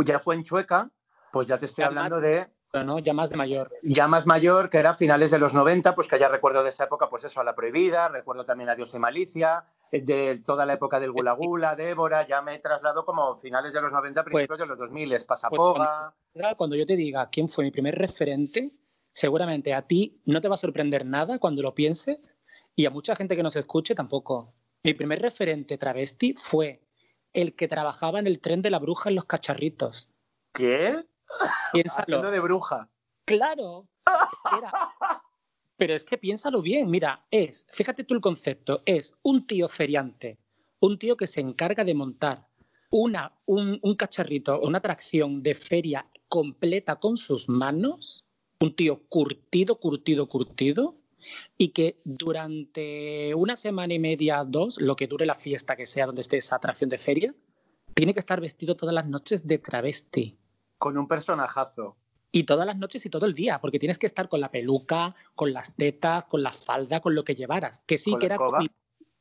ya 0.06 0.20
fue 0.20 0.36
en 0.36 0.44
Chueca, 0.44 0.90
pues 1.32 1.48
ya 1.48 1.58
te 1.58 1.66
estoy 1.66 1.84
Ya 1.84 1.88
hablando 1.88 2.16
más- 2.18 2.24
de 2.24 2.48
no, 2.86 2.98
ya 2.98 3.14
más 3.14 3.30
de 3.30 3.36
mayor. 3.38 3.70
ya 3.84 4.08
más 4.08 4.26
mayor, 4.26 4.70
que 4.72 4.80
era 4.80 4.96
finales 4.96 5.30
de 5.30 5.38
los 5.38 5.54
90, 5.54 5.94
pues 5.94 6.08
que 6.08 6.18
ya 6.18 6.28
recuerdo 6.28 6.64
de 6.64 6.70
esa 6.70 6.86
época, 6.86 7.08
pues 7.08 7.24
eso, 7.24 7.40
a 7.40 7.44
La 7.44 7.54
Prohibida, 7.56 8.10
recuerdo 8.10 8.46
también 8.46 8.70
a 8.70 8.76
Dios 8.76 8.92
y 8.96 9.00
Malicia, 9.00 9.66
eh, 9.92 10.02
de 10.02 10.42
toda 10.44 10.66
la 10.66 10.74
época 10.74 11.00
del 11.00 11.12
Gula 11.12 11.34
Gula, 11.34 11.76
Débora, 11.76 12.26
ya 12.28 12.42
me 12.42 12.58
traslado 12.58 13.06
como 13.06 13.38
finales 13.38 13.74
de 13.74 13.82
los 13.82 13.92
90, 13.92 14.24
principios 14.24 14.60
de 14.60 14.66
los 14.66 14.78
2000, 14.80 15.16
Pasapoga. 15.28 16.14
Ahora, 16.36 16.56
Cuando 16.56 16.76
yo 16.76 16.86
te 16.88 16.96
diga 16.96 17.30
quién 17.30 17.48
fue 17.48 17.64
mi 17.64 17.70
primer 17.70 17.94
referente, 17.96 18.72
seguramente 19.12 19.76
a 19.76 19.84
ti 19.84 20.20
no 20.26 20.42
te 20.42 20.48
va 20.48 20.56
a 20.56 20.58
sorprender 20.58 21.06
nada 21.06 21.38
cuando 21.38 21.62
lo 21.62 21.76
pienses 21.76 22.40
y 22.76 22.86
a 22.86 22.90
mucha 22.90 23.16
gente 23.16 23.36
que 23.36 23.44
nos 23.44 23.56
escuche 23.56 23.96
tampoco. 23.96 24.54
Mi 24.84 24.94
primer 24.94 25.22
referente 25.22 25.78
travesti 25.78 26.34
fue 26.34 26.82
el 27.34 27.56
que 27.56 27.68
trabajaba 27.68 28.20
en 28.20 28.28
el 28.28 28.40
tren 28.40 28.62
de 28.62 28.70
la 28.70 28.80
bruja 28.80 29.10
en 29.10 29.16
los 29.16 29.26
cacharritos. 29.26 30.10
¿Qué? 30.54 31.04
Piénsalo. 31.72 32.04
Haciendo 32.04 32.32
de 32.32 32.40
bruja. 32.40 32.90
Claro, 33.26 33.88
era... 34.58 34.72
Pero 35.78 35.96
es 35.96 36.06
que 36.06 36.18
piénsalo 36.18 36.62
bien, 36.62 36.90
mira, 36.90 37.26
es, 37.32 37.66
fíjate 37.72 38.04
tú 38.04 38.14
el 38.14 38.22
concepto, 38.22 38.84
es 38.86 39.16
un 39.24 39.48
tío 39.48 39.68
feriante, 39.68 40.38
un 40.80 41.00
tío 41.00 41.18
que 41.18 41.28
se 41.28 41.42
encarga 41.42 41.84
de 41.84 41.96
montar 41.96 42.48
una, 42.92 43.34
un, 43.46 43.80
un 43.82 43.96
cacharrito, 43.96 44.62
una 44.62 44.78
atracción 44.78 45.42
de 45.42 45.56
feria 45.56 46.06
completa 46.30 46.98
con 46.98 47.18
sus 47.18 47.50
manos, 47.50 48.24
un 48.60 48.76
tío 48.76 49.02
curtido, 49.10 49.80
curtido, 49.80 50.30
curtido, 50.30 50.96
y 51.58 51.70
que 51.70 52.02
durante 52.04 53.34
una 53.36 53.56
semana 53.56 53.94
y 53.94 54.00
media, 54.00 54.44
dos, 54.46 54.80
lo 54.82 54.96
que 54.96 55.08
dure 55.08 55.26
la 55.26 55.36
fiesta 55.36 55.76
que 55.76 55.86
sea 55.86 56.06
donde 56.06 56.22
esté 56.22 56.38
esa 56.38 56.56
atracción 56.56 56.90
de 56.90 56.98
feria, 56.98 57.34
tiene 57.94 58.14
que 58.14 58.20
estar 58.20 58.42
vestido 58.42 58.76
todas 58.76 58.96
las 58.96 59.08
noches 59.08 59.48
de 59.48 59.58
travesti. 59.58 60.38
Con 60.78 60.98
un 60.98 61.08
personajazo. 61.08 61.98
Y 62.32 62.44
todas 62.46 62.66
las 62.66 62.78
noches 62.78 63.06
y 63.06 63.10
todo 63.10 63.26
el 63.28 63.34
día, 63.34 63.62
porque 63.62 63.78
tienes 63.78 64.00
que 64.00 64.08
estar 64.08 64.28
con 64.28 64.42
la 64.42 64.50
peluca, 64.50 65.14
con 65.36 65.54
las 65.54 65.76
tetas, 65.76 66.26
con 66.26 66.42
la 66.42 66.52
falda, 66.52 67.00
con 67.00 67.14
lo 67.14 67.24
que 67.24 67.36
llevaras. 67.36 67.82
Que 67.86 67.98
sí, 67.98 68.12
¿Con 68.12 68.20
que 68.20 68.26
era 68.26 68.38
cómico. 68.38 68.74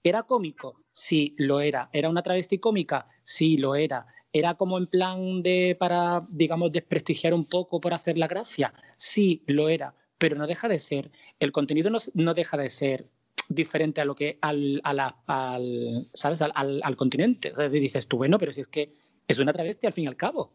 ¿Era 0.03 0.23
cómico? 0.25 0.83
Sí, 0.91 1.35
lo 1.38 1.61
era. 1.61 1.91
¿Era 1.93 2.09
una 2.09 2.23
travesti 2.23 2.59
cómica? 2.59 3.09
Sí, 3.23 3.59
lo 3.59 3.75
era. 3.75 4.07
¿Era 4.33 4.55
como 4.55 4.79
en 4.79 4.87
plan 4.87 5.43
de 5.43 5.77
para, 5.79 6.27
digamos, 6.31 6.73
desprestigiar 6.73 7.35
un 7.35 7.45
poco 7.45 7.81
por 7.81 7.93
hacer 7.93 8.17
la 8.17 8.27
gracia? 8.27 8.73
Sí, 8.97 9.43
lo 9.47 9.69
era. 9.69 9.95
Pero 10.22 10.37
no 10.37 10.46
deja 10.46 10.68
de 10.68 10.78
ser, 10.78 11.11
el 11.40 11.50
contenido 11.50 11.90
no, 11.90 11.98
no 12.14 12.32
deja 12.32 12.56
de 12.56 12.70
ser 12.70 13.08
diferente 13.48 14.00
a 14.00 14.04
lo 14.04 14.14
que 14.14 14.38
al, 14.40 14.80
a 14.85 14.92
la- 14.94 15.16
al 15.26 16.08
¿sabes? 16.14 16.40
Al, 16.42 16.52
al- 16.54 16.80
al 16.85 16.96
continente. 16.96 17.48
Es 17.48 17.56
decir, 17.56 17.80
dices 17.80 18.06
tú, 18.06 18.18
bueno, 18.18 18.38
pero 18.38 18.52
si 18.52 18.61
es 18.61 18.68
que 18.68 18.94
es 19.26 19.40
una 19.40 19.52
travesti 19.52 19.88
al 19.88 19.92
fin 19.92 20.04
y 20.04 20.06
al 20.06 20.14
cabo. 20.16 20.52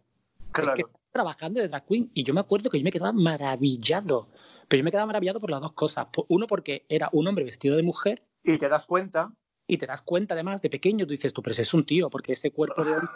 Claro. 0.54 0.72
Es 0.72 0.76
que 0.78 0.82
está 0.84 1.00
trabajando 1.12 1.60
de 1.60 1.68
drag 1.68 1.86
queen. 1.86 2.10
Y 2.14 2.24
yo 2.24 2.34
me 2.34 2.40
acuerdo 2.40 2.70
que 2.70 2.78
yo 2.78 2.84
me 2.86 2.92
quedaba 2.94 3.12
maravillado. 3.12 4.30
Pero 4.70 4.80
yo 4.80 4.84
me 4.86 4.92
quedaba 4.92 5.08
maravillado 5.08 5.42
por 5.42 5.52
las 5.52 5.60
dos 5.60 5.74
cosas. 5.74 6.08
Uno, 6.30 6.48
porque 6.48 6.86
era 6.88 7.10
un 7.12 7.28
hombre 7.28 7.44
vestido 7.44 7.76
de 7.76 7.84
mujer. 7.84 8.24
Y 8.46 8.58
te 8.58 8.70
das 8.70 8.86
cuenta, 8.86 9.34
Y 9.68 9.78
te 9.78 9.86
das 9.86 10.02
cuenta, 10.02 10.34
además, 10.34 10.62
de 10.62 10.70
pequeño, 10.70 11.06
tú 11.06 11.12
dices 11.12 11.34
tú, 11.34 11.42
pero 11.44 11.52
ese 11.52 11.64
es 11.64 11.74
un 11.74 11.86
tío, 11.86 12.10
porque 12.10 12.32
ese 12.32 12.52
cuerpo 12.52 12.86
de 12.86 12.92
hombre. 12.94 13.10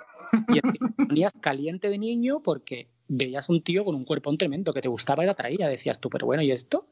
Y 0.50 0.60
te 0.60 1.06
ponías 1.08 1.32
caliente 1.40 1.90
de 1.90 1.98
niño 1.98 2.42
porque 2.44 2.90
veías 3.14 3.50
un 3.50 3.62
tío 3.62 3.84
con 3.84 3.94
un 3.96 4.06
cuerpo 4.06 4.36
tremendo 4.38 4.74
que 4.74 4.82
te 4.82 4.88
gustaba 4.88 5.24
y 5.24 5.28
te 5.28 5.32
atraía. 5.32 5.68
Decías 5.68 6.00
tú, 6.00 6.10
pero 6.10 6.26
bueno, 6.26 6.42
¿y 6.44 6.52
esto? 6.52 6.88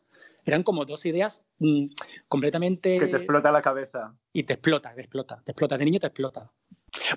Eran 0.45 0.63
como 0.63 0.85
dos 0.85 1.05
ideas 1.05 1.43
mm, 1.59 1.85
completamente. 2.27 2.97
que 2.97 3.07
te 3.07 3.17
explota 3.17 3.51
la 3.51 3.61
cabeza. 3.61 4.15
y 4.33 4.43
te 4.43 4.53
explota, 4.53 4.93
te 4.93 5.01
explota, 5.01 5.41
te 5.45 5.51
explota, 5.51 5.77
de 5.77 5.85
niño 5.85 5.99
te 5.99 6.07
explota. 6.07 6.51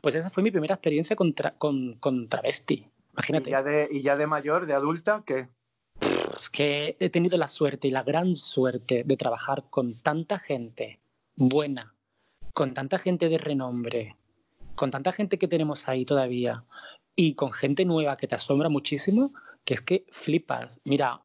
Pues 0.00 0.14
esa 0.14 0.30
fue 0.30 0.42
mi 0.42 0.50
primera 0.50 0.74
experiencia 0.74 1.16
con, 1.16 1.34
tra- 1.34 1.54
con, 1.58 1.94
con 1.98 2.28
travesti. 2.28 2.86
Imagínate. 3.12 3.50
Y 3.50 3.52
ya, 3.52 3.62
de, 3.62 3.88
y 3.90 4.02
ya 4.02 4.16
de 4.16 4.26
mayor, 4.26 4.66
de 4.66 4.74
adulta, 4.74 5.22
que 5.26 5.48
Es 6.40 6.50
que 6.50 6.96
he 7.00 7.10
tenido 7.10 7.36
la 7.38 7.48
suerte 7.48 7.88
y 7.88 7.90
la 7.90 8.02
gran 8.02 8.36
suerte 8.36 9.02
de 9.04 9.16
trabajar 9.16 9.64
con 9.70 9.94
tanta 9.94 10.38
gente 10.38 11.00
buena, 11.36 11.94
con 12.54 12.74
tanta 12.74 12.98
gente 12.98 13.28
de 13.28 13.38
renombre, 13.38 14.16
con 14.74 14.90
tanta 14.90 15.12
gente 15.12 15.38
que 15.38 15.48
tenemos 15.48 15.88
ahí 15.88 16.04
todavía 16.04 16.64
y 17.14 17.34
con 17.34 17.52
gente 17.52 17.84
nueva 17.84 18.16
que 18.16 18.28
te 18.28 18.34
asombra 18.34 18.68
muchísimo, 18.68 19.32
que 19.64 19.74
es 19.74 19.82
que 19.82 20.06
flipas. 20.10 20.80
Mira, 20.84 21.22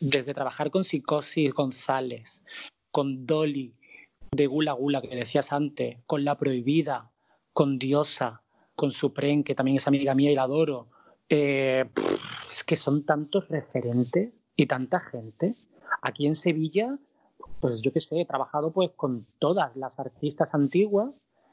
desde 0.00 0.34
trabajar 0.34 0.70
con 0.70 0.84
Psicosis 0.84 1.52
González, 1.52 2.44
con 2.90 3.26
Dolly 3.26 3.74
de 4.30 4.46
Gula 4.46 4.72
Gula 4.72 5.00
que 5.00 5.14
decías 5.14 5.52
antes, 5.52 5.98
con 6.06 6.24
La 6.24 6.36
Prohibida, 6.36 7.10
con 7.52 7.78
Diosa, 7.78 8.42
con 8.74 8.92
Supren, 8.92 9.44
que 9.44 9.54
también 9.54 9.76
es 9.76 9.86
amiga 9.86 10.14
mía 10.14 10.30
y 10.30 10.34
la 10.34 10.42
adoro. 10.42 10.88
Eh, 11.28 11.84
es 12.50 12.64
que 12.64 12.76
son 12.76 13.04
tantos 13.04 13.48
referentes 13.48 14.32
y 14.56 14.66
tanta 14.66 15.00
gente. 15.00 15.54
Aquí 16.02 16.26
en 16.26 16.34
Sevilla, 16.34 16.98
pues 17.60 17.80
yo 17.82 17.92
qué 17.92 18.00
sé, 18.00 18.20
he 18.20 18.26
trabajado 18.26 18.72
pues 18.72 18.90
con 18.96 19.26
todas 19.38 19.74
las 19.76 19.98
artistas 19.98 20.54
antiguas 20.54 21.10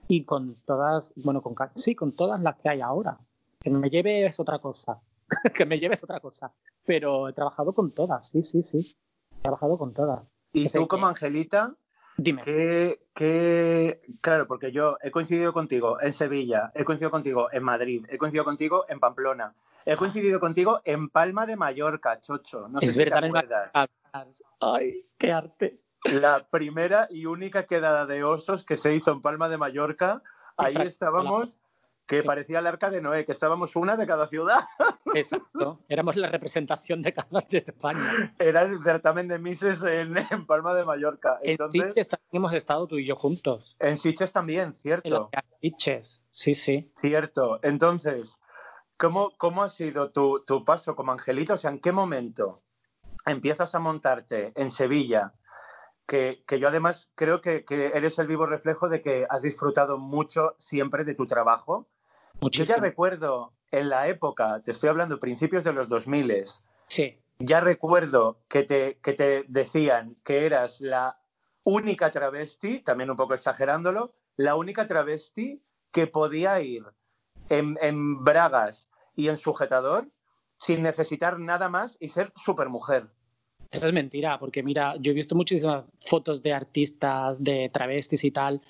y 0.07 0.23
con 0.23 0.55
todas, 0.65 1.13
bueno, 1.15 1.41
con 1.41 1.55
sí, 1.75 1.95
con 1.95 2.15
todas 2.15 2.41
las 2.41 2.57
que 2.57 2.69
hay 2.69 2.81
ahora. 2.81 3.19
Que 3.61 3.69
me 3.69 3.89
lleve 3.89 4.25
es 4.25 4.39
otra 4.39 4.59
cosa. 4.59 4.99
que 5.55 5.65
me 5.65 5.79
lleve 5.79 5.93
es 5.93 6.03
otra 6.03 6.19
cosa. 6.19 6.51
Pero 6.85 7.29
he 7.29 7.33
trabajado 7.33 7.73
con 7.73 7.91
todas, 7.91 8.29
sí, 8.29 8.43
sí, 8.43 8.63
sí. 8.63 8.95
He 9.39 9.41
trabajado 9.43 9.77
con 9.77 9.93
todas. 9.93 10.23
Y 10.53 10.67
tú 10.67 10.81
que- 10.81 10.87
como 10.87 11.07
Angelita, 11.07 11.75
Dime. 12.17 12.41
que, 12.43 13.05
que, 13.13 14.01
claro, 14.21 14.47
porque 14.47 14.71
yo 14.71 14.97
he 15.01 15.11
coincidido 15.11 15.53
contigo 15.53 16.01
en 16.01 16.13
Sevilla, 16.13 16.71
he 16.75 16.83
coincidido 16.83 17.11
contigo 17.11 17.47
en 17.51 17.63
Madrid, 17.63 18.05
he 18.09 18.17
coincidido 18.17 18.43
contigo 18.43 18.85
en 18.89 18.99
Pamplona, 18.99 19.55
he 19.85 19.95
coincidido 19.95 20.39
contigo 20.39 20.81
en 20.83 21.09
Palma 21.09 21.45
de 21.45 21.55
Mallorca, 21.55 22.19
Chocho. 22.19 22.67
No 22.67 22.79
sé 22.81 22.87
es 22.87 22.91
si 22.93 22.97
te 22.97 23.03
verdad, 23.05 23.23
en 23.23 23.33
la- 23.33 23.39
acuerdas. 23.39 23.73
Ay, 24.59 25.07
qué 25.17 25.31
arte. 25.31 25.79
La 26.03 26.47
primera 26.49 27.07
y 27.09 27.25
única 27.27 27.65
quedada 27.65 28.05
de 28.05 28.23
osos 28.23 28.65
que 28.65 28.75
se 28.75 28.93
hizo 28.93 29.11
en 29.11 29.21
Palma 29.21 29.47
de 29.49 29.57
Mallorca, 29.57 30.21
ahí 30.57 30.75
estábamos, 30.81 31.59
que 32.05 32.23
parecía 32.23 32.59
el 32.59 32.67
arca 32.67 32.89
de 32.89 33.01
Noé, 33.01 33.25
que 33.25 33.31
estábamos 33.31 33.75
una 33.75 33.95
de 33.95 34.05
cada 34.05 34.27
ciudad. 34.27 34.59
Exacto. 35.15 35.79
Éramos 35.87 36.15
la 36.17 36.27
representación 36.27 37.01
de 37.01 37.13
cada 37.13 37.41
de 37.49 37.59
España. 37.59 38.33
Era 38.37 38.63
el 38.63 38.79
certamen 38.83 39.27
de 39.29 39.39
Mises 39.39 39.81
en, 39.83 40.17
en 40.17 40.45
Palma 40.45 40.73
de 40.73 40.83
Mallorca. 40.83 41.39
En 41.41 41.57
Sitges 41.71 42.09
también 42.09 42.29
hemos 42.33 42.53
estado 42.53 42.87
tú 42.87 42.97
y 42.97 43.05
yo 43.07 43.15
juntos. 43.15 43.75
en 43.79 43.97
Sitges 43.97 44.31
también, 44.31 44.65
En 44.65 44.73
cierto. 44.73 45.29
los 45.33 45.43
Sitges. 45.61 46.21
Sí, 46.29 46.53
sí. 46.53 46.91
Cierto. 46.97 47.59
Entonces, 47.63 48.39
¿cómo, 48.97 49.31
cómo 49.37 49.63
ha 49.63 49.69
sido 49.69 50.11
tu, 50.11 50.43
tu 50.45 50.65
paso 50.65 50.95
como 50.95 51.11
Angelito? 51.13 51.53
O 51.53 51.57
sea, 51.57 51.71
¿en 51.71 51.79
qué 51.79 51.91
momento 51.93 52.61
empiezas 53.25 53.73
a 53.75 53.79
montarte 53.79 54.51
en 54.55 54.71
Sevilla? 54.71 55.33
Que, 56.05 56.43
que 56.45 56.59
yo 56.59 56.67
además 56.67 57.09
creo 57.15 57.41
que, 57.41 57.63
que 57.63 57.87
eres 57.93 58.19
el 58.19 58.27
vivo 58.27 58.45
reflejo 58.45 58.89
de 58.89 59.01
que 59.01 59.25
has 59.29 59.41
disfrutado 59.41 59.97
mucho 59.97 60.55
siempre 60.59 61.03
de 61.05 61.15
tu 61.15 61.25
trabajo. 61.27 61.87
Yo 62.33 62.39
ya 62.39 62.41
Muchísimo. 62.41 62.81
recuerdo 62.81 63.53
en 63.71 63.89
la 63.89 64.07
época, 64.07 64.61
te 64.63 64.71
estoy 64.71 64.89
hablando 64.89 65.19
principios 65.19 65.63
de 65.63 65.73
los 65.73 65.87
2000, 65.87 66.43
Sí. 66.87 67.17
ya 67.39 67.61
recuerdo 67.61 68.39
que 68.49 68.63
te, 68.63 68.99
que 68.99 69.13
te 69.13 69.45
decían 69.47 70.17
que 70.25 70.45
eras 70.45 70.81
la 70.81 71.17
única 71.63 72.11
travesti, 72.11 72.79
también 72.79 73.09
un 73.09 73.15
poco 73.15 73.33
exagerándolo, 73.33 74.13
la 74.35 74.55
única 74.55 74.87
travesti 74.87 75.63
que 75.91 76.07
podía 76.07 76.59
ir 76.61 76.83
en, 77.49 77.77
en 77.81 78.23
bragas 78.23 78.89
y 79.15 79.29
en 79.29 79.37
sujetador 79.37 80.07
sin 80.57 80.83
necesitar 80.83 81.39
nada 81.39 81.69
más 81.69 81.95
y 81.99 82.09
ser 82.09 82.31
supermujer. 82.35 83.07
Eso 83.71 83.87
es 83.87 83.93
mentira, 83.93 84.37
porque 84.37 84.63
mira, 84.63 84.95
yo 84.99 85.11
he 85.11 85.15
visto 85.15 85.33
muchísimas 85.35 85.85
fotos 86.01 86.43
de 86.43 86.51
artistas, 86.53 87.41
de 87.41 87.69
travestis 87.73 88.23
y 88.25 88.31
tal, 88.31 88.61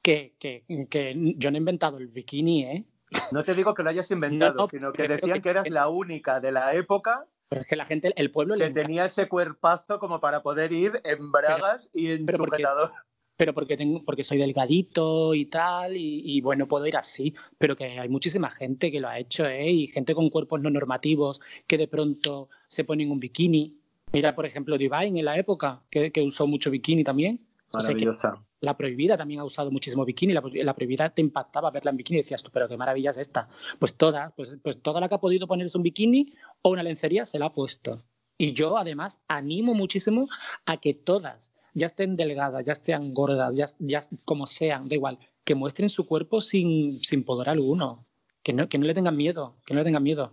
que, 0.00 0.34
que, 0.38 0.64
que 0.88 1.14
yo 1.36 1.50
no 1.50 1.56
he 1.56 1.60
inventado 1.60 1.98
el 1.98 2.08
bikini, 2.08 2.64
¿eh? 2.64 2.84
No 3.30 3.44
te 3.44 3.54
digo 3.54 3.74
que 3.74 3.82
lo 3.82 3.90
hayas 3.90 4.10
inventado, 4.10 4.54
No, 4.54 4.60
no, 4.62 4.68
sino 4.68 4.92
que 4.92 5.06
decían 5.06 5.34
que- 5.38 5.42
que 5.42 5.50
eras 5.50 5.68
la 5.70 5.88
única 5.88 6.40
de 6.40 6.52
la 6.52 6.74
época 6.74 7.26
Pero 7.50 7.60
es 7.60 7.66
que 7.66 7.76
la 7.76 7.84
gente, 7.84 8.12
el 8.16 8.30
pueblo 8.30 8.54
le 8.56 8.64
que 8.64 8.70
encanta. 8.70 8.86
tenía 8.86 9.04
ese 9.04 9.28
cuerpazo 9.28 9.98
como 9.98 10.18
para 10.20 10.42
poder 10.42 10.72
ir 10.72 11.00
en 11.04 11.30
bragas 11.30 11.90
y 11.92 12.10
en 12.10 12.24
pero 12.26 12.38
porque- 12.38 12.56
sujetador. 12.56 12.92
pero 13.36 13.52
porque 13.54 13.76
tengo, 13.76 14.02
porque 14.04 14.24
soy 14.24 14.38
delgadito 14.38 15.34
y 15.34 15.44
tal, 15.46 15.96
y, 15.96 16.22
y 16.24 16.40
bueno, 16.40 16.66
puedo 16.66 16.86
ir 16.86 16.96
así, 16.96 17.34
pero 17.58 17.76
que 17.76 17.84
hay 17.98 18.08
muchísima 18.08 18.50
gente 18.50 18.90
que 18.90 18.98
lo 19.00 19.08
ha 19.08 19.18
hecho, 19.18 19.46
¿eh? 19.46 19.70
Y 19.70 19.86
gente 19.88 20.14
con 20.14 20.28
cuerpos 20.30 20.60
no 20.62 20.70
normativos 20.70 21.40
que 21.66 21.76
de 21.78 21.86
pronto 21.86 22.48
se 22.66 22.84
ponen 22.84 23.10
un 23.10 23.20
bikini. 23.20 23.77
Mira, 24.12 24.34
por 24.34 24.46
ejemplo, 24.46 24.78
Divine 24.78 25.18
en 25.18 25.24
la 25.24 25.38
época, 25.38 25.82
que, 25.90 26.10
que 26.10 26.22
usó 26.22 26.46
mucho 26.46 26.70
bikini 26.70 27.04
también. 27.04 27.46
O 27.70 27.80
sea 27.80 27.94
Maravillosa. 27.94 28.42
la 28.60 28.76
prohibida 28.78 29.18
también 29.18 29.40
ha 29.40 29.44
usado 29.44 29.70
muchísimo 29.70 30.04
bikini. 30.04 30.32
La, 30.32 30.42
la 30.42 30.74
prohibida 30.74 31.10
te 31.10 31.20
impactaba 31.20 31.70
verla 31.70 31.90
en 31.90 31.98
bikini 31.98 32.18
y 32.18 32.22
decías 32.22 32.42
tú, 32.42 32.50
pero 32.50 32.66
qué 32.66 32.78
maravilla 32.78 33.10
es 33.10 33.18
esta. 33.18 33.48
Pues 33.78 33.94
toda, 33.94 34.32
pues, 34.36 34.56
pues 34.62 34.80
toda 34.80 35.00
la 35.00 35.08
que 35.08 35.16
ha 35.16 35.20
podido 35.20 35.46
ponerse 35.46 35.76
un 35.76 35.82
bikini 35.82 36.32
o 36.62 36.70
una 36.70 36.82
lencería 36.82 37.26
se 37.26 37.38
la 37.38 37.46
ha 37.46 37.52
puesto. 37.52 38.02
Y 38.38 38.52
yo 38.54 38.78
además 38.78 39.20
animo 39.28 39.74
muchísimo 39.74 40.28
a 40.64 40.78
que 40.78 40.94
todas, 40.94 41.52
ya 41.74 41.86
estén 41.86 42.16
delgadas, 42.16 42.64
ya 42.64 42.72
estén 42.72 43.12
gordas, 43.12 43.56
ya, 43.56 43.66
ya 43.78 44.00
como 44.24 44.46
sean, 44.46 44.86
da 44.86 44.94
igual, 44.94 45.18
que 45.44 45.54
muestren 45.54 45.88
su 45.90 46.06
cuerpo 46.06 46.40
sin, 46.40 46.98
sin 47.00 47.24
pudor 47.24 47.48
alguno. 47.50 48.06
Que 48.42 48.54
no, 48.54 48.68
que 48.68 48.78
no 48.78 48.86
le 48.86 48.94
tengan 48.94 49.16
miedo, 49.16 49.56
que 49.66 49.74
no 49.74 49.80
le 49.80 49.84
tengan 49.84 50.02
miedo. 50.02 50.32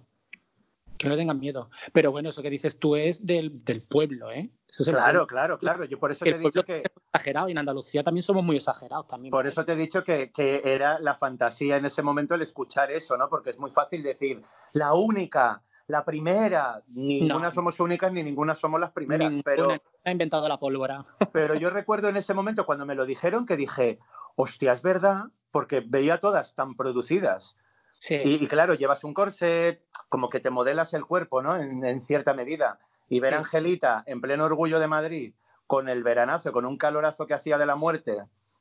Que 0.98 1.10
no 1.10 1.16
tengan 1.16 1.40
miedo. 1.40 1.70
Pero 1.94 2.12
bueno, 2.12 2.30
eso 2.30 2.42
que 2.42 2.50
dices 2.50 2.80
tú 2.80 2.96
es 2.96 3.26
del, 3.26 3.64
del 3.64 3.82
pueblo, 3.82 4.32
¿eh? 4.32 4.50
Eso 4.70 4.84
es 4.84 4.88
el 4.90 4.96
Claro, 4.96 5.28
claro, 5.28 5.58
claro. 5.58 5.86
Yo 5.86 6.00
por 6.00 6.12
eso 6.12 6.26
El 6.26 6.32
te 6.34 6.38
he 6.38 6.40
dicho 6.40 6.64
que, 6.64 6.78
es 6.80 6.92
exagerado 7.14 7.48
y 7.48 7.52
en 7.52 7.58
Andalucía 7.58 8.04
también 8.04 8.24
somos 8.24 8.44
muy 8.44 8.58
exagerados 8.58 9.08
también. 9.08 9.32
Por 9.32 9.48
eso 9.48 9.64
te 9.64 9.74
he 9.74 9.76
dicho 9.76 10.04
que, 10.04 10.32
que 10.32 10.62
era 10.66 11.00
la 11.00 11.16
fantasía 11.16 11.78
en 11.78 11.86
ese 11.86 12.02
momento 12.02 12.36
el 12.36 12.42
escuchar 12.42 12.92
eso, 12.92 13.16
¿no? 13.18 13.30
Porque 13.30 13.52
es 13.52 13.60
muy 13.60 13.72
fácil 13.72 14.04
decir, 14.04 14.42
la 14.74 14.94
única, 14.94 15.64
la 15.88 16.04
primera, 16.04 16.82
ninguna 16.88 17.48
No. 17.48 17.52
somos 17.52 17.80
únicas 17.80 18.12
ni 18.12 18.24
ninguna 18.24 18.56
somos 18.56 18.80
las 18.80 18.92
primeras, 18.92 19.30
Ninguna 19.30 19.44
pero, 19.44 19.70
ha 20.04 20.12
inventado 20.12 20.48
la 20.50 20.58
pólvora. 20.58 21.04
pero 21.34 21.56
yo 21.56 21.70
recuerdo 21.70 22.10
en 22.10 22.18
ese 22.18 22.34
momento 22.34 22.66
cuando 22.66 22.86
me 22.86 22.96
lo 22.96 23.06
dijeron 23.06 23.46
que 23.46 23.56
dije, 23.56 24.00
hostia, 24.36 24.72
es 24.72 24.82
verdad, 24.82 25.26
porque 25.52 25.82
veía 25.86 26.20
todas 26.20 26.56
tan 26.56 26.76
producidas. 26.76 27.56
Sí. 28.08 28.20
Y, 28.24 28.44
y 28.44 28.48
claro, 28.48 28.76
llevas 28.76 29.04
un 29.04 29.14
corset, 29.16 29.82
como 30.10 30.30
que 30.30 30.40
te 30.40 30.52
modelas 30.52 30.94
el 30.94 31.06
cuerpo, 31.06 31.42
¿no? 31.42 31.56
En, 31.56 31.84
en 31.86 32.02
cierta 32.02 32.34
medida. 32.36 32.80
y 33.10 33.20
ver 33.20 33.32
Sí. 33.32 33.36
a 33.36 33.38
Angelita 33.40 34.04
en 34.06 34.22
pleno 34.22 34.46
orgullo 34.46 34.80
de 34.80 34.88
Madrid 34.88 35.34
con 35.68 35.90
el 35.90 36.04
veranazo, 36.04 36.52
con 36.52 36.66
un 36.66 36.78
calorazo 36.78 37.26
que 37.26 37.34
hacía 37.34 37.58
de 37.58 37.66
la 37.66 37.76
muerte 37.76 38.18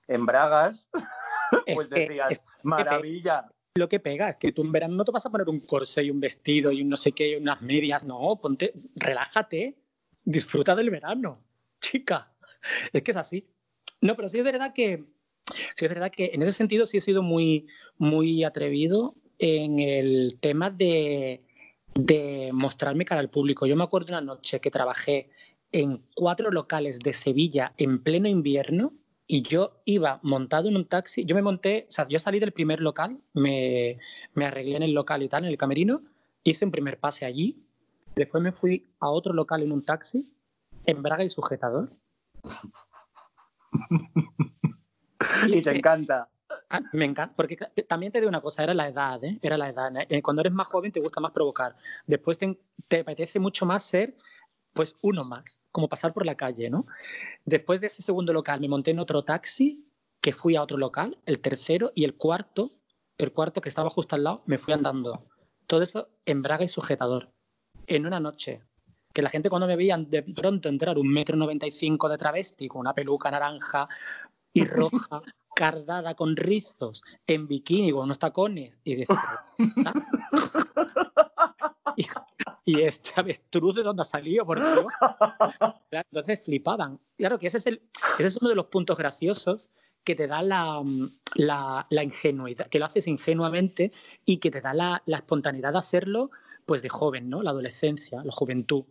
en 0.09 0.25
Bragas, 0.27 0.89
Es 1.67 1.77
pues 1.77 1.89
que- 1.89 2.01
decías, 2.01 2.31
es 2.31 2.39
que 2.39 2.45
maravilla. 2.63 3.47
lo 3.75 3.89
que 3.89 4.01
pega 4.01 4.31
es 4.31 4.37
que 4.37 4.53
tú 4.53 4.63
en 4.63 4.73
verano 4.73 4.95
no 4.95 5.05
te 5.05 5.13
vas 5.13 5.27
a 5.27 5.31
poner 5.31 5.49
un 5.49 5.61
corsé 5.61 6.05
y 6.05 6.11
un 6.11 6.21
vestido 6.21 6.73
y 6.73 6.81
un 6.83 6.89
no 6.89 6.97
sé 6.97 7.13
qué, 7.13 7.29
y 7.31 7.35
unas 7.37 7.61
medias, 7.61 8.05
no, 8.05 8.39
ponte, 8.41 8.73
relájate, 8.97 9.77
disfruta 10.25 10.75
del 10.75 10.89
verano, 10.91 11.35
chica. 11.81 12.33
Es 12.93 13.03
que 13.03 13.11
es 13.11 13.17
así. 13.19 13.47
No, 14.01 14.17
pero 14.17 14.29
sí 14.29 14.39
es 14.39 14.45
verdad 14.45 14.73
que, 14.75 15.05
sí 15.75 15.85
es 15.85 15.89
verdad 15.91 16.11
que 16.11 16.31
en 16.35 16.43
ese 16.43 16.53
sentido 16.53 16.87
sí 16.87 16.97
he 16.99 17.01
sido 17.03 17.23
muy, 17.23 17.67
muy 17.99 18.45
atrevido 18.45 19.15
en 19.45 19.79
el 19.79 20.39
tema 20.41 20.71
de, 20.71 21.43
de 21.95 22.49
mostrarme 22.55 23.05
cara 23.05 23.21
al 23.21 23.29
público. 23.29 23.67
Yo 23.67 23.77
me 23.77 23.85
acuerdo 23.85 24.09
una 24.09 24.23
noche 24.23 24.59
que 24.59 24.71
trabajé 24.71 25.29
en 25.71 26.03
cuatro 26.15 26.51
locales 26.51 26.99
de 26.99 27.13
Sevilla 27.13 27.75
en 27.77 28.03
pleno 28.03 28.27
invierno 28.27 28.95
y 29.27 29.43
yo 29.43 29.83
iba 29.85 30.19
montado 30.23 30.71
en 30.71 30.77
un 30.77 30.87
taxi, 30.87 31.27
yo 31.27 31.35
me 31.35 31.43
monté, 31.43 31.85
o 31.89 31.93
sea, 31.93 32.09
yo 32.09 32.19
salí 32.19 32.41
del 32.41 32.53
primer 32.53 32.81
local, 32.81 33.19
me, 33.35 33.99
me 34.33 34.47
arreglé 34.47 34.77
en 34.77 34.83
el 34.83 34.93
local 34.93 35.23
y 35.23 35.29
tal, 35.29 35.45
en 35.45 35.51
el 35.51 35.59
camerino, 35.59 36.03
hice 36.43 36.65
un 36.65 36.71
primer 36.71 36.99
pase 36.99 37.27
allí, 37.27 37.63
después 38.17 38.43
me 38.43 38.53
fui 38.53 38.87
a 38.99 39.11
otro 39.11 39.35
local 39.35 39.63
en 39.63 39.73
un 39.73 39.85
taxi, 39.85 40.33
en 40.87 41.03
braga 41.03 41.25
y 41.25 41.31
sujetador. 41.31 41.93
Y 45.49 45.63
te 45.63 45.77
encanta. 45.77 46.29
Ah, 46.71 46.81
me 46.93 47.05
encanta, 47.05 47.35
porque 47.37 47.57
también 47.87 48.11
te 48.11 48.19
digo 48.19 48.29
una 48.29 48.41
cosa, 48.41 48.63
era 48.65 48.75
la 48.75 48.89
edad, 48.89 49.23
¿eh? 49.23 49.39
Era 49.43 49.57
la 49.59 49.69
edad. 49.69 49.93
Eh, 50.09 50.23
Cuando 50.23 50.41
eres 50.41 50.53
más 50.53 50.67
joven 50.67 50.93
te 50.93 51.01
gusta 51.01 51.21
más 51.21 51.33
provocar. 51.33 51.77
Después 52.07 52.39
te, 52.39 52.59
te 52.89 53.01
apetece 53.01 53.39
mucho 53.39 53.67
más 53.67 53.85
ser, 53.85 54.17
pues, 54.73 54.97
uno 55.03 55.25
más, 55.25 55.61
como 55.71 55.89
pasar 55.89 56.13
por 56.13 56.27
la 56.27 56.35
calle, 56.37 56.71
¿no? 56.71 56.87
Después 57.45 57.81
de 57.81 57.87
ese 57.87 58.03
segundo 58.03 58.33
local 58.33 58.61
me 58.61 58.69
monté 58.69 58.91
en 58.91 58.99
otro 58.99 59.23
taxi, 59.23 59.87
que 60.21 60.33
fui 60.33 60.57
a 60.57 60.63
otro 60.63 60.79
local, 60.79 61.19
el 61.27 61.39
tercero 61.41 61.93
y 61.95 62.05
el 62.05 62.15
cuarto, 62.17 62.73
el 63.19 63.33
cuarto 63.33 63.61
que 63.61 63.69
estaba 63.69 63.91
justo 63.91 64.17
al 64.17 64.25
lado, 64.25 64.43
me 64.47 64.59
fui 64.59 64.73
andando. 64.73 65.27
Todo 65.67 65.83
eso 65.83 66.09
en 66.25 66.43
braga 66.43 66.65
y 66.65 66.69
sujetador, 66.69 67.31
en 67.87 68.07
una 68.07 68.21
noche. 68.21 68.63
Que 69.13 69.23
la 69.23 69.31
gente 69.31 69.49
cuando 69.49 69.69
me 69.69 69.77
veían 69.77 70.11
de 70.11 70.23
pronto 70.23 70.69
entrar 70.69 70.99
un 70.99 71.13
metro 71.13 71.37
noventa 71.37 71.67
y 71.67 71.71
cinco 71.71 72.09
de 72.09 72.19
travesti 72.19 72.67
con 72.67 72.81
una 72.81 72.95
peluca 72.95 73.31
naranja 73.31 73.89
y 74.55 74.65
roja, 74.65 75.21
cardada 75.55 76.15
con 76.15 76.37
rizos, 76.37 77.03
en 77.27 77.47
bikini 77.47 77.93
con 77.93 78.05
unos 78.05 78.19
tacones, 78.19 78.81
y 78.85 78.95
decía, 78.95 79.21
y, 81.97 82.07
y 82.65 82.83
este 82.83 83.11
avestruz 83.17 83.77
de 83.77 83.83
dónde 83.83 84.03
ha 84.03 84.07
salido, 84.07 84.47
por 84.47 84.59
Dios. 84.59 84.87
Entonces 85.91 86.41
flipaban. 86.45 86.99
Claro 87.19 87.39
que 87.39 87.49
ese 87.49 87.59
es, 87.59 87.67
el, 87.67 87.83
ese 88.19 88.29
es 88.29 88.37
uno 88.37 88.49
de 88.49 88.57
los 88.57 88.67
puntos 88.67 88.97
graciosos 88.97 89.69
que 90.05 90.15
te 90.15 90.27
da 90.27 90.43
la, 90.43 90.83
la, 91.35 91.87
la 91.91 92.05
ingenuidad, 92.05 92.69
que 92.69 92.79
lo 92.79 92.85
haces 92.85 93.09
ingenuamente 93.09 93.93
y 94.25 94.39
que 94.39 94.51
te 94.51 94.61
da 94.61 94.75
la, 94.75 95.03
la 95.07 95.19
espontaneidad 95.19 95.73
de 95.73 95.79
hacerlo 95.79 96.31
pues 96.67 96.83
de 96.83 96.89
joven, 96.89 97.29
¿no? 97.29 97.43
La 97.43 97.51
adolescencia, 97.51 98.23
la 98.25 98.33
juventud. 98.33 98.85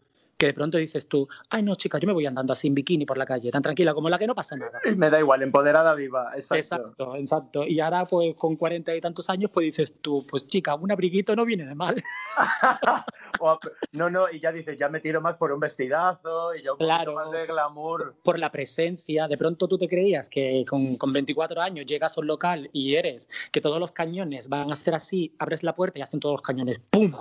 Que 0.44 0.48
de 0.48 0.54
pronto 0.54 0.78
dices 0.78 1.08
tú, 1.08 1.26
ay 1.52 1.64
no, 1.64 1.76
chica, 1.76 1.98
yo 2.00 2.06
me 2.06 2.12
voy 2.12 2.26
andando 2.26 2.52
así 2.52 2.68
en 2.68 2.74
bikini 2.76 3.06
por 3.06 3.18
la 3.18 3.26
calle, 3.26 3.50
tan 3.50 3.62
tranquila 3.64 3.94
como 3.94 4.10
la 4.10 4.20
que 4.20 4.28
no 4.28 4.36
pasa 4.36 4.58
nada. 4.58 4.82
Me 4.98 5.10
da 5.10 5.18
igual, 5.18 5.42
empoderada 5.42 5.96
viva. 5.96 6.32
Exacto. 6.36 6.56
Exacto, 6.58 7.16
exacto. 7.16 7.64
Y 7.66 7.80
ahora, 7.80 8.06
pues, 8.06 8.36
con 8.36 8.58
cuarenta 8.58 8.94
y 8.94 9.00
tantos 9.00 9.30
años, 9.30 9.52
pues 9.54 9.68
dices 9.68 9.94
tú, 10.02 10.28
pues 10.30 10.46
chica, 10.46 10.76
un 10.76 10.92
abriguito 10.92 11.34
no 11.34 11.46
viene 11.46 11.66
de 11.66 11.76
mal. 11.76 12.04
O- 13.40 13.58
no, 13.94 14.10
no, 14.10 14.30
y 14.30 14.40
ya 14.40 14.52
dices, 14.52 14.78
ya 14.78 14.90
me 14.90 15.00
tiro 15.00 15.22
más 15.22 15.38
por 15.38 15.52
un 15.54 15.60
vestidazo 15.62 16.54
y 16.56 16.62
ya 16.64 16.74
un 16.74 16.78
Claro. 16.78 17.14
más 17.16 17.32
de 17.32 17.46
glamour. 17.46 18.14
Por 18.22 18.38
la 18.38 18.52
presencia, 18.52 19.28
de 19.30 19.38
pronto 19.38 19.68
tú 19.68 19.78
te 19.78 19.88
creías 19.88 20.28
que 20.30 20.66
con, 20.68 20.98
con 20.98 21.12
24 21.14 21.62
años 21.62 21.86
llegas 21.86 22.18
a 22.18 22.22
un 22.22 22.28
local 22.28 22.70
y 22.74 22.96
eres 22.96 23.30
que 23.52 23.62
todos 23.62 23.80
los 23.80 23.92
cañones 23.92 24.50
van 24.50 24.70
a 24.72 24.74
hacer 24.74 24.94
así, 24.94 25.34
abres 25.40 25.64
la 25.64 25.74
puerta 25.74 26.00
y 26.00 26.02
hacen 26.02 26.20
todos 26.20 26.34
los 26.34 26.42
cañones 26.42 26.80
¡pum! 26.90 27.12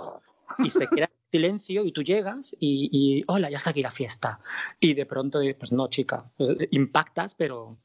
Y 0.59 0.69
se 0.69 0.87
queda 0.87 1.09
silencio 1.37 1.83
y 1.83 1.91
tú 1.91 2.03
llegas 2.03 2.55
y, 2.59 2.89
y, 2.91 3.23
hola, 3.27 3.49
ya 3.49 3.57
está 3.57 3.71
aquí 3.71 3.81
la 3.81 3.89
fiesta. 3.89 4.39
Y 4.79 4.93
de 4.93 5.05
pronto, 5.07 5.39
pues 5.57 5.71
no, 5.71 5.87
chica, 5.89 6.29
eh, 6.37 6.67
impactas, 6.71 7.33
pero, 7.33 7.75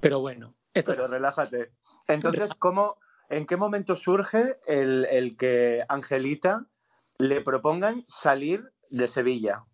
pero 0.00 0.20
bueno. 0.20 0.54
Esto 0.72 0.92
es 0.92 0.98
Pero 0.98 1.08
relájate. 1.08 1.70
Entonces, 2.06 2.54
¿cómo, 2.54 2.98
¿en 3.28 3.46
qué 3.46 3.56
momento 3.56 3.96
surge 3.96 4.58
el, 4.68 5.06
el 5.10 5.36
que 5.36 5.82
Angelita 5.88 6.66
le 7.18 7.40
propongan 7.40 8.04
salir 8.06 8.70
de 8.90 9.08
Sevilla? 9.08 9.64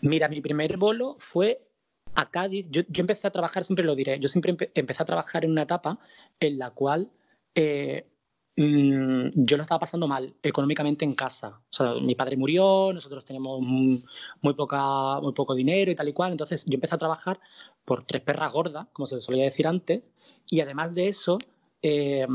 Mira, 0.00 0.28
mi 0.28 0.40
primer 0.40 0.78
bolo 0.78 1.16
fue 1.18 1.60
a 2.14 2.30
Cádiz. 2.30 2.70
Yo, 2.70 2.82
yo 2.88 3.00
empecé 3.02 3.26
a 3.26 3.30
trabajar, 3.32 3.64
siempre 3.64 3.84
lo 3.84 3.94
diré, 3.94 4.18
yo 4.18 4.28
siempre 4.28 4.54
empe- 4.56 4.70
empecé 4.74 5.02
a 5.02 5.06
trabajar 5.06 5.44
en 5.44 5.50
una 5.50 5.62
etapa 5.62 5.98
en 6.40 6.58
la 6.58 6.70
cual 6.70 7.10
eh, 7.54 8.06
mm, 8.56 9.30
yo 9.34 9.56
lo 9.56 9.62
estaba 9.62 9.80
pasando 9.80 10.06
mal 10.08 10.34
económicamente 10.42 11.04
en 11.04 11.14
casa. 11.14 11.60
O 11.78 12.00
mi 12.00 12.14
padre 12.14 12.36
murió, 12.36 12.92
nosotros 12.92 13.24
teníamos 13.24 13.60
mm, 13.62 13.96
muy, 14.42 14.54
poca, 14.54 15.20
muy 15.20 15.32
poco 15.32 15.54
dinero 15.54 15.90
y 15.90 15.94
tal 15.94 16.08
y 16.08 16.12
cual. 16.12 16.32
Entonces 16.32 16.64
yo 16.66 16.74
empecé 16.74 16.94
a 16.94 16.98
trabajar 16.98 17.40
por 17.84 18.04
tres 18.04 18.22
perras 18.22 18.52
gordas, 18.52 18.88
como 18.92 19.06
se 19.06 19.20
solía 19.20 19.44
decir 19.44 19.66
antes, 19.66 20.12
y 20.48 20.60
además 20.60 20.94
de 20.94 21.08
eso, 21.08 21.38
eh, 21.82 22.26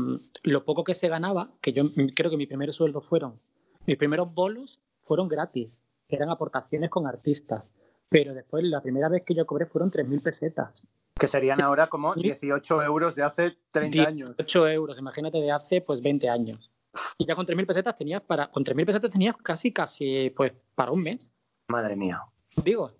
lo 0.42 0.64
poco 0.64 0.84
que 0.84 0.94
se 0.94 1.08
ganaba, 1.08 1.50
que 1.60 1.72
yo 1.72 1.84
creo 2.14 2.30
que 2.30 2.36
mi 2.36 2.46
primer 2.46 2.72
sueldo 2.72 3.00
fueron, 3.00 3.38
mis 3.86 3.96
primeros 3.96 4.32
bolos 4.32 4.80
fueron 5.02 5.28
gratis, 5.28 5.78
eran 6.08 6.30
aportaciones 6.30 6.90
con 6.90 7.06
artistas. 7.06 7.64
Pero 8.12 8.34
después, 8.34 8.62
la 8.64 8.80
primera 8.82 9.08
vez 9.08 9.22
que 9.24 9.34
yo 9.34 9.46
cobré 9.46 9.66
fueron 9.66 9.90
3.000 9.90 10.22
pesetas. 10.22 10.86
Que 11.18 11.26
serían 11.28 11.60
ahora 11.60 11.86
como 11.88 12.14
Sí. 12.14 12.22
18 12.22 12.82
euros 12.82 13.14
de 13.14 13.22
hace 13.22 13.56
30 13.70 14.02
años. 14.02 14.36
18 14.36 14.68
euros, 14.68 14.98
imagínate, 14.98 15.38
de 15.38 15.50
hace 15.50 15.80
pues 15.80 16.02
20 16.02 16.28
años. 16.28 16.70
Y 17.18 17.26
ya 17.26 17.34
con 17.34 17.46
3.000 17.46 17.66
pesetas 17.66 17.96
tenías 17.96 18.22
para, 18.22 18.48
con 18.50 18.64
3.000 18.64 18.86
pesetas 18.86 19.10
tenías 19.10 19.36
casi, 19.38 19.72
casi, 19.72 20.30
pues 20.30 20.52
para 20.74 20.92
un 20.92 21.02
mes, 21.02 21.32
Madre 21.68 21.96
mía. 21.96 22.20
digo. 22.62 22.92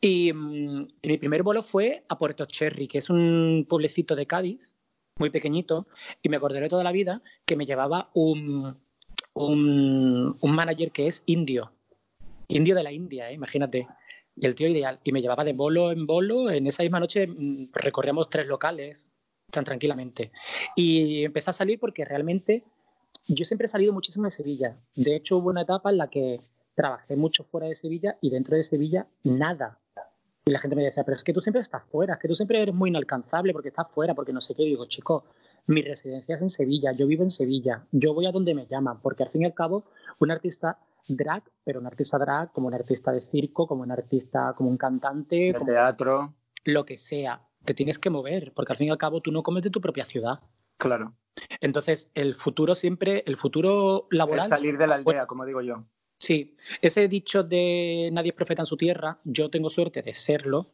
Y, 0.00 0.32
mm, 0.32 0.88
y 1.02 1.08
mi 1.08 1.18
primer 1.18 1.42
vuelo 1.42 1.62
fue 1.62 2.04
a 2.08 2.18
Puerto 2.18 2.46
Cherry, 2.46 2.88
que 2.88 2.98
es 2.98 3.10
un 3.10 3.66
pueblecito 3.68 4.14
de 4.16 4.26
Cádiz, 4.26 4.74
muy 5.18 5.30
pequeñito, 5.30 5.86
y 6.22 6.28
me 6.28 6.36
acordaré 6.36 6.68
toda 6.68 6.84
la 6.84 6.92
vida 6.92 7.20
que 7.44 7.56
me 7.56 7.66
llevaba 7.66 8.10
un, 8.14 8.76
un, 9.34 10.36
un 10.40 10.54
manager 10.54 10.90
que 10.92 11.06
es 11.08 11.22
indio, 11.26 11.72
indio 12.48 12.74
de 12.74 12.82
la 12.82 12.92
India, 12.92 13.30
¿eh? 13.30 13.34
imagínate. 13.34 13.86
Y 14.36 14.46
el 14.46 14.54
tío 14.54 14.68
ideal. 14.68 15.00
Y 15.02 15.12
me 15.12 15.22
llevaba 15.22 15.44
de 15.44 15.54
bolo 15.54 15.90
en 15.90 16.06
bolo. 16.06 16.50
En 16.50 16.66
esa 16.66 16.82
misma 16.82 17.00
noche 17.00 17.26
mm, 17.26 17.70
recorríamos 17.72 18.28
tres 18.28 18.46
locales 18.46 19.10
tan 19.50 19.64
tranquilamente. 19.64 20.32
Y 20.74 21.24
empecé 21.24 21.50
a 21.50 21.54
salir 21.54 21.78
porque 21.78 22.04
realmente 22.04 22.64
yo 23.28 23.44
siempre 23.44 23.66
he 23.66 23.68
salido 23.68 23.92
muchísimo 23.92 24.26
de 24.26 24.30
Sevilla. 24.30 24.76
De 24.94 25.16
hecho, 25.16 25.38
hubo 25.38 25.50
una 25.50 25.62
etapa 25.62 25.90
en 25.90 25.98
la 25.98 26.08
que 26.08 26.40
trabajé 26.74 27.16
mucho 27.16 27.44
fuera 27.44 27.66
de 27.66 27.74
Sevilla 27.74 28.18
y 28.20 28.30
dentro 28.30 28.56
de 28.56 28.62
Sevilla 28.62 29.06
nada. 29.24 29.78
Y 30.44 30.52
la 30.52 30.60
gente 30.60 30.76
me 30.76 30.84
decía, 30.84 31.02
pero 31.02 31.16
es 31.16 31.24
que 31.24 31.32
tú 31.32 31.40
siempre 31.40 31.60
estás 31.60 31.82
fuera, 31.90 32.14
es 32.14 32.20
que 32.20 32.28
tú 32.28 32.36
siempre 32.36 32.62
eres 32.62 32.74
muy 32.74 32.90
inalcanzable 32.90 33.52
porque 33.52 33.70
estás 33.70 33.88
fuera, 33.90 34.14
porque 34.14 34.32
no 34.32 34.40
sé 34.40 34.54
qué. 34.54 34.62
Y 34.62 34.66
digo, 34.66 34.86
chico, 34.86 35.24
mi 35.66 35.82
residencia 35.82 36.36
es 36.36 36.42
en 36.42 36.50
Sevilla, 36.50 36.92
yo 36.92 37.08
vivo 37.08 37.24
en 37.24 37.32
Sevilla, 37.32 37.84
yo 37.90 38.14
voy 38.14 38.26
a 38.26 38.30
donde 38.30 38.54
me 38.54 38.66
llaman, 38.66 39.00
porque 39.00 39.24
al 39.24 39.30
fin 39.30 39.42
y 39.42 39.46
al 39.46 39.54
cabo, 39.54 39.84
un 40.20 40.30
artista 40.30 40.78
drag, 41.08 41.42
pero 41.64 41.80
un 41.80 41.86
artista 41.86 42.18
drag 42.18 42.52
como 42.52 42.66
un 42.68 42.74
artista 42.74 43.12
de 43.12 43.20
circo, 43.20 43.66
como 43.66 43.82
un 43.82 43.90
artista, 43.92 44.54
como 44.56 44.70
un 44.70 44.76
cantante, 44.76 45.36
De 45.36 45.52
como 45.54 45.66
teatro, 45.66 46.34
lo 46.64 46.84
que 46.84 46.96
sea, 46.96 47.42
te 47.64 47.74
tienes 47.74 47.98
que 47.98 48.10
mover, 48.10 48.52
porque 48.54 48.72
al 48.72 48.78
fin 48.78 48.88
y 48.88 48.90
al 48.90 48.98
cabo 48.98 49.20
tú 49.20 49.30
no 49.32 49.42
comes 49.42 49.62
de 49.62 49.70
tu 49.70 49.80
propia 49.80 50.04
ciudad. 50.04 50.40
claro. 50.78 51.14
Entonces, 51.60 52.10
el 52.14 52.34
futuro 52.34 52.74
siempre, 52.74 53.22
el 53.26 53.36
futuro 53.36 54.08
Es 54.10 54.16
laboral. 54.16 54.48
salir 54.48 54.78
de 54.78 54.86
la 54.86 54.94
aldea, 54.94 55.26
como 55.26 55.44
digo 55.44 55.60
yo. 55.60 55.84
Sí, 56.18 56.56
ese 56.80 57.08
dicho 57.08 57.42
de 57.42 58.08
nadie 58.10 58.30
es 58.30 58.34
profeta 58.34 58.62
en 58.62 58.66
su 58.66 58.78
tierra, 58.78 59.20
yo 59.24 59.50
tengo 59.50 59.68
suerte 59.68 60.00
de 60.00 60.14
serlo 60.14 60.72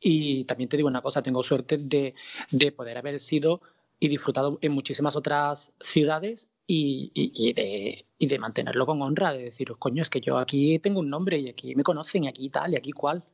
y 0.00 0.44
también 0.44 0.70
te 0.70 0.78
digo 0.78 0.88
una 0.88 1.02
cosa, 1.02 1.20
tengo 1.22 1.42
suerte 1.42 1.76
de, 1.76 2.14
de 2.50 2.72
poder 2.72 2.96
haber 2.96 3.20
sido 3.20 3.60
y 4.00 4.08
disfrutado 4.08 4.58
en 4.62 4.72
muchísimas 4.72 5.14
otras 5.14 5.72
ciudades 5.80 6.48
y, 6.68 7.10
y- 7.14 7.32
y 7.48 7.52
de, 7.54 8.06
y 8.18 8.26
de 8.28 8.38
mantenerlo 8.38 8.86
con 8.86 9.02
honra, 9.02 9.32
de 9.32 9.42
decir, 9.44 9.74
coño, 9.78 10.02
es 10.02 10.10
que 10.10 10.20
yo 10.20 10.38
aquí 10.38 10.78
tengo 10.78 11.00
un 11.00 11.10
nombre 11.10 11.38
y 11.38 11.48
aquí 11.48 11.74
me 11.74 11.82
conocen 11.82 12.24
y 12.24 12.28
aquí 12.28 12.48
tal 12.50 12.74
y 12.74 12.76
aquí 12.76 12.92
cual. 12.92 13.24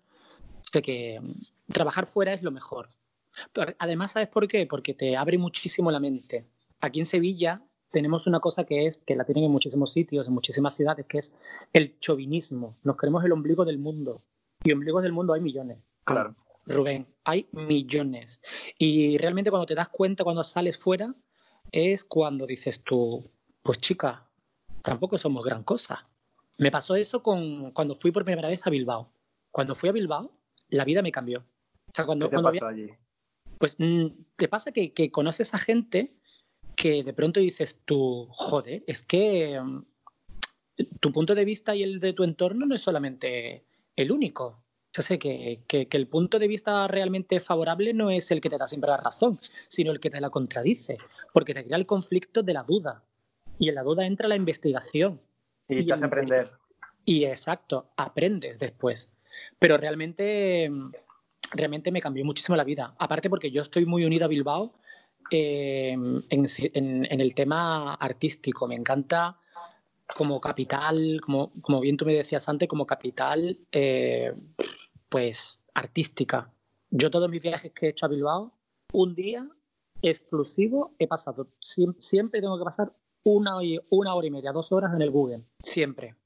O 0.62 0.66
sea 0.72 0.80
que 0.80 1.20
mm, 1.20 1.72
trabajar 1.72 2.06
fuera 2.06 2.32
es 2.32 2.42
lo 2.42 2.50
mejor. 2.50 2.88
Pero 3.52 3.74
además, 3.78 4.12
¿sabes 4.12 4.28
por 4.28 4.46
qué? 4.48 4.66
Porque 4.66 4.94
te 4.94 5.16
abre 5.16 5.36
muchísimo 5.36 5.90
la 5.90 6.00
mente. 6.00 6.44
Aquí 6.80 7.00
en 7.00 7.04
Sevilla 7.06 7.60
tenemos 7.90 8.26
una 8.28 8.40
cosa 8.40 8.64
que 8.64 8.86
es, 8.86 8.98
que 8.98 9.16
la 9.16 9.24
tienen 9.24 9.44
en 9.44 9.50
muchísimos 9.50 9.92
sitios, 9.92 10.26
en 10.26 10.32
muchísimas 10.32 10.76
ciudades, 10.76 11.04
que 11.06 11.18
es 11.18 11.34
el 11.72 11.98
chauvinismo. 12.00 12.76
Nos 12.84 12.96
creemos 12.96 13.24
el 13.24 13.32
ombligo 13.32 13.64
del 13.64 13.78
mundo. 13.78 14.22
Y 14.62 14.72
ombligos 14.72 15.02
del 15.02 15.12
mundo 15.12 15.32
hay 15.32 15.40
millones. 15.40 15.78
Claro. 16.04 16.34
Rubén, 16.66 17.06
hay 17.24 17.46
millones. 17.52 18.40
Y 18.78 19.18
realmente 19.18 19.50
cuando 19.50 19.66
te 19.66 19.74
das 19.74 19.88
cuenta, 19.90 20.24
cuando 20.24 20.42
sales 20.44 20.78
fuera, 20.78 21.14
es 21.74 22.04
cuando 22.04 22.46
dices 22.46 22.82
tú, 22.84 23.28
pues 23.62 23.80
chica, 23.80 24.28
tampoco 24.82 25.18
somos 25.18 25.44
gran 25.44 25.64
cosa. 25.64 26.08
Me 26.56 26.70
pasó 26.70 26.94
eso 26.94 27.22
con 27.22 27.72
cuando 27.72 27.94
fui 27.94 28.12
por 28.12 28.24
primera 28.24 28.48
vez 28.48 28.66
a 28.66 28.70
Bilbao. 28.70 29.10
Cuando 29.50 29.74
fui 29.74 29.88
a 29.88 29.92
Bilbao, 29.92 30.32
la 30.68 30.84
vida 30.84 31.02
me 31.02 31.10
cambió. 31.12 31.40
O 31.40 31.92
sea, 31.92 32.06
cuando, 32.06 32.26
¿Qué 32.26 32.30
te 32.30 32.42
cuando 32.42 32.52
pasó 32.52 32.66
allí? 32.66 32.90
pues 33.58 33.76
mm, 33.78 34.06
te 34.36 34.48
pasa 34.48 34.72
que, 34.72 34.92
que 34.92 35.10
conoces 35.10 35.54
a 35.54 35.58
gente 35.58 36.14
que 36.76 37.02
de 37.02 37.12
pronto 37.12 37.40
dices 37.40 37.80
tú, 37.84 38.28
joder, 38.30 38.84
es 38.86 39.02
que 39.02 39.60
mm, 39.60 39.84
tu 41.00 41.12
punto 41.12 41.34
de 41.34 41.44
vista 41.44 41.74
y 41.74 41.82
el 41.82 42.00
de 42.00 42.12
tu 42.12 42.24
entorno 42.24 42.66
no 42.66 42.74
es 42.74 42.80
solamente 42.80 43.64
el 43.96 44.12
único. 44.12 44.63
O 44.96 45.02
sea, 45.02 45.02
sé 45.02 45.18
que, 45.18 45.58
que- 45.66 45.86
que 45.88 45.96
el 45.96 46.06
punto 46.06 46.38
de 46.38 46.46
vista 46.46 46.86
realmente 46.86 47.40
favorable 47.40 47.92
no 47.92 48.10
es 48.12 48.30
el 48.30 48.40
que 48.40 48.48
te 48.48 48.58
da 48.58 48.68
siempre 48.68 48.90
la 48.90 48.96
razón, 48.96 49.40
sino 49.66 49.90
el 49.90 49.98
que 49.98 50.08
te 50.08 50.20
la 50.20 50.30
contradice, 50.30 50.98
porque 51.32 51.52
te 51.52 51.64
crea 51.64 51.76
el 51.78 51.84
conflicto 51.86 52.44
de 52.44 52.52
la 52.52 52.62
duda. 52.62 53.02
Y 53.58 53.68
en 53.70 53.74
la 53.74 53.82
duda 53.82 54.06
entra 54.06 54.28
la 54.28 54.36
investigación. 54.36 55.20
Y 55.68 55.78
y 55.80 55.86
te 55.86 55.94
hace 55.94 56.04
aprender. 56.04 56.50
Y 57.04 57.24
exacto, 57.24 57.88
aprendes 57.96 58.60
después. 58.60 59.12
Pero 59.58 59.76
realmente, 59.78 60.70
realmente 61.52 61.90
me 61.90 62.00
cambió 62.00 62.24
muchísimo 62.24 62.54
la 62.56 62.62
vida. 62.64 62.94
Aparte 62.98 63.28
porque 63.28 63.50
yo 63.50 63.62
estoy 63.62 63.86
muy 63.86 64.04
unido 64.04 64.26
a 64.26 64.28
Bilbao 64.28 64.74
eh, 65.32 65.96
en, 66.30 66.48
si- 66.48 66.70
en- 66.72 67.04
en 67.10 67.20
el 67.20 67.34
tema 67.34 67.94
artístico. 67.94 68.68
Me 68.68 68.76
encanta 68.76 69.38
como 70.14 70.40
capital, 70.40 71.20
como, 71.20 71.50
como 71.62 71.80
bien 71.80 71.96
tú 71.96 72.04
me 72.06 72.14
decías 72.14 72.48
antes, 72.48 72.68
como 72.68 72.86
capital, 72.86 73.58
eh, 73.72 74.32
pues 75.14 75.60
artística. 75.74 76.50
Yo 76.90 77.08
todos 77.08 77.30
mis 77.30 77.40
viajes 77.40 77.70
que 77.72 77.86
he 77.86 77.90
hecho 77.90 78.04
a 78.06 78.08
Bilbao, 78.08 78.52
un 78.92 79.14
día 79.14 79.48
exclusivo 80.02 80.92
he 80.98 81.06
pasado. 81.06 81.46
Siem- 81.60 81.94
siempre 82.00 82.40
tengo 82.40 82.58
que 82.58 82.64
pasar 82.64 82.92
una, 83.22 83.58
una 83.90 84.14
hora 84.16 84.26
y 84.26 84.30
media, 84.32 84.50
dos 84.50 84.72
horas 84.72 84.92
en 84.92 85.02
el 85.02 85.12
Google. 85.12 85.44
Siempre. 85.62 86.16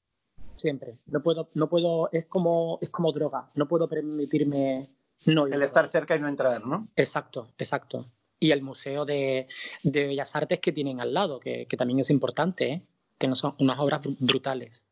Siempre. 0.55 0.97
No 1.05 1.21
puedo, 1.21 1.49
no 1.53 1.69
puedo, 1.69 2.09
es 2.11 2.25
como, 2.25 2.79
es 2.81 2.89
como 2.89 3.11
droga. 3.11 3.51
No 3.53 3.67
puedo 3.67 3.87
permitirme 3.87 4.87
no. 5.27 5.45
El 5.45 5.61
estar 5.61 5.87
cerca 5.89 6.15
y 6.15 6.19
no 6.19 6.27
entrar, 6.27 6.65
¿no? 6.65 6.87
Exacto, 6.95 7.47
exacto. 7.59 8.07
Y 8.39 8.49
el 8.49 8.63
Museo 8.63 9.05
de, 9.05 9.47
de 9.83 10.07
Bellas 10.07 10.35
Artes 10.35 10.59
que 10.61 10.71
tienen 10.71 10.99
al 10.99 11.13
lado, 11.13 11.39
que, 11.39 11.67
que 11.67 11.77
también 11.77 11.99
es 11.99 12.09
importante, 12.09 12.71
¿eh? 12.71 12.81
que 13.19 13.27
no 13.27 13.35
son 13.35 13.53
unas 13.59 13.77
obras 13.79 14.01
bru- 14.01 14.17
brutales. 14.19 14.83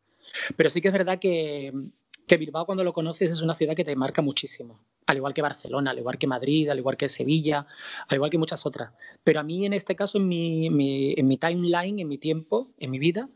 Pero 0.56 0.70
sí 0.70 0.82
que 0.82 0.90
es 0.90 0.94
verdad 0.94 1.18
que, 1.18 1.74
que 2.28 2.38
Bilbao 2.38 2.66
cuando 2.66 2.84
lo 2.84 2.92
conoces 2.94 3.32
es 3.32 3.42
una 3.42 3.54
ciudad 3.56 3.74
que 3.76 3.86
te 3.86 3.96
marca 3.96 4.22
muchísimo, 4.22 4.80
al 5.06 5.18
igual 5.18 5.34
que 5.34 5.42
Barcelona, 5.42 5.92
al 5.92 6.00
igual 6.00 6.18
que 6.18 6.28
Madrid, 6.28 6.68
al 6.70 6.78
igual 6.80 6.98
que 6.98 7.08
Sevilla, 7.08 7.66
al 8.08 8.16
igual 8.16 8.30
que 8.30 8.38
muchas 8.38 8.66
otras. 8.66 8.92
Pero 9.24 9.40
a 9.40 9.44
mí 9.44 9.66
en 9.66 9.74
este 9.74 9.96
caso, 9.96 10.18
en 10.18 10.28
mi, 10.28 10.70
mi- 10.70 11.14
en 11.18 11.28
mi 11.28 11.38
timeline, 11.38 12.00
en 12.00 12.08
mi 12.08 12.18
tiempo, 12.18 12.70
en 12.80 12.92
mi 12.92 13.00
vida, 13.00 13.30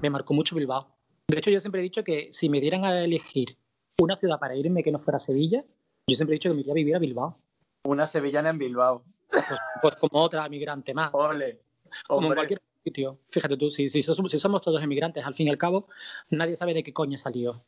me 0.00 0.10
marcó 0.10 0.32
mucho 0.32 0.54
Bilbao. 0.54 0.86
De 1.28 1.38
hecho, 1.38 1.50
yo 1.50 1.58
siempre 1.58 1.80
he 1.80 1.84
dicho 1.84 2.04
que 2.04 2.28
si 2.32 2.48
me 2.48 2.60
dieran 2.60 2.84
a 2.84 3.02
elegir 3.04 3.56
una 3.98 4.16
ciudad 4.16 4.38
para 4.38 4.54
irme 4.54 4.84
que 4.84 4.92
no 4.92 5.00
fuera 5.00 5.18
Sevilla, 5.18 5.64
yo 6.06 6.14
siempre 6.16 6.34
he 6.34 6.38
dicho 6.38 6.48
que 6.50 6.54
me 6.54 6.60
iría 6.60 6.72
a 6.72 6.74
vivir 6.76 6.94
a 6.94 6.98
Bilbao. 7.00 7.36
Una 7.84 8.06
sevillana 8.06 8.50
en 8.50 8.58
Bilbao. 8.58 9.02
Pues, 9.28 9.60
pues 9.82 9.96
como 9.96 10.22
otra 10.22 10.48
migrante 10.48 10.94
más, 10.94 11.10
Ole. 11.12 11.60
como 12.06 12.28
en 12.28 12.34
cualquier 12.34 12.62
sitio. 12.84 13.18
Fíjate 13.30 13.56
tú, 13.56 13.70
si, 13.70 13.88
si 13.88 14.02
somos 14.04 14.62
todos 14.62 14.80
emigrantes, 14.84 15.24
al 15.26 15.34
fin 15.34 15.48
y 15.48 15.50
al 15.50 15.58
cabo, 15.58 15.88
nadie 16.30 16.54
sabe 16.54 16.74
de 16.74 16.84
qué 16.84 16.92
coño 16.92 17.18
salió. 17.18 17.64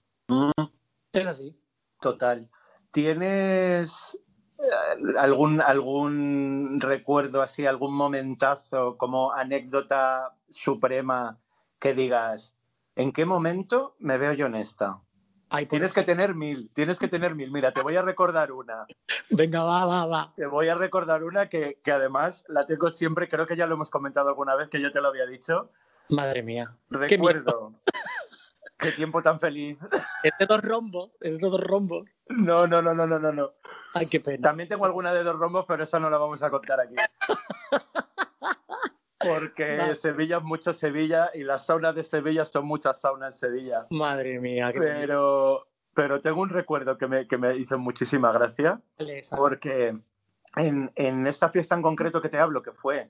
Es 1.13 1.27
así. 1.27 1.59
total. 2.01 2.49
¿Tienes 2.91 4.17
eh, 4.59 5.17
algún, 5.19 5.61
algún 5.61 6.79
recuerdo 6.81 7.43
así, 7.43 7.67
algún 7.67 7.95
momentazo 7.95 8.97
como 8.97 9.33
anécdota 9.33 10.35
suprema 10.51 11.39
que 11.79 11.95
digas, 11.95 12.55
¿en 12.97 13.13
qué 13.13 13.25
momento 13.25 13.95
me 13.99 14.19
veo 14.19 14.33
yo 14.33 14.47
en 14.47 14.55
esta? 14.57 15.01
Ay, 15.51 15.65
por- 15.67 15.71
Tienes 15.71 15.93
que 15.93 16.03
tener 16.03 16.35
mil, 16.35 16.71
tienes 16.75 16.99
que 16.99 17.09
tener 17.09 17.35
mil. 17.35 17.51
Mira, 17.51 17.73
te 17.73 17.83
voy 17.83 17.97
a 17.97 18.03
recordar 18.03 18.53
una. 18.53 18.87
Venga, 19.31 19.63
va, 19.65 19.85
va, 19.87 20.07
va. 20.07 20.33
Te 20.37 20.47
voy 20.47 20.69
a 20.69 20.75
recordar 20.75 21.25
una 21.25 21.49
que, 21.49 21.81
que 21.83 21.93
además 21.93 22.45
la 22.49 22.67
tengo 22.67 22.91
siempre, 22.91 23.29
creo 23.29 23.47
que 23.47 23.57
ya 23.57 23.67
lo 23.67 23.75
hemos 23.75 23.91
comentado 23.91 24.29
alguna 24.29 24.55
vez, 24.57 24.69
que 24.69 24.81
yo 24.81 24.93
te 24.93 25.01
lo 25.01 25.09
había 25.09 25.27
dicho. 25.27 25.71
Madre 26.11 26.43
mía. 26.43 26.75
Recuerdo. 26.91 27.75
Qué 28.79 28.93
tiempo 28.93 29.23
tan 29.23 29.41
feliz. 29.41 29.79
Es 30.23 30.33
de 30.37 30.47
dos 30.47 30.61
rombos, 30.63 31.13
es 31.21 31.39
de 31.39 31.49
dos 31.49 31.61
rombos. 31.61 32.09
No, 32.29 32.67
no, 32.67 32.83
no, 32.83 32.93
no, 32.93 33.07
no, 33.07 33.21
no, 33.21 33.33
no. 33.33 33.53
Ay, 33.95 34.07
qué 34.07 34.19
pena. 34.19 34.43
También 34.43 34.69
tengo 34.69 34.85
alguna 34.85 35.15
de 35.15 35.23
dos 35.23 35.39
rombos, 35.39 35.65
pero 35.69 35.85
esa 35.85 36.01
no 36.01 36.11
la 36.11 36.19
vamos 36.19 36.43
a 36.43 36.51
contar 36.51 36.81
aquí. 36.81 36.97
Porque 39.21 39.77
Vale. 39.77 39.95
Sevilla 39.95 40.39
es 40.39 40.43
mucho 40.43 40.75
Sevilla 40.75 41.31
y 41.35 41.45
las 41.45 41.67
saunas 41.67 41.95
de 41.95 42.03
Sevilla 42.03 42.45
son 42.45 42.67
muchas 42.67 43.01
saunas 43.01 43.35
en 43.35 43.39
Sevilla. 43.39 43.87
Madre 43.91 44.41
mía, 44.41 44.73
qué. 44.73 44.81
Pero, 44.81 45.69
pero 45.95 46.21
tengo 46.21 46.41
un 46.41 46.49
recuerdo 46.49 46.99
que 46.99 47.07
me, 47.07 47.29
que 47.29 47.39
me 47.39 47.57
hizo 47.57 47.79
muchísima 47.79 48.33
gracia. 48.33 48.81
Vale. 48.99 49.23
Porque 49.31 49.97
en, 50.57 50.91
en 50.97 51.27
esta 51.29 51.51
fiesta 51.51 51.77
en 51.77 51.83
concreto 51.83 52.21
que 52.21 52.29
te 52.29 52.39
hablo, 52.39 52.63
que 52.63 52.73
fue 52.73 53.09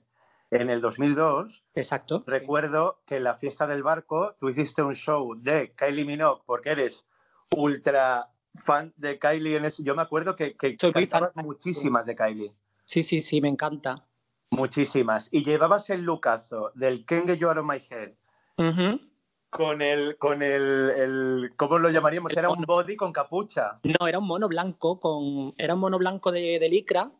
en 0.51 0.69
el 0.69 0.81
2002, 0.81 1.63
Exacto. 1.75 2.19
sí. 2.19 2.23
recuerdo 2.27 3.01
que 3.05 3.17
en 3.17 3.23
la 3.23 3.35
fiesta 3.35 3.67
del 3.67 3.83
barco 3.83 4.35
tú 4.39 4.49
hiciste 4.49 4.81
un 4.81 4.95
show 4.95 5.35
de 5.35 5.73
Kylie 5.75 6.05
Minogue 6.05 6.41
porque 6.45 6.71
eres 6.71 7.07
ultra 7.55 8.29
fan 8.55 8.93
de 8.97 9.19
Kylie. 9.19 9.57
En 9.57 9.65
ese- 9.65 9.83
Yo 9.83 9.93
me 9.95 10.01
acuerdo 10.01 10.35
que, 10.35 10.55
que 10.57 10.75
Soy 10.79 10.91
muy 10.93 11.05
fan. 11.07 11.21
cantabas 11.21 11.45
muchísimas 11.45 12.05
de 12.05 12.15
Kylie. 12.15 12.53
Sí, 12.83 13.03
sí, 13.03 13.21
sí, 13.21 13.41
me 13.41 13.49
encanta. 13.49 14.05
Muchísimas. 14.51 15.29
Y 15.31 15.43
llevabas 15.43 15.89
el 15.91 16.01
lucazo 16.01 16.71
del 16.73 17.05
Can 17.05 17.27
Get 17.27 17.37
You 17.37 17.49
Out 17.49 17.57
of 17.59 17.65
My 17.65 17.77
Head 17.77 18.13
con 19.51 19.81
el, 19.81 20.17
con 20.17 20.41
el, 20.41 20.89
el- 20.95 21.51
¿cómo 21.55 21.79
lo 21.79 21.89
llamaríamos? 21.89 22.35
Era 22.35 22.49
un 22.49 22.63
body 22.63 22.95
con 22.95 23.11
capucha. 23.13 23.79
No, 23.83 24.07
era 24.07 24.19
un 24.19 24.27
mono 24.27 24.47
blanco 24.47 24.99
con. 24.99 25.53
Era 25.57 25.73
un 25.75 25.79
mono 25.79 25.97
blanco 25.97 26.31
de, 26.31 26.57
de 26.59 26.69
licra 26.69 27.11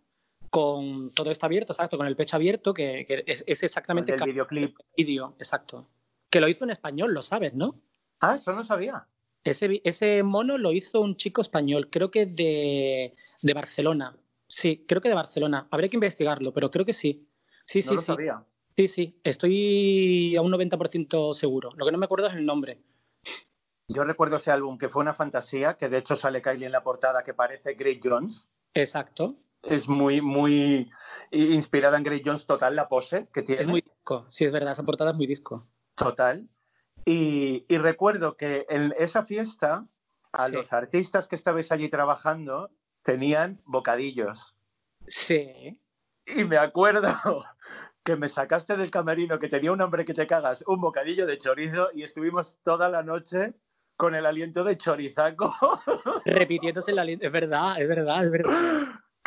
con 0.50 1.12
todo 1.12 1.32
esto 1.32 1.46
abierto, 1.46 1.74
exacto, 1.74 1.98
con 1.98 2.08
el 2.08 2.16
pecho 2.16 2.36
abierto, 2.36 2.74
que, 2.74 3.06
que 3.06 3.24
es, 3.26 3.44
es 3.48 3.64
exactamente 3.64 4.14
el 4.14 4.22
videoclip. 4.22 4.78
vídeo, 4.98 5.36
exacto. 5.38 5.88
Que 6.30 6.40
lo 6.40 6.48
hizo 6.48 6.64
en 6.66 6.72
español, 6.72 7.14
lo 7.14 7.22
sabes, 7.22 7.54
¿no? 7.54 7.82
Ah, 8.20 8.36
eso 8.36 8.54
no 8.54 8.64
sabía. 8.64 9.08
Ese, 9.44 10.24
mono 10.24 10.58
lo 10.58 10.74
hizo 10.74 11.02
un 11.02 11.16
chico 11.16 11.42
español, 11.42 11.90
creo 11.90 12.12
que 12.12 12.26
de, 12.26 13.16
de 13.42 13.54
Barcelona. 13.54 14.18
Sí, 14.48 14.86
creo 14.88 15.02
que 15.02 15.10
de 15.10 15.16
Barcelona. 15.16 15.68
Habría 15.72 15.90
que 15.90 15.96
investigarlo, 15.96 16.54
pero 16.54 16.72
creo 16.72 16.86
que 16.86 16.94
sí. 16.94 17.28
Sí, 17.66 17.80
no 17.80 17.84
sí, 17.84 17.94
lo 17.96 18.02
sí. 18.02 18.06
sabía. 18.06 18.44
Sí, 18.76 18.88
sí. 18.88 19.20
Estoy 19.24 20.36
a 20.36 20.42
un 20.42 20.52
90% 20.52 21.34
seguro. 21.34 21.70
Lo 21.76 21.86
que 21.86 21.92
no 21.92 21.98
me 21.98 22.06
acuerdo 22.06 22.28
es 22.28 22.36
el 22.36 22.46
nombre. 22.46 22.82
Yo 23.88 24.04
recuerdo 24.04 24.38
ese 24.38 24.52
álbum 24.52 24.78
que 24.78 24.90
fue 24.90 25.02
una 25.02 25.14
fantasía, 25.14 25.76
que 25.76 25.90
de 25.90 25.98
hecho 25.98 26.16
sale 26.16 26.42
Kylie 26.42 26.68
en 26.68 26.72
la 26.72 26.84
portada 26.84 27.24
que 27.24 27.34
parece 27.34 27.74
Great 27.74 28.00
Jones. 28.04 28.48
Exacto. 28.74 29.36
Es 29.64 29.88
muy, 29.88 30.22
muy 30.22 30.92
inspirada 31.32 31.98
en 31.98 32.04
Great 32.04 32.24
Jones 32.26 32.46
total 32.46 32.76
la 32.76 32.88
pose 32.88 33.28
que 33.34 33.42
tiene. 33.44 33.62
Es 33.62 33.68
muy 33.68 33.82
disco. 33.82 34.26
Sí, 34.30 34.46
es 34.46 34.52
verdad. 34.54 34.72
Esa 34.72 34.84
portada 34.84 35.12
es 35.12 35.18
muy 35.18 35.28
disco. 35.28 35.68
Total. 35.96 36.48
Y, 37.06 37.66
y 37.68 37.78
recuerdo 37.78 38.36
que 38.38 38.66
en 38.70 38.94
esa 38.98 39.26
fiesta 39.26 39.86
a 40.32 40.46
Sí. 40.48 40.54
los 40.54 40.72
artistas 40.74 41.28
que 41.28 41.36
estabais 41.36 41.72
allí 41.72 41.90
trabajando 41.90 42.70
tenían 43.04 43.62
bocadillos. 43.66 44.56
Sí. 45.08 45.80
Y 46.26 46.44
me 46.44 46.58
acuerdo 46.58 47.08
que 48.04 48.16
me 48.16 48.30
sacaste 48.30 48.78
del 48.78 48.92
camerino 48.92 49.40
que 49.40 49.50
tenía 49.50 49.72
un 49.72 49.82
hambre 49.82 50.06
que 50.06 50.14
te 50.14 50.28
cagas, 50.28 50.64
un 50.68 50.80
bocadillo 50.82 51.26
de 51.26 51.38
chorizo 51.38 51.90
y 51.94 52.04
estuvimos 52.04 52.58
toda 52.64 52.90
la 52.90 53.04
noche 53.04 53.54
con 53.98 54.16
el 54.16 54.26
aliento 54.26 54.64
de 54.64 54.78
chorizaco, 54.78 55.54
Repitiéndose 56.26 56.94
la 56.94 57.04
línea. 57.04 57.28
Es 57.28 57.34
verdad, 57.34 57.82
es 57.82 57.88
verdad, 57.90 58.24
es 58.24 58.32
verdad. 58.32 58.54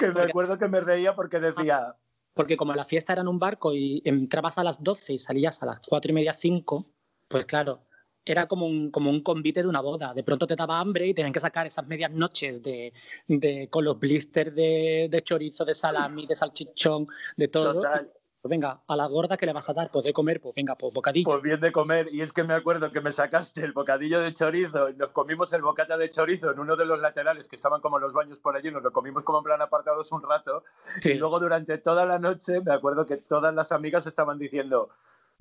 Que 0.07 0.13
me 0.13 0.23
acuerdo 0.23 0.59
que 0.59 0.69
me 0.69 0.81
reía 0.81 1.15
porque 1.15 1.41
decía, 1.41 1.97
Porque 2.35 2.57
como 2.57 2.75
la 2.75 2.85
fiesta 2.85 3.13
era 3.13 3.23
en 3.23 3.29
un 3.29 3.39
barco 3.39 3.75
y 3.75 4.03
entrabas 4.05 4.59
a 4.59 4.65
las 4.65 4.83
12 4.83 5.15
y 5.15 5.19
salías 5.19 5.63
a 5.63 5.67
las 5.67 5.81
4 5.87 6.11
y 6.11 6.15
media, 6.15 6.35
5, 6.35 6.87
pues 7.29 7.47
claro, 7.47 7.81
era 8.25 8.47
como 8.47 8.67
un, 8.67 8.91
como 8.91 9.11
un 9.11 9.23
convite 9.23 9.63
de 9.63 9.69
una 9.69 9.81
boda. 9.81 10.15
De 10.15 10.23
pronto 10.23 10.47
te 10.47 10.57
daba 10.57 10.79
hambre 10.79 11.09
y 11.09 11.15
tenían 11.15 11.33
que 11.33 11.41
sacar 11.41 11.67
esas 11.67 11.87
medias 11.87 12.13
noches 12.13 12.63
de, 12.63 12.93
de 13.27 13.69
con 13.69 13.85
los 13.85 13.99
blisters 13.99 14.55
de, 14.55 15.09
de 15.11 15.23
chorizo, 15.23 15.65
de 15.65 15.75
salami, 15.75 16.27
de 16.27 16.37
salchichón, 16.37 17.07
de 17.37 17.49
todo. 17.49 17.75
total, 17.75 18.13
Pues 18.43 18.51
venga, 18.51 18.81
a 18.89 18.97
la 18.97 19.07
gorda 19.07 19.37
que 19.37 19.47
le 19.47 19.53
vas 19.53 19.69
a 19.69 19.73
dar, 19.73 19.89
pues 19.93 20.05
de 20.05 20.13
comer, 20.13 20.41
pues 20.41 20.53
venga, 20.57 20.75
pues 20.75 20.93
bocadillo. 20.93 21.25
pues 21.25 21.41
bien 21.43 21.61
de 21.61 21.71
comer. 21.71 22.09
Y 22.13 22.23
es 22.23 22.33
que 22.33 22.43
me 22.43 22.55
acuerdo 22.55 22.91
que 22.91 23.01
me 23.01 23.13
sacaste 23.13 23.65
el 23.65 23.73
bocadillo 23.73 24.19
de 24.19 24.35
chorizo 24.35 24.89
y 24.89 24.97
nos 24.97 25.11
comimos 25.11 25.53
el 25.53 25.63
bocata 25.63 25.97
de 25.97 26.11
chorizo 26.11 26.51
en 26.51 26.59
uno 26.59 26.75
de 26.75 26.85
los 26.85 27.01
laterales 27.01 27.47
que 27.47 27.55
estaban 27.55 27.81
como 27.81 28.01
los 28.01 28.13
baños 28.13 28.41
por 28.41 28.57
allí, 28.57 28.73
nos 28.73 28.83
lo 28.83 28.91
comimos 28.91 29.23
como 29.23 29.39
en 29.39 29.45
plan 29.45 29.63
apartados 29.63 30.11
un 30.11 30.23
rato. 30.23 30.65
Sí. 31.01 31.13
Y 31.13 31.15
luego 31.15 31.39
durante 31.39 31.79
toda 31.79 32.05
la 32.05 32.19
noche 32.19 32.61
me 32.61 32.75
acuerdo 32.75 33.07
que 33.07 33.17
todas 33.17 33.55
las 33.55 33.71
amigas 33.71 34.07
estaban 34.09 34.41
diciendo, 34.41 34.89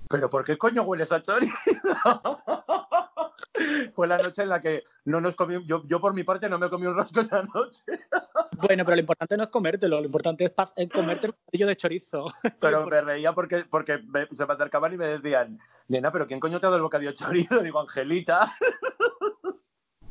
¿pero 0.08 0.30
por 0.30 0.44
qué 0.44 0.56
coño 0.56 0.82
hueles 0.82 1.10
a 1.10 1.20
chorizo? 1.20 1.56
Fue 3.94 4.08
la 4.08 4.18
noche 4.18 4.42
en 4.42 4.48
la 4.48 4.60
que 4.60 4.82
no 5.04 5.20
nos 5.20 5.34
comí, 5.34 5.64
yo, 5.66 5.82
yo 5.86 6.00
por 6.00 6.14
mi 6.14 6.24
parte 6.24 6.48
no 6.48 6.58
me 6.58 6.70
comí 6.70 6.86
un 6.86 6.94
rosco 6.94 7.20
esa 7.20 7.42
noche. 7.42 7.82
Bueno, 8.62 8.84
pero 8.84 8.94
lo 8.94 9.00
importante 9.00 9.36
no 9.36 9.42
es 9.44 9.48
comértelo, 9.48 9.98
lo 9.98 10.06
importante 10.06 10.44
es, 10.44 10.52
comerte 10.92 11.26
el 11.26 11.32
bocadillo 11.32 11.66
de 11.66 11.76
chorizo. 11.76 12.26
Pero 12.60 12.86
me 12.86 13.00
reía 13.00 13.32
porque, 13.32 13.64
porque 13.68 13.98
me- 13.98 14.26
se 14.28 14.46
me 14.46 14.52
acercaban 14.52 14.92
y 14.92 14.96
me 14.98 15.06
decían, 15.08 15.58
nena, 15.88 16.12
¿pero 16.12 16.28
quién 16.28 16.38
coño 16.38 16.60
te 16.60 16.66
ha 16.66 16.68
dado 16.68 16.76
el 16.76 16.82
bocadillo 16.82 17.10
de 17.10 17.16
chorizo? 17.16 17.60
Digo, 17.60 17.80
Angelita. 17.80 18.52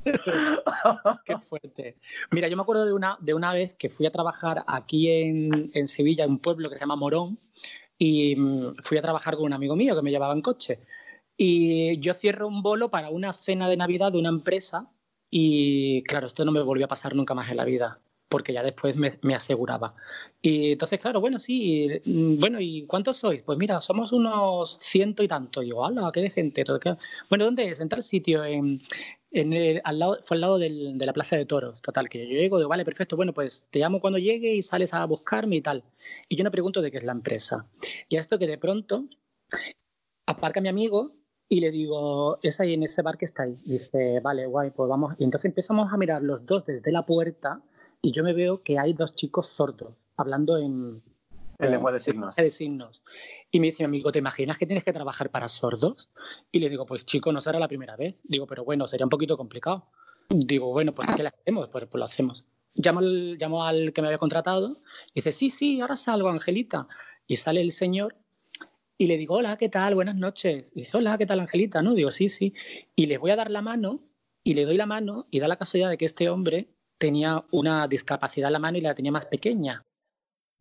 Qué 0.03 1.37
fuerte. 1.37 1.97
Mira, 2.31 2.47
yo 2.47 2.57
me 2.57 2.63
acuerdo 2.63 2.85
de 2.85 2.93
una, 2.93 3.17
de 3.21 3.33
una 3.33 3.53
vez 3.53 3.73
que 3.75 3.89
fui 3.89 4.05
a 4.05 4.11
trabajar 4.11 4.63
aquí 4.67 5.09
en, 5.09 5.71
en 5.73 5.87
Sevilla, 5.87 6.25
en 6.25 6.31
un 6.31 6.39
pueblo 6.39 6.69
que 6.69 6.75
se 6.75 6.81
llama 6.81 6.95
Morón, 6.95 7.39
y 7.97 8.35
mm, 8.35 8.75
fui 8.83 8.97
a 8.97 9.01
trabajar 9.01 9.35
con 9.35 9.45
un 9.45 9.53
amigo 9.53 9.75
mío 9.75 9.95
que 9.95 10.01
me 10.01 10.11
llevaba 10.11 10.33
en 10.33 10.41
coche. 10.41 10.79
Y 11.43 11.97
yo 11.97 12.13
cierro 12.13 12.47
un 12.47 12.61
bolo 12.61 12.91
para 12.91 13.09
una 13.09 13.33
cena 13.33 13.67
de 13.67 13.75
Navidad 13.75 14.11
de 14.11 14.19
una 14.19 14.29
empresa 14.29 14.91
y 15.31 16.03
claro, 16.03 16.27
esto 16.27 16.45
no 16.45 16.51
me 16.51 16.61
volvió 16.61 16.85
a 16.85 16.87
pasar 16.87 17.15
nunca 17.15 17.33
más 17.33 17.49
en 17.49 17.57
la 17.57 17.65
vida, 17.65 17.99
porque 18.29 18.53
ya 18.53 18.61
después 18.61 18.95
me, 18.95 19.33
aseguraba. 19.33 19.95
Y 20.39 20.73
entonces, 20.73 20.99
claro, 20.99 21.19
bueno, 21.19 21.39
sí, 21.39 21.89
bueno, 22.37 22.59
¿y 22.61 22.85
cuántos 22.85 23.17
sois? 23.17 23.41
Pues 23.41 23.57
mira, 23.57 23.81
somos 23.81 24.11
unos 24.11 24.77
ciento 24.79 25.23
y 25.23 25.27
tanto. 25.27 25.63
Y 25.63 25.69
yo, 25.69 25.83
¡hala, 25.83 26.11
qué 26.13 26.21
de 26.21 26.29
gente! 26.29 26.63
Bueno, 27.27 27.45
¿dónde 27.45 27.69
es? 27.69 27.79
En 27.79 27.89
tal 27.89 28.03
sitio, 28.03 28.45
en, 28.45 28.79
en 29.31 29.81
al 29.83 29.97
lado, 29.97 30.19
fue 30.21 30.37
al 30.37 30.41
lado 30.41 30.59
del- 30.59 30.95
de 30.99 31.05
la 31.07 31.13
Plaza 31.13 31.37
de 31.37 31.47
Toros, 31.47 31.81
total, 31.81 32.07
que 32.07 32.19
yo 32.19 32.35
llego, 32.35 32.57
digo, 32.59 32.69
vale, 32.69 32.85
perfecto, 32.85 33.15
bueno, 33.15 33.33
pues 33.33 33.65
te 33.71 33.79
llamo 33.79 33.99
cuando 33.99 34.19
llegue 34.19 34.53
y 34.53 34.61
sales 34.61 34.93
a 34.93 35.03
buscarme 35.05 35.55
y 35.55 35.61
tal. 35.61 35.83
Y 36.29 36.35
yo 36.35 36.43
no 36.43 36.51
pregunto 36.51 36.83
de 36.83 36.91
qué 36.91 36.99
es 36.99 37.03
la 37.03 37.13
empresa. 37.13 37.65
Y 38.09 38.17
esto 38.17 38.37
que 38.37 38.45
de 38.45 38.59
pronto 38.59 39.05
aparca 40.27 40.61
mi 40.61 40.69
amigo 40.69 41.15
y 41.52 41.60
le 41.60 41.70
digo, 41.70 42.39
es 42.41 42.62
ahí 42.62 42.76
en 42.76 42.84
ese 42.84 43.02
bar 43.02 43.18
que 43.18 43.26
está 43.26 43.43
ahí. 43.43 43.58
Dice, 43.66 44.22
vale, 44.22 44.45
guay, 44.45 44.72
pues 44.72 44.88
vamos. 44.88 45.16
Y 45.18 45.26
entonces 45.26 45.49
empezamos 45.49 45.91
a 45.91 45.97
mirar 45.97 46.24
los 46.24 46.45
dos 46.45 46.66
desde 46.66 46.93
la 46.93 47.06
puerta 47.06 47.62
y 48.02 48.14
yo 48.14 48.24
me 48.24 48.32
veo 48.32 48.64
que 48.64 48.80
hay 48.80 48.93
dos 48.93 49.14
chicos 49.16 49.47
sordos 49.47 49.93
hablando 50.16 50.58
en, 50.58 51.04
En 51.60 51.72
lengua 51.72 51.91
de 51.91 51.99
signos. 51.99 52.38
de 52.38 52.49
signos. 52.49 53.04
Y 53.52 53.60
me 53.60 53.66
dice 53.66 53.84
mi 53.84 53.88
amigo, 53.88 54.14
¿te 54.14 54.20
imaginas 54.20 54.58
que 54.58 54.66
tienes 54.66 54.86
que 54.86 54.93
trabajar 54.93 55.30
para 55.30 55.49
sordos? 55.49 56.10
Y 56.54 56.60
le 56.60 56.70
digo, 56.70 56.86
pues 56.86 57.06
chico, 57.06 57.34
no 57.34 57.41
será 57.41 57.60
la 57.60 57.68
primera 57.68 57.97
vez. 57.97 58.16
Digo, 58.24 58.47
pero 58.47 58.64
bueno, 58.64 58.88
sería 58.88 59.06
un 59.06 59.10
poquito 59.10 59.36
complicado. 59.36 59.88
Digo, 60.30 60.72
bueno, 60.72 60.95
pues 60.95 61.10
¿qué 61.18 61.24
le 61.24 61.30
hacemos? 61.38 61.68
Pues, 61.68 61.86
pues 61.86 61.99
lo 61.99 62.06
hacemos. 62.06 62.47
Llamo 62.76 63.02
al, 63.02 63.38
llamo 63.38 63.66
al 63.66 63.91
que 63.91 64.02
me 64.02 64.08
había 64.08 64.20
contratado 64.20 64.80
y 65.10 65.16
dice, 65.16 65.34
sí, 65.34 65.49
sí, 65.49 65.82
ahora 65.82 65.97
salgo, 65.97 66.30
Angelita. 66.30 66.88
Y 67.28 67.36
sale 67.36 67.60
el 67.60 67.74
señor 67.74 68.16
y 69.02 69.08
le 69.08 69.18
digo, 69.18 69.38
hola, 69.38 69.58
¿qué 69.58 69.68
tal? 69.68 69.95
Buenas 69.95 70.16
noches. 70.16 70.72
Y 70.76 70.82
dice, 70.82 70.95
hola, 70.95 71.18
¿qué 71.18 71.26
tal, 71.26 71.39
Angelita? 71.39 71.82
¿No? 71.82 71.95
Digo, 71.95 72.12
sí, 72.12 72.30
sí. 72.30 72.54
Y 72.95 73.08
le 73.08 73.18
voy 73.18 73.32
a 73.32 73.36
dar 73.36 73.49
la 73.49 73.64
mano 73.64 73.99
y 74.43 74.54
le 74.54 74.64
doy 74.64 74.78
la 74.78 74.86
mano 74.86 75.26
y 75.32 75.39
da 75.39 75.47
la 75.47 75.56
casualidad 75.56 75.89
de 75.89 75.97
que 75.97 76.06
este 76.06 76.30
hombre 76.30 76.68
tenía 76.99 77.43
una 77.49 77.88
discapacidad 77.88 78.49
en 78.49 78.54
la 78.54 78.60
mano 78.60 78.78
y 78.78 78.82
la 78.82 78.93
tenía 78.93 79.12
más 79.12 79.26
pequeña. 79.26 79.84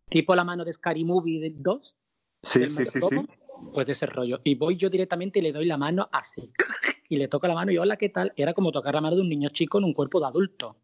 Tipo 0.08 0.34
la 0.34 0.44
mano 0.44 0.64
de 0.64 0.72
Scary 0.72 1.04
Movie 1.04 1.52
2, 1.54 1.96
Sí, 2.42 2.66
sí, 2.70 2.86
sí, 2.86 3.00
sí. 3.02 3.16
Pues 3.74 3.84
de 3.84 3.92
ese 3.92 4.06
rollo. 4.06 4.40
Y 4.42 4.54
voy 4.54 4.78
yo 4.78 4.88
directamente 4.88 5.40
y 5.40 5.42
le 5.42 5.52
doy 5.52 5.66
la 5.66 5.76
mano 5.76 6.08
así. 6.10 6.50
Y 7.10 7.16
le 7.16 7.28
toco 7.28 7.46
la 7.46 7.54
mano 7.54 7.72
y 7.72 7.76
hola, 7.76 7.98
¿qué 7.98 8.08
tal? 8.08 8.32
Era 8.36 8.54
como 8.54 8.72
tocar 8.72 8.94
la 8.94 9.02
mano 9.02 9.16
de 9.16 9.20
un 9.20 9.28
niño 9.28 9.50
chico 9.50 9.76
en 9.76 9.84
un 9.84 9.92
cuerpo 9.92 10.18
de 10.18 10.26
adulto. 10.28 10.76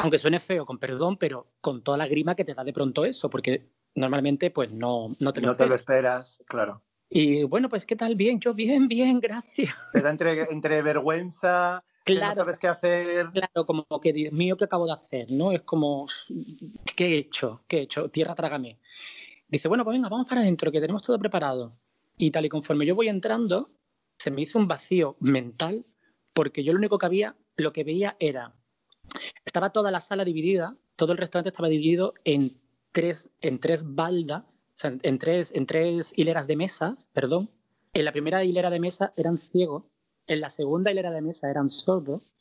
Aunque 0.00 0.18
suene 0.18 0.40
feo, 0.40 0.64
con 0.64 0.78
perdón, 0.78 1.18
pero 1.18 1.48
con 1.60 1.82
toda 1.82 1.98
la 1.98 2.06
grima 2.06 2.34
que 2.34 2.46
te 2.46 2.54
da 2.54 2.64
de 2.64 2.72
pronto 2.72 3.04
eso, 3.04 3.28
porque 3.28 3.68
normalmente 3.94 4.50
pues 4.50 4.70
no, 4.70 5.08
no 5.20 5.32
te 5.32 5.40
lo 5.40 5.48
No 5.48 5.56
te 5.56 5.66
lo 5.66 5.74
esperas. 5.74 6.32
esperas, 6.36 6.42
claro. 6.46 6.82
Y 7.08 7.44
bueno, 7.44 7.68
pues 7.68 7.84
¿qué 7.84 7.94
tal? 7.96 8.14
Bien, 8.16 8.40
yo 8.40 8.54
bien, 8.54 8.88
bien, 8.88 9.20
gracias. 9.20 9.74
Da 9.92 10.10
entre, 10.10 10.42
entre 10.50 10.80
vergüenza, 10.82 11.84
que 12.04 12.14
no 12.14 12.20
Claro, 12.20 12.34
sabes 12.36 12.58
qué 12.58 12.68
hacer. 12.68 13.28
claro, 13.32 13.66
como 13.66 13.84
que 14.00 14.12
Dios 14.12 14.32
mío, 14.32 14.56
¿qué 14.56 14.64
acabo 14.64 14.86
de 14.86 14.92
hacer? 14.94 15.30
¿No? 15.30 15.52
Es 15.52 15.62
como, 15.62 16.06
¿qué 16.96 17.06
he 17.06 17.18
hecho? 17.18 17.62
¿Qué 17.68 17.78
he 17.78 17.82
hecho? 17.82 18.08
Tierra, 18.08 18.34
trágame. 18.34 18.78
Dice, 19.48 19.68
bueno, 19.68 19.84
pues 19.84 19.94
venga, 19.94 20.08
vamos 20.08 20.26
para 20.26 20.40
adentro, 20.40 20.72
que 20.72 20.80
tenemos 20.80 21.02
todo 21.02 21.18
preparado. 21.18 21.76
Y 22.16 22.30
tal 22.30 22.46
y 22.46 22.48
conforme 22.48 22.86
yo 22.86 22.94
voy 22.94 23.08
entrando, 23.08 23.70
se 24.18 24.30
me 24.30 24.42
hizo 24.42 24.58
un 24.58 24.66
vacío 24.68 25.16
mental, 25.20 25.84
porque 26.32 26.64
yo 26.64 26.72
lo 26.72 26.78
único 26.78 26.96
que 26.98 27.06
había, 27.06 27.36
lo 27.56 27.72
que 27.72 27.84
veía 27.84 28.16
era, 28.18 28.54
estaba 29.44 29.70
toda 29.70 29.90
la 29.90 30.00
sala 30.00 30.24
dividida, 30.24 30.76
todo 30.96 31.12
el 31.12 31.18
restaurante 31.18 31.50
estaba 31.50 31.68
dividido 31.68 32.14
en 32.24 32.50
tres, 32.92 33.30
en 33.40 33.58
tres 33.58 33.94
baldas, 33.94 34.64
en 34.82 35.18
tres, 35.18 35.52
en 35.54 35.66
tres 35.66 36.12
hileras 36.16 36.46
de 36.46 36.56
mesas, 36.56 37.10
perdón. 37.12 37.50
En 37.94 38.04
la 38.04 38.12
primera 38.12 38.44
hilera 38.44 38.70
de 38.70 38.80
mesa 38.80 39.12
eran 39.16 39.36
ciegos, 39.36 39.84
en 40.26 40.40
la 40.40 40.50
segunda 40.50 40.90
hilera 40.90 41.10
de 41.10 41.20
mesa 41.20 41.50
eran 41.50 41.70
sordos, 41.70 42.32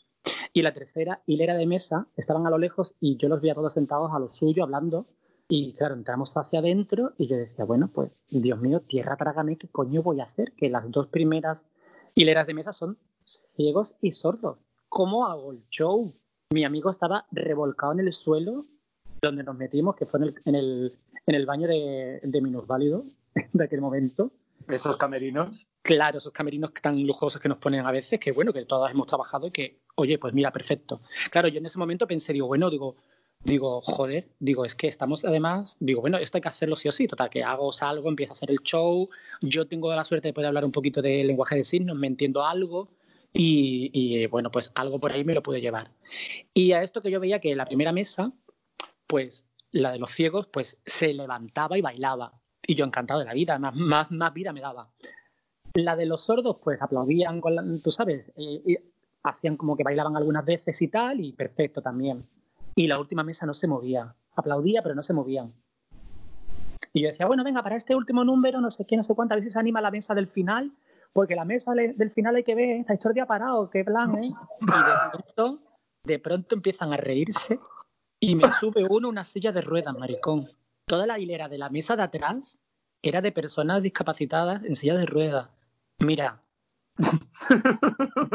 y 0.53 0.59
en 0.59 0.63
la 0.65 0.73
tercera 0.73 1.21
hilera 1.25 1.55
de 1.55 1.65
mesa 1.65 2.07
estaban 2.15 2.45
a 2.45 2.49
lo 2.49 2.57
lejos 2.57 2.95
y 2.99 3.17
yo 3.17 3.29
los 3.29 3.41
veía 3.41 3.55
todos 3.55 3.73
sentados 3.73 4.11
a 4.13 4.19
lo 4.19 4.29
suyo 4.29 4.63
hablando. 4.63 5.07
Y 5.47 5.73
claro, 5.73 5.95
entramos 5.95 6.35
hacia 6.37 6.59
adentro 6.59 7.13
y 7.17 7.27
yo 7.27 7.35
decía, 7.35 7.65
bueno, 7.65 7.89
pues 7.93 8.11
Dios 8.29 8.59
mío, 8.59 8.81
tierra 8.81 9.17
trágame, 9.17 9.57
¿qué 9.57 9.67
coño 9.67 10.01
voy 10.01 10.21
a 10.21 10.23
hacer? 10.23 10.53
Que 10.53 10.69
las 10.69 10.89
dos 10.89 11.07
primeras 11.07 11.65
hileras 12.15 12.47
de 12.47 12.53
mesa 12.53 12.71
son 12.71 12.97
ciegos 13.25 13.95
y 14.01 14.13
sordos. 14.13 14.59
¿Cómo 14.87 15.25
hago 15.27 15.51
el 15.51 15.67
show? 15.69 16.13
Mi 16.51 16.63
amigo 16.63 16.89
estaba 16.89 17.25
revolcado 17.31 17.93
en 17.93 18.01
el 18.01 18.13
suelo 18.13 18.63
donde 19.21 19.43
nos 19.43 19.55
metimos, 19.55 19.95
que 19.95 20.05
fue 20.05 20.19
en 20.19 20.23
el, 20.23 20.35
en 20.45 20.55
el, 20.55 20.93
en 21.27 21.35
el 21.35 21.45
baño 21.45 21.67
de, 21.67 22.19
de 22.23 22.41
minusválido 22.41 23.03
de 23.53 23.63
aquel 23.63 23.79
momento. 23.79 24.31
Esos 24.67 24.97
camerinos. 24.97 25.67
Claro, 25.83 26.17
esos 26.17 26.33
camerinos 26.33 26.71
tan 26.81 27.05
lujosos 27.05 27.41
que 27.41 27.49
nos 27.49 27.57
ponen 27.57 27.85
a 27.85 27.91
veces, 27.91 28.19
que 28.19 28.31
bueno, 28.31 28.53
que 28.53 28.65
todas 28.65 28.91
hemos 28.91 29.07
trabajado 29.07 29.47
y 29.47 29.51
que, 29.51 29.79
oye, 29.95 30.17
pues 30.17 30.33
mira, 30.33 30.51
perfecto. 30.51 31.01
Claro, 31.29 31.47
yo 31.47 31.59
en 31.59 31.65
ese 31.65 31.77
momento 31.77 32.07
pensé, 32.07 32.33
digo, 32.33 32.47
bueno, 32.47 32.69
digo, 32.69 32.95
digo, 33.43 33.81
joder, 33.81 34.29
digo, 34.39 34.65
es 34.65 34.75
que 34.75 34.87
estamos 34.87 35.23
además, 35.25 35.77
digo, 35.79 36.01
bueno, 36.01 36.17
esto 36.17 36.37
hay 36.37 36.41
que 36.41 36.49
hacerlo 36.49 36.75
sí 36.75 36.87
o 36.87 36.91
sí, 36.91 37.07
total, 37.07 37.29
que 37.29 37.43
hago, 37.43 37.71
salgo, 37.73 38.09
empiezo 38.09 38.31
a 38.31 38.35
hacer 38.35 38.51
el 38.51 38.59
show, 38.59 39.09
yo 39.41 39.67
tengo 39.67 39.93
la 39.93 40.03
suerte 40.03 40.29
de 40.29 40.33
poder 40.33 40.47
hablar 40.47 40.65
un 40.65 40.71
poquito 40.71 41.01
de 41.01 41.23
lenguaje 41.23 41.55
de 41.55 41.63
signos, 41.63 41.97
me 41.97 42.07
entiendo 42.07 42.43
algo 42.45 42.89
y, 43.33 43.89
y, 43.93 44.25
bueno, 44.27 44.51
pues 44.51 44.71
algo 44.75 44.99
por 44.99 45.11
ahí 45.11 45.23
me 45.23 45.33
lo 45.33 45.41
pude 45.43 45.61
llevar. 45.61 45.91
Y 46.53 46.73
a 46.73 46.83
esto 46.83 47.01
que 47.01 47.11
yo 47.11 47.19
veía 47.19 47.39
que 47.39 47.55
la 47.55 47.65
primera 47.65 47.91
mesa, 47.91 48.31
pues 49.11 49.45
la 49.71 49.91
de 49.91 49.99
los 49.99 50.09
ciegos, 50.11 50.47
pues 50.47 50.79
se 50.85 51.13
levantaba 51.13 51.77
y 51.77 51.81
bailaba. 51.81 52.31
Y 52.65 52.75
yo 52.75 52.85
encantado 52.85 53.19
de 53.19 53.25
la 53.25 53.33
vida, 53.33 53.59
más, 53.59 54.09
más, 54.09 54.33
vida 54.33 54.53
me 54.53 54.61
daba. 54.61 54.89
La 55.73 55.97
de 55.97 56.05
los 56.05 56.21
sordos, 56.21 56.59
pues 56.63 56.81
aplaudían, 56.81 57.41
con 57.41 57.55
la- 57.55 57.63
tú 57.83 57.91
sabes, 57.91 58.29
eh, 58.37 58.61
y 58.65 58.77
hacían 59.23 59.57
como 59.57 59.75
que 59.75 59.83
bailaban 59.83 60.15
algunas 60.15 60.45
veces 60.45 60.81
y 60.81 60.87
tal, 60.87 61.19
y 61.19 61.33
perfecto 61.33 61.81
también. 61.81 62.21
Y 62.73 62.87
la 62.87 62.99
última 62.99 63.21
mesa 63.23 63.45
no 63.45 63.53
se 63.53 63.67
movía. 63.67 64.15
Aplaudía, 64.37 64.81
pero 64.81 64.95
no 64.95 65.03
se 65.03 65.13
movían. 65.13 65.51
Y 66.93 67.01
yo 67.01 67.09
decía, 67.09 67.25
bueno, 67.25 67.43
venga, 67.43 67.61
para 67.61 67.75
este 67.75 67.93
último 67.93 68.23
número, 68.23 68.61
no 68.61 68.71
sé 68.71 68.85
qué, 68.85 68.95
no 68.95 69.03
sé 69.03 69.13
cuántas 69.13 69.39
veces 69.39 69.57
anima 69.57 69.81
la 69.81 69.91
mesa 69.91 70.13
del 70.15 70.27
final, 70.27 70.71
porque 71.11 71.35
la 71.35 71.43
mesa 71.43 71.73
del 71.73 72.11
final 72.11 72.37
hay 72.37 72.43
que 72.45 72.55
ver, 72.55 72.77
esta 72.77 72.93
historia 72.93 73.23
ha 73.23 73.27
parado, 73.27 73.69
qué 73.69 73.83
plan, 73.83 74.23
¿eh? 74.23 74.27
Y 74.27 74.65
de 74.65 75.09
pronto, 75.11 75.59
de 76.05 76.19
pronto 76.19 76.55
empiezan 76.55 76.93
a 76.93 76.97
reírse 76.97 77.59
y 78.21 78.35
me 78.35 78.49
sube 78.51 78.85
uno 78.87 79.09
una 79.09 79.23
silla 79.23 79.51
de 79.51 79.61
ruedas, 79.61 79.97
maricón. 79.97 80.47
Toda 80.85 81.05
la 81.07 81.19
hilera 81.19 81.49
de 81.49 81.57
la 81.57 81.69
mesa 81.69 81.95
de 81.95 82.03
atrás 82.03 82.57
era 83.01 83.19
de 83.19 83.31
personas 83.31 83.81
discapacitadas 83.81 84.63
en 84.63 84.75
silla 84.75 84.95
de 84.95 85.07
ruedas. 85.07 85.49
Mira, 85.99 86.41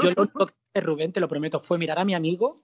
yo 0.02 0.10
lo 0.10 0.22
único 0.22 0.46
que 0.46 0.54
hice, 0.74 0.80
Rubén, 0.84 1.12
te 1.12 1.20
lo 1.20 1.28
prometo, 1.28 1.60
fue 1.60 1.78
mirar 1.78 2.00
a 2.00 2.04
mi 2.04 2.14
amigo 2.14 2.62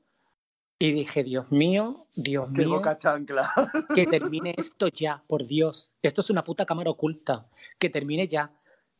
y 0.80 0.90
dije, 0.92 1.22
Dios 1.22 1.52
mío, 1.52 2.08
Dios 2.16 2.50
Qué 2.56 2.66
mío, 2.66 2.76
boca 2.76 2.96
chancla. 2.96 3.52
que 3.94 4.04
termine 4.06 4.54
esto 4.56 4.88
ya, 4.88 5.22
por 5.28 5.46
Dios. 5.46 5.92
Esto 6.02 6.22
es 6.22 6.30
una 6.30 6.42
puta 6.42 6.66
cámara 6.66 6.90
oculta. 6.90 7.46
Que 7.78 7.88
termine 7.88 8.26
ya. 8.26 8.50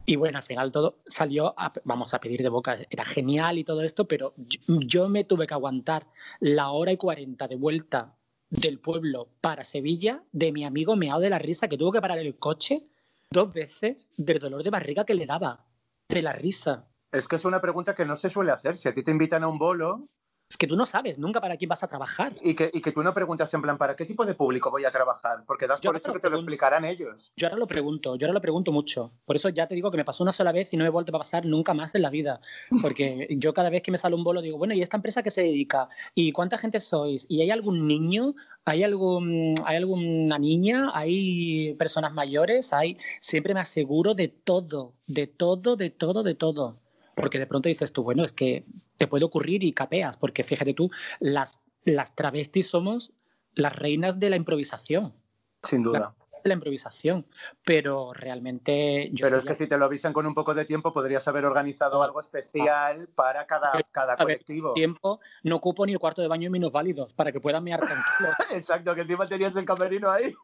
Y 0.04 0.16
bueno, 0.16 0.38
al 0.38 0.44
final 0.44 0.72
todo 0.72 0.98
salió, 1.06 1.54
a- 1.58 1.72
vamos 1.84 2.12
a 2.12 2.20
pedir 2.20 2.42
de 2.42 2.48
boca, 2.48 2.78
era 2.90 3.04
genial 3.04 3.58
y 3.58 3.64
todo 3.64 3.82
esto, 3.82 4.06
pero 4.08 4.34
yo, 4.36 4.58
yo 4.86 5.08
me 5.08 5.24
tuve 5.24 5.46
que 5.46 5.54
aguantar 5.54 6.06
la 6.40 6.70
hora 6.70 6.90
y 6.92 6.96
cuarenta 6.96 7.46
de 7.46 7.56
vuelta 7.56 8.16
del 8.50 8.78
pueblo 8.80 9.28
para 9.40 9.64
Sevilla 9.64 10.22
de 10.32 10.52
mi 10.52 10.64
amigo 10.64 10.96
meado 10.96 11.20
de 11.20 11.30
la 11.30 11.38
risa 11.38 11.68
que 11.68 11.78
tuvo 11.78 11.92
que 11.92 12.00
parar 12.00 12.18
el 12.18 12.36
coche 12.36 12.84
dos 13.30 13.52
veces 13.52 14.08
del 14.16 14.40
dolor 14.40 14.62
de 14.62 14.70
barriga 14.70 15.04
que 15.04 15.14
le 15.14 15.24
daba, 15.24 15.64
de 16.08 16.20
la 16.20 16.32
risa. 16.32 16.88
Es 17.12 17.28
que 17.28 17.36
es 17.36 17.44
una 17.44 17.60
pregunta 17.60 17.94
que 17.94 18.04
no 18.04 18.16
se 18.16 18.28
suele 18.28 18.50
hacer. 18.52 18.76
Si 18.76 18.88
a 18.88 18.94
ti 18.94 19.02
te 19.02 19.10
invitan 19.10 19.42
a 19.44 19.48
un 19.48 19.58
bolo 19.58 20.08
Es 20.52 20.58
que 20.58 20.66
tú 20.66 20.76
no 20.76 20.84
sabes 20.84 21.18
nunca 21.18 21.40
para 21.40 21.56
quién 21.56 21.70
vas 21.70 21.82
a 21.82 21.88
trabajar. 21.88 22.34
y 22.42 22.54
que, 22.54 22.70
y 22.74 22.82
que 22.82 22.92
tú 22.92 23.02
no 23.02 23.14
preguntas 23.14 23.54
en 23.54 23.62
plan, 23.62 23.78
¿para 23.78 23.96
qué 23.96 24.04
tipo 24.04 24.26
de 24.26 24.34
público 24.34 24.70
voy 24.70 24.84
a 24.84 24.90
trabajar? 24.90 25.44
Porque 25.46 25.66
das 25.66 25.80
Yo 25.80 25.88
por 25.88 25.96
hecho 25.96 26.12
que 26.12 26.18
te 26.18 26.28
lo 26.28 26.36
explicarán 26.36 26.84
ellos. 26.84 27.32
Yo 27.38 27.46
ahora 27.46 27.56
lo 27.56 27.66
pregunto, 27.66 28.16
yo 28.16 28.26
ahora 28.26 28.34
lo 28.34 28.42
pregunto 28.42 28.70
mucho. 28.70 29.12
Por 29.24 29.34
eso 29.34 29.48
ya 29.48 29.66
te 29.66 29.74
digo 29.74 29.90
que 29.90 29.96
me 29.96 30.04
pasó 30.04 30.22
una 30.22 30.32
sola 30.32 30.52
vez 30.52 30.70
y 30.74 30.76
no 30.76 30.84
me 30.84 30.88
he 30.88 30.90
vuelto 30.90 31.16
a 31.16 31.18
pasar 31.18 31.46
nunca 31.46 31.72
más 31.72 31.94
en 31.94 32.02
la 32.02 32.10
vida. 32.10 32.42
Porque 32.82 33.28
yo 33.38 33.54
cada 33.54 33.70
vez 33.70 33.80
que 33.80 33.90
me 33.90 33.96
sale 33.96 34.14
un 34.14 34.24
bolo 34.24 34.42
digo, 34.42 34.58
bueno, 34.58 34.74
¿y 34.74 34.82
esta 34.82 34.98
empresa 34.98 35.22
qué 35.22 35.30
se 35.30 35.40
dedica? 35.40 35.88
¿Y 36.14 36.32
cuánta 36.32 36.58
gente 36.58 36.80
sois? 36.80 37.24
¿Y 37.30 37.40
hay 37.40 37.50
algún 37.50 37.88
niño? 37.88 38.34
¿Hay, 38.66 38.84
algún, 38.84 39.54
¿Hay 39.64 39.78
alguna 39.78 40.38
niña? 40.38 40.90
¿Hay 40.92 41.72
personas 41.78 42.12
mayores? 42.12 42.74
¿Hay... 42.74 42.98
Siempre 43.20 43.54
me 43.54 43.60
aseguro 43.60 44.14
de 44.14 44.28
todo, 44.28 44.92
de 45.06 45.28
todo, 45.28 45.76
de 45.76 45.88
todo, 45.88 46.22
de 46.22 46.34
todo. 46.34 46.81
Porque 47.14 47.38
de 47.38 47.46
pronto 47.46 47.68
dices 47.68 47.92
tú, 47.92 48.02
bueno, 48.02 48.24
es 48.24 48.32
que 48.32 48.64
te 48.96 49.06
puede 49.06 49.24
ocurrir 49.24 49.64
y 49.64 49.72
capeas, 49.72 50.16
porque 50.16 50.44
fíjate 50.44 50.74
tú, 50.74 50.90
las 51.20 51.60
las 51.84 52.14
travestis 52.14 52.68
somos 52.68 53.12
las 53.54 53.74
reinas 53.74 54.18
de 54.18 54.30
la 54.30 54.36
improvisación. 54.36 55.14
Sin 55.62 55.82
duda. 55.82 56.14
La 56.44 56.54
improvisación. 56.54 57.26
Pero 57.64 58.12
realmente. 58.12 59.10
Yo 59.12 59.26
Pero 59.26 59.38
es 59.38 59.44
que 59.44 59.54
si 59.54 59.68
te 59.68 59.78
lo 59.78 59.84
avisan 59.84 60.12
con 60.12 60.26
un 60.26 60.34
poco 60.34 60.54
de 60.54 60.64
tiempo, 60.64 60.92
podrías 60.92 61.26
haber 61.28 61.44
organizado 61.44 62.02
algo 62.02 62.20
especial 62.20 63.08
para 63.14 63.46
cada, 63.46 63.70
cada 63.92 64.16
ver, 64.16 64.38
colectivo. 64.38 64.72
tiempo 64.72 65.20
no 65.44 65.56
ocupo 65.56 65.86
ni 65.86 65.92
el 65.92 66.00
cuarto 66.00 66.20
de 66.20 66.26
baño 66.26 66.46
en 66.46 66.52
minusválidos 66.52 67.12
para 67.12 67.30
que 67.30 67.38
puedan 67.38 67.62
mear 67.62 67.80
tranquilos. 67.80 68.34
Exacto, 68.50 68.92
que 68.94 69.02
encima 69.02 69.26
tenías 69.28 69.54
el 69.54 69.64
camerino 69.64 70.10
ahí. 70.10 70.34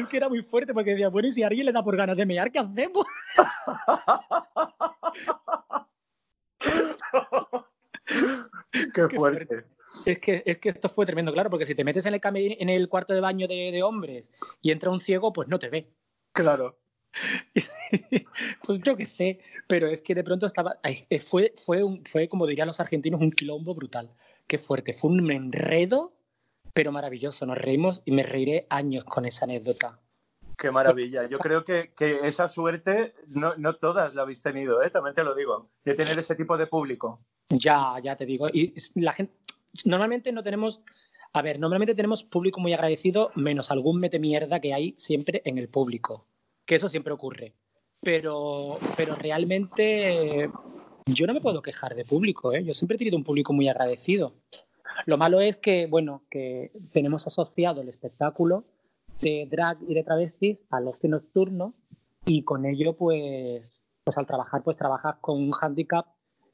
Es 0.00 0.06
que 0.08 0.16
era 0.16 0.28
muy 0.28 0.42
fuerte 0.42 0.74
porque 0.74 0.90
decía, 0.90 1.08
bueno, 1.08 1.28
y 1.28 1.32
si 1.32 1.42
a 1.42 1.46
alguien 1.48 1.66
le 1.66 1.72
da 1.72 1.82
por 1.82 1.96
ganas 1.96 2.16
de 2.16 2.26
mear, 2.26 2.50
¿qué 2.50 2.58
hacemos? 2.58 3.04
Qué 8.70 8.88
Qué 9.08 9.16
fuerte. 9.16 9.64
Es 10.06 10.18
que, 10.18 10.42
es 10.44 10.58
que 10.58 10.68
esto 10.70 10.88
fue 10.88 11.06
tremendo, 11.06 11.32
claro, 11.32 11.50
porque 11.50 11.66
si 11.66 11.74
te 11.74 11.84
metes 11.84 12.04
en 12.06 12.14
el, 12.14 12.20
camer- 12.20 12.56
en 12.58 12.68
el 12.68 12.88
cuarto 12.88 13.14
de 13.14 13.20
baño 13.20 13.46
de, 13.46 13.70
de 13.70 13.82
hombres 13.82 14.30
y 14.60 14.72
entra 14.72 14.90
un 14.90 15.00
ciego, 15.00 15.32
pues 15.32 15.48
no 15.48 15.58
te 15.58 15.68
ve. 15.68 15.88
Claro. 16.32 16.78
pues 18.66 18.80
yo 18.80 18.96
qué 18.96 19.06
sé, 19.06 19.38
pero 19.68 19.86
es 19.86 20.02
que 20.02 20.14
de 20.16 20.24
pronto 20.24 20.46
estaba. 20.46 20.78
eh, 20.82 21.20
fue, 21.20 21.54
fue, 21.64 21.84
un- 21.84 22.04
fue, 22.04 22.28
como 22.28 22.46
dirían 22.46 22.66
los 22.66 22.80
argentinos, 22.80 23.20
un 23.20 23.30
quilombo 23.30 23.74
brutal. 23.74 24.10
Qué 24.48 24.58
fuerte. 24.58 24.92
Fue 24.92 25.10
un 25.10 25.30
enredo, 25.30 26.12
pero 26.74 26.92
maravilloso. 26.92 27.46
Nos 27.46 27.56
reímos 27.56 28.02
y 28.04 28.12
me 28.12 28.24
reiré 28.24 28.66
años 28.68 29.04
con 29.04 29.24
esa 29.24 29.46
anécdota. 29.46 29.98
Qué 30.58 30.70
maravilla. 30.70 31.26
Yo 31.28 31.38
creo 31.38 31.64
que, 31.64 31.92
que 31.96 32.20
esa 32.24 32.48
suerte 32.48 33.14
no, 33.28 33.54
no 33.56 33.74
todas 33.76 34.14
la 34.14 34.22
habéis 34.22 34.42
tenido, 34.42 34.82
¿eh? 34.82 34.90
también 34.90 35.14
te 35.14 35.24
lo 35.24 35.34
digo, 35.34 35.70
de 35.84 35.94
tener 35.94 36.18
ese 36.18 36.34
tipo 36.34 36.56
de 36.58 36.66
público. 36.66 37.20
Ya, 37.48 37.94
ya 38.02 38.16
te 38.16 38.26
digo. 38.26 38.48
Y 38.48 38.74
la 38.96 39.12
gente. 39.12 39.32
Normalmente 39.84 40.32
no 40.32 40.42
tenemos. 40.42 40.80
A 41.32 41.42
ver, 41.42 41.58
normalmente 41.58 41.96
tenemos 41.96 42.22
público 42.22 42.60
muy 42.60 42.72
agradecido, 42.72 43.32
menos 43.34 43.72
algún 43.72 43.98
mete 43.98 44.20
mierda 44.20 44.60
que 44.60 44.72
hay 44.72 44.94
siempre 44.96 45.42
en 45.44 45.58
el 45.58 45.68
público. 45.68 46.26
Que 46.64 46.76
eso 46.76 46.88
siempre 46.88 47.12
ocurre. 47.12 47.54
Pero, 48.00 48.76
pero 48.96 49.16
realmente 49.16 50.48
yo 51.06 51.26
no 51.26 51.34
me 51.34 51.40
puedo 51.40 51.60
quejar 51.60 51.94
de 51.94 52.04
público, 52.04 52.52
¿eh? 52.52 52.64
Yo 52.64 52.72
siempre 52.72 52.94
he 52.94 52.98
tenido 52.98 53.16
un 53.16 53.24
público 53.24 53.52
muy 53.52 53.68
agradecido. 53.68 54.34
Lo 55.06 55.16
malo 55.16 55.40
es 55.40 55.56
que, 55.56 55.86
bueno, 55.86 56.22
que 56.30 56.72
tenemos 56.92 57.26
asociado 57.26 57.80
el 57.80 57.88
espectáculo 57.88 58.64
de 59.20 59.46
drag 59.50 59.78
y 59.88 59.94
de 59.94 60.02
travestis 60.02 60.64
al 60.70 60.88
ocio 60.88 61.08
nocturno 61.08 61.74
y 62.26 62.42
con 62.42 62.64
ello, 62.64 62.96
pues, 62.96 63.88
pues 64.02 64.18
al 64.18 64.26
trabajar, 64.26 64.62
pues 64.62 64.76
trabajas 64.76 65.16
con 65.20 65.38
un 65.40 65.52
hándicap 65.52 66.06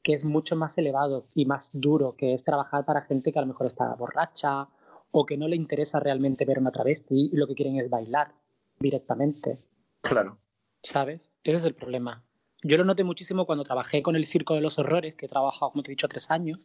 que 0.03 0.13
es 0.13 0.23
mucho 0.23 0.55
más 0.55 0.77
elevado 0.77 1.27
y 1.35 1.45
más 1.45 1.69
duro, 1.73 2.15
que 2.15 2.33
es 2.33 2.43
trabajar 2.43 2.85
para 2.85 3.01
gente 3.01 3.31
que 3.31 3.39
a 3.39 3.43
lo 3.43 3.47
mejor 3.47 3.67
está 3.67 3.93
borracha 3.95 4.67
o 5.11 5.25
que 5.25 5.37
no 5.37 5.47
le 5.47 5.55
interesa 5.55 5.99
realmente 5.99 6.45
ver 6.45 6.59
una 6.59 6.71
travesti 6.71 7.29
y 7.31 7.35
lo 7.35 7.47
que 7.47 7.55
quieren 7.55 7.77
es 7.77 7.89
bailar 7.89 8.33
directamente, 8.79 9.59
Claro. 10.01 10.39
¿sabes? 10.81 11.31
Ese 11.43 11.57
es 11.57 11.65
el 11.65 11.75
problema. 11.75 12.23
Yo 12.63 12.77
lo 12.77 12.85
noté 12.85 13.03
muchísimo 13.03 13.45
cuando 13.45 13.63
trabajé 13.63 14.01
con 14.01 14.15
el 14.15 14.25
Circo 14.25 14.55
de 14.55 14.61
los 14.61 14.79
Horrores, 14.79 15.15
que 15.15 15.27
he 15.27 15.29
trabajado, 15.29 15.71
como 15.71 15.83
te 15.83 15.91
he 15.91 15.93
dicho, 15.93 16.07
tres 16.07 16.31
años 16.31 16.59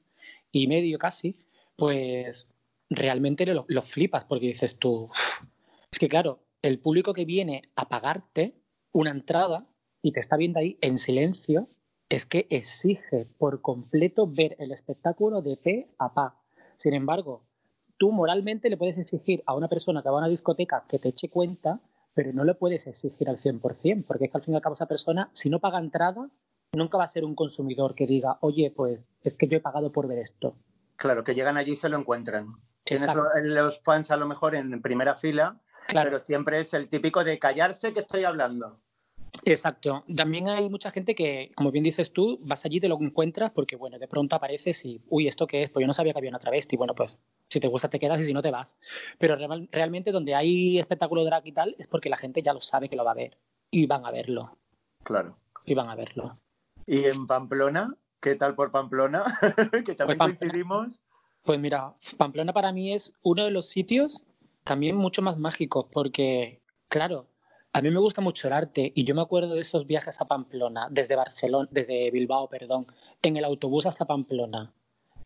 y 0.52 0.66
medio 0.68 0.98
casi, 0.98 1.36
pues 1.76 2.48
realmente 2.90 3.46
lo, 3.46 3.82
flipas 3.82 4.24
porque 4.24 4.46
dices 4.46 4.78
tú, 4.78 5.08
es 5.90 5.98
que 5.98 6.08
claro, 6.08 6.40
el 6.62 6.78
público 6.78 7.12
que 7.14 7.24
viene 7.24 7.62
a 7.76 7.88
pagarte 7.88 8.54
una 8.92 9.10
entrada 9.10 9.66
y 10.02 10.12
te 10.12 10.20
está 10.20 10.36
viendo 10.36 10.58
ahí 10.58 10.78
en 10.80 10.98
silencio, 10.98 11.68
es 12.08 12.24
que 12.24 12.46
exige 12.50 13.26
por 13.38 13.60
completo 13.60 14.26
ver 14.26 14.56
el 14.58 14.72
espectáculo 14.72 15.42
de 15.42 15.56
pe 15.56 15.88
a 15.98 16.14
pa. 16.14 16.40
Sin 16.76 16.94
embargo, 16.94 17.42
tú 17.98 18.12
moralmente 18.12 18.70
le 18.70 18.76
puedes 18.76 18.98
exigir 18.98 19.42
a 19.46 19.54
una 19.54 19.68
persona 19.68 20.02
que 20.02 20.08
va 20.08 20.16
a 20.16 20.18
una 20.20 20.28
discoteca 20.28 20.84
que 20.88 20.98
te 20.98 21.08
eche 21.08 21.28
cuenta, 21.28 21.80
pero 22.14 22.32
no 22.32 22.44
le 22.44 22.54
puedes 22.54 22.86
exigir 22.86 23.28
al 23.28 23.38
100%, 23.38 24.04
porque 24.06 24.26
es 24.26 24.30
que 24.30 24.38
al 24.38 24.44
fin 24.44 24.54
y 24.54 24.56
al 24.56 24.62
cabo 24.62 24.74
esa 24.74 24.86
persona, 24.86 25.30
si 25.32 25.50
no 25.50 25.60
paga 25.60 25.78
entrada, 25.78 26.30
nunca 26.72 26.96
va 26.96 27.04
a 27.04 27.08
ser 27.08 27.24
un 27.24 27.34
consumidor 27.34 27.94
que 27.94 28.06
diga, 28.06 28.38
oye, 28.40 28.70
pues 28.70 29.10
es 29.22 29.36
que 29.36 29.48
yo 29.48 29.58
he 29.58 29.60
pagado 29.60 29.90
por 29.90 30.06
ver 30.06 30.18
esto. 30.18 30.56
Claro, 30.96 31.24
que 31.24 31.34
llegan 31.34 31.56
allí 31.56 31.72
y 31.72 31.76
se 31.76 31.88
lo 31.88 31.98
encuentran. 31.98 32.48
Tienes 32.84 33.02
Exacto. 33.06 33.28
los 33.42 33.80
fans 33.80 34.10
a 34.10 34.16
lo 34.16 34.26
mejor 34.26 34.54
en 34.54 34.80
primera 34.80 35.14
fila, 35.14 35.60
Claro. 35.88 36.10
pero 36.10 36.22
siempre 36.24 36.60
es 36.60 36.72
el 36.74 36.88
típico 36.88 37.22
de 37.24 37.38
callarse 37.38 37.92
que 37.92 38.00
estoy 38.00 38.24
hablando. 38.24 38.80
Exacto. 39.44 40.04
También 40.16 40.48
hay 40.48 40.68
mucha 40.68 40.90
gente 40.90 41.14
que, 41.14 41.52
como 41.54 41.70
bien 41.70 41.84
dices 41.84 42.12
tú, 42.12 42.38
vas 42.42 42.64
allí, 42.64 42.80
te 42.80 42.88
lo 42.88 42.98
encuentras 43.00 43.50
porque, 43.52 43.76
bueno, 43.76 43.98
de 43.98 44.08
pronto 44.08 44.34
apareces 44.34 44.84
y, 44.84 45.00
uy, 45.08 45.28
¿esto 45.28 45.46
qué 45.46 45.64
es? 45.64 45.70
Pues 45.70 45.82
yo 45.82 45.86
no 45.86 45.92
sabía 45.92 46.12
que 46.12 46.18
había 46.18 46.30
una 46.30 46.38
travesti. 46.38 46.76
Bueno, 46.76 46.94
pues 46.94 47.20
si 47.48 47.60
te 47.60 47.68
gusta 47.68 47.88
te 47.90 47.98
quedas 47.98 48.20
y 48.20 48.24
si 48.24 48.32
no 48.32 48.40
te 48.42 48.50
vas. 48.50 48.76
Pero 49.18 49.36
real- 49.36 49.68
realmente 49.70 50.10
donde 50.10 50.34
hay 50.34 50.78
espectáculo 50.78 51.24
drag 51.24 51.46
y 51.46 51.52
tal 51.52 51.76
es 51.78 51.86
porque 51.86 52.08
la 52.08 52.16
gente 52.16 52.42
ya 52.42 52.52
lo 52.54 52.60
sabe 52.60 52.88
que 52.88 52.96
lo 52.96 53.04
va 53.04 53.10
a 53.12 53.14
ver 53.16 53.36
y 53.70 53.86
van 53.86 54.06
a 54.06 54.10
verlo. 54.10 54.56
Claro. 55.04 55.36
Y 55.64 55.74
van 55.74 55.90
a 55.90 55.94
verlo. 55.96 56.38
Y 56.86 57.04
en 57.04 57.26
Pamplona, 57.26 57.94
¿qué 58.20 58.34
tal 58.34 58.54
por 58.54 58.70
Pamplona? 58.70 59.24
que 59.84 59.94
también 59.94 60.18
Pues 60.18 60.18
Pamplona- 60.18 60.38
coincidimos. 60.38 61.02
Pues 61.42 61.60
mira, 61.60 61.94
Pamplona 62.16 62.52
para 62.52 62.72
mí 62.72 62.92
es 62.92 63.12
uno 63.22 63.44
de 63.44 63.50
los 63.52 63.68
sitios 63.68 64.24
también 64.64 64.96
mucho 64.96 65.22
más 65.22 65.38
mágicos 65.38 65.86
porque, 65.92 66.60
claro, 66.88 67.28
a 67.72 67.80
mí 67.80 67.90
me 67.90 68.00
gusta 68.00 68.20
mucho 68.20 68.48
el 68.48 68.54
arte 68.54 68.90
y 68.96 69.04
yo 69.04 69.14
me 69.14 69.22
acuerdo 69.22 69.54
de 69.54 69.60
esos 69.60 69.86
viajes 69.86 70.20
a 70.20 70.24
Pamplona, 70.24 70.88
desde 70.90 71.14
Barcelona, 71.14 71.68
desde 71.70 72.10
Bilbao, 72.10 72.48
perdón, 72.48 72.86
en 73.22 73.36
el 73.36 73.44
autobús 73.44 73.86
hasta 73.86 74.06
Pamplona, 74.06 74.72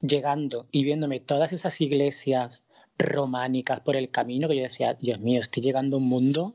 llegando 0.02 0.66
y 0.70 0.84
viéndome 0.84 1.20
todas 1.20 1.52
esas 1.54 1.80
iglesias 1.80 2.64
románicas 2.98 3.80
por 3.80 3.96
el 3.96 4.10
camino 4.10 4.46
que 4.48 4.56
yo 4.56 4.62
decía, 4.64 4.94
Dios 5.00 5.20
mío, 5.20 5.40
estoy 5.40 5.62
llegando 5.62 5.96
a 5.96 6.00
un 6.00 6.08
mundo 6.08 6.54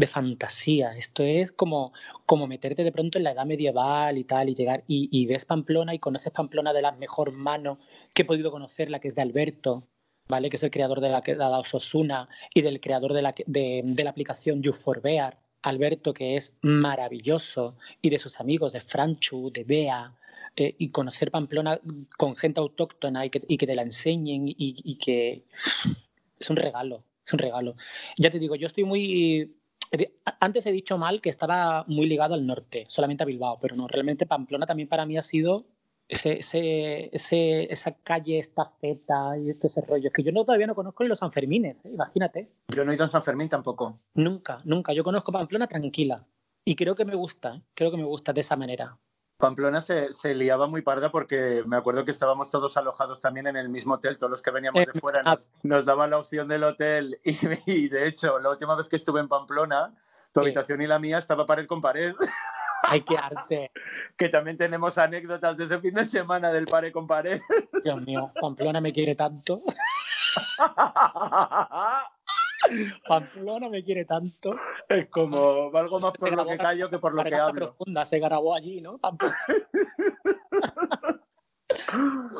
de 0.00 0.06
fantasía. 0.06 0.96
Esto 0.96 1.22
es 1.22 1.52
como, 1.52 1.92
como 2.26 2.46
meterte 2.46 2.84
de 2.84 2.90
pronto 2.90 3.18
en 3.18 3.24
la 3.24 3.32
edad 3.32 3.44
medieval 3.44 4.16
y 4.16 4.24
tal, 4.24 4.48
y 4.48 4.54
llegar 4.54 4.82
y, 4.88 5.26
ves 5.26 5.44
Pamplona 5.44 5.94
y 5.94 5.98
conoces 5.98 6.32
Pamplona 6.32 6.72
de 6.72 6.82
la 6.82 6.92
mejor 6.92 7.32
mano 7.32 7.78
que 8.14 8.22
he 8.22 8.24
podido 8.24 8.50
conocer, 8.50 8.90
la 8.90 8.98
que 8.98 9.08
es 9.08 9.14
de 9.14 9.22
Alberto, 9.22 9.86
¿vale? 10.26 10.48
Que 10.48 10.56
es 10.56 10.62
el 10.62 10.70
creador 10.70 11.00
de 11.02 11.10
la 11.10 11.20
que 11.20 11.34
la 11.36 11.50
Osasuna 11.58 12.28
y 12.54 12.62
del 12.62 12.80
creador 12.80 13.12
de 13.12 13.22
la, 13.22 13.34
de 13.46 14.02
la 14.02 14.10
aplicación 14.10 14.62
You 14.62 14.72
for 14.72 15.02
Bear, 15.02 15.38
Alberto, 15.62 16.14
que 16.14 16.36
es 16.36 16.56
maravilloso, 16.62 17.76
y 18.00 18.08
de 18.08 18.18
sus 18.18 18.40
amigos, 18.40 18.72
de 18.72 18.80
Franchu, 18.80 19.50
de 19.52 19.64
Bea, 19.64 20.16
eh, 20.56 20.74
y 20.78 20.88
conocer 20.88 21.30
Pamplona 21.30 21.78
con 22.16 22.36
gente 22.36 22.58
autóctona 22.58 23.26
y 23.26 23.30
que, 23.30 23.42
y 23.46 23.58
que 23.58 23.66
te 23.66 23.74
la 23.74 23.82
enseñen 23.82 24.48
y, 24.48 24.54
y 24.58 24.96
que 24.96 25.44
es 26.38 26.48
un 26.48 26.56
regalo, 26.56 27.04
es 27.26 27.32
un 27.34 27.38
regalo. 27.38 27.76
Ya 28.16 28.30
te 28.30 28.38
digo, 28.38 28.56
yo 28.56 28.66
estoy 28.66 28.84
muy... 28.84 29.59
Antes 30.40 30.66
he 30.66 30.72
dicho 30.72 30.98
mal 30.98 31.20
que 31.20 31.30
estaba 31.30 31.84
muy 31.88 32.06
ligado 32.06 32.34
al 32.34 32.46
norte, 32.46 32.84
solamente 32.88 33.24
a 33.24 33.26
Bilbao, 33.26 33.58
pero 33.60 33.74
no, 33.74 33.88
realmente 33.88 34.26
Pamplona 34.26 34.66
también 34.66 34.88
para 34.88 35.04
mí 35.04 35.16
ha 35.16 35.22
sido 35.22 35.66
ese, 36.10 36.38
ese, 36.38 37.14
ese, 37.14 37.72
esa 37.72 37.92
calle, 38.02 38.38
esta 38.38 38.66
feta 38.80 39.38
y 39.38 39.50
este 39.50 39.68
ese 39.68 39.80
rollo. 39.80 40.10
Que 40.10 40.22
yo 40.22 40.32
no, 40.32 40.44
todavía 40.44 40.66
no 40.66 40.74
conozco 40.74 41.04
ni 41.04 41.08
los 41.08 41.20
Sanfermines, 41.20 41.84
¿eh? 41.84 41.90
imagínate. 41.92 42.50
Yo 42.68 42.84
no 42.84 42.90
he 42.90 42.96
ido 42.96 43.04
en 43.04 43.10
San 43.10 43.22
Fermín 43.22 43.48
tampoco. 43.48 44.00
Nunca, 44.14 44.60
nunca. 44.64 44.92
Yo 44.92 45.04
conozco 45.04 45.32
Pamplona 45.32 45.66
tranquila. 45.68 46.26
Y 46.64 46.74
creo 46.74 46.94
que 46.94 47.04
me 47.04 47.14
gusta, 47.14 47.56
¿eh? 47.56 47.62
creo 47.74 47.90
que 47.90 47.96
me 47.96 48.04
gusta 48.04 48.32
de 48.32 48.40
esa 48.40 48.56
manera. 48.56 48.98
Pamplona 49.40 49.80
se, 49.80 50.12
se 50.12 50.34
liaba 50.34 50.66
muy 50.68 50.82
parda 50.82 51.10
porque 51.10 51.64
me 51.66 51.76
acuerdo 51.76 52.04
que 52.04 52.10
estábamos 52.12 52.50
todos 52.50 52.76
alojados 52.76 53.20
también 53.20 53.46
en 53.48 53.56
el 53.56 53.68
mismo 53.68 53.94
hotel, 53.94 54.18
todos 54.18 54.30
los 54.30 54.42
que 54.42 54.50
veníamos 54.52 54.84
de 54.86 55.00
fuera 55.00 55.22
nos, 55.22 55.50
nos 55.62 55.84
daban 55.84 56.10
la 56.10 56.18
opción 56.18 56.46
del 56.46 56.62
hotel 56.62 57.18
y, 57.24 57.36
y, 57.66 57.88
de 57.88 58.06
hecho 58.06 58.38
la 58.38 58.50
última 58.50 58.76
vez 58.76 58.88
que 58.88 58.96
estuve 58.96 59.20
en 59.20 59.28
Pamplona, 59.28 59.92
tu 60.32 60.40
Sí. 60.40 60.46
habitación 60.46 60.82
y 60.82 60.86
la 60.86 60.98
mía 61.00 61.18
estaba 61.18 61.46
pared 61.46 61.66
con 61.66 61.80
pared, 61.80 62.14
¡Ay, 62.82 63.02
qué 63.02 63.16
arte! 63.18 63.70
que 64.16 64.28
también 64.28 64.56
tenemos 64.56 64.96
anécdotas 64.98 65.56
de 65.56 65.64
ese 65.64 65.78
fin 65.80 65.94
de 65.94 66.04
semana 66.06 66.52
del 66.52 66.66
pared 66.66 66.92
con 66.92 67.06
pared. 67.06 67.40
Dios 67.84 68.02
mío, 68.02 68.30
Pamplona 68.40 68.80
me 68.80 68.92
quiere 68.92 69.14
tanto. 69.14 69.62
Pamplona 73.08 73.68
me 73.68 73.82
quiere 73.82 74.04
tanto. 74.04 74.54
es 74.88 75.08
como 75.08 75.70
valgo 75.70 76.00
más 76.00 76.12
por 76.12 76.28
Se 76.28 76.36
lo 76.36 76.46
que 76.46 76.58
callo 76.58 76.90
que 76.90 76.98
por 76.98 77.14
lo 77.14 77.24
que 77.24 77.34
hablo. 77.34 77.74
profunda, 77.74 78.04
se 78.04 78.18
grabó 78.18 78.54
allí, 78.54 78.80
¿no? 78.80 78.98
Pamplona. 78.98 79.36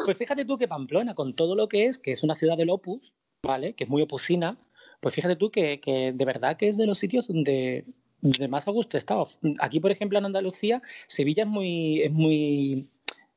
Pues 0.05 0.17
fíjate 0.19 0.45
tú 0.45 0.59
que 0.59 0.69
Pamplona, 0.69 1.15
con 1.15 1.35
todo 1.35 1.55
lo 1.55 1.69
que 1.69 1.87
es, 1.87 1.99
que 1.99 2.13
es 2.13 2.23
una 2.23 2.35
ciudad 2.35 2.57
del 2.57 2.71
opus, 2.71 3.13
¿vale? 3.43 3.75
Que 3.75 3.85
es 3.85 3.91
muy 3.91 4.03
opusina, 4.03 4.59
pues 5.01 5.15
fíjate 5.15 5.37
tú 5.37 5.51
que, 5.51 5.81
que 5.81 6.13
de 6.13 6.25
verdad 6.25 6.57
que 6.57 6.69
es 6.69 6.77
de 6.77 6.87
los 6.87 6.99
sitios 6.99 7.29
donde, 7.29 7.85
donde 8.21 8.49
más 8.49 8.69
a 8.69 8.71
gusto 8.71 8.97
he 8.97 8.99
estado. 8.99 9.27
Aquí, 9.61 9.81
por 9.81 9.91
ejemplo, 9.91 10.19
en 10.19 10.27
Andalucía, 10.27 10.83
Sevilla 11.07 11.45
es 11.45 11.49
muy, 11.49 12.03
es 12.03 12.13
muy, 12.13 12.91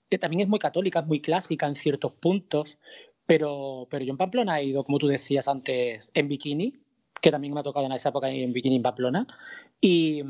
eh, 0.09 0.17
también 0.17 0.41
es 0.41 0.47
muy 0.47 0.59
católica, 0.59 0.99
es 0.99 1.07
muy 1.07 1.21
clásica 1.21 1.67
en 1.67 1.75
ciertos 1.75 2.13
puntos, 2.13 2.77
pero, 3.25 3.87
pero 3.89 4.03
yo 4.03 4.11
en 4.11 4.17
Pamplona 4.17 4.59
he 4.59 4.65
ido, 4.65 4.83
como 4.83 4.99
tú 4.99 5.07
decías 5.07 5.47
antes, 5.47 6.11
en 6.13 6.27
bikini, 6.27 6.79
que 7.21 7.31
también 7.31 7.53
me 7.53 7.59
ha 7.59 7.63
tocado 7.63 7.85
en 7.85 7.91
esa 7.91 8.09
época 8.09 8.29
en 8.29 8.53
bikini 8.53 8.77
en 8.77 8.81
Pamplona, 8.81 9.27
y, 9.79 10.21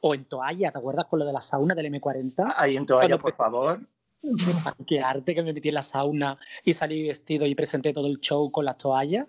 o 0.00 0.14
en 0.14 0.24
toalla, 0.24 0.72
¿te 0.72 0.78
acuerdas 0.78 1.06
con 1.06 1.18
lo 1.18 1.24
de 1.24 1.32
la 1.32 1.40
sauna 1.40 1.74
del 1.74 1.92
M40? 1.92 2.54
Ahí 2.56 2.76
en 2.76 2.86
toalla, 2.86 3.18
Cuando 3.18 3.22
por 3.22 3.34
favor. 3.34 3.80
Qué 4.86 5.00
arte 5.00 5.34
que 5.34 5.42
me 5.42 5.52
metí 5.52 5.68
en 5.68 5.74
la 5.74 5.82
sauna 5.82 6.38
y 6.64 6.72
salí 6.72 7.06
vestido 7.06 7.46
y 7.46 7.54
presenté 7.54 7.92
todo 7.92 8.06
el 8.06 8.20
show 8.20 8.50
con 8.50 8.64
las 8.64 8.78
toallas. 8.78 9.26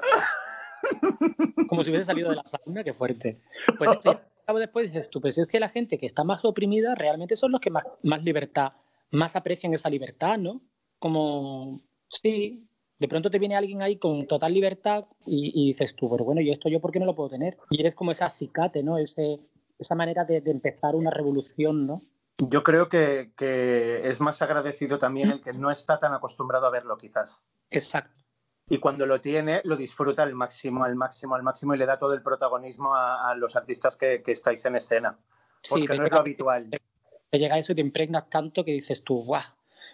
Como 1.67 1.83
si 1.83 1.89
hubiese 1.89 2.05
salido 2.05 2.29
de 2.29 2.37
la 2.37 2.43
sauna, 2.43 2.83
qué 2.83 2.93
fuerte. 2.93 3.41
Pues 3.77 3.91
esto 3.91 4.21
después 4.55 4.91
dices 4.91 5.09
tú, 5.09 5.19
pues 5.19 5.37
es 5.37 5.47
que 5.47 5.59
la 5.59 5.69
gente 5.69 5.97
que 5.97 6.05
está 6.05 6.23
más 6.23 6.45
oprimida 6.45 6.95
realmente 6.95 7.35
son 7.35 7.51
los 7.51 7.61
que 7.61 7.69
más, 7.69 7.83
más 8.03 8.23
libertad, 8.23 8.73
más 9.11 9.35
aprecian 9.35 9.73
esa 9.73 9.89
libertad, 9.89 10.37
¿no? 10.37 10.61
Como, 10.99 11.81
sí, 12.07 12.67
de 12.99 13.07
pronto 13.07 13.29
te 13.29 13.39
viene 13.39 13.55
alguien 13.55 13.81
ahí 13.81 13.97
con 13.97 14.27
total 14.27 14.53
libertad 14.53 15.05
y, 15.25 15.67
dices 15.67 15.95
tú, 15.95 16.09
pero 16.09 16.25
bueno, 16.25 16.41
¿y 16.41 16.49
esto 16.49 16.69
yo 16.69 16.79
por 16.79 16.91
qué 16.91 16.99
no 16.99 17.05
lo 17.05 17.15
puedo 17.15 17.29
tener? 17.29 17.57
Y 17.69 17.79
eres 17.79 17.95
como 17.95 18.11
ese 18.11 18.23
acicate, 18.23 18.81
¿no? 18.83 18.97
Ese, 18.97 19.39
esa 19.77 19.95
manera 19.95 20.25
de, 20.25 20.41
empezar 20.45 20.95
una 20.95 21.11
revolución, 21.11 21.85
¿no? 21.85 22.01
Yo 22.39 22.63
creo 22.63 22.89
que, 22.89 23.31
es 24.03 24.19
más 24.19 24.41
agradecido 24.41 24.99
también 24.99 25.29
el 25.29 25.41
que 25.41 25.53
no 25.53 25.71
está 25.71 25.99
tan 25.99 26.13
acostumbrado 26.13 26.65
a 26.67 26.71
verlo, 26.71 26.97
quizás. 26.97 27.45
Exacto. 27.69 28.15
Y 28.69 28.79
cuando 28.79 29.05
lo 29.05 29.21
tiene, 29.21 29.61
lo 29.63 29.77
disfruta 29.77 30.23
al 30.23 30.33
máximo, 30.33 30.83
al 30.83 30.95
máximo, 30.95 31.35
al 31.35 31.43
máximo 31.43 31.73
y 31.73 31.77
le 31.77 31.85
da 31.85 31.97
todo 31.97 32.13
el 32.13 32.21
protagonismo 32.21 32.95
a, 32.95 33.33
los 33.35 33.55
artistas 33.55 33.95
que, 33.95 34.21
estáis 34.25 34.65
en 34.65 34.75
escena. 34.75 35.17
Porque 35.69 35.97
no 35.97 36.03
es 36.03 36.11
lo 36.11 36.19
habitual. 36.19 36.69
Te 37.29 37.39
llega 37.39 37.57
eso 37.57 37.71
y 37.71 37.75
te 37.75 37.81
impregnas 37.81 38.29
tanto 38.29 38.65
que 38.65 38.71
dices 38.71 39.03
tú, 39.03 39.23
¡guau! 39.23 39.43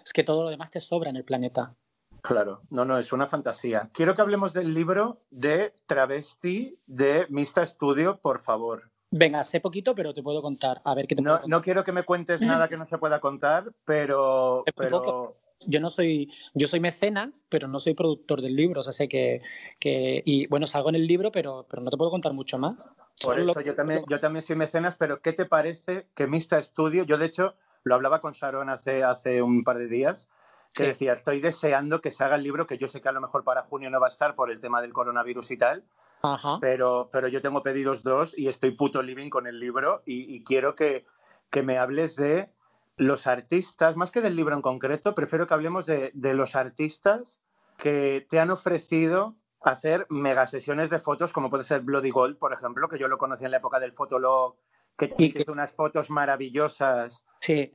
Es 0.04 0.12
que 0.12 0.24
todo 0.24 0.44
lo 0.44 0.50
demás 0.50 0.72
te 0.72 0.80
sobra 0.80 1.10
en 1.10 1.16
el 1.16 1.24
planeta. 1.24 1.76
Claro, 2.24 2.62
no, 2.70 2.86
no, 2.86 2.98
es 2.98 3.12
una 3.12 3.28
fantasía. 3.28 3.90
Quiero 3.94 4.16
que 4.16 4.22
hablemos 4.22 4.54
del 4.54 4.74
libro 4.74 5.20
de 5.30 5.74
Travesti 5.88 6.80
de 6.88 7.28
Mista 7.30 7.66
Studio, 7.66 8.18
por 8.22 8.40
favor. 8.40 8.90
Venga, 9.12 9.44
sé 9.44 9.60
poquito, 9.60 9.94
pero 9.94 10.14
te 10.14 10.24
puedo 10.24 10.42
contar. 10.42 10.82
A 10.86 10.96
ver 10.96 11.06
qué 11.06 11.18
te 11.18 11.22
no, 11.22 11.42
no 11.46 11.62
quiero 11.62 11.84
que 11.84 11.92
me 11.92 12.04
cuentes 12.04 12.40
nada 12.40 12.70
que 12.70 12.78
no 12.78 12.86
se 12.86 12.98
pueda 12.98 13.20
contar, 13.20 13.74
pero, 13.86 14.64
pero... 14.74 15.36
Yo 15.68 15.82
no 15.82 15.90
soy, 15.90 16.32
yo 16.54 16.68
soy 16.68 16.80
mecenas, 16.80 17.46
pero 17.50 17.68
no 17.68 17.82
soy 17.82 17.94
productor 17.94 18.42
del 18.42 18.56
libro, 18.56 18.80
o 18.80 18.84
sea, 18.84 18.94
sé 18.94 19.10
que, 19.10 19.42
que 19.80 20.22
y 20.26 20.48
bueno, 20.48 20.66
salgo 20.66 20.90
en 20.90 20.96
el 20.96 21.08
libro, 21.08 21.32
pero, 21.32 21.66
pero 21.70 21.82
no 21.82 21.92
te 21.92 21.98
puedo 21.98 22.10
contar 22.10 22.32
mucho 22.32 22.58
más. 22.58 22.94
Por 23.22 23.38
eso 23.38 23.60
yo 23.60 23.76
también, 23.76 24.04
yo 24.10 24.20
también 24.22 24.44
soy 24.44 24.56
mecenas, 24.56 24.96
pero 24.96 25.22
¿qué 25.22 25.34
te 25.34 25.46
parece 25.46 26.08
que 26.16 26.28
Mista 26.28 26.62
Studio? 26.62 27.04
Yo 27.04 27.18
de 27.18 27.26
hecho 27.26 27.56
lo 27.84 27.96
hablaba 27.96 28.22
con 28.22 28.32
Sharon 28.32 28.70
hace, 28.70 29.04
hace 29.04 29.42
un 29.42 29.64
par 29.66 29.78
de 29.78 29.88
días 29.88 30.30
que 30.74 30.88
decía, 30.88 31.14
estoy 31.14 31.40
deseando 31.40 32.02
que 32.02 32.12
se 32.12 32.24
haga 32.24 32.36
el 32.36 32.44
libro, 32.44 32.66
que 32.66 32.78
yo 32.78 32.88
sé 32.88 33.02
que 33.02 33.10
a 33.10 33.14
lo 33.14 33.22
mejor 33.22 33.44
para 33.44 33.64
junio 33.64 33.90
no 33.90 34.00
va 34.00 34.08
a 34.08 34.10
estar 34.10 34.36
por 34.36 34.52
el 34.52 34.60
tema 34.60 34.82
del 34.82 34.94
coronavirus 34.94 35.52
y 35.52 35.58
tal, 35.58 35.84
Pero, 36.62 37.10
pero 37.12 37.28
yo 37.28 37.42
tengo 37.42 37.62
pedidos 37.62 38.02
dos 38.02 38.38
y 38.38 38.48
estoy 38.48 38.72
puto 38.72 39.02
living 39.02 39.30
con 39.30 39.46
el 39.46 39.60
libro 39.60 40.02
y, 40.06 40.44
quiero 40.44 40.76
que, 40.76 41.06
me 41.64 41.78
hables 41.78 42.16
de 42.16 42.50
los 42.98 43.28
artistas, 43.28 43.98
más 43.98 44.12
que 44.12 44.22
del 44.22 44.36
libro 44.36 44.56
en 44.56 44.62
concreto, 44.62 45.14
prefiero 45.14 45.48
que 45.48 45.54
hablemos 45.54 45.86
de, 45.86 46.12
los 46.14 46.56
artistas 46.56 47.40
que 47.78 48.26
te 48.30 48.40
han 48.40 48.50
ofrecido 48.50 49.36
hacer 49.62 50.08
mega 50.10 50.48
sesiones 50.48 50.90
de 50.90 51.00
fotos, 51.00 51.34
como 51.34 51.50
puede 51.50 51.64
ser 51.64 51.82
Bloody 51.82 52.10
Gold, 52.10 52.38
por 52.38 52.54
ejemplo, 52.54 52.90
que 52.90 53.00
yo 53.00 53.08
lo 53.08 53.18
conocí 53.18 53.46
en 53.46 53.52
la 53.52 53.58
época 53.58 53.80
del 53.80 53.94
Fotolog, 53.94 54.56
que 54.98 55.14
hizo 55.18 55.52
unas 55.52 55.74
fotos 55.74 56.10
maravillosas. 56.10 57.26
Sí 57.40 57.74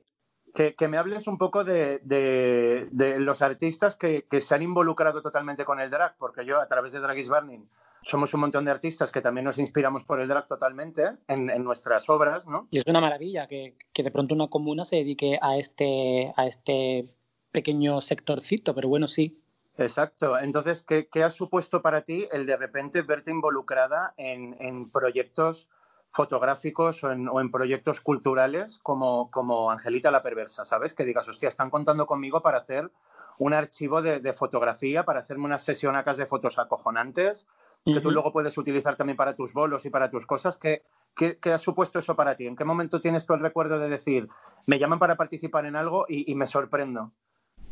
que, 0.54 0.88
me 0.88 0.96
hables 0.96 1.26
un 1.26 1.38
poco 1.38 1.64
de, 1.64 2.88
los 3.18 3.42
artistas 3.42 3.96
que, 3.96 4.26
se 4.40 4.54
han 4.54 4.62
involucrado 4.62 5.22
totalmente 5.22 5.64
con 5.64 5.80
el 5.80 5.90
drag, 5.90 6.16
porque 6.18 6.44
yo 6.44 6.60
a 6.60 6.68
través 6.68 6.92
de 6.92 7.00
Drag 7.00 7.18
is 7.18 7.28
Burning 7.28 7.66
somos 8.02 8.32
un 8.34 8.40
montón 8.40 8.64
de 8.64 8.70
artistas 8.70 9.12
que 9.12 9.20
también 9.20 9.44
nos 9.44 9.58
inspiramos 9.58 10.04
por 10.04 10.20
el 10.20 10.28
drag 10.28 10.46
totalmente 10.46 11.16
en, 11.26 11.64
nuestras 11.64 12.08
obras, 12.08 12.46
¿no? 12.46 12.68
Y 12.70 12.78
es 12.78 12.86
una 12.86 13.00
maravilla 13.00 13.46
que, 13.46 13.74
de 13.94 14.10
pronto 14.10 14.34
una 14.34 14.48
comuna 14.48 14.84
se 14.84 14.96
dedique 14.96 15.38
a 15.42 15.56
este, 15.56 16.32
a 16.36 16.46
este 16.46 17.08
pequeño 17.50 18.00
sectorcito, 18.00 18.74
pero 18.74 18.88
bueno, 18.88 19.08
sí. 19.08 19.42
Exacto. 19.76 20.38
Entonces, 20.38 20.82
¿qué, 20.82 21.22
ha 21.22 21.30
supuesto 21.30 21.82
para 21.82 22.02
ti 22.02 22.28
el 22.32 22.46
de 22.46 22.56
repente 22.56 23.02
verte 23.02 23.30
involucrada 23.30 24.14
en, 24.16 24.56
en 24.60 24.90
proyectos 24.90 25.68
fotográficos 26.10 27.04
o 27.04 27.10
en, 27.12 27.50
proyectos 27.50 28.00
culturales 28.00 28.80
como, 28.82 29.30
como, 29.30 29.70
Angelita 29.70 30.10
la 30.10 30.22
Perversa, 30.22 30.64
¿sabes? 30.64 30.94
Que 30.94 31.04
digas, 31.04 31.28
hostia, 31.28 31.48
están 31.48 31.70
contando 31.70 32.06
conmigo 32.06 32.42
para 32.42 32.58
hacer 32.58 32.90
un 33.38 33.52
archivo 33.52 34.02
de, 34.02 34.32
fotografía, 34.32 35.04
para 35.04 35.20
hacerme 35.20 35.44
unas 35.44 35.64
sesionacas 35.64 36.16
de 36.16 36.26
fotos 36.26 36.58
acojonantes, 36.58 37.46
que 37.84 38.00
tú 38.00 38.10
luego 38.10 38.32
puedes 38.32 38.58
utilizar 38.58 38.96
también 38.96 39.16
para 39.16 39.36
tus 39.36 39.52
bolos 39.52 39.86
y 39.86 39.90
para 39.90 40.10
tus 40.10 40.26
cosas. 40.26 40.58
¿Qué, 40.58 40.82
¿Qué, 41.14 41.52
ha 41.52 41.58
supuesto 41.58 42.00
eso 42.00 42.16
para 42.16 42.36
ti? 42.36 42.46
¿En 42.46 42.56
qué 42.56 42.64
momento 42.64 43.00
tienes 43.00 43.24
tú 43.24 43.34
el 43.34 43.40
recuerdo 43.40 43.78
de 43.78 43.88
decir, 43.88 44.28
me 44.66 44.78
llaman 44.78 44.98
para 44.98 45.16
participar 45.16 45.66
en 45.66 45.76
algo 45.76 46.04
y 46.08 46.34
me 46.34 46.46
sorprendo? 46.46 47.12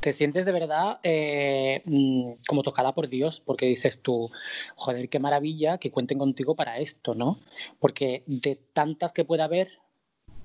Te 0.01 0.13
sientes 0.13 0.45
de 0.45 0.53
verdad 0.53 1.01
eh, 1.03 1.83
mm, 1.85 2.33
como 2.49 2.63
tocada 2.63 2.95
por 2.95 3.09
Dios, 3.09 3.41
porque 3.41 3.67
dices 3.67 4.01
tú, 4.01 4.31
joder, 4.77 5.09
qué 5.09 5.19
maravilla 5.19 5.79
que 5.79 5.91
cuenten 5.91 6.19
contigo 6.19 6.55
para 6.55 6.79
esto, 6.79 7.15
¿no? 7.15 7.39
Porque 7.79 8.23
de 8.27 8.57
tantas 8.57 9.13
que 9.13 9.25
puede 9.25 9.43
haber 9.43 9.71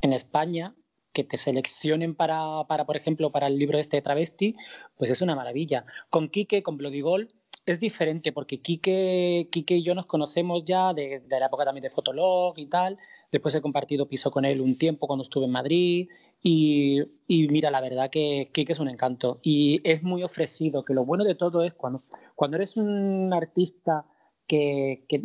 en 0.01 0.13
España, 0.13 0.75
que 1.13 1.23
te 1.23 1.37
seleccionen 1.37 2.15
para, 2.15 2.63
para, 2.67 2.85
por 2.85 2.95
ejemplo, 2.95 3.31
para 3.31 3.47
el 3.47 3.59
libro 3.59 3.77
este 3.77 3.97
de 3.97 4.01
Travesti, 4.01 4.55
pues 4.97 5.09
es 5.09 5.21
una 5.21 5.35
maravilla. 5.35 5.85
Con 6.09 6.29
Quique, 6.29 6.63
con 6.63 6.77
Bloody 6.77 7.01
Gold, 7.01 7.31
es 7.65 7.79
diferente, 7.79 8.31
porque 8.31 8.61
Quique, 8.61 9.47
Quique 9.51 9.75
y 9.75 9.83
yo 9.83 9.93
nos 9.93 10.05
conocemos 10.05 10.63
ya 10.65 10.93
de, 10.93 11.19
de 11.19 11.39
la 11.39 11.47
época 11.47 11.65
también 11.65 11.83
de 11.83 11.89
Fotolog 11.89 12.57
y 12.57 12.65
tal, 12.67 12.97
Después 13.31 13.55
he 13.55 13.61
compartido 13.61 14.07
piso 14.07 14.29
con 14.29 14.43
él 14.43 14.59
un 14.59 14.77
tiempo 14.77 15.07
cuando 15.07 15.23
estuve 15.23 15.45
en 15.45 15.51
Madrid 15.51 16.09
y, 16.43 17.01
mira, 17.27 17.71
la 17.71 17.81
verdad 17.81 18.09
que 18.09 18.49
Kike 18.51 18.73
es 18.73 18.79
un 18.79 18.89
encanto 18.89 19.39
y 19.41 19.79
es 19.83 20.03
muy 20.03 20.23
ofrecido, 20.23 20.83
que 20.83 20.93
lo 20.93 21.05
bueno 21.05 21.23
de 21.23 21.35
todo 21.35 21.63
es 21.63 21.73
cuando, 21.73 22.03
cuando 22.35 22.57
eres 22.57 22.75
un 22.75 23.31
artista 23.33 24.05
que, 24.47 25.05
que 25.07 25.21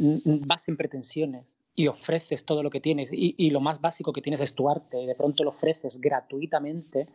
vas 0.46 0.62
sin 0.62 0.76
pretensiones 0.76 1.46
y 1.76 1.88
ofreces 1.88 2.44
todo 2.44 2.62
lo 2.62 2.70
que 2.70 2.80
tienes 2.80 3.11
y, 3.12 3.50
lo 3.50 3.61
más 3.61 3.80
básico 3.80 4.12
que 4.12 4.22
tienes 4.22 4.40
es 4.40 4.54
tu 4.54 4.68
arte 4.68 5.00
y 5.02 5.07
de 5.07 5.14
pronto 5.14 5.44
lo 5.44 5.50
ofreces 5.50 6.00
gratuitamente, 6.00 7.07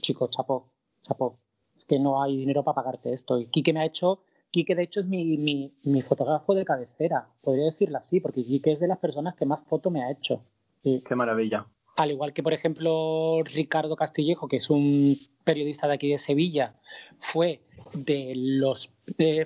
chico, 0.00 0.28
chapo, 0.28 0.70
chapo, 1.02 1.38
es 1.76 1.84
que 1.84 1.98
no 1.98 2.22
hay 2.22 2.36
dinero 2.36 2.64
para 2.64 2.76
pagarte 2.76 3.12
esto. 3.12 3.38
Y 3.38 3.46
Kike 3.46 3.74
me 3.74 3.80
ha 3.80 3.84
hecho 3.84 4.20
Quique, 4.50 4.74
de 4.74 4.84
hecho, 4.84 5.00
es 5.00 5.06
mi, 5.06 5.72
mi, 5.84 6.02
fotógrafo 6.02 6.54
de 6.54 6.64
cabecera, 6.64 7.28
podría 7.42 7.66
decirlo 7.66 7.98
así, 7.98 8.20
porque 8.20 8.44
Quique 8.44 8.72
es 8.72 8.80
de 8.80 8.88
las 8.88 8.98
personas 8.98 9.34
que 9.34 9.44
más 9.44 9.60
foto 9.68 9.90
me 9.90 10.02
ha 10.02 10.10
hecho. 10.10 10.42
Qué 10.82 11.14
maravilla. 11.14 11.66
Al 11.96 12.12
igual 12.12 12.32
que, 12.32 12.42
por 12.42 12.54
ejemplo, 12.54 13.42
Ricardo 13.42 13.96
Castillejo, 13.96 14.48
que 14.48 14.58
es 14.58 14.70
un 14.70 15.16
periodista 15.44 15.88
de 15.88 15.94
aquí 15.94 16.08
de 16.08 16.18
Sevilla, 16.18 16.76
fue 17.18 17.60
de 17.92 18.32
los. 18.36 18.94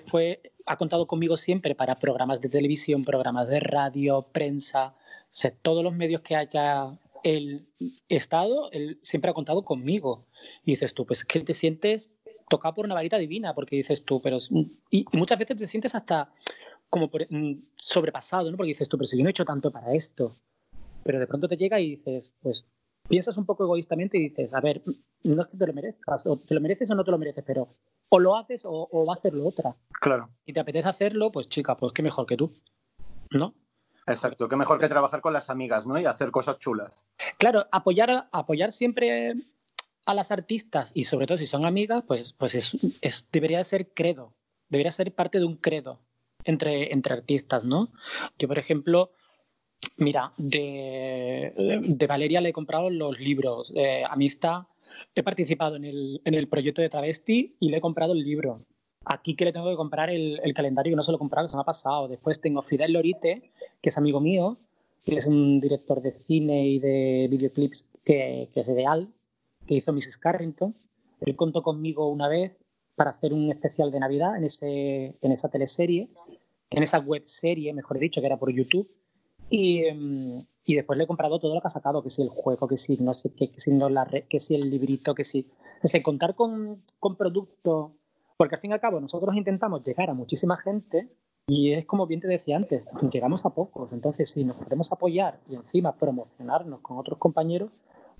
fue, 0.06 0.52
ha 0.66 0.76
contado 0.76 1.06
conmigo 1.06 1.36
siempre 1.36 1.74
para 1.74 1.98
programas 1.98 2.40
de 2.40 2.48
televisión, 2.48 3.04
programas 3.04 3.48
de 3.48 3.58
radio, 3.58 4.26
prensa, 4.32 4.94
o 5.32 5.48
todos 5.62 5.82
los 5.82 5.94
medios 5.94 6.20
que 6.20 6.36
haya 6.36 6.98
el 7.22 7.66
estado, 8.08 8.70
él 8.72 8.98
siempre 9.02 9.30
ha 9.30 9.34
contado 9.34 9.64
conmigo. 9.64 10.26
Y 10.64 10.72
dices 10.72 10.94
tú, 10.94 11.06
pues 11.06 11.24
que 11.24 11.40
te 11.40 11.54
sientes 11.54 12.10
tocado 12.48 12.74
por 12.74 12.84
una 12.86 12.94
varita 12.94 13.18
divina, 13.18 13.54
porque 13.54 13.76
dices 13.76 14.04
tú, 14.04 14.20
pero. 14.20 14.38
Y 14.90 15.04
muchas 15.12 15.38
veces 15.38 15.56
te 15.56 15.68
sientes 15.68 15.94
hasta 15.94 16.32
como 16.90 17.10
mm, 17.30 17.52
sobrepasado, 17.76 18.50
¿no? 18.50 18.56
Porque 18.56 18.68
dices 18.68 18.88
tú, 18.88 18.98
pero 18.98 19.06
si 19.06 19.16
yo 19.16 19.22
no 19.22 19.28
he 19.28 19.30
hecho 19.30 19.44
tanto 19.44 19.70
para 19.70 19.92
esto. 19.94 20.32
Pero 21.04 21.18
de 21.18 21.26
pronto 21.26 21.48
te 21.48 21.56
llega 21.56 21.80
y 21.80 21.96
dices, 21.96 22.32
pues 22.42 22.66
piensas 23.08 23.36
un 23.36 23.46
poco 23.46 23.64
egoístamente 23.64 24.18
y 24.18 24.22
dices, 24.22 24.54
a 24.54 24.60
ver, 24.60 24.82
no 25.24 25.42
es 25.42 25.48
que 25.48 25.56
te 25.56 25.66
lo 25.66 25.72
merezcas, 25.72 26.26
o 26.26 26.36
te 26.36 26.54
lo 26.54 26.60
mereces 26.60 26.90
o 26.90 26.94
no 26.94 27.04
te 27.04 27.10
lo 27.10 27.18
mereces, 27.18 27.44
pero 27.46 27.68
o 28.08 28.18
lo 28.18 28.36
haces 28.36 28.62
o, 28.64 29.06
va 29.06 29.14
a 29.14 29.16
hacerlo 29.16 29.46
otra. 29.46 29.74
Claro. 30.00 30.28
Y 30.44 30.52
te 30.52 30.60
apetece 30.60 30.88
hacerlo, 30.88 31.32
pues 31.32 31.48
chica, 31.48 31.76
pues 31.76 31.92
qué 31.92 32.02
mejor 32.02 32.26
que 32.26 32.36
tú, 32.36 32.52
¿no? 33.30 33.54
Exacto, 34.06 34.48
qué 34.48 34.56
mejor 34.56 34.80
que 34.80 34.88
trabajar 34.88 35.20
con 35.20 35.32
las 35.32 35.48
amigas, 35.48 35.86
¿no? 35.86 35.98
Y 35.98 36.04
hacer 36.04 36.30
cosas 36.30 36.58
chulas. 36.58 37.06
Claro, 37.38 37.66
apoyar, 37.70 38.28
apoyar 38.32 38.72
siempre 38.72 39.34
a 40.04 40.14
las 40.14 40.30
artistas 40.30 40.92
y 40.94 41.02
sobre 41.02 41.26
todo 41.26 41.38
si 41.38 41.46
son 41.46 41.64
amigas, 41.64 42.04
pues, 42.06 42.32
pues 42.32 42.54
es, 42.54 43.26
debería 43.32 43.62
ser 43.64 43.88
credo, 43.94 44.32
debería 44.68 44.90
ser 44.90 45.12
parte 45.14 45.38
de 45.38 45.44
un 45.44 45.56
credo 45.56 46.00
entre, 46.44 46.92
entre 46.92 47.14
artistas, 47.14 47.64
¿no? 47.64 47.90
Yo, 48.38 48.48
por 48.48 48.58
ejemplo, 48.58 49.12
mira, 49.96 50.32
de, 50.36 51.52
de 51.82 52.06
Valeria 52.06 52.40
le 52.40 52.50
he 52.50 52.52
comprado 52.52 52.90
los 52.90 53.20
libros, 53.20 53.72
de 53.72 54.04
Amistad, 54.04 54.62
he 55.14 55.22
participado 55.22 55.76
en 55.76 55.84
el, 55.84 56.20
en 56.24 56.34
el 56.34 56.48
proyecto 56.48 56.82
de 56.82 56.88
Travesti 56.88 57.56
y 57.60 57.70
le 57.70 57.78
he 57.78 57.80
comprado 57.80 58.12
el 58.12 58.22
libro. 58.22 58.62
Aquí 59.04 59.34
que 59.34 59.44
le 59.44 59.52
tengo 59.52 59.68
que 59.68 59.76
comprar 59.76 60.10
el, 60.10 60.40
el 60.44 60.54
calendario 60.54 60.92
que 60.92 60.96
no 60.96 61.02
se 61.02 61.10
lo 61.10 61.16
he 61.16 61.18
comprado, 61.18 61.48
se 61.48 61.56
me 61.56 61.62
ha 61.62 61.64
pasado. 61.64 62.08
Después 62.08 62.40
tengo 62.40 62.62
Fidel 62.62 62.92
Lorite, 62.92 63.50
que 63.80 63.88
es 63.88 63.98
amigo 63.98 64.20
mío, 64.20 64.58
que 65.04 65.16
es 65.16 65.26
un 65.26 65.60
director 65.60 66.02
de 66.02 66.12
cine 66.12 66.66
y 66.68 66.78
de 66.78 67.26
videoclips 67.28 67.88
que, 68.04 68.48
que 68.52 68.60
es 68.60 68.68
ideal, 68.68 69.08
que 69.66 69.74
hizo 69.74 69.92
Mrs. 69.92 70.18
Carrington. 70.18 70.74
Él 71.20 71.36
contó 71.36 71.62
conmigo 71.62 72.08
una 72.08 72.28
vez 72.28 72.52
para 72.94 73.10
hacer 73.10 73.32
un 73.32 73.50
especial 73.50 73.90
de 73.90 74.00
Navidad 74.00 74.36
en, 74.36 74.44
ese, 74.44 75.16
en 75.20 75.32
esa 75.32 75.48
teleserie, 75.48 76.08
en 76.70 76.82
esa 76.82 76.98
web 76.98 77.22
serie, 77.26 77.72
mejor 77.72 77.98
dicho, 77.98 78.20
que 78.20 78.26
era 78.26 78.38
por 78.38 78.52
YouTube. 78.52 78.88
Y, 79.50 79.84
em, 79.84 80.44
y, 80.64 80.74
después 80.74 80.96
le 80.96 81.04
he 81.04 81.06
comprado 81.06 81.38
todo 81.38 81.54
lo 81.54 81.60
que 81.60 81.66
ha 81.66 81.70
sacado, 81.70 82.02
que 82.02 82.10
si 82.10 82.22
el 82.22 82.28
juego, 82.28 82.66
que 82.68 82.78
si 82.78 82.96
no 83.02 83.14
sé 83.14 83.34
qué, 83.34 83.50
que 83.50 83.60
si, 83.60 83.72
no 83.72 83.88
la 83.88 84.06
que 84.06 84.40
si 84.40 84.54
el 84.54 84.70
librito, 84.70 85.14
que 85.14 85.24
si... 85.24 85.46
Entonces, 85.74 86.02
contar 86.02 86.34
con, 86.34 86.82
con 86.98 87.16
productos, 87.16 87.92
porque 88.36 88.54
al 88.54 88.60
fin 88.60 88.70
y 88.70 88.74
al 88.74 88.80
cabo 88.80 89.00
nosotros 89.00 89.36
intentamos 89.36 89.82
llegar 89.84 90.10
a 90.10 90.14
muchísima 90.14 90.56
gente 90.56 91.08
y 91.46 91.72
es 91.72 91.86
como 91.86 92.06
bien 92.06 92.20
te 92.20 92.28
decía 92.28 92.56
antes, 92.56 92.86
llegamos 93.10 93.44
a 93.44 93.50
pocos. 93.50 93.92
Entonces, 93.92 94.30
si 94.30 94.44
nos 94.44 94.56
podemos 94.56 94.92
apoyar 94.92 95.40
y 95.48 95.56
encima 95.56 95.92
promocionarnos 95.92 96.80
con 96.80 96.98
otros 96.98 97.18
compañeros, 97.18 97.70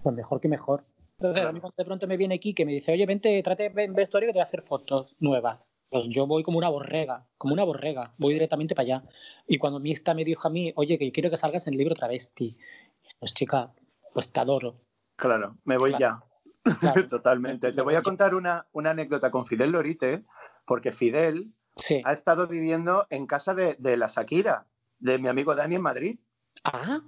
pues 0.03 0.14
mejor 0.14 0.40
que 0.40 0.49
mejor. 0.49 0.84
Entonces, 1.23 1.45
a 1.45 1.53
mí 1.53 1.61
de 1.77 1.85
pronto 1.85 2.07
me 2.09 2.16
viene 2.16 2.35
aquí 2.35 2.53
que 2.53 2.66
me 2.66 2.73
dice, 2.73 2.93
oye, 2.93 3.07
vente, 3.07 3.41
trate 3.43 3.70
de 3.70 3.87
vestuario 3.89 4.27
que 4.29 4.33
te 4.33 4.39
voy 4.39 4.41
a 4.41 4.43
hacer 4.43 4.61
fotos 4.62 5.14
nuevas. 5.20 5.73
Pues 5.89 6.09
yo 6.09 6.27
voy 6.27 6.43
como 6.43 6.59
una 6.59 6.68
borrega, 6.68 7.27
como 7.39 7.55
una 7.55 7.62
borrega, 7.64 8.12
voy 8.18 8.33
directamente 8.35 8.75
para 8.75 8.85
allá. 8.85 9.05
Y 9.47 9.59
cuando 9.59 9.79
Mista 9.79 10.14
me 10.14 10.25
dijo 10.25 10.49
a 10.49 10.51
mí, 10.51 10.73
oye, 10.75 10.99
que 10.99 11.12
quiero 11.12 11.31
que 11.31 11.37
salgas 11.37 11.66
en 11.66 11.75
el 11.75 11.79
libro 11.79 11.95
travesti, 11.95 12.57
pues 13.20 13.35
chica, 13.35 13.73
pues 14.12 14.33
te 14.33 14.41
adoro. 14.41 14.81
Claro, 15.16 15.57
me 15.64 15.77
voy 15.79 15.95
ya. 15.99 16.23
Claro. 16.81 17.07
Totalmente. 17.09 17.73
Te 17.73 17.83
voy 17.83 17.95
a 17.95 18.03
contar 18.03 18.35
una, 18.35 18.66
una 18.73 18.91
anécdota 18.91 19.31
con 19.31 19.47
Fidel 19.47 19.70
Lorite, 19.70 20.25
porque 20.66 20.91
Fidel 20.93 21.53
Sí. 21.77 22.03
ha 22.05 22.12
estado 22.12 22.49
viviendo 22.49 23.07
en 23.09 23.27
casa 23.27 23.55
de, 23.55 23.77
de 23.79 23.97
la 23.97 24.07
Shakira, 24.07 24.66
de 24.99 25.18
mi 25.18 25.29
amigo 25.29 25.55
Dani 25.55 25.77
en 25.77 25.83
Madrid. 25.83 26.18
Ah, 26.64 27.01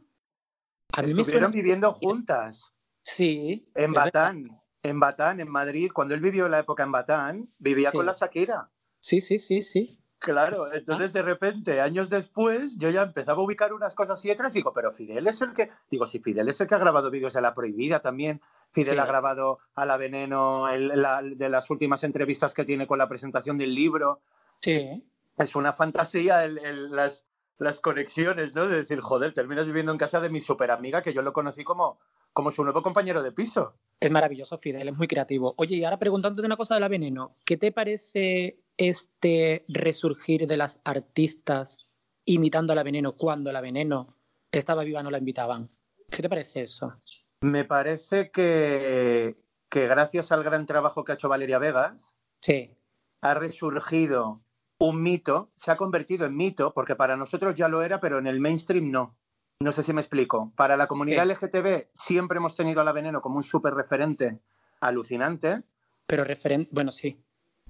a 0.93 1.03
mí 1.03 1.12
me 1.15 1.21
Estuvieron 1.21 1.25
suena... 1.27 1.49
viviendo 1.49 1.93
juntas 1.93 2.73
Sí. 3.05 3.69
en 3.75 3.93
verdad. 3.93 4.05
Batán, 4.07 4.61
en 4.83 5.01
Batán, 5.01 5.41
en 5.41 5.49
Madrid. 5.49 5.91
Cuando 5.95 6.15
él 6.15 6.21
vivió 6.21 6.49
la 6.49 6.59
época 6.59 6.83
en 6.83 6.93
Batán, 6.93 7.49
vivía 7.59 7.91
Sí. 7.91 7.97
con 7.97 8.07
la 8.07 8.13
Shakira. 8.13 8.71
Sí, 9.01 9.21
sí, 9.21 9.39
sí, 9.39 9.63
sí. 9.63 10.01
Claro, 10.19 10.73
entonces 10.73 11.13
de 11.13 11.21
repente, 11.21 11.83
años 11.83 12.09
después, 12.09 12.79
yo 12.79 12.89
ya 12.89 13.03
empezaba 13.03 13.43
a 13.43 13.45
ubicar 13.45 13.75
unas 13.75 13.95
cosas 13.95 14.25
y 14.25 14.31
otras, 14.31 14.55
digo, 14.55 14.73
pero 14.73 14.91
Fidel 14.93 15.27
es 15.27 15.43
el 15.43 15.53
que, 15.53 15.71
digo, 15.91 16.07
si 16.07 16.19
Fidel 16.19 16.49
es 16.49 16.59
el 16.63 16.67
que 16.67 16.75
ha 16.75 16.79
grabado 16.79 17.11
vídeos 17.11 17.35
de 17.35 17.43
La 17.43 17.55
Prohibida 17.55 18.01
también, 18.01 18.41
Fidel 18.73 18.95
Sí. 18.95 18.99
ha 19.01 19.05
grabado 19.05 19.59
a 19.75 19.85
La 19.85 19.99
Veneno 19.99 20.71
el- 20.71 20.89
la- 21.01 21.21
de 21.23 21.49
las 21.51 21.69
últimas 21.69 22.05
entrevistas 22.05 22.55
que 22.55 22.65
tiene 22.65 22.87
con 22.87 22.97
la 22.99 23.09
presentación 23.09 23.59
del 23.59 23.75
libro, 23.75 24.23
Sí. 24.61 25.05
es 25.37 25.55
una 25.57 25.75
fantasía 25.75 26.43
el- 26.45 26.57
el- 26.59 26.91
las, 26.91 27.27
las 27.59 27.81
conexiones, 27.81 28.55
¿no? 28.55 28.67
De 28.67 28.77
decir, 28.79 29.01
joder, 29.01 29.35
terminas 29.35 29.67
viviendo 29.67 29.93
en 29.93 29.99
casa 29.99 30.21
de 30.21 30.31
mi 30.31 30.41
super 30.41 30.71
amiga 30.71 31.03
que 31.03 31.13
yo 31.13 31.21
lo 31.21 31.35
conocí 31.35 31.65
como, 31.65 31.99
como 32.35 32.51
su 32.51 32.62
nuevo 32.62 32.82
compañero 32.82 33.22
de 33.22 33.32
piso. 33.32 33.74
Es 33.99 34.11
maravilloso, 34.11 34.59
Fidel, 34.59 34.89
es 34.89 34.97
muy 34.97 35.09
creativo. 35.09 35.55
Oye, 35.57 35.76
y 35.76 35.85
ahora 35.85 35.99
preguntándote 35.99 36.45
una 36.45 36.59
cosa 36.59 36.74
de 36.74 36.80
la 36.80 36.89
veneno, 36.89 37.37
¿qué 37.47 37.57
te 37.57 37.72
parece 37.72 38.61
este 38.76 39.64
resurgir 39.68 40.47
de 40.47 40.59
las 40.59 40.80
artistas 40.85 41.87
imitando 42.26 42.74
a 42.74 42.76
la 42.76 42.82
veneno 42.82 43.14
cuando 43.14 43.53
la 43.53 43.62
veneno 43.62 44.14
estaba 44.53 44.85
viva 44.85 45.03
no 45.03 45.11
la 45.11 45.18
invitaban? 45.18 45.70
¿Qué 46.11 46.20
te 46.20 46.28
parece 46.28 46.62
eso? 46.62 46.93
Me 47.41 47.64
parece 47.64 48.30
que, 48.30 49.37
que 49.70 49.87
gracias 49.87 50.32
al 50.32 50.45
gran 50.45 50.66
trabajo 50.66 51.05
que 51.05 51.12
ha 51.12 51.14
hecho 51.14 51.28
Valeria 51.28 51.59
Vegas, 51.59 52.14
Sí, 52.41 52.76
ha 53.22 53.32
resurgido 53.32 54.43
un 54.78 55.03
mito, 55.03 55.51
se 55.57 55.70
ha 55.70 55.78
convertido 55.78 56.26
en 56.26 56.37
mito, 56.37 56.74
porque 56.74 56.95
para 56.95 57.16
nosotros 57.16 57.55
ya 57.55 57.68
lo 57.68 57.82
era, 57.82 58.01
pero 58.01 58.18
en 58.18 58.26
el 58.26 58.39
mainstream 58.39 58.91
no. 58.91 59.16
No 59.61 59.73
sé 59.73 59.83
si 59.83 59.93
me 59.93 60.01
explico. 60.01 60.53
Para 60.57 60.77
la 60.77 60.87
comunidad 60.87 61.25
Sí. 61.25 61.31
LGTB 61.33 61.89
siempre 61.95 62.39
hemos 62.39 62.55
tenido 62.57 62.81
a 62.81 62.85
la 62.85 62.93
veneno 62.93 63.21
como 63.21 63.37
un 63.37 63.43
súper 63.43 63.75
referente 63.75 64.41
alucinante. 64.81 65.63
pero 66.07 66.25
referente, 66.25 66.69
bueno, 66.73 66.93
sí, 66.93 67.19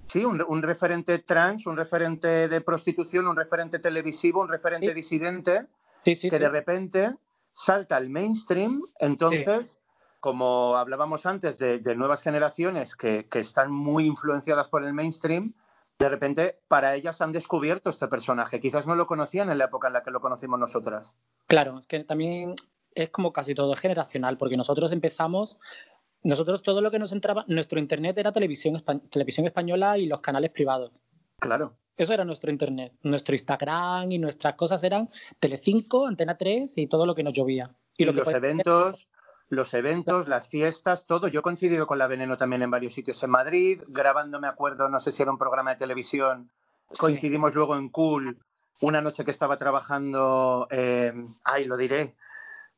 Sí, 0.06 0.22
un, 0.24 0.44
un 0.46 0.62
referente 0.62 1.18
trans, 1.20 1.66
un 1.66 1.76
referente 1.78 2.48
de 2.48 2.60
prostitución, 2.60 3.26
un 3.26 3.36
referente 3.36 3.78
televisivo, 3.78 4.40
un 4.42 4.48
referente 4.48 4.88
Sí. 4.88 4.94
disidente, 4.94 5.66
sí, 6.04 6.14
sí, 6.14 6.28
que 6.28 6.38
de 6.38 6.48
repente 6.50 7.14
salta 7.54 7.96
al 7.96 8.10
mainstream. 8.10 8.82
Entonces, 8.98 9.80
como 10.20 10.76
hablábamos 10.76 11.24
antes 11.26 11.56
de, 11.58 11.78
de 11.78 11.94
nuevas 11.96 12.20
generaciones 12.22 12.96
que, 12.96 13.26
que 13.30 13.38
están 13.38 13.70
muy 13.70 14.04
influenciadas 14.04 14.68
por 14.68 14.84
el 14.84 14.92
mainstream, 14.92 15.54
de 15.98 16.08
repente 16.08 16.60
para 16.68 16.94
ellas 16.94 17.20
han 17.20 17.32
descubierto 17.32 17.90
este 17.90 18.08
personaje. 18.08 18.60
Quizás 18.60 18.86
no 18.86 18.96
lo 18.96 19.06
conocían 19.06 19.50
en 19.50 19.58
la 19.58 19.66
época 19.66 19.88
en 19.88 19.94
la 19.94 20.02
que 20.02 20.10
lo 20.10 20.20
conocimos 20.20 20.58
nosotras. 20.58 21.18
Claro, 21.46 21.78
es 21.78 21.86
que 21.86 22.02
también 22.04 22.54
es 22.94 23.10
como 23.10 23.32
casi 23.32 23.54
todo 23.54 23.74
generacional, 23.74 24.38
porque 24.38 24.56
nosotros 24.56 24.92
empezamos, 24.92 25.58
nosotros 26.22 26.62
todo 26.62 26.80
lo 26.80 26.90
que 26.90 26.98
nos 26.98 27.12
entraba, 27.12 27.44
nuestro 27.48 27.78
internet 27.78 28.16
era 28.18 28.32
televisión, 28.32 28.82
televisión 29.10 29.46
española 29.46 29.98
y 29.98 30.06
los 30.06 30.20
canales 30.20 30.50
privados. 30.50 30.92
Claro. 31.40 31.76
Eso 31.96 32.12
era 32.12 32.24
nuestro 32.24 32.50
internet. 32.50 32.92
Nuestro 33.02 33.34
Instagram 33.34 34.10
y 34.10 34.18
nuestras 34.18 34.56
cosas 34.56 34.82
eran 34.82 35.08
Telecinco, 35.38 36.06
Antena 36.06 36.36
3 36.36 36.76
y 36.78 36.86
todo 36.88 37.06
lo 37.06 37.14
que 37.14 37.22
nos 37.22 37.34
llovía. 37.34 37.70
Y, 37.96 38.04
lo 38.04 38.12
los 38.12 38.26
eventos, 38.26 39.08
los 39.48 39.74
eventos, 39.74 40.28
las 40.28 40.48
fiestas, 40.48 41.06
todo. 41.06 41.28
Yo 41.28 41.40
he 41.40 41.42
coincidido 41.42 41.86
con 41.86 41.98
la 41.98 42.06
Veneno 42.06 42.36
también 42.36 42.62
en 42.62 42.70
varios 42.70 42.94
sitios 42.94 43.22
en 43.22 43.30
Madrid, 43.30 43.82
grabando, 43.88 44.40
me 44.40 44.48
acuerdo, 44.48 44.88
no 44.88 45.00
sé 45.00 45.12
si 45.12 45.22
era 45.22 45.30
un 45.30 45.38
programa 45.38 45.70
de 45.70 45.76
televisión. 45.76 46.50
Sí. 46.90 47.00
Coincidimos 47.00 47.54
luego 47.54 47.76
en 47.76 47.88
Cool, 47.88 48.38
una 48.80 49.00
noche 49.00 49.24
que 49.24 49.30
estaba 49.30 49.56
trabajando, 49.56 50.68
eh, 50.70 51.12
ay, 51.44 51.64
lo 51.64 51.76
diré, 51.76 52.14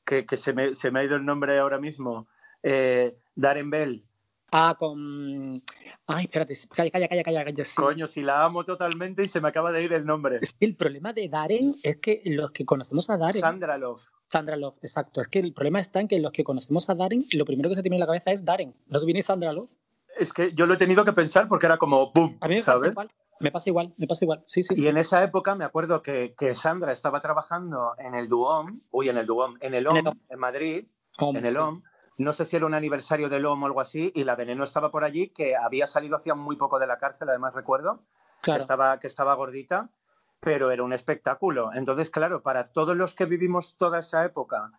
que, 0.05 0.27
que 0.27 0.37
se, 0.37 0.53
me, 0.53 0.75
se 0.75 0.91
me 0.91 1.01
ha 1.01 1.05
ido 1.05 1.17
el 1.17 1.25
nombre 1.25 1.59
ahora 1.59 1.79
mismo, 1.79 2.27
eh, 2.63 3.17
Darren 3.35 3.71
Bell. 3.71 4.05
Ah, 4.53 4.77
con. 4.79 5.63
Ay, 6.07 6.25
espérate, 6.25 6.55
calla, 6.75 6.91
calla, 6.91 7.09
calla, 7.09 7.23
calla. 7.25 7.45
calla, 7.45 7.65
sí. 7.65 7.75
Coño, 7.75 8.07
si 8.07 8.23
la 8.23 8.45
amo 8.45 8.65
totalmente 8.65 9.25
y 9.25 9.29
se 9.29 9.41
me 9.41 9.49
acaba 9.49 9.73
de 9.73 9.83
ir 9.83 9.93
el 9.93 10.07
nombre. 10.07 10.39
Es 10.41 10.53
que 10.53 10.67
el 10.67 10.77
problema 10.77 11.13
de 11.13 11.29
Darren 11.29 11.75
es 11.83 11.97
que 11.97 12.23
los 12.25 12.53
que 12.53 12.65
conocemos 12.65 13.11
a 13.11 13.17
Darren. 13.17 13.41
Sandra 13.41 13.77
Love. 13.77 14.09
Sandra 14.29 14.57
Love, 14.57 14.79
exacto. 14.83 15.21
Es 15.21 15.29
que 15.29 15.39
el 15.39 15.53
problema 15.53 15.81
está 15.81 16.01
en 16.01 16.09
que 16.09 16.19
los 16.19 16.33
que 16.33 16.45
conocemos 16.45 16.89
a 16.91 16.95
Darren, 16.95 17.25
lo 17.33 17.45
primero 17.45 17.69
que 17.69 17.75
se 17.77 17.83
te 17.83 17.89
viene 17.89 17.97
en 17.97 18.01
la 18.01 18.07
cabeza 18.07 18.33
es 18.33 18.45
Darren. 18.45 18.75
No 18.89 18.99
te 18.99 19.07
viene 19.07 19.23
Sandra 19.23 19.53
Love. 19.53 19.71
Es 20.19 20.33
que 20.33 20.53
yo 20.55 20.67
lo 20.67 20.75
he 20.75 20.79
tenido 20.79 21.05
que 21.05 21.13
pensar 21.13 21.47
porque 21.49 21.67
era 21.67 21.77
como 21.79 22.11
boom, 22.13 22.39
A 22.41 22.49
mí 22.49 22.57
me 22.57 22.63
pasa 22.63 22.87
igual. 22.89 23.11
Me 23.39 23.51
pasa 23.53 23.69
igual, 23.69 23.95
me 23.99 24.07
pasa 24.07 24.25
igual. 24.25 24.43
Sí, 24.47 24.63
sí, 24.63 24.73
Y 24.75 24.77
sí. 24.79 24.89
en 24.89 24.97
esa 24.97 25.23
época 25.23 25.55
me 25.55 25.65
acuerdo 25.65 26.03
que, 26.03 26.35
que 26.39 26.55
Sandra 26.55 26.91
estaba 26.93 27.21
trabajando 27.21 27.93
en 27.99 28.15
el 28.15 28.29
Duom, 28.29 28.81
uy, 28.91 29.11
en 29.11 29.19
el 29.19 29.27
Duom, 29.27 29.57
en 29.61 29.75
el 29.75 29.87
En 29.87 29.97
el 29.97 30.07
OM, 30.09 30.15
en 30.31 30.39
Madrid, 30.39 30.87
en 31.19 31.45
el. 31.45 31.57
OM. 31.59 31.83
No 32.17 32.33
sé 32.33 32.47
si 32.47 32.57
era 32.57 32.65
un 32.65 32.73
aniversario 32.73 33.29
del 33.29 33.45
OM 33.45 33.63
o 33.63 33.67
algo 33.67 33.83
así, 33.83 34.11
y 34.15 34.25
la 34.25 34.37
Veneno 34.37 34.65
estaba 34.65 34.91
por 34.91 35.05
allí, 35.05 35.29
que 35.29 35.55
había 35.55 35.87
salido 35.87 36.17
hacía 36.17 36.35
muy 36.35 36.57
poco 36.57 36.79
de 36.79 36.87
la 36.87 36.97
cárcel, 36.99 37.29
además 37.29 37.53
recuerdo, 37.53 38.05
que, 38.41 38.45
Claro. 38.47 38.63
estaba, 38.63 38.99
que 39.01 39.07
estaba 39.07 39.35
gordita, 39.35 39.91
pero 40.41 40.71
era 40.71 40.83
un 40.83 40.93
espectáculo. 40.93 41.71
Entonces, 41.75 42.11
claro, 42.11 42.43
para 42.43 42.73
todos 42.73 42.97
los 42.97 43.15
que 43.15 43.25
vivimos 43.25 43.77
toda 43.79 44.01
esa 44.01 44.25
época 44.25 44.73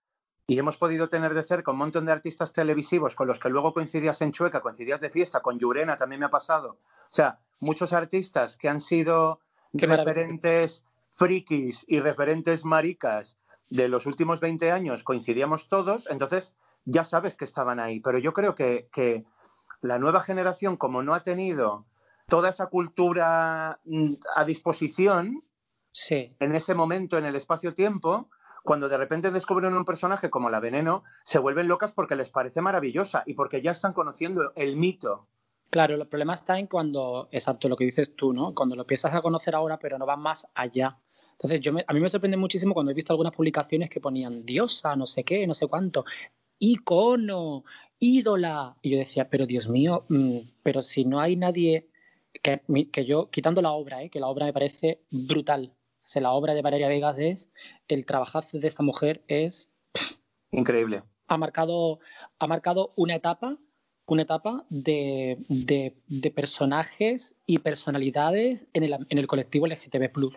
y 0.47 0.57
hemos 0.57 0.77
podido 0.77 1.09
tener 1.09 1.33
de 1.33 1.43
cerca 1.43 1.71
un 1.71 1.77
montón 1.77 2.05
de 2.05 2.13
artistas 2.13 2.53
televisivos 2.53 3.15
con 3.15 3.27
los 3.27 3.39
que 3.39 3.49
luego 3.49 3.73
coincidías 3.73 4.21
en 4.21 4.31
Chueca, 4.31 4.61
coincidías 4.61 5.01
de 5.01 5.09
fiesta, 5.09 5.41
con 5.41 5.59
Llurena 5.59 5.97
también 5.97 6.21
me 6.21 6.27
ha 6.27 6.31
pasado. 6.31 6.79
O 6.79 7.13
sea, 7.13 7.39
muchos 7.59 7.91
artistas 7.91 8.55
que 8.55 8.69
han 8.69 8.79
sido 8.79 9.41
Qué 9.77 9.87
maravilla. 9.87 10.13
referentes 10.13 10.85
frikis 11.11 11.83
y 11.87 11.99
referentes 11.99 12.63
maricas 12.63 13.37
de 13.69 13.89
los 13.89 14.05
últimos 14.05 14.39
20 14.39 14.71
años, 14.71 15.03
coincidíamos 15.03 15.67
todos, 15.67 16.07
entonces 16.09 16.53
ya 16.85 17.03
sabes 17.03 17.35
que 17.35 17.43
estaban 17.43 17.79
ahí. 17.81 17.99
Pero 17.99 18.17
yo 18.17 18.31
creo 18.33 18.55
que, 18.55 18.87
que 18.93 19.25
la 19.81 19.99
nueva 19.99 20.21
generación, 20.21 20.77
como 20.77 21.03
no 21.03 21.13
ha 21.13 21.23
tenido 21.23 21.85
toda 22.27 22.49
esa 22.49 22.67
cultura 22.67 23.79
mm, 23.85 24.13
a 24.35 24.45
disposición, 24.45 25.43
Sí. 25.99 26.31
en 26.39 26.53
ese 26.53 26.75
momento, 26.75 27.17
en 27.17 27.25
el 27.25 27.35
espacio-tiempo, 27.35 28.29
cuando 28.63 28.87
de 28.87 28.97
repente 28.97 29.31
descubren 29.31 29.73
un 29.73 29.83
personaje 29.83 30.29
como 30.29 30.51
la 30.51 30.59
Veneno, 30.59 31.03
se 31.23 31.39
vuelven 31.39 31.67
locas 31.67 31.91
porque 31.91 32.15
les 32.15 32.29
parece 32.29 32.61
maravillosa 32.61 33.23
y 33.25 33.33
porque 33.33 33.63
ya 33.63 33.71
están 33.71 33.93
conociendo 33.93 34.51
el 34.55 34.75
mito. 34.75 35.25
Claro, 35.71 35.95
el 35.95 36.07
problema 36.07 36.35
está 36.35 36.59
en 36.59 36.67
cuando, 36.67 37.29
exacto, 37.31 37.67
lo 37.67 37.75
que 37.75 37.85
dices 37.85 38.15
tú, 38.15 38.31
¿no? 38.31 38.53
Cuando 38.53 38.75
lo 38.75 38.83
empiezas 38.83 39.11
a 39.15 39.23
conocer 39.23 39.55
ahora, 39.55 39.79
pero 39.79 39.97
no 39.97 40.05
vas 40.05 40.19
más 40.19 40.47
allá. 40.53 40.99
Entonces, 41.31 41.61
yo 41.61 41.73
me- 41.73 41.83
a 41.87 41.93
mí 41.93 41.99
me 41.99 42.09
sorprende 42.09 42.37
muchísimo 42.37 42.75
cuando 42.75 42.91
he 42.91 42.95
visto 42.95 43.11
algunas 43.13 43.33
publicaciones 43.33 43.89
que 43.89 43.99
ponían 43.99 44.45
diosa, 44.45 44.95
no 44.95 45.07
sé 45.07 45.23
qué, 45.23 45.47
no 45.47 45.55
sé 45.55 45.65
cuánto, 45.65 46.05
icono, 46.59 47.63
ídola. 47.97 48.75
Y 48.83 48.91
yo 48.91 48.97
decía, 48.99 49.29
pero 49.29 49.47
Dios 49.47 49.67
mío, 49.67 50.05
mm, 50.09 50.37
pero 50.61 50.83
si 50.83 51.05
no 51.05 51.19
hay 51.19 51.35
nadie 51.35 51.87
que, 52.43 52.61
que 52.91 53.05
yo, 53.05 53.31
quitando 53.31 53.61
la 53.63 53.71
obra, 53.71 54.03
¿eh? 54.03 54.09
que 54.11 54.19
la 54.19 54.27
obra 54.27 54.45
me 54.45 54.53
parece 54.53 55.01
brutal. 55.09 55.73
O 56.07 56.09
sea, 56.09 56.21
la 56.21 56.31
obra 56.31 56.53
de 56.53 56.61
Valeria 56.61 56.87
Vegas 56.87 57.17
es, 57.19 57.51
el 57.89 58.05
trabajazo 58.05 58.59
de 58.59 58.67
esta 58.69 58.81
mujer 58.81 59.23
es 59.27 59.69
Increíble. 60.51 61.03
ha 61.27 61.35
marcado, 61.37 61.99
ha 62.39 62.47
marcado 62.47 62.93
una 62.95 63.15
etapa, 63.15 63.57
una 64.05 64.21
etapa 64.21 64.65
de, 64.69 65.43
de- 65.49 65.97
de 66.07 66.31
personajes 66.31 67.35
y 67.45 67.57
personalidades 67.59 68.67
en 68.71 68.83
el, 68.83 68.93
en 69.09 69.17
el 69.17 69.27
colectivo 69.27 69.67
LGTB+. 69.67 70.09
O 70.23 70.31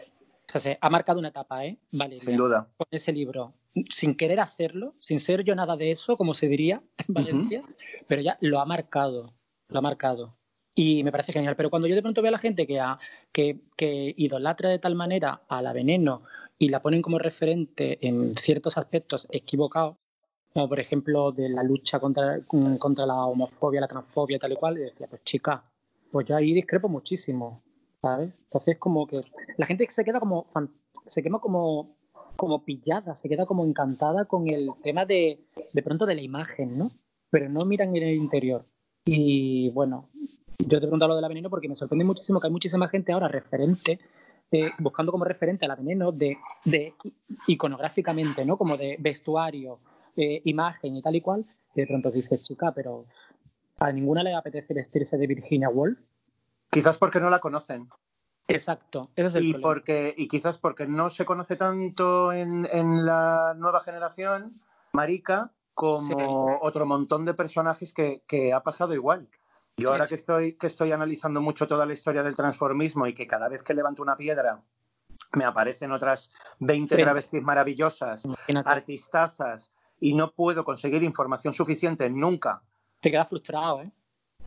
sea, 0.49 0.61
se- 0.61 0.79
ha 0.81 0.91
marcado 0.91 1.21
una 1.21 1.29
etapa, 1.29 1.65
¿eh? 1.65 1.79
Vale, 1.93 2.19
Sin 2.19 2.37
duda. 2.37 2.69
con 2.77 2.89
ese 2.91 3.13
libro, 3.13 3.55
sin 3.89 4.17
querer 4.17 4.41
hacerlo, 4.41 4.97
sin 4.99 5.21
ser 5.21 5.45
yo 5.45 5.55
nada 5.55 5.77
de 5.77 5.93
eso, 5.93 6.17
como 6.17 6.35
se 6.35 6.49
diría 6.49 6.83
en 6.99 7.15
Valencia, 7.15 7.63
pero 8.09 8.23
ya 8.23 8.37
lo 8.41 8.59
ha 8.59 8.65
marcado, 8.67 9.35
lo 9.69 9.79
ha 9.79 9.83
marcado. 9.83 10.37
Y 10.75 11.03
me 11.05 11.13
parece 11.13 11.33
genial. 11.33 11.57
Pero 11.57 11.71
cuando 11.71 11.89
yo 11.89 11.95
de 11.95 12.03
pronto 12.03 12.23
veo 12.23 12.31
a 12.31 12.33
la 12.33 12.39
gente 12.39 12.67
que, 12.67 12.81
que 13.33 14.15
idolatra 14.17 14.71
de 14.71 14.79
tal 14.79 14.95
manera 14.95 15.43
a 15.49 15.63
la 15.63 15.73
veneno 15.73 16.23
y 16.59 16.69
la 16.69 16.83
ponen 16.83 17.03
como 17.03 17.19
referente 17.19 17.99
en 18.07 18.37
ciertos 18.37 18.77
aspectos 18.77 19.27
equivocados, 19.31 19.97
como 20.53 20.69
por 20.69 20.79
ejemplo 20.79 21.33
de 21.33 21.49
la 21.49 21.63
lucha 21.63 21.99
contra, 21.99 22.41
contra 22.79 23.07
la 23.07 23.25
homofobia, 23.25 23.81
la 23.81 23.89
transfobia, 23.89 24.39
tal 24.39 24.53
y 24.53 24.57
cual, 24.57 24.79
y 24.79 24.83
decía, 24.83 25.07
pues 25.09 25.23
chica, 25.25 25.65
pues 26.11 26.27
yo 26.27 26.37
ahí 26.37 26.53
discrepo 26.53 26.89
muchísimo, 26.89 27.63
¿sabes? 28.03 28.35
Entonces 28.45 28.79
como 28.79 29.07
que 29.07 29.23
la 29.57 29.67
gente 29.67 29.87
se 29.91 30.05
queda 30.05 30.21
como, 30.21 30.47
se 31.07 31.23
quema 31.23 31.41
como, 31.41 31.97
como 32.37 32.65
pillada, 32.65 33.15
se 33.15 33.29
queda 33.29 33.47
como 33.47 33.65
encantada 33.65 34.27
con 34.27 34.49
el 34.49 34.71
tema 34.83 35.07
de, 35.07 35.41
de 35.73 35.83
pronto 35.83 36.05
de 36.05 36.15
la 36.15 36.23
imagen, 36.23 36.77
¿no? 36.77 36.91
Pero 37.31 37.49
no 37.49 37.65
miran 37.65 37.97
en 37.97 38.03
el 38.03 38.17
interior. 38.17 38.67
Y 39.05 39.71
bueno, 39.71 40.11
yo 40.67 40.69
te 40.69 40.77
he 40.77 40.81
preguntado 40.81 41.11
lo 41.11 41.17
de 41.17 41.23
la 41.23 41.29
veneno 41.29 41.51
porque 41.51 41.69
me 41.69 41.77
sorprende 41.77 42.05
muchísimo 42.05 42.41
que 42.41 42.47
hay 42.47 42.53
muchísima 42.53 42.89
gente 42.89 43.13
ahora 43.13 43.29
referente 43.29 44.01
eh, 44.53 44.71
buscando 44.79 45.13
como 45.13 45.25
referente 45.25 45.65
a 45.65 45.69
la 45.69 45.77
veneno 45.77 46.11
de, 46.11 46.37
de, 46.65 46.95
iconográficamente, 47.47 48.45
¿no? 48.45 48.57
Como 48.57 48.77
de 48.77 48.97
vestuario, 48.99 49.79
eh, 50.17 50.43
imagen 50.45 50.97
y 50.97 51.03
tal 51.03 51.15
y 51.15 51.21
cual, 51.21 51.47
y 51.75 51.81
de 51.81 51.87
pronto 51.87 52.11
dices, 52.11 52.43
chica, 52.43 52.73
pero 52.73 53.07
a 53.79 53.93
ninguna 53.93 54.23
le 54.23 54.35
apetece 54.35 54.75
vestirse 54.75 55.17
de 55.17 55.27
Virginia 55.29 55.69
Woolf. 55.69 55.99
Quizás 56.69 56.99
porque 56.99 57.21
no 57.21 57.31
la 57.31 57.39
conocen. 57.39 57.89
Exacto, 58.49 59.11
ese 59.15 59.29
es 59.29 59.35
el 59.37 59.45
y 59.45 59.53
problema. 59.53 59.73
Porque, 59.73 60.15
y 60.17 60.27
quizás 60.27 60.59
porque 60.59 60.87
no 60.89 61.11
se 61.11 61.25
conoce 61.25 61.55
tanto 61.55 62.33
en, 62.33 62.67
en 62.73 63.07
la 63.07 63.55
nueva 63.57 63.81
generación, 63.81 64.61
Marica, 64.93 65.53
como 65.75 66.49
Sí. 66.49 66.57
otro 66.61 66.87
montón 66.87 67.25
de 67.25 67.35
personajes 67.35 67.93
que, 67.93 68.23
que 68.27 68.53
ha 68.53 68.65
pasado 68.65 68.95
igual. 68.95 69.29
Yo 69.77 69.91
ahora 69.93 70.07
que 70.07 70.15
estoy, 70.15 70.55
que 70.57 70.67
estoy 70.67 70.93
analizando 70.93 71.41
mucho 71.41 71.67
toda 71.67 71.87
la 71.87 71.93
historia 71.93 72.23
del 72.23 72.37
transformismo 72.37 73.07
y 73.07 73.15
que 73.15 73.27
cada 73.27 73.49
vez 73.49 73.63
que 73.63 73.75
levanto 73.75 74.03
una 74.03 74.17
piedra 74.17 74.63
me 75.33 75.45
aparecen 75.45 75.93
otras 75.93 76.31
20 76.59 76.97
Sí. 76.97 77.03
travestis 77.03 77.43
maravillosas, 77.43 78.25
Imagínate, 78.25 78.69
artistazas, 78.69 79.73
y 80.01 80.15
no 80.15 80.33
puedo 80.33 80.65
conseguir 80.65 81.03
información 81.03 81.53
suficiente 81.55 82.09
nunca. 82.11 82.63
te 83.01 83.11
quedas 83.11 83.29
frustrado, 83.29 83.83
¿eh? 83.83 83.91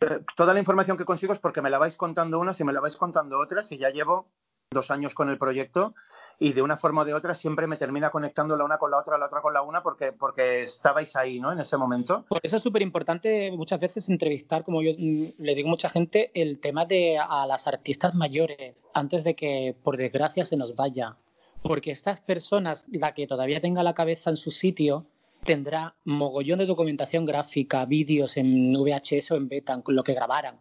Eh, 0.00 0.20
Toda 0.36 0.52
la 0.54 0.60
información 0.60 0.96
que 0.96 1.04
consigo 1.04 1.32
es 1.32 1.38
porque 1.38 1.62
me 1.62 1.70
la 1.70 1.78
vais 1.78 1.96
contando 1.96 2.38
unas 2.38 2.58
y 2.60 2.64
me 2.64 2.72
la 2.72 2.80
vais 2.80 2.96
contando 2.96 3.38
otras 3.40 3.70
y 3.72 3.78
ya 3.78 3.90
llevo 3.90 4.28
dos 4.70 4.90
años 4.90 5.14
con 5.14 5.28
el 5.28 5.38
proyecto 5.38 5.94
y 6.38 6.52
de 6.52 6.62
una 6.62 6.76
forma 6.76 7.02
o 7.02 7.04
de 7.04 7.14
otra 7.14 7.34
siempre 7.34 7.66
me 7.66 7.76
termina 7.76 8.10
conectando 8.10 8.56
la 8.56 8.64
una 8.64 8.78
con 8.78 8.90
la 8.90 8.98
otra, 8.98 9.18
la 9.18 9.26
otra 9.26 9.40
con 9.40 9.54
la 9.54 9.62
una 9.62 9.82
porque, 9.82 10.12
porque 10.12 10.62
estabais 10.62 11.14
ahí, 11.16 11.40
¿no? 11.40 11.52
En 11.52 11.60
ese 11.60 11.76
momento. 11.76 12.24
Por 12.28 12.40
eso 12.42 12.56
es 12.56 12.62
súper 12.62 12.82
importante 12.82 13.50
muchas 13.52 13.80
veces 13.80 14.08
entrevistar, 14.08 14.64
como 14.64 14.82
yo 14.82 14.92
mm, 14.96 15.42
le 15.42 15.54
digo 15.54 15.68
a 15.68 15.70
mucha 15.70 15.90
gente, 15.90 16.30
el 16.34 16.60
tema 16.60 16.84
de 16.84 17.18
a 17.18 17.46
las 17.46 17.66
artistas 17.66 18.14
mayores, 18.14 18.88
antes 18.94 19.24
de 19.24 19.34
que, 19.34 19.76
por 19.82 19.96
desgracia, 19.96 20.44
se 20.44 20.56
nos 20.56 20.74
vaya. 20.74 21.16
Porque 21.62 21.90
estas 21.90 22.20
personas, 22.20 22.86
la 22.90 23.14
que 23.14 23.26
todavía 23.26 23.60
tenga 23.60 23.82
la 23.82 23.94
cabeza 23.94 24.30
en 24.30 24.36
su 24.36 24.50
sitio, 24.50 25.06
tendrá 25.44 25.94
mogollón 26.04 26.58
de 26.58 26.66
documentación 26.66 27.24
gráfica, 27.24 27.84
vídeos 27.84 28.36
en 28.36 28.72
VHS 28.72 29.30
o 29.30 29.36
en 29.36 29.48
beta, 29.48 29.80
lo 29.86 30.02
que 30.02 30.14
grabaran, 30.14 30.58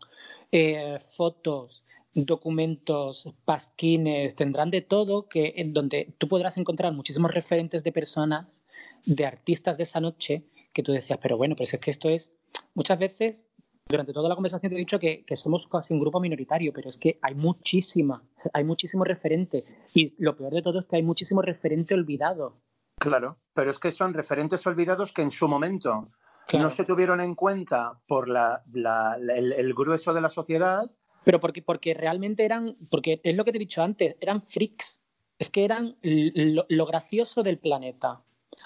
eh, 0.52 0.98
fotos, 1.00 1.84
documentos, 2.14 3.30
pasquines, 3.46 4.36
tendrán 4.36 4.70
de 4.72 4.82
todo 4.82 5.28
que 5.28 5.54
en 5.58 5.74
donde 5.74 6.14
tú 6.18 6.28
podrás 6.28 6.58
encontrar 6.58 6.94
muchísimos 6.94 7.34
referentes 7.34 7.84
de 7.84 7.92
personas, 7.92 8.64
de 9.06 9.26
artistas 9.26 9.78
de 9.78 9.84
esa 9.84 10.00
noche, 10.00 10.44
que 10.74 10.84
tú 10.84 10.92
decías, 10.92 11.20
pero 11.22 11.38
bueno, 11.38 11.56
pues 11.56 11.74
es 11.74 11.80
que 11.80 11.92
esto 11.92 12.10
es, 12.10 12.32
muchas 12.76 13.00
veces, 13.00 13.46
durante 13.88 14.14
toda 14.14 14.30
la 14.30 14.36
conversación 14.36 14.70
te 14.70 14.76
he 14.76 14.80
dicho 14.80 15.00
que, 15.00 15.24
que 15.26 15.38
somos 15.38 15.68
casi 15.68 15.94
un 15.94 16.00
grupo 16.00 16.20
minoritario, 16.20 16.72
pero 16.74 16.90
es 16.90 16.98
que 16.98 17.20
hay 17.22 17.36
muchísima, 17.36 18.24
hay 18.54 18.64
muchísimo 18.64 19.04
referente. 19.04 19.66
Y 19.94 20.14
lo 20.18 20.36
peor 20.36 20.54
de 20.54 20.62
todo 20.62 20.80
es 20.80 20.86
que 20.86 20.96
hay 20.98 21.04
muchísimo 21.04 21.42
referente 21.42 21.94
olvidado. 21.94 22.58
Claro, 23.00 23.38
pero 23.54 23.72
es 23.72 23.80
que 23.80 23.92
son 23.92 24.14
referentes 24.14 24.66
olvidados 24.66 25.12
que 25.12 25.22
en 25.22 25.32
su 25.32 25.48
momento 25.48 26.10
Claro. 26.48 26.66
no 26.66 26.70
se 26.72 26.84
tuvieron 26.86 27.22
en 27.22 27.36
cuenta 27.36 28.00
por 28.08 28.28
la, 28.30 28.64
la- 28.74 29.18
la- 29.20 29.38
el, 29.38 29.54
el 29.54 29.74
grueso 29.74 30.14
de 30.14 30.22
la 30.22 30.30
sociedad. 30.30 30.90
Pero 31.24 31.40
porque, 31.40 31.62
porque 31.62 31.94
realmente 31.94 32.46
eran, 32.46 32.78
porque 32.90 33.22
es 33.24 33.36
lo 33.36 33.46
que 33.46 33.52
te 33.52 33.58
he 33.58 33.60
dicho 33.60 33.82
antes, 33.82 34.16
eran 34.20 34.42
freaks. 34.42 35.02
Es 35.40 35.50
que 35.50 35.66
eran 35.66 35.98
lo, 36.02 36.66
lo 36.70 36.86
gracioso 36.86 37.44
del 37.44 37.58
planeta. 37.58 38.22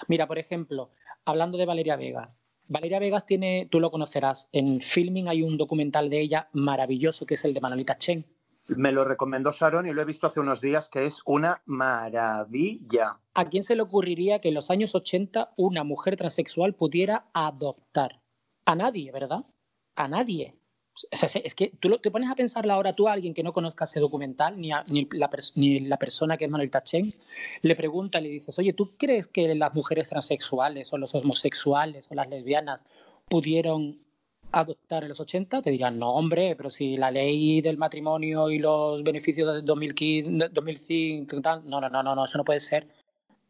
Mira, 0.06 0.26
por 0.26 0.38
ejemplo, 0.38 0.90
hablando 1.24 1.58
de 1.58 1.66
Valeria 1.66 1.96
Vegas. 1.96 2.42
Valeria 2.68 2.98
Vegas 2.98 3.24
tiene, 3.24 3.66
tú 3.70 3.80
lo 3.80 3.90
conocerás, 3.90 4.48
en 4.52 4.80
Filming 4.80 5.28
hay 5.28 5.42
un 5.42 5.56
documental 5.56 6.10
de 6.10 6.20
ella 6.20 6.48
maravilloso 6.52 7.24
que 7.24 7.34
es 7.34 7.44
el 7.44 7.54
de 7.54 7.60
Manolita 7.60 7.96
Chen. 7.96 8.26
Me 8.68 8.92
lo 8.92 9.04
recomendó 9.04 9.50
Sharon 9.50 9.88
y 9.88 9.92
lo 9.94 10.02
he 10.02 10.04
visto 10.04 10.26
hace 10.26 10.40
unos 10.40 10.60
días 10.60 10.90
que 10.90 11.06
es 11.06 11.22
una 11.24 11.62
maravilla. 11.64 13.18
¿A 13.32 13.48
quién 13.48 13.62
se 13.62 13.74
le 13.74 13.80
ocurriría 13.80 14.40
que 14.40 14.48
en 14.48 14.54
los 14.54 14.70
años 14.70 14.94
80 14.94 15.54
una 15.56 15.84
mujer 15.84 16.16
transexual 16.16 16.74
pudiera 16.74 17.24
adoptar? 17.32 18.20
A 18.66 18.74
nadie, 18.74 19.10
¿verdad? 19.10 19.46
A 19.96 20.08
nadie. 20.08 20.52
O 21.12 21.16
sea, 21.16 21.28
es 21.44 21.54
que 21.54 21.72
tú 21.80 21.88
lo- 21.88 21.98
te 21.98 22.10
pones 22.10 22.30
a 22.30 22.34
pensarla 22.34 22.74
ahora 22.74 22.92
tú 22.94 23.08
a 23.08 23.12
alguien 23.12 23.34
que 23.34 23.42
no 23.42 23.52
conozca 23.52 23.84
ese 23.84 24.00
documental, 24.00 24.60
ni, 24.60 24.72
a- 24.72 24.84
ni 24.88 25.06
la, 25.12 25.30
ni 25.54 25.80
la 25.80 25.96
persona 25.98 26.36
que 26.36 26.44
es 26.46 26.50
Manuel 26.50 26.70
Chen, 26.84 27.12
le 27.62 27.76
pregunta, 27.76 28.20
le 28.20 28.28
dices, 28.28 28.58
oye, 28.58 28.72
¿tú 28.72 28.96
crees 28.96 29.26
que 29.26 29.54
las 29.54 29.74
mujeres 29.74 30.08
transexuales 30.08 30.92
o 30.92 30.98
los 30.98 31.14
homosexuales 31.14 32.08
o 32.10 32.14
las 32.14 32.28
lesbianas 32.28 32.84
pudieron 33.28 33.98
adoptar 34.52 35.02
en 35.02 35.10
los 35.10 35.20
80? 35.20 35.62
Te 35.62 35.70
dirán, 35.70 35.98
no, 35.98 36.12
hombre, 36.14 36.56
pero 36.56 36.70
si 36.70 36.96
la 36.96 37.10
ley 37.10 37.60
del 37.60 37.76
matrimonio 37.76 38.50
y 38.50 38.58
los 38.58 39.02
beneficios 39.02 39.52
del 39.54 39.64
2015, 39.64 40.48
2005, 40.50 41.40
tal, 41.42 41.68
no, 41.68 41.80
no, 41.80 41.88
no, 41.88 42.02
no, 42.02 42.14
no, 42.14 42.24
eso 42.24 42.38
no 42.38 42.44
puede 42.44 42.60
ser. 42.60 42.86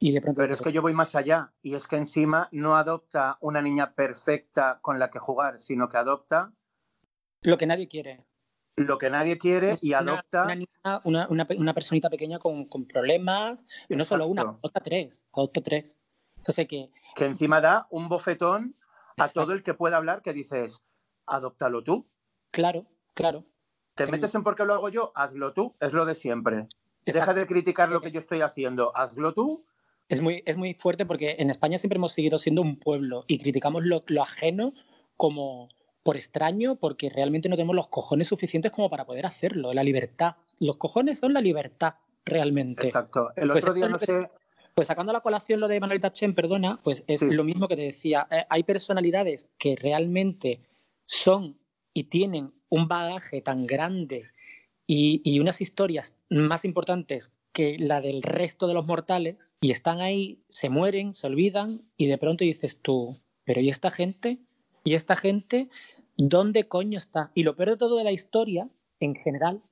Y 0.01 0.13
de 0.13 0.21
pronto 0.21 0.41
Pero 0.41 0.55
es 0.55 0.61
que 0.63 0.73
yo 0.73 0.81
voy 0.83 0.95
más 0.95 1.15
allá 1.17 1.53
y 1.63 1.75
es 1.75 1.89
que 1.89 1.97
encima 1.97 2.49
no 2.53 2.77
adopta 2.77 3.37
una 3.41 3.61
niña 3.63 3.95
perfecta 3.95 4.79
con 4.81 4.99
la 4.99 5.11
que 5.11 5.19
jugar, 5.19 5.59
sino 5.59 5.89
que 5.89 5.97
adopta 5.97 6.53
lo 7.43 7.59
que 7.59 7.67
nadie 7.67 7.89
quiere. 7.89 8.25
lo 8.77 8.97
que 8.99 9.11
nadie 9.11 9.39
quiere 9.39 9.77
y 9.81 9.91
Una- 9.91 9.99
adopta 9.99 10.45
una, 10.45 10.55
niña, 10.55 11.01
una, 11.05 11.27
una, 11.29 11.47
una 11.57 11.75
personita 11.75 12.09
pequeña 12.09 12.39
con, 12.39 12.67
con 12.67 12.87
problemas, 12.87 13.65
y 13.89 13.97
no 13.97 14.05
solo 14.05 14.27
una, 14.29 14.43
adopta 14.43 14.81
tres, 14.81 15.27
adopta 15.33 15.61
tres. 15.63 15.99
Entonces 16.37 16.69
que 16.69 16.91
que 17.17 17.25
encima 17.27 17.61
da 17.61 17.89
un 17.91 18.09
bofetón 18.09 18.77
a 19.17 19.25
Exacto. 19.25 19.41
todo 19.43 19.53
el 19.53 19.65
que 19.65 19.75
pueda 19.75 19.97
hablar 19.97 20.23
que 20.23 20.33
dices, 20.33 20.81
adóptalo 21.27 21.83
tú. 21.83 22.07
claro, 22.53 22.87
claro. 23.15 23.45
¿Te 23.97 24.05
Em, 24.05 24.11
metes 24.13 24.33
en 24.37 24.45
por 24.45 24.55
qué 24.55 24.65
lo 24.65 24.75
hago 24.75 24.89
yo? 24.91 25.11
Hazlo 25.17 25.53
tú, 25.53 25.75
es 25.81 25.93
lo 25.93 26.05
de 26.07 26.15
siempre. 26.15 26.69
Deja 27.05 27.35
de 27.35 27.47
criticar 27.49 27.89
lo 27.89 28.01
que 28.01 28.13
yo 28.13 28.21
estoy 28.21 28.43
haciendo, 28.43 28.97
hazlo 28.97 29.35
tú. 29.35 29.65
Es 30.09 30.21
muy, 30.23 30.43
es 30.47 30.57
muy 30.57 30.75
fuerte 30.75 31.05
porque 31.05 31.35
en 31.41 31.51
España 31.51 31.79
siempre 31.79 31.97
hemos 31.97 32.13
seguido 32.13 32.39
siendo 32.39 32.63
un 32.63 32.79
pueblo 32.79 33.25
y 33.27 33.39
criticamos 33.39 33.85
lo, 33.85 34.05
lo 34.07 34.23
ajeno 34.23 34.73
como 35.17 35.69
por 36.09 36.17
extraño 36.17 36.77
porque 36.77 37.11
realmente 37.11 37.51
no 37.51 37.57
tenemos 37.57 37.77
los 37.77 37.89
cojones 37.89 38.29
suficientes 38.29 38.73
como 38.73 38.89
para 38.89 39.05
poder 39.05 39.27
hacerlo, 39.27 39.75
la 39.75 39.85
libertad. 39.85 40.37
Los 40.59 40.79
cojones 40.79 41.19
son 41.19 41.35
la 41.35 41.43
libertad, 41.43 41.97
realmente. 42.25 42.87
Exacto. 42.87 43.29
El 43.37 43.51
Pues 43.51 43.63
otro 43.65 43.75
día 43.75 43.91
no 43.91 43.99
sé, 43.99 44.31
Pues 44.75 44.87
sacando 44.87 45.11
a 45.11 45.13
la 45.13 45.21
colación 45.21 45.61
lo 45.61 45.69
de 45.69 45.79
Manuelita 45.81 46.11
Chen, 46.11 46.35
perdona, 46.35 46.81
pues 46.83 47.05
es 47.09 47.21
Sí. 47.21 47.27
lo 47.31 47.45
mismo 47.45 47.69
que 47.69 47.77
te 47.77 47.83
decía. 47.83 48.27
Eh, 48.31 48.43
hay 48.49 48.63
personalidades 48.63 49.51
que 49.59 49.77
realmente 49.77 50.61
son 51.05 51.59
y 51.93 52.05
tienen 52.05 52.53
un 52.71 52.89
bagaje 52.89 53.43
tan 53.43 53.67
grande 53.67 54.31
y, 54.87 55.21
y 55.25 55.41
unas 55.41 55.61
historias 55.61 56.15
más 56.31 56.65
importantes 56.65 57.35
que 57.53 57.77
la 57.79 58.01
del 58.01 58.23
resto 58.23 58.67
de 58.67 58.73
los 58.73 58.87
mortales 58.87 59.37
y 59.61 59.73
están 59.73 60.01
ahí, 60.01 60.39
se 60.49 60.71
mueren, 60.71 61.13
se 61.13 61.27
olvidan 61.27 61.83
y 61.99 62.07
de 62.07 62.17
pronto 62.17 62.45
dices 62.45 62.81
tú, 62.81 63.15
pero 63.45 63.61
¿y 63.61 63.69
esta 63.69 63.91
gente? 63.91 64.39
¿Y 64.85 64.95
esta 64.95 65.17
gente 65.17 65.69
dónde 66.19 66.69
coño 66.69 66.99
está? 66.99 67.31
Y 67.35 67.45
lo 67.45 67.57
peor 67.57 67.71
de 67.71 67.77
todo 67.79 67.97
de 67.97 68.05
la 68.05 68.13
historia, 68.13 68.69
en 69.01 69.15
general, 69.15 69.63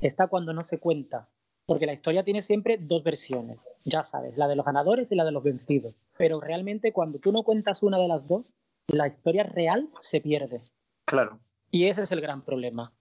está 0.00 0.28
cuando 0.28 0.54
no 0.54 0.64
se 0.64 0.78
cuenta. 0.78 1.28
Porque 1.66 1.84
la 1.86 1.92
historia 1.92 2.22
tiene 2.22 2.42
siempre 2.42 2.78
dos 2.80 3.02
versiones, 3.02 3.58
ya 3.84 4.04
sabes, 4.04 4.38
la 4.38 4.46
de 4.46 4.54
los 4.54 4.64
ganadores 4.64 5.10
y 5.10 5.16
la 5.16 5.24
de 5.24 5.32
los 5.32 5.42
vencidos. 5.42 5.96
Pero 6.16 6.40
realmente 6.40 6.92
cuando 6.92 7.18
tú 7.18 7.32
no 7.32 7.42
cuentas 7.42 7.82
una 7.82 7.98
de 7.98 8.06
las 8.06 8.26
dos, 8.28 8.46
la 8.86 9.08
historia 9.08 9.42
real 9.42 9.88
se 10.00 10.20
pierde. 10.20 10.62
claro, 11.04 11.40
Y 11.72 11.86
ese 11.86 12.02
es 12.02 12.12
el 12.12 12.20
gran 12.20 12.42
problema. 12.42 12.92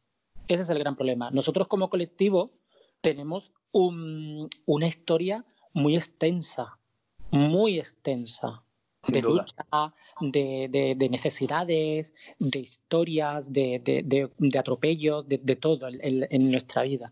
Ese 0.47 0.63
es 0.63 0.69
el 0.71 0.79
gran 0.79 0.95
problema. 0.95 1.29
Nosotros 1.29 1.67
como 1.67 1.91
colectivo 1.91 2.49
tenemos 3.01 3.53
un- 3.71 4.49
una 4.65 4.87
historia 4.87 5.45
muy 5.73 5.95
extensa, 5.95 6.79
muy 7.29 7.77
extensa, 7.77 8.63
sin 9.05 9.13
de 9.15 9.21
duda. 9.21 9.41
lucha, 9.43 9.93
de, 10.21 10.67
de- 10.71 10.95
de 10.95 11.09
necesidades, 11.09 12.13
de 12.39 12.59
historias, 12.59 13.51
de, 13.51 13.79
de- 13.83 14.59
atropellos, 14.59 15.27
de, 15.27 15.37
de 15.37 15.55
todo 15.55 15.87
en, 15.89 16.51
nuestra 16.51 16.83
vida. 16.83 17.11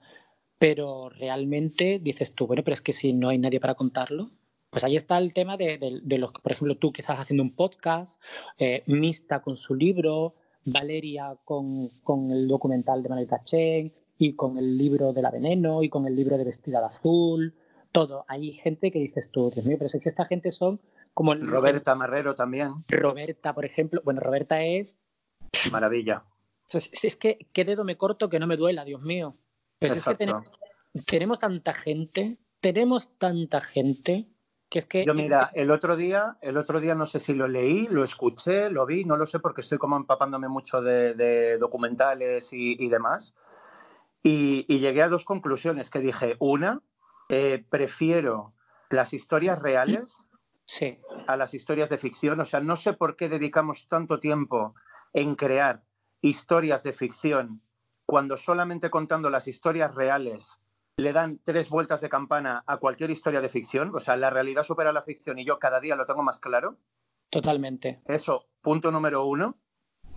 Pero 0.58 1.10
realmente 1.10 2.00
dices 2.00 2.34
tú, 2.36 2.48
bueno, 2.48 2.64
pero 2.64 2.74
es 2.74 2.82
que 2.82 2.94
si 2.94 3.14
no 3.14 3.30
hay 3.30 3.38
nadie 3.38 3.60
para 3.60 3.76
contarlo, 3.76 4.32
pues 4.70 4.84
ahí 4.84 4.96
está 4.96 5.18
el 5.18 5.34
tema 5.34 5.58
de, 5.58 5.78
los, 6.18 6.32
por 6.32 6.52
ejemplo, 6.52 6.78
tú 6.78 6.92
que 6.92 7.02
estás 7.02 7.20
haciendo 7.20 7.44
un 7.44 7.56
podcast, 7.56 8.20
eh, 8.58 8.84
Mista 8.88 9.42
con 9.42 9.56
su 9.58 9.76
libro, 9.76 10.36
Valeria 10.66 11.36
con, 11.44 11.90
con 12.04 12.32
el 12.32 12.48
documental 12.48 13.04
de 13.04 13.10
Manuel 13.10 13.28
Chen 13.44 13.94
y 14.18 14.34
con 14.34 14.58
el 14.58 14.78
libro 14.78 15.12
de 15.14 15.22
la 15.22 15.30
veneno 15.32 15.84
y 15.84 15.90
con 15.90 16.08
el 16.08 16.16
libro 16.16 16.38
de 16.38 16.46
vestida 16.46 16.80
de 16.80 16.86
azul, 16.88 17.54
todo. 17.92 18.26
Hay 18.28 18.54
gente 18.54 18.90
que 18.92 19.00
dices 19.00 19.30
tú, 19.30 19.52
Dios 19.52 19.66
mío, 19.66 19.76
pero 19.78 19.88
es 19.88 20.00
que 20.02 20.10
esta 20.10 20.26
gente 20.26 20.52
son 20.52 20.80
Como 21.14 21.34
el- 21.34 21.48
Roberta 21.48 21.96
Marrero 21.96 22.36
también. 22.36 22.84
Roberta, 22.88 23.54
por 23.54 23.66
ejemplo. 23.66 24.02
Bueno, 24.04 24.20
Roberta 24.22 24.64
es. 24.64 25.00
Maravilla. 25.72 26.24
Es, 26.70 26.90
es 27.04 27.16
que, 27.16 27.48
¿qué 27.54 27.66
dedo 27.66 27.84
me 27.84 27.98
corto 27.98 28.30
que 28.30 28.40
no 28.40 28.48
me 28.48 28.58
duela, 28.58 28.84
Dios 28.86 29.02
mío? 29.02 29.38
Pero 29.80 29.94
es 29.94 30.04
que 30.04 30.16
tenemos, 30.16 30.50
tenemos 31.06 31.40
tanta 31.40 31.74
gente, 31.74 32.38
tenemos 32.62 33.18
tanta 33.20 33.62
gente, 33.62 34.28
que 34.70 34.80
es 34.80 34.86
que. 34.86 35.06
Yo 35.06 35.14
mira, 35.14 35.52
el 35.54 35.70
otro 35.70 35.96
día, 35.96 36.38
el 36.42 36.58
otro 36.58 36.80
día 36.80 36.96
no 36.96 37.06
sé 37.06 37.20
si 37.20 37.34
lo 37.34 37.48
leí, 37.48 37.88
lo 37.88 38.04
escuché, 38.04 38.70
lo 38.72 38.86
vi, 38.86 39.04
no 39.06 39.18
lo 39.18 39.26
sé 39.26 39.40
porque 39.40 39.62
estoy 39.62 39.78
como 39.78 39.98
empapándome 39.98 40.48
mucho 40.48 40.82
de, 40.82 41.14
de 41.14 41.58
documentales 41.60 42.54
y, 42.54 42.76
y 42.84 42.90
demás. 42.90 43.36
Y, 44.24 44.66
y 44.68 44.80
llegué 44.80 45.02
a 45.04 45.10
dos 45.10 45.26
conclusiones 45.26 45.90
que 45.90 46.00
dije. 46.00 46.38
Una, 46.40 46.82
eh, 47.30 47.64
prefiero 47.70 48.54
las 48.90 49.14
historias 49.14 49.60
reales 49.60 50.30
Sí, 50.66 50.98
a 51.28 51.38
las 51.38 51.54
historias 51.54 51.90
de 51.90 51.98
ficción. 51.98 52.40
O 52.40 52.46
sea, 52.46 52.60
no 52.62 52.76
sé 52.76 52.94
por 52.94 53.16
qué 53.16 53.30
dedicamos 53.30 53.88
tanto 53.88 54.20
tiempo 54.20 54.76
en 55.14 55.36
crear 55.36 55.84
historias 56.22 56.84
de 56.84 56.94
ficción 56.94 57.62
cuando 58.06 58.38
solamente 58.38 58.90
contando 58.90 59.30
las 59.30 59.48
historias 59.48 59.94
reales 59.94 60.60
le 60.98 61.12
dan 61.12 61.40
tres 61.44 61.70
vueltas 61.70 62.02
de 62.02 62.10
campana 62.10 62.64
a 62.68 62.78
cualquier 62.78 63.10
historia 63.10 63.42
de 63.42 63.50
ficción. 63.50 63.92
O 63.96 64.00
sea, 64.00 64.16
la 64.16 64.30
realidad 64.30 64.64
supera 64.64 64.94
la 64.94 65.02
ficción 65.02 65.40
y 65.40 65.46
yo 65.46 65.60
cada 65.60 65.80
día 65.80 65.96
lo 65.96 66.06
tengo 66.06 66.24
más 66.24 66.40
claro. 66.40 66.78
totalmente. 67.30 68.02
Eso, 68.06 68.46
punto 68.62 68.92
número 68.92 69.26
uno. 69.26 69.58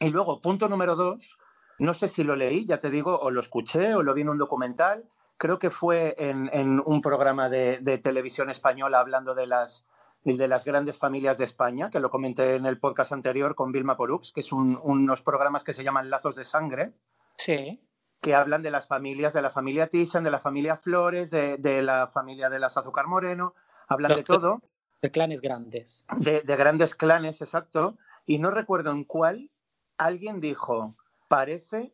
Y 0.00 0.10
luego, 0.10 0.42
punto 0.42 0.68
número 0.68 0.94
dos, 0.94 1.38
no 1.78 1.94
sé 1.94 2.08
si 2.08 2.22
lo 2.22 2.36
leí, 2.36 2.66
ya 2.66 2.78
te 2.78 2.90
digo, 2.90 3.18
o 3.18 3.30
lo 3.30 3.40
escuché 3.40 3.94
o 3.94 4.02
lo 4.02 4.12
vi 4.12 4.22
en 4.22 4.28
un 4.28 4.38
documental. 4.38 5.08
Creo 5.38 5.58
que 5.58 5.70
fue 5.70 6.14
en, 6.18 6.50
en 6.52 6.82
un 6.84 7.00
programa 7.00 7.48
de, 7.48 7.78
de 7.80 7.98
televisión 7.98 8.50
española 8.50 9.00
hablando 9.00 9.34
de 9.34 9.46
las, 9.46 9.86
de 10.34 10.48
las 10.48 10.64
grandes 10.64 10.98
familias 10.98 11.38
de 11.38 11.44
España, 11.44 11.88
que 11.90 12.00
lo 12.00 12.10
comenté 12.10 12.56
en 12.56 12.66
el 12.66 12.78
podcast 12.80 13.12
anterior 13.12 13.54
con 13.54 13.70
Vilma 13.70 13.96
Porux, 13.96 14.32
que 14.32 14.40
es 14.40 14.50
un- 14.52 14.78
unos 14.82 15.22
programas 15.22 15.62
que 15.62 15.72
se 15.72 15.84
llaman 15.84 16.10
Lazos 16.10 16.34
de 16.34 16.44
Sangre, 16.44 16.92
Sí, 17.38 17.80
que 18.20 18.34
hablan 18.34 18.62
de 18.62 18.70
las 18.70 18.88
familias, 18.88 19.34
de 19.34 19.42
la 19.42 19.50
familia 19.50 19.86
Thyssen, 19.88 20.24
de 20.24 20.30
la 20.30 20.40
familia 20.40 20.76
Flores, 20.76 21.30
de, 21.30 21.58
de 21.58 21.82
la 21.82 22.08
familia 22.08 22.48
de 22.50 22.58
las 22.58 22.76
Azúcar 22.76 23.06
Moreno, 23.06 23.54
hablan 23.86 24.10
Los 24.12 24.18
de 24.20 24.24
todo 24.24 24.62
de 25.02 25.10
clanes 25.12 25.40
grandes. 25.40 26.04
de, 26.16 26.40
de 26.40 26.56
grandes 26.56 26.94
clanes, 26.96 27.40
exacto, 27.42 27.96
y 28.24 28.38
no 28.38 28.50
recuerdo 28.50 28.90
en 28.90 29.04
cuál 29.04 29.50
alguien 29.98 30.40
dijo, 30.40 30.96
parece 31.28 31.92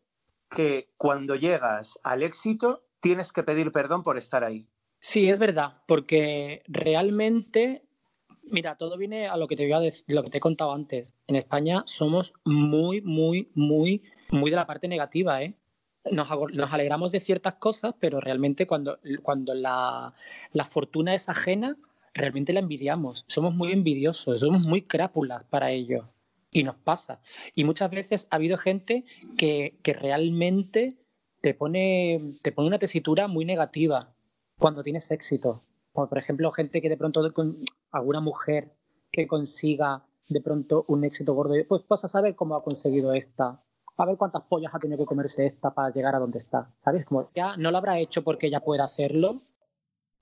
que 0.49 0.91
cuando 0.97 1.35
llegas 1.35 1.99
al 2.03 2.23
éxito 2.23 2.85
tienes 3.01 3.33
que 3.33 3.43
pedir 3.43 3.73
perdón 3.73 4.03
por 4.03 4.17
estar 4.17 4.45
ahí. 4.45 4.69
Sí, 5.01 5.29
es 5.29 5.39
verdad, 5.41 5.83
porque 5.89 6.63
realmente, 6.69 7.83
mira, 8.51 8.77
todo 8.77 8.97
viene 8.97 9.29
a 9.29 9.37
lo 9.37 9.49
que 9.49 9.57
te 9.57 9.65
voy 9.65 9.73
a 9.73 9.81
decir, 9.81 10.05
lo 10.09 10.23
que 10.23 10.31
te 10.31 10.39
he 10.39 10.41
contado 10.41 10.73
antes. 10.73 11.15
En 11.27 11.37
España 11.37 11.83
somos 11.87 12.33
muy, 12.45 13.01
muy, 13.01 13.51
muy, 13.55 14.03
muy 14.31 14.51
de 14.51 14.57
la 14.57 14.67
parte 14.67 14.89
negativa, 14.89 15.43
¿eh? 15.43 15.55
Nos, 16.11 16.29
nos 16.53 16.73
alegramos 16.73 17.13
de 17.13 17.21
ciertas 17.21 17.55
cosas, 17.55 17.95
pero 18.01 18.21
realmente 18.21 18.67
cuando, 18.67 18.99
cuando 19.23 19.55
la, 19.55 20.15
la 20.53 20.65
fortuna 20.65 21.15
es 21.15 21.29
ajena, 21.29 21.77
realmente 22.13 22.53
la 22.53 22.61
envidiamos. 22.61 23.25
Somos 23.29 23.55
muy 23.55 23.73
envidiosos, 23.73 24.41
somos 24.41 24.63
muy 24.63 24.83
crápulas 24.83 25.45
para 25.45 25.71
ello. 25.71 26.09
Y 26.51 26.65
nos 26.65 26.77
pasa. 26.77 27.21
Y 27.55 27.65
muchas 27.65 27.91
veces 27.91 28.27
ha 28.31 28.37
habido 28.37 28.59
gente 28.59 29.05
que, 29.39 29.79
que 29.83 29.93
realmente 29.95 30.97
te 31.41 31.55
pone, 31.55 32.21
te 32.43 32.53
pone 32.53 32.69
una 32.69 32.79
tesitura 32.79 33.27
muy 33.27 33.45
negativa 33.45 34.13
cuando 34.59 34.83
tienes 34.83 35.11
éxito. 35.11 35.63
Como 35.93 36.09
por 36.09 36.19
ejemplo, 36.19 36.51
gente 36.53 36.83
que 36.83 36.89
de 36.89 36.97
pronto, 36.97 37.23
alguna 37.93 38.21
mujer 38.21 38.73
que 39.11 39.27
consiga 39.27 40.03
de 40.29 40.41
pronto 40.41 40.85
un 40.89 41.05
éxito 41.05 41.35
gordo, 41.35 41.55
pues 41.69 41.83
vas 41.89 42.05
a 42.05 42.09
saber 42.09 42.35
cómo 42.35 42.57
ha 42.57 42.65
conseguido 42.65 43.13
esta, 43.13 43.61
a 43.97 44.07
ver 44.07 44.17
cuántas 44.17 44.43
pollas 44.43 44.75
ha 44.75 44.79
tenido 44.79 44.99
que 44.99 45.05
comerse 45.07 45.47
esta 45.47 45.73
para 45.75 45.93
llegar 45.93 46.15
a 46.15 46.19
donde 46.19 46.39
está, 46.39 46.71
¿sabes? 46.85 47.05
Como 47.05 47.31
ya 47.35 47.57
no 47.57 47.71
lo 47.71 47.79
habrá 47.79 47.99
hecho 47.99 48.23
porque 48.25 48.47
ella 48.47 48.61
pueda 48.61 48.85
hacerlo, 48.85 49.41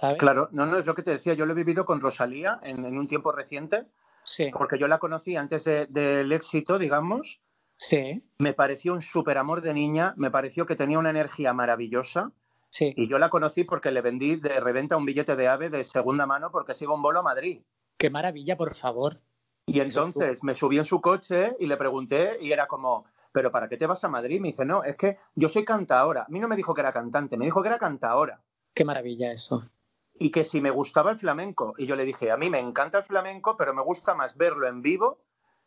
¿sabes? 0.00 0.18
Claro, 0.18 0.48
no, 0.52 0.66
no 0.66 0.78
es 0.78 0.86
lo 0.86 0.94
que 0.94 1.02
te 1.02 1.12
decía, 1.12 1.34
yo 1.34 1.46
lo 1.46 1.52
he 1.52 1.56
vivido 1.56 1.84
con 1.84 2.00
Rosalía 2.00 2.58
en, 2.62 2.84
en 2.84 2.98
un 2.98 3.06
tiempo 3.06 3.32
reciente, 3.32 3.86
Sí, 4.22 4.50
porque 4.52 4.78
yo 4.78 4.86
la 4.86 4.98
conocí 4.98 5.36
antes 5.36 5.64
de- 5.64 5.86
del 5.86 6.30
éxito, 6.32 6.78
digamos, 6.78 7.40
sí, 7.76 8.22
me 8.38 8.52
pareció 8.52 8.92
un 8.92 9.02
súper 9.02 9.38
amor 9.38 9.60
de 9.60 9.72
niña, 9.74 10.14
me 10.16 10.30
pareció 10.30 10.66
que 10.66 10.76
tenía 10.76 10.98
una 10.98 11.10
energía 11.10 11.52
maravillosa, 11.52 12.32
sí. 12.70 12.94
y 12.96 13.08
yo 13.08 13.18
la 13.18 13.28
conocí 13.28 13.64
porque 13.64 13.90
le 13.90 14.00
vendí 14.00 14.36
de 14.36 14.60
reventa 14.60 14.96
un 14.96 15.04
billete 15.04 15.36
de 15.36 15.48
ave 15.48 15.70
de 15.70 15.84
segunda 15.84 16.26
mano 16.26 16.50
porque 16.50 16.74
se 16.74 16.84
iba 16.84 16.94
un 16.94 17.02
bolo 17.02 17.20
a 17.20 17.22
Madrid. 17.22 17.62
Qué 17.98 18.08
maravilla, 18.08 18.56
por 18.56 18.74
favor. 18.74 19.20
Y 19.66 19.80
entonces 19.80 20.42
me 20.42 20.54
subí 20.54 20.78
en 20.78 20.84
su 20.84 21.00
coche 21.00 21.54
y 21.60 21.66
le 21.66 21.76
pregunté 21.76 22.38
y 22.40 22.50
era 22.50 22.66
como, 22.66 23.04
¿pero 23.30 23.50
para 23.50 23.68
qué 23.68 23.76
te 23.76 23.86
vas 23.86 24.02
a 24.02 24.08
Madrid? 24.08 24.40
Me 24.40 24.48
dice, 24.48 24.64
no, 24.64 24.82
es 24.82 24.96
que 24.96 25.18
yo 25.34 25.48
soy 25.48 25.64
cantaora. 25.64 26.22
A 26.22 26.28
mí 26.28 26.40
no 26.40 26.48
me 26.48 26.56
dijo 26.56 26.74
que 26.74 26.80
era 26.80 26.92
cantante, 26.92 27.36
me 27.36 27.44
dijo 27.44 27.62
que 27.62 27.68
era 27.68 27.78
cantaora. 27.78 28.40
Qué 28.74 28.84
maravilla 28.84 29.32
eso. 29.32 29.68
Y 30.14 30.30
que 30.30 30.44
si 30.44 30.60
me 30.60 30.70
gustaba 30.70 31.10
el 31.10 31.18
flamenco. 31.18 31.74
Y 31.78 31.86
yo 31.86 31.96
le 31.96 32.04
dije, 32.04 32.30
a 32.30 32.36
mí 32.36 32.50
me 32.50 32.58
encanta 32.58 32.98
el 32.98 33.04
flamenco, 33.04 33.56
pero 33.56 33.74
me 33.74 33.82
gusta 33.82 34.14
más 34.14 34.36
verlo 34.36 34.66
en 34.66 34.82
vivo 34.82 35.18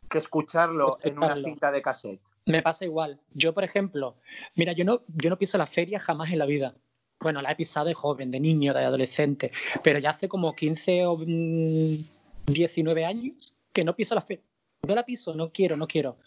que 0.09 0.17
escucharlo 0.17 0.97
en 1.01 1.17
una 1.17 1.35
cinta 1.35 1.71
de 1.71 1.81
cassette. 1.81 2.21
Me 2.45 2.61
pasa 2.61 2.85
igual. 2.85 3.21
Yo, 3.33 3.53
por 3.53 3.63
ejemplo, 3.63 4.17
mira, 4.55 4.73
yo 4.73 4.83
no, 4.83 5.01
yo 5.07 5.29
no 5.29 5.37
piso 5.37 5.57
la 5.57 5.65
feria 5.65 5.99
jamás 5.99 6.31
en 6.31 6.39
la 6.39 6.45
vida. 6.45 6.75
Bueno, 7.23 7.41
la 7.41 7.51
he 7.51 7.55
pisado 7.55 7.87
de 7.87 7.93
joven, 7.93 8.29
de 8.29 8.39
niño, 8.39 8.73
de 8.73 8.83
adolescente, 8.83 9.51
pero 9.83 9.97
ya 9.99 10.11
hace 10.11 10.27
como 10.27 10.53
15 10.53 11.05
o 11.05 11.17
mm, 11.17 11.95
19 12.47 13.05
años 13.05 13.53
que 13.71 13.83
no 13.83 13.95
piso 13.95 14.13
la 14.13 14.21
feria. 14.21 14.43
No 14.85 14.95
la 14.95 15.05
piso, 15.05 15.33
no 15.33 15.49
quiero, 15.49 15.77
no 15.77 15.87
quiero. 15.87 16.17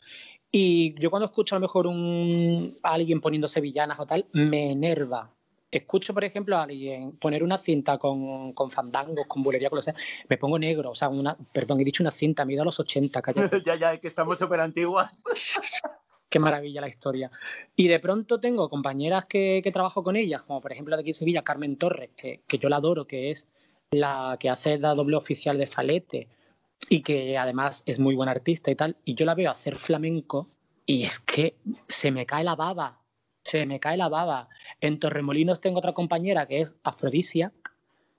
Y 0.51 0.99
yo 0.99 1.11
cuando 1.11 1.27
escucho 1.27 1.55
a 1.55 1.59
lo 1.59 1.67
mejor 1.67 1.87
un, 1.87 2.79
a 2.83 2.95
alguien 2.95 3.21
poniendo 3.21 3.47
sevillanas 3.47 4.01
o 4.01 4.07
tal, 4.07 4.27
me 4.33 4.73
enerva. 4.73 5.31
Escucho, 5.71 6.15
por 6.15 6.25
ejemplo, 6.25 6.57
a 6.57 6.63
alguien 6.63 7.13
poner 7.19 7.43
una 7.43 7.59
cinta 7.59 7.99
con, 7.99 8.55
con 8.55 8.71
fandangos, 8.71 9.27
con 9.27 9.43
bulería, 9.43 9.69
con 9.69 9.77
lo 9.77 9.83
sea, 9.83 9.95
me 10.29 10.39
pongo 10.39 10.59
negro. 10.59 10.93
O 10.93 10.95
sea, 10.95 11.11
una, 11.11 11.37
perdón, 11.53 11.81
he 11.81 11.85
dicho 11.85 12.03
una 12.03 12.11
cinta, 12.11 12.45
me 12.45 12.53
he 12.53 12.55
ido 12.55 12.63
a 12.63 12.65
los 12.65 12.81
80, 12.81 13.21
cállate. 13.21 13.61
ya, 13.67 13.75
ya, 13.75 13.93
es 13.93 14.01
que 14.01 14.09
estamos 14.09 14.39
súper 14.39 14.61
antiguas. 14.61 15.13
Qué 16.29 16.39
maravilla 16.39 16.81
la 16.81 16.89
historia. 16.89 17.31
Y 17.77 17.89
de 17.89 18.01
pronto 18.01 18.41
tengo 18.41 18.69
compañeras 18.69 19.27
que, 19.27 19.63
trabajo 19.73 20.03
con 20.03 20.17
ellas, 20.17 20.43
como 20.43 20.61
por 20.61 20.73
ejemplo 20.73 20.97
de 20.97 21.01
aquí 21.01 21.11
en 21.11 21.15
Sevilla, 21.15 21.43
Carmen 21.43 21.77
Torres, 21.77 22.11
que, 22.17 22.43
que 22.47 22.59
yo 22.59 22.69
la 22.69 22.77
adoro, 22.77 23.07
que 23.07 23.31
es 23.31 23.49
la 23.91 24.37
que 24.41 24.51
hace 24.51 24.79
la 24.79 24.95
doble 24.95 25.17
oficial 25.17 25.59
de 25.59 25.67
Falete 25.67 26.29
y 26.89 27.03
que 27.03 27.39
además 27.39 27.83
es 27.87 27.99
muy 27.99 28.15
buena 28.15 28.33
artista 28.33 28.71
y 28.71 28.75
tal. 28.75 28.97
Y 29.05 29.15
yo 29.15 29.25
la 29.25 29.35
veo 29.35 29.51
hacer 29.51 29.77
flamenco 29.77 30.49
y 30.85 31.05
es 31.05 31.19
que 31.19 31.57
se 31.89 32.11
me 32.11 32.27
cae 32.27 32.45
la 32.45 32.55
baba, 32.55 33.01
se 33.43 33.67
me 33.67 33.81
cae 33.81 33.97
la 33.97 34.09
baba. 34.09 34.49
En 34.81 34.99
Torremolinos 34.99 35.61
tengo 35.61 35.79
otra 35.79 35.95
compañera 35.95 36.47
que 36.47 36.61
es 36.61 36.77
Afrodisia, 36.83 37.53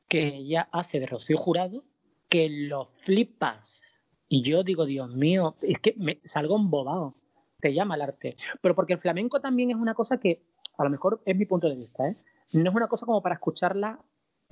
que 0.08 0.28
ella 0.28 0.70
hace 0.72 1.00
de 1.00 1.08
Rocío 1.08 1.38
Jurado, 1.38 1.84
que 2.30 2.50
lo 2.50 2.92
flipas. 3.04 4.04
Y 4.30 4.42
yo 4.42 4.64
digo, 4.64 4.86
Dios 4.86 5.10
mío, 5.10 5.56
es 5.62 5.80
que 5.80 5.94
me 5.98 6.20
salgo 6.26 6.58
embobado 6.58 7.16
te 7.60 7.74
llama 7.74 7.96
el 7.96 8.02
arte. 8.02 8.38
Pero 8.62 8.76
porque 8.76 8.94
el 8.94 9.00
flamenco 9.00 9.40
también 9.40 9.72
es 9.72 9.78
una 9.78 9.94
cosa 9.94 10.20
que, 10.20 10.44
a 10.78 10.84
lo 10.84 10.90
mejor 10.90 11.22
es 11.26 11.36
mi 11.36 11.46
punto 11.46 11.68
de 11.70 11.76
vista, 11.76 12.08
¿eh? 12.08 12.16
no 12.54 12.70
es 12.70 12.76
una 12.76 12.88
cosa 12.88 13.06
como 13.06 13.22
para 13.22 13.36
escucharla 13.36 14.00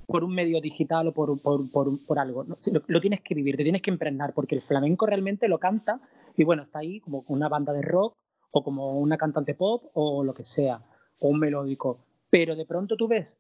por 0.08 0.24
un 0.24 0.36
medio 0.36 0.62
digital 0.62 1.08
o 1.08 1.14
por, 1.14 1.42
por, 1.42 1.62
por, 1.72 2.20
algo. 2.20 2.44
¿no? 2.44 2.58
Lo, 2.88 3.02
tienes 3.02 3.22
que 3.22 3.34
vivir, 3.34 3.58
te 3.58 3.64
tienes 3.64 3.82
que 3.82 3.92
impregnar, 3.92 4.34
porque 4.34 4.56
el 4.56 4.62
flamenco 4.62 5.06
realmente 5.06 5.48
lo 5.48 5.60
canta 5.60 6.00
y 6.38 6.44
bueno, 6.44 6.64
está 6.64 6.80
ahí 6.80 7.00
como 7.00 7.24
una 7.28 7.50
banda 7.50 7.74
de 7.74 7.82
rock 7.82 8.16
o 8.52 8.64
como 8.64 9.00
una 9.00 9.18
cantante 9.18 9.56
pop 9.56 9.86
o 9.94 10.24
lo 10.24 10.34
que 10.34 10.46
sea, 10.46 10.82
o 11.20 11.30
un 11.30 11.40
melódico. 11.40 12.00
Pero 12.30 12.56
de 12.56 12.66
pronto 12.66 12.96
tú 12.98 13.08
ves 13.08 13.40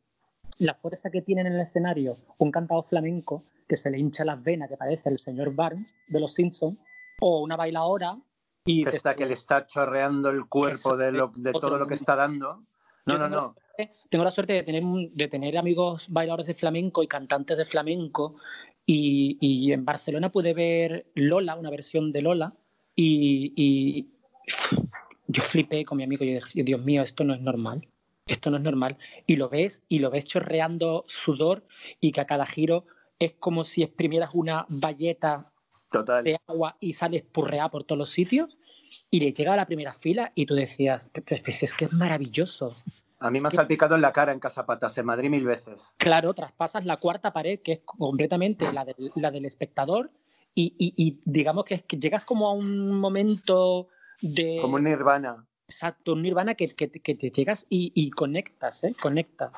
la 0.59 0.73
fuerza 0.75 1.09
que 1.09 1.21
tiene 1.21 1.41
en 1.41 1.47
el 1.47 1.59
escenario 1.59 2.15
un 2.37 2.51
cantador 2.51 2.85
flamenco 2.85 3.43
que 3.67 3.75
se 3.75 3.89
le 3.89 3.99
hincha 3.99 4.25
las 4.25 4.43
venas, 4.43 4.69
que 4.69 4.77
parece 4.77 5.09
el 5.09 5.17
señor 5.17 5.53
Barnes 5.53 5.95
de 6.07 6.19
los 6.19 6.33
Simpsons, 6.33 6.77
o 7.19 7.41
una 7.41 7.55
bailadora 7.55 8.17
y 8.65 8.83
que, 8.83 8.89
está, 8.89 9.15
que 9.15 9.25
le 9.25 9.33
está 9.33 9.67
chorreando 9.67 10.29
el 10.29 10.45
cuerpo 10.47 10.97
de, 10.97 11.11
lo, 11.11 11.31
de 11.35 11.53
todo 11.53 11.77
lo 11.77 11.87
que 11.87 11.93
está 11.93 12.15
dando. 12.15 12.63
No, 13.05 13.17
no, 13.19 13.29
no. 13.29 13.55
La, 13.77 13.89
tengo 14.09 14.23
la 14.23 14.31
suerte 14.31 14.53
de 14.53 14.63
tener, 14.63 14.83
de 14.83 15.27
tener 15.27 15.57
amigos 15.57 16.05
bailadores 16.09 16.47
de 16.47 16.55
flamenco 16.55 17.03
y 17.03 17.07
cantantes 17.07 17.57
de 17.57 17.65
flamenco. 17.65 18.35
Y, 18.85 19.37
y, 19.39 19.71
en 19.71 19.85
Barcelona 19.85 20.31
pude 20.31 20.53
ver 20.53 21.05
Lola, 21.13 21.55
una 21.55 21.69
versión 21.69 22.11
de 22.11 22.21
Lola. 22.23 22.53
Y, 22.95 23.53
y 23.55 24.09
yo 25.27 25.41
flipé 25.43 25.85
con 25.85 25.97
mi 25.97 26.03
amigo 26.03 26.23
y 26.23 26.33
dije, 26.33 26.63
Dios 26.63 26.81
mío, 26.81 27.03
esto 27.03 27.23
no 27.23 27.35
es 27.35 27.41
normal. 27.41 27.87
Esto 28.25 28.49
no 28.49 28.57
es 28.57 28.63
normal. 28.63 28.97
Y 29.27 29.35
lo 29.35 29.49
ves, 29.49 29.83
y 29.87 29.99
lo 29.99 30.09
ves 30.09 30.25
chorreando 30.25 31.03
sudor 31.07 31.63
y 32.01 32.11
que 32.11 32.21
a 32.21 32.25
cada 32.25 32.47
giro 32.47 32.85
es 33.19 33.33
como 33.33 33.63
si 33.63 33.83
exprimieras 33.83 34.31
una 34.33 34.65
valleta 34.69 35.51
Total. 35.99 36.23
de 36.23 36.39
agua 36.47 36.75
y 36.79 36.93
sale 36.93 37.17
espurreada 37.17 37.69
por 37.69 37.83
todos 37.83 37.99
los 37.99 38.09
sitios 38.09 38.57
y 39.09 39.19
le 39.19 39.33
llega 39.33 39.53
a 39.53 39.55
la 39.57 39.65
primera 39.65 39.93
fila 39.93 40.31
y 40.35 40.45
tú 40.45 40.55
decías, 40.55 41.09
pues 41.27 41.63
es 41.63 41.73
que 41.73 41.85
es 41.85 41.93
maravilloso. 41.93 42.75
A 43.19 43.31
mí 43.31 43.39
me 43.39 43.47
ha 43.47 43.51
salpicado 43.51 43.95
en 43.95 44.01
la 44.01 44.11
cara 44.13 44.31
en 44.31 44.39
Casapatas, 44.39 44.97
en 44.97 45.05
Madrid 45.05 45.29
mil 45.29 45.45
veces. 45.45 45.95
Claro, 45.97 46.33
traspasas 46.33 46.85
la 46.85 46.97
cuarta 46.97 47.31
pared, 47.33 47.59
que 47.61 47.71
es 47.73 47.79
completamente 47.85 48.71
la 48.73 48.85
del, 48.85 49.11
la 49.15 49.31
del 49.31 49.45
espectador, 49.45 50.11
y, 50.53 50.73
y- 50.77 50.93
y 50.97 51.19
digamos 51.25 51.65
que, 51.65 51.75
es 51.75 51.83
que 51.83 51.97
llegas 51.97 52.23
como 52.25 52.47
a 52.47 52.53
un 52.53 52.91
momento 52.99 53.87
de... 54.21 54.59
Como 54.61 54.75
un 54.75 54.83
nirvana. 54.83 55.47
Exacto, 55.67 56.13
un 56.13 56.21
nirvana 56.21 56.55
que, 56.55 56.67
que, 56.69 56.91
que 56.91 57.15
te 57.15 57.31
llegas 57.31 57.65
y, 57.69 57.91
y 57.95 58.11
conectas, 58.11 58.83
¿eh? 58.83 58.95
Conectas. 59.01 59.51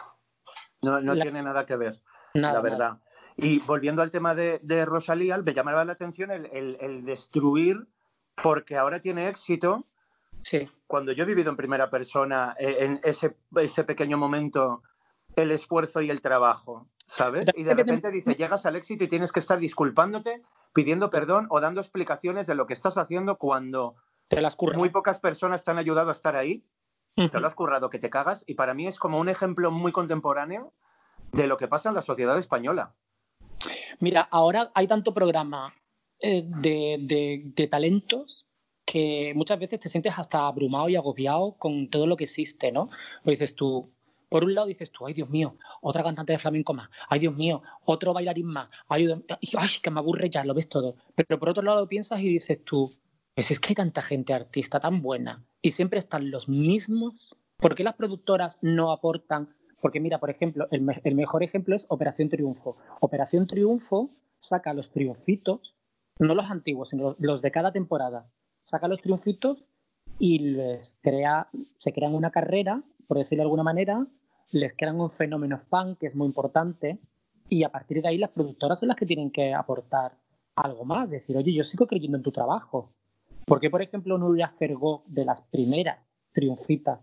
No, 0.81 1.01
no 1.01 1.13
La- 1.15 1.23
tiene 1.23 1.41
nada 1.43 1.65
que 1.65 1.75
ver, 1.75 1.99
Nada, 2.33 2.61
la 2.63 2.69
nada. 2.69 3.01
Y 3.37 3.59
volviendo 3.59 4.01
al 4.01 4.11
tema 4.11 4.33
de, 4.35 4.59
de 4.63 4.83
Rosalía, 4.85 5.37
me 5.37 5.53
llamaba 5.53 5.85
la 5.85 5.93
atención 5.93 6.31
el, 6.31 6.47
el- 6.47 6.77
el 6.81 7.05
destruir, 7.05 7.87
porque 8.41 8.77
ahora 8.77 8.99
tiene 8.99 9.29
éxito. 9.29 9.85
Sí, 10.41 10.67
Cuando 10.87 11.11
yo 11.11 11.23
he 11.23 11.27
vivido 11.27 11.49
en 11.51 11.57
primera 11.57 11.89
persona, 11.89 12.55
eh, 12.59 12.77
en 12.79 12.99
ese, 13.03 13.35
ese 13.55 13.83
pequeño 13.83 14.17
momento, 14.17 14.81
el 15.35 15.51
esfuerzo 15.51 16.01
y 16.01 16.09
el 16.09 16.21
trabajo, 16.21 16.87
¿sabes? 17.05 17.45
Y 17.55 17.63
de 17.63 17.73
repente 17.83 18.11
dice, 18.11 18.35
llegas 18.35 18.65
al 18.65 18.75
éxito 18.75 19.03
y 19.03 19.07
tienes 19.07 19.31
que 19.31 19.39
estar 19.39 19.59
disculpándote, 19.59 20.41
pidiendo 20.73 21.09
perdón 21.09 21.45
o 21.49 21.59
dando 21.59 21.81
explicaciones 21.81 22.47
de 22.47 22.55
lo 22.55 22.65
que 22.65 22.73
estás 22.73 22.97
haciendo 22.97 23.37
cuando 23.37 23.95
te 24.29 24.41
las 24.41 24.55
muy 24.79 24.89
pocas 24.89 25.19
personas 25.19 25.63
te 25.63 25.71
han 25.71 25.77
ayudado 25.77 26.09
a 26.09 26.13
estar 26.13 26.35
ahí 26.35 26.63
te 27.29 27.39
lo 27.39 27.47
has 27.47 27.55
currado 27.55 27.89
que 27.89 27.99
te 27.99 28.09
cagas 28.09 28.43
y 28.47 28.53
para 28.55 28.73
mí 28.73 28.87
es 28.87 28.99
como 28.99 29.17
un 29.19 29.27
ejemplo 29.29 29.71
muy 29.71 29.91
contemporáneo 29.91 30.73
de 31.31 31.47
lo 31.47 31.57
que 31.57 31.67
pasa 31.67 31.89
en 31.89 31.95
la 31.95 32.01
sociedad 32.03 32.37
española. 32.37 32.93
Mira, 33.99 34.21
ahora 34.31 34.71
hay 34.73 34.87
tanto 34.87 35.13
programa 35.13 35.73
eh, 36.19 36.43
de, 36.45 37.43
de- 37.55 37.67
talentos 37.67 38.45
que 38.85 39.33
muchas 39.35 39.59
veces 39.59 39.79
te 39.79 39.89
sientes 39.89 40.13
hasta 40.17 40.47
abrumado 40.47 40.87
y 40.89 40.95
agobiado 40.95 41.53
con 41.57 41.89
todo 41.89 42.07
lo 42.07 42.15
que 42.15 42.23
existe, 42.23 42.71
¿no? 42.71 42.89
Lo 43.23 43.31
dices 43.31 43.53
tú, 43.55 43.91
por 44.29 44.43
un 44.45 44.53
lado 44.55 44.67
dices 44.67 44.91
tú, 44.91 45.05
ay 45.05 45.13
Dios 45.13 45.29
mío, 45.29 45.57
otra 45.81 46.03
cantante 46.03 46.31
de 46.33 46.39
flamenco 46.39 46.73
más, 46.73 46.89
ay 47.09 47.19
Dios 47.19 47.35
mío, 47.35 47.61
otro 47.85 48.13
bailarín 48.13 48.45
más, 48.47 48.69
ay, 48.87 49.07
ay, 49.39 49.69
que 49.81 49.91
me 49.91 49.99
aburre 49.99 50.29
ya, 50.29 50.43
lo 50.45 50.53
ves 50.53 50.69
todo. 50.69 50.95
Pero 51.15 51.37
por 51.39 51.49
otro 51.49 51.63
lado 51.63 51.87
piensas 51.87 52.19
y 52.21 52.29
dices 52.29 52.63
tú, 52.63 52.91
pues 53.35 53.51
es 53.51 53.59
que 53.59 53.69
hay 53.69 53.75
tanta 53.75 54.01
gente 54.01 54.33
artista 54.33 54.79
tan 54.79 55.01
buena 55.01 55.43
y 55.61 55.71
siempre 55.71 55.99
están 55.99 56.31
los 56.31 56.47
mismos. 56.47 57.35
¿Por 57.57 57.75
qué 57.75 57.83
las 57.83 57.95
productoras 57.95 58.59
no 58.61 58.91
aportan? 58.91 59.49
Porque 59.81 59.99
mira, 59.99 60.19
por 60.19 60.29
ejemplo, 60.29 60.67
el, 60.71 60.81
me- 60.81 60.99
el 61.03 61.15
mejor 61.15 61.43
ejemplo 61.43 61.75
es 61.75 61.85
Operación 61.87 62.29
Triunfo. 62.29 62.77
Operación 62.99 63.47
Triunfo 63.47 64.09
saca 64.39 64.73
los 64.73 64.89
triunfitos, 64.89 65.75
no 66.19 66.33
los 66.35 66.49
antiguos, 66.49 66.89
sino 66.89 67.15
los 67.19 67.41
de 67.41 67.51
cada 67.51 67.71
temporada. 67.71 68.27
Saca 68.63 68.87
los 68.87 69.01
triunfitos 69.01 69.63
y 70.19 70.39
les 70.39 70.97
crea, 71.01 71.47
se 71.77 71.93
crean 71.93 72.15
una 72.15 72.31
carrera, 72.31 72.81
por 73.07 73.17
decirlo 73.17 73.41
de 73.41 73.45
alguna 73.45 73.63
manera, 73.63 74.05
les 74.51 74.73
crean 74.75 74.99
un 74.99 75.11
fenómeno 75.11 75.59
fan 75.69 75.95
que 75.95 76.07
es 76.07 76.15
muy 76.15 76.27
importante 76.27 76.97
y 77.49 77.63
a 77.63 77.69
partir 77.69 78.01
de 78.01 78.07
ahí 78.09 78.17
las 78.17 78.31
productoras 78.31 78.79
son 78.79 78.87
las 78.89 78.97
que 78.97 79.05
tienen 79.05 79.31
que 79.31 79.53
aportar 79.53 80.13
algo 80.55 80.85
más, 80.85 81.09
decir, 81.09 81.37
oye, 81.37 81.53
yo 81.53 81.63
sigo 81.63 81.85
creyendo 81.85 82.17
en 82.17 82.23
tu 82.23 82.31
trabajo. 82.31 82.89
¿Por 83.45 83.59
qué, 83.59 83.69
por 83.69 83.81
ejemplo, 83.81 84.17
Nuria 84.17 84.49
Fergó, 84.57 85.03
de 85.05 85.23
las 85.23 85.41
primeras 85.43 85.99
triunfitas, 86.33 86.99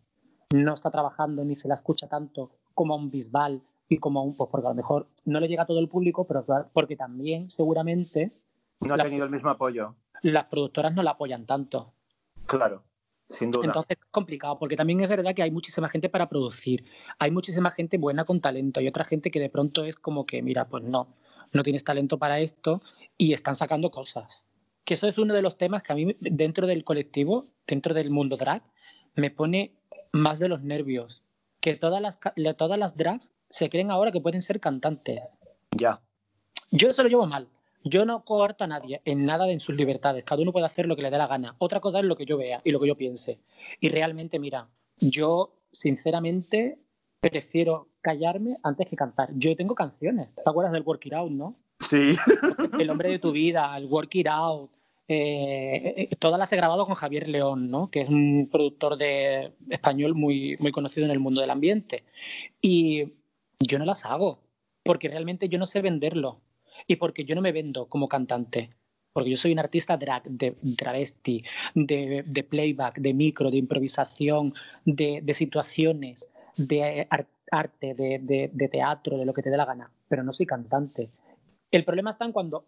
no 0.53 0.75
está 0.75 0.91
trabajando 0.91 1.45
ni 1.45 1.55
se 1.55 1.69
la 1.69 1.75
escucha 1.75 2.09
tanto 2.09 2.51
como 2.75 2.95
a 2.95 2.97
un 2.97 3.11
Bisbal 3.11 3.63
y 3.89 3.99
como 3.99 4.21
a 4.21 4.23
un, 4.23 4.37
pues 4.37 4.51
porque 4.51 4.67
a 4.67 4.71
lo 4.71 4.77
mejor 4.77 5.09
no 5.25 5.41
le 5.41 5.49
llega 5.49 5.63
a 5.63 5.67
todo 5.67 5.79
el 5.79 5.89
público, 5.89 6.27
pero 6.27 6.45
claro, 6.45 6.69
porque 6.73 6.97
también 6.97 7.51
seguramente 7.51 8.33
No 8.81 8.95
ha 8.95 8.99
tenido 8.99 9.25
el 9.25 9.31
mismo 9.31 9.51
apoyo, 9.51 9.95
las 10.23 10.45
productoras 10.47 10.95
no 10.95 11.03
la 11.03 11.13
apoyan 11.13 11.47
tanto. 11.47 11.93
claro, 12.47 12.83
sin 13.29 13.51
duda. 13.51 13.67
Entonces 13.67 13.99
es 13.99 14.05
complicado, 14.11 14.59
porque 14.59 14.77
también 14.77 15.01
es 15.01 15.09
verdad 15.09 15.35
que 15.35 15.43
hay 15.43 15.51
muchísima 15.51 15.89
gente 15.89 16.09
para 16.09 16.29
producir, 16.29 16.85
hay 17.19 17.31
muchísima 17.31 17.71
gente 17.71 17.99
buena 17.99 18.25
con 18.25 18.41
talento, 18.41 18.81
hay 18.81 18.89
otra 18.89 19.05
gente 19.05 19.31
que 19.31 19.41
de 19.41 19.51
pronto 19.51 19.85
es 19.85 19.97
como 19.97 20.27
que, 20.27 20.43
mira, 20.43 20.67
pues 20.67 20.83
no, 20.85 21.09
no 21.53 21.63
tienes 21.63 21.85
talento 21.85 22.19
para 22.19 22.41
esto 22.41 22.83
y 23.17 23.33
están 23.33 23.55
sacando 23.55 23.91
cosas. 23.91 24.45
Que 24.85 24.95
eso 24.95 25.09
es 25.09 25.19
uno 25.19 25.33
de 25.33 25.43
los 25.43 25.57
temas 25.57 25.83
que 25.83 25.93
a 25.93 25.97
mí 25.97 26.15
dentro 26.21 26.67
del 26.67 26.85
colectivo, 26.85 27.47
dentro 27.67 27.95
del 27.95 28.11
mundo 28.11 28.37
drag, 28.37 28.63
me 29.15 29.31
pone 29.31 29.73
más 30.13 30.39
de 30.39 30.49
los 30.49 30.65
nervios. 30.65 31.24
Que 31.65 31.77
todas 31.77 32.03
las, 32.03 32.19
todas 32.59 32.79
las 32.79 32.95
drags 32.95 33.33
se 33.49 33.71
creen 33.71 33.91
ahora 33.91 34.13
que 34.13 34.21
pueden 34.21 34.43
ser 34.43 34.61
cantantes. 34.61 35.39
ya, 35.71 36.03
Yo 36.71 36.91
eso 36.91 37.03
lo 37.03 37.09
llevo 37.09 37.25
mal. 37.25 37.49
Yo 37.85 38.05
no 38.05 38.23
coarto 38.23 38.65
a 38.65 38.67
nadie 38.67 39.01
en 39.07 39.25
nada 39.25 39.47
de 39.47 39.55
en 39.55 39.61
sus 39.61 39.75
libertades. 39.75 40.25
Cada 40.25 40.43
uno 40.43 40.53
puede 40.53 40.67
hacer 40.67 40.85
lo 40.85 40.95
que 40.95 41.01
le 41.01 41.11
dé 41.11 41.17
la 41.17 41.27
gana. 41.27 41.57
Otra 41.57 41.81
cosa 41.81 42.01
es 42.01 42.05
lo 42.05 42.17
que 42.17 42.27
yo 42.27 42.37
vea 42.37 42.61
y 42.65 42.71
lo 42.71 42.81
que 42.81 42.89
yo 42.89 42.97
piense. 42.97 43.39
Y 43.81 43.89
realmente, 43.89 44.39
mira, 44.39 44.69
yo 44.99 45.55
sinceramente 45.73 46.79
prefiero 47.21 47.89
callarme 48.03 48.59
antes 48.63 48.87
que 48.87 48.97
cantar. 48.97 49.31
Yo 49.35 49.57
tengo 49.57 49.75
canciones. 49.75 50.35
¿Te 50.35 50.43
acuerdas 50.45 50.73
del 50.75 50.83
Work 50.83 51.07
It 51.07 51.15
Out, 51.15 51.31
no? 51.33 51.57
sí, 51.81 52.15
El 52.79 52.91
hombre 52.91 53.09
de 53.09 53.19
tu 53.19 53.33
vida, 53.33 53.75
el 53.79 53.87
Work 53.87 54.15
It 54.17 54.27
Out. 54.29 54.71
Eh, 55.09 56.09
eh, 56.11 56.17
todas 56.19 56.39
las 56.39 56.53
he 56.53 56.57
grabado 56.57 56.87
con 56.87 56.95
Javier 56.95 57.29
León, 57.29 57.71
¿no? 57.71 57.91
que 57.91 58.03
es 58.03 58.09
un 58.09 58.49
productor 58.51 58.97
de 58.97 59.53
español 59.71 60.15
muy, 60.15 60.57
muy 60.59 60.73
conocido 60.73 61.05
en 61.07 61.13
el 61.13 61.21
mundo 61.21 61.41
del 61.41 61.51
ambiente. 61.51 62.05
Y 62.61 63.13
yo 63.61 63.79
no 63.79 63.85
las 63.85 64.05
hago, 64.05 64.41
porque 64.83 65.09
realmente 65.09 65.49
yo 65.49 65.59
no 65.59 65.67
sé 65.67 65.81
venderlo 65.83 66.41
y 66.87 66.97
porque 66.97 67.25
yo 67.25 67.35
no 67.35 67.41
me 67.43 67.53
vendo 67.53 67.87
como 67.87 68.09
cantante. 68.09 68.71
Porque 69.13 69.31
yo 69.31 69.37
soy 69.37 69.53
un 69.53 69.61
artista 69.61 69.97
drag, 69.97 70.25
de 70.25 70.57
travesti, 70.77 71.45
de, 71.75 72.47
playback, 72.49 72.99
de 72.99 73.15
micro, 73.15 73.51
de 73.51 73.59
improvisación, 73.59 74.55
de, 74.85 75.21
de 75.23 75.35
situaciones, 75.35 76.29
de 76.57 77.07
ar- 77.11 77.29
arte, 77.51 77.95
de- 77.95 78.51
de 78.53 78.69
teatro, 78.69 79.17
de 79.17 79.25
lo 79.25 79.33
que 79.33 79.43
te 79.43 79.51
dé 79.51 79.57
la 79.57 79.67
gana. 79.67 79.91
Pero 80.09 80.25
no 80.25 80.33
soy 80.33 80.47
cantante. 80.47 81.11
El 81.71 81.85
problema 81.85 82.13
está 82.13 82.25
en 82.25 82.33
cuando 82.33 82.65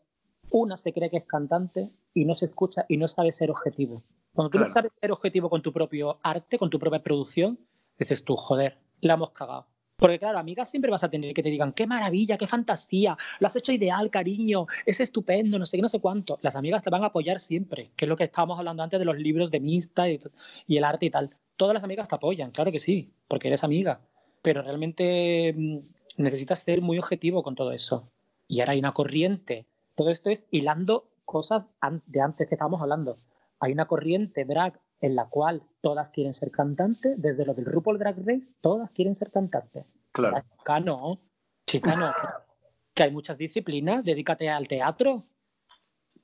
una 0.50 0.76
se 0.76 0.92
cree 0.92 1.10
que 1.10 1.18
es 1.18 1.26
cantante 1.26 1.90
y 2.14 2.24
no 2.24 2.34
se 2.34 2.46
escucha 2.46 2.84
y 2.88 2.96
no 2.96 3.08
sabe 3.08 3.32
ser 3.32 3.50
objetivo. 3.50 4.02
Cuando 4.34 4.50
tú 4.50 4.58
no 4.58 4.70
sabes 4.70 4.92
ser 5.00 5.12
objetivo 5.12 5.48
con 5.48 5.62
tu 5.62 5.72
propio 5.72 6.18
arte, 6.22 6.58
con 6.58 6.70
tu 6.70 6.78
propia 6.78 7.02
producción, 7.02 7.58
dices 7.98 8.22
tú, 8.24 8.36
joder, 8.36 8.78
la 9.00 9.14
hemos 9.14 9.30
cagado. 9.30 9.66
Porque 9.96 10.18
claro, 10.18 10.38
amigas 10.38 10.68
siempre 10.68 10.90
vas 10.90 11.04
a 11.04 11.08
tener 11.08 11.32
que 11.32 11.42
te 11.42 11.48
digan, 11.48 11.72
qué 11.72 11.86
maravilla, 11.86 12.36
qué 12.36 12.46
fantasía, 12.46 13.16
lo 13.40 13.46
has 13.46 13.56
hecho 13.56 13.72
ideal, 13.72 14.10
cariño, 14.10 14.66
es 14.84 15.00
estupendo, 15.00 15.58
no 15.58 15.64
sé 15.64 15.78
qué, 15.78 15.82
no 15.82 15.88
sé 15.88 16.00
cuánto. 16.00 16.38
Las 16.42 16.54
amigas 16.54 16.82
te 16.82 16.90
van 16.90 17.02
a 17.02 17.06
apoyar 17.06 17.40
siempre, 17.40 17.90
que 17.96 18.04
es 18.04 18.08
lo 18.08 18.16
que 18.16 18.24
estábamos 18.24 18.58
hablando 18.58 18.82
antes 18.82 18.98
de 18.98 19.06
los 19.06 19.16
libros 19.16 19.50
de 19.50 19.60
Mista 19.60 20.08
y, 20.10 20.20
y 20.66 20.76
el 20.76 20.84
arte 20.84 21.06
y 21.06 21.10
tal. 21.10 21.30
Todas 21.56 21.72
las 21.72 21.84
amigas 21.84 22.08
te 22.08 22.14
apoyan, 22.14 22.50
claro 22.50 22.70
que 22.70 22.78
sí, 22.78 23.10
porque 23.26 23.48
eres 23.48 23.64
amiga. 23.64 24.00
Pero 24.42 24.60
realmente 24.60 25.54
mm, 25.56 25.78
necesitas 26.18 26.58
ser 26.58 26.82
muy 26.82 26.98
objetivo 26.98 27.42
con 27.42 27.54
todo 27.54 27.72
eso. 27.72 28.10
Y 28.48 28.60
ahora 28.60 28.74
hay 28.74 28.78
una 28.78 28.92
corriente. 28.92 29.64
Todo 29.96 30.10
esto 30.10 30.30
es 30.30 30.44
hilando 30.50 31.10
cosas 31.24 31.66
de 32.06 32.20
antes 32.20 32.48
que 32.48 32.54
estábamos 32.54 32.80
hablando. 32.80 33.16
Hay 33.58 33.72
una 33.72 33.86
corriente 33.86 34.44
drag 34.44 34.80
en 35.00 35.16
la 35.16 35.28
cual 35.28 35.62
todas 35.80 36.10
quieren 36.10 36.32
ser 36.32 36.50
cantantes, 36.50 37.20
desde 37.20 37.44
lo 37.44 37.54
del 37.54 37.66
RuPaul 37.66 37.98
Drag 37.98 38.16
Race, 38.18 38.46
todas 38.60 38.90
quieren 38.92 39.14
ser 39.14 39.30
cantantes. 39.30 39.94
claro. 40.12 40.42
Chica, 40.58 40.80
no. 40.80 41.18
Chica, 41.66 41.96
no. 41.96 42.12
que 42.94 43.02
hay 43.02 43.10
muchas 43.10 43.36
disciplinas, 43.36 44.04
dedícate 44.04 44.48
al 44.48 44.68
teatro, 44.68 45.24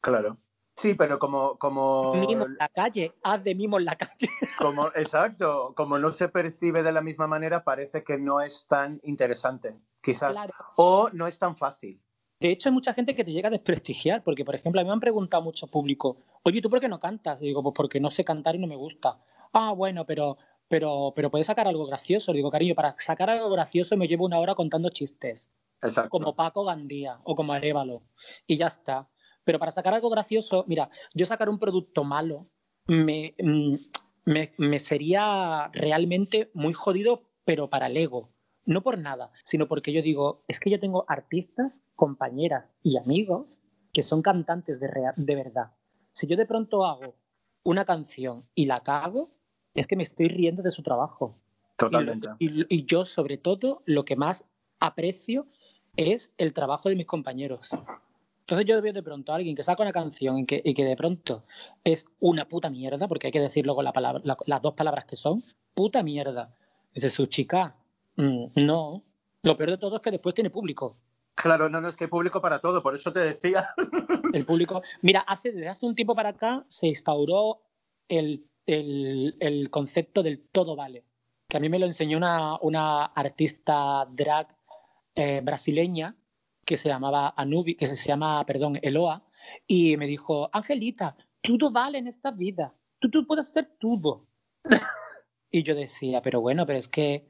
Claro. 0.03 0.37
Sí, 0.75 0.95
pero 0.95 1.19
como, 1.19 1.59
como, 1.59 2.15
mimo 2.15 2.45
en 2.47 2.57
la 2.59 2.69
calle, 2.69 3.15
haz 3.23 3.45
de 3.45 3.55
mimo 3.55 3.79
en 3.79 3.85
la 3.85 3.97
calle. 3.97 4.29
como, 4.59 4.89
exacto, 4.89 5.75
como 5.77 5.99
no 5.99 6.13
se 6.13 6.29
percibe 6.29 6.83
de 6.83 6.93
la 6.93 7.03
misma 7.03 7.27
manera, 7.27 7.63
parece 7.63 8.03
que 8.03 8.19
no 8.19 8.41
es 8.41 8.67
tan 8.67 9.01
interesante, 9.05 9.79
quizás, 10.01 10.33
Claro. 10.33 10.55
o 10.77 11.09
no 11.13 11.27
es 11.27 11.39
tan 11.39 11.57
fácil. 11.57 12.03
De 12.43 12.51
hecho, 12.51 12.69
hay 12.69 12.73
mucha 12.73 12.93
gente 12.93 13.15
que 13.15 13.23
te 13.23 13.31
llega 13.31 13.47
a 13.47 13.53
desprestigiar, 13.53 14.25
porque, 14.25 14.45
por 14.45 14.57
ejemplo, 14.57 14.81
a 14.81 14.83
mí 14.83 14.89
me 14.89 14.93
han 14.93 14.99
preguntado 14.99 15.45
mucho 15.45 15.69
público, 15.69 16.17
oye, 16.43 16.61
¿tú 16.61 16.69
por 16.69 16.81
qué 16.81 16.89
no 16.89 16.99
cantas? 16.99 17.41
Y 17.41 17.47
digo, 17.47 17.63
pues 17.63 17.73
porque 17.73 18.01
no 18.01 18.11
sé 18.11 18.25
cantar 18.25 18.57
y 18.57 18.59
no 18.59 18.67
me 18.67 18.75
gusta. 18.75 19.21
Ah, 19.53 19.71
bueno, 19.71 20.05
pero, 20.05 20.39
pero, 20.67 21.13
pero 21.15 21.31
puedes 21.31 21.47
sacar 21.47 21.69
algo 21.69 21.87
gracioso. 21.87 22.33
Digo, 22.33 22.51
cariño, 22.51 22.75
para 22.75 22.97
sacar 22.99 23.31
algo 23.31 23.49
gracioso 23.49 23.97
me 23.97 24.09
llevo 24.09 24.25
una 24.25 24.41
hora 24.41 24.57
contando 24.57 24.89
chistes, 24.89 25.53
Exacto. 25.81 26.11
como 26.11 26.35
Paco 26.35 26.65
Gandía 26.65 27.21
o 27.23 27.37
como 27.37 27.53
Arevalo, 27.53 28.03
y 28.45 28.57
ya 28.57 28.67
está. 28.67 29.09
Pero 29.45 29.61
para 29.61 29.71
sacar 29.71 29.95
algo 29.95 30.11
gracioso, 30.11 30.65
mira, 30.67 30.91
yo 31.15 31.25
sacar 31.27 31.49
un 31.49 31.61
producto 31.61 32.03
malo 32.03 32.49
me, 32.89 33.37
mm, 33.39 33.75
me, 34.25 34.53
me 34.59 34.79
sería 34.81 35.71
realmente 35.73 36.51
muy 36.55 36.73
jodido, 36.73 37.23
pero 37.45 37.71
para 37.71 37.87
el 37.87 37.97
ego. 37.97 38.32
No 38.65 38.83
por 38.83 38.99
nada, 38.99 39.31
sino 39.45 39.67
porque 39.69 39.93
yo 39.93 40.03
digo, 40.03 40.45
es 40.49 40.61
que 40.61 40.71
yo 40.71 40.79
tengo 40.79 41.05
artistas, 41.09 41.73
compañeras 41.97 42.65
y 42.83 42.97
amigos 42.97 43.47
que 43.93 44.03
son 44.03 44.23
cantantes 44.23 44.81
de, 44.81 44.89
rea- 44.89 45.13
de 45.17 45.35
verdad. 45.35 45.73
Si 46.13 46.27
yo 46.27 46.37
de 46.37 46.47
pronto 46.47 46.85
hago 46.87 47.15
una 47.65 47.85
canción 47.85 48.45
y 48.55 48.67
la 48.67 48.83
cago, 48.83 49.31
es 49.75 49.87
que 49.87 49.97
me 49.97 50.03
estoy 50.03 50.29
riendo 50.29 50.63
de 50.63 50.71
su 50.71 50.83
trabajo. 50.83 51.39
Totalmente. 51.77 52.29
Y, 52.39 52.49
lo- 52.49 52.67
y- 52.69 52.77
y 52.79 52.85
yo, 52.87 53.05
sobre 53.05 53.37
todo, 53.39 53.83
lo 53.87 54.05
que 54.05 54.17
más 54.17 54.45
aprecio 54.81 55.47
es 55.97 56.33
el 56.39 56.53
trabajo 56.53 56.89
de 56.89 56.97
mis 56.97 57.07
compañeros. 57.07 57.71
Entonces 58.41 58.67
yo 58.67 58.81
veo 58.83 58.93
de 58.93 59.03
pronto 59.03 59.33
a 59.33 59.37
alguien 59.37 59.55
que 59.55 59.63
saca 59.63 59.83
una 59.83 59.93
canción 59.93 60.39
y 60.39 60.47
que, 60.47 60.61
y 60.65 60.75
que 60.75 60.85
de 60.85 60.97
pronto 60.97 61.45
es 61.85 62.07
una 62.21 62.49
puta 62.49 62.71
mierda, 62.71 63.07
porque 63.09 63.29
hay 63.29 63.33
que 63.33 63.41
decirlo 63.41 63.75
con 63.75 63.85
la 63.85 63.93
palabra, 63.93 64.21
la- 64.25 64.37
las 64.47 64.63
dos 64.63 64.75
palabras 64.75 65.05
que 65.05 65.17
son, 65.17 65.43
puta 65.75 66.03
mierda. 66.03 66.55
Dice 66.95 67.09
su 67.11 67.27
chica, 67.27 67.77
"Mm, 67.79 67.82
no. 68.17 69.05
Lo 69.43 69.57
peor 69.57 69.71
de 69.71 69.79
todo 69.79 69.97
es 69.97 70.03
que 70.03 70.11
después 70.11 70.35
tiene 70.35 70.51
público. 70.51 70.97
Claro, 71.35 71.69
no, 71.69 71.81
no, 71.81 71.89
es 71.89 71.97
que 71.97 72.05
hay 72.05 72.11
público 72.11 72.41
para 72.41 72.61
todo, 72.61 72.83
por 72.83 72.95
eso 72.95 73.13
te 73.13 73.21
decía. 73.21 73.71
El 74.33 74.45
público. 74.45 74.83
Mira, 75.01 75.21
hace, 75.21 75.53
desde 75.53 75.69
hace 75.69 75.87
un 75.87 75.95
tiempo 75.95 76.15
para 76.15 76.31
acá 76.31 76.65
se 76.69 76.89
instauró 76.89 77.63
el, 78.09 78.47
el, 78.67 79.37
el 79.41 79.71
concepto 79.71 80.23
del 80.23 80.47
todo 80.53 80.77
vale, 80.77 81.05
que 81.49 81.57
a 81.57 81.61
mí 81.61 81.69
me 81.69 81.79
lo 81.79 81.87
enseñó 81.87 82.19
una, 82.19 82.59
una 82.61 83.07
artista 83.07 84.07
drag 84.11 84.55
eh, 85.15 85.41
brasileña 85.43 86.17
que 86.65 86.77
se 86.77 86.89
llamaba 86.89 87.35
Anubi, 87.37 87.75
que 87.75 87.87
se 87.87 87.97
llama, 87.97 88.45
perdón, 88.47 88.79
Eloa, 88.83 89.25
y 89.67 89.97
me 89.97 90.07
dijo, 90.07 90.49
Angelita, 90.53 91.17
todo 91.41 91.71
vale 91.71 91.99
en 91.99 92.07
esta 92.07 92.31
vida, 92.31 92.75
tú, 92.99 93.11
tú 93.11 93.27
puedes 93.27 93.49
hacer 93.49 93.71
todo. 93.81 94.27
y 95.51 95.63
yo 95.63 95.75
decía, 95.75 96.23
pero 96.23 96.41
bueno, 96.41 96.67
pero 96.67 96.79
es 96.79 96.89
que 96.89 97.27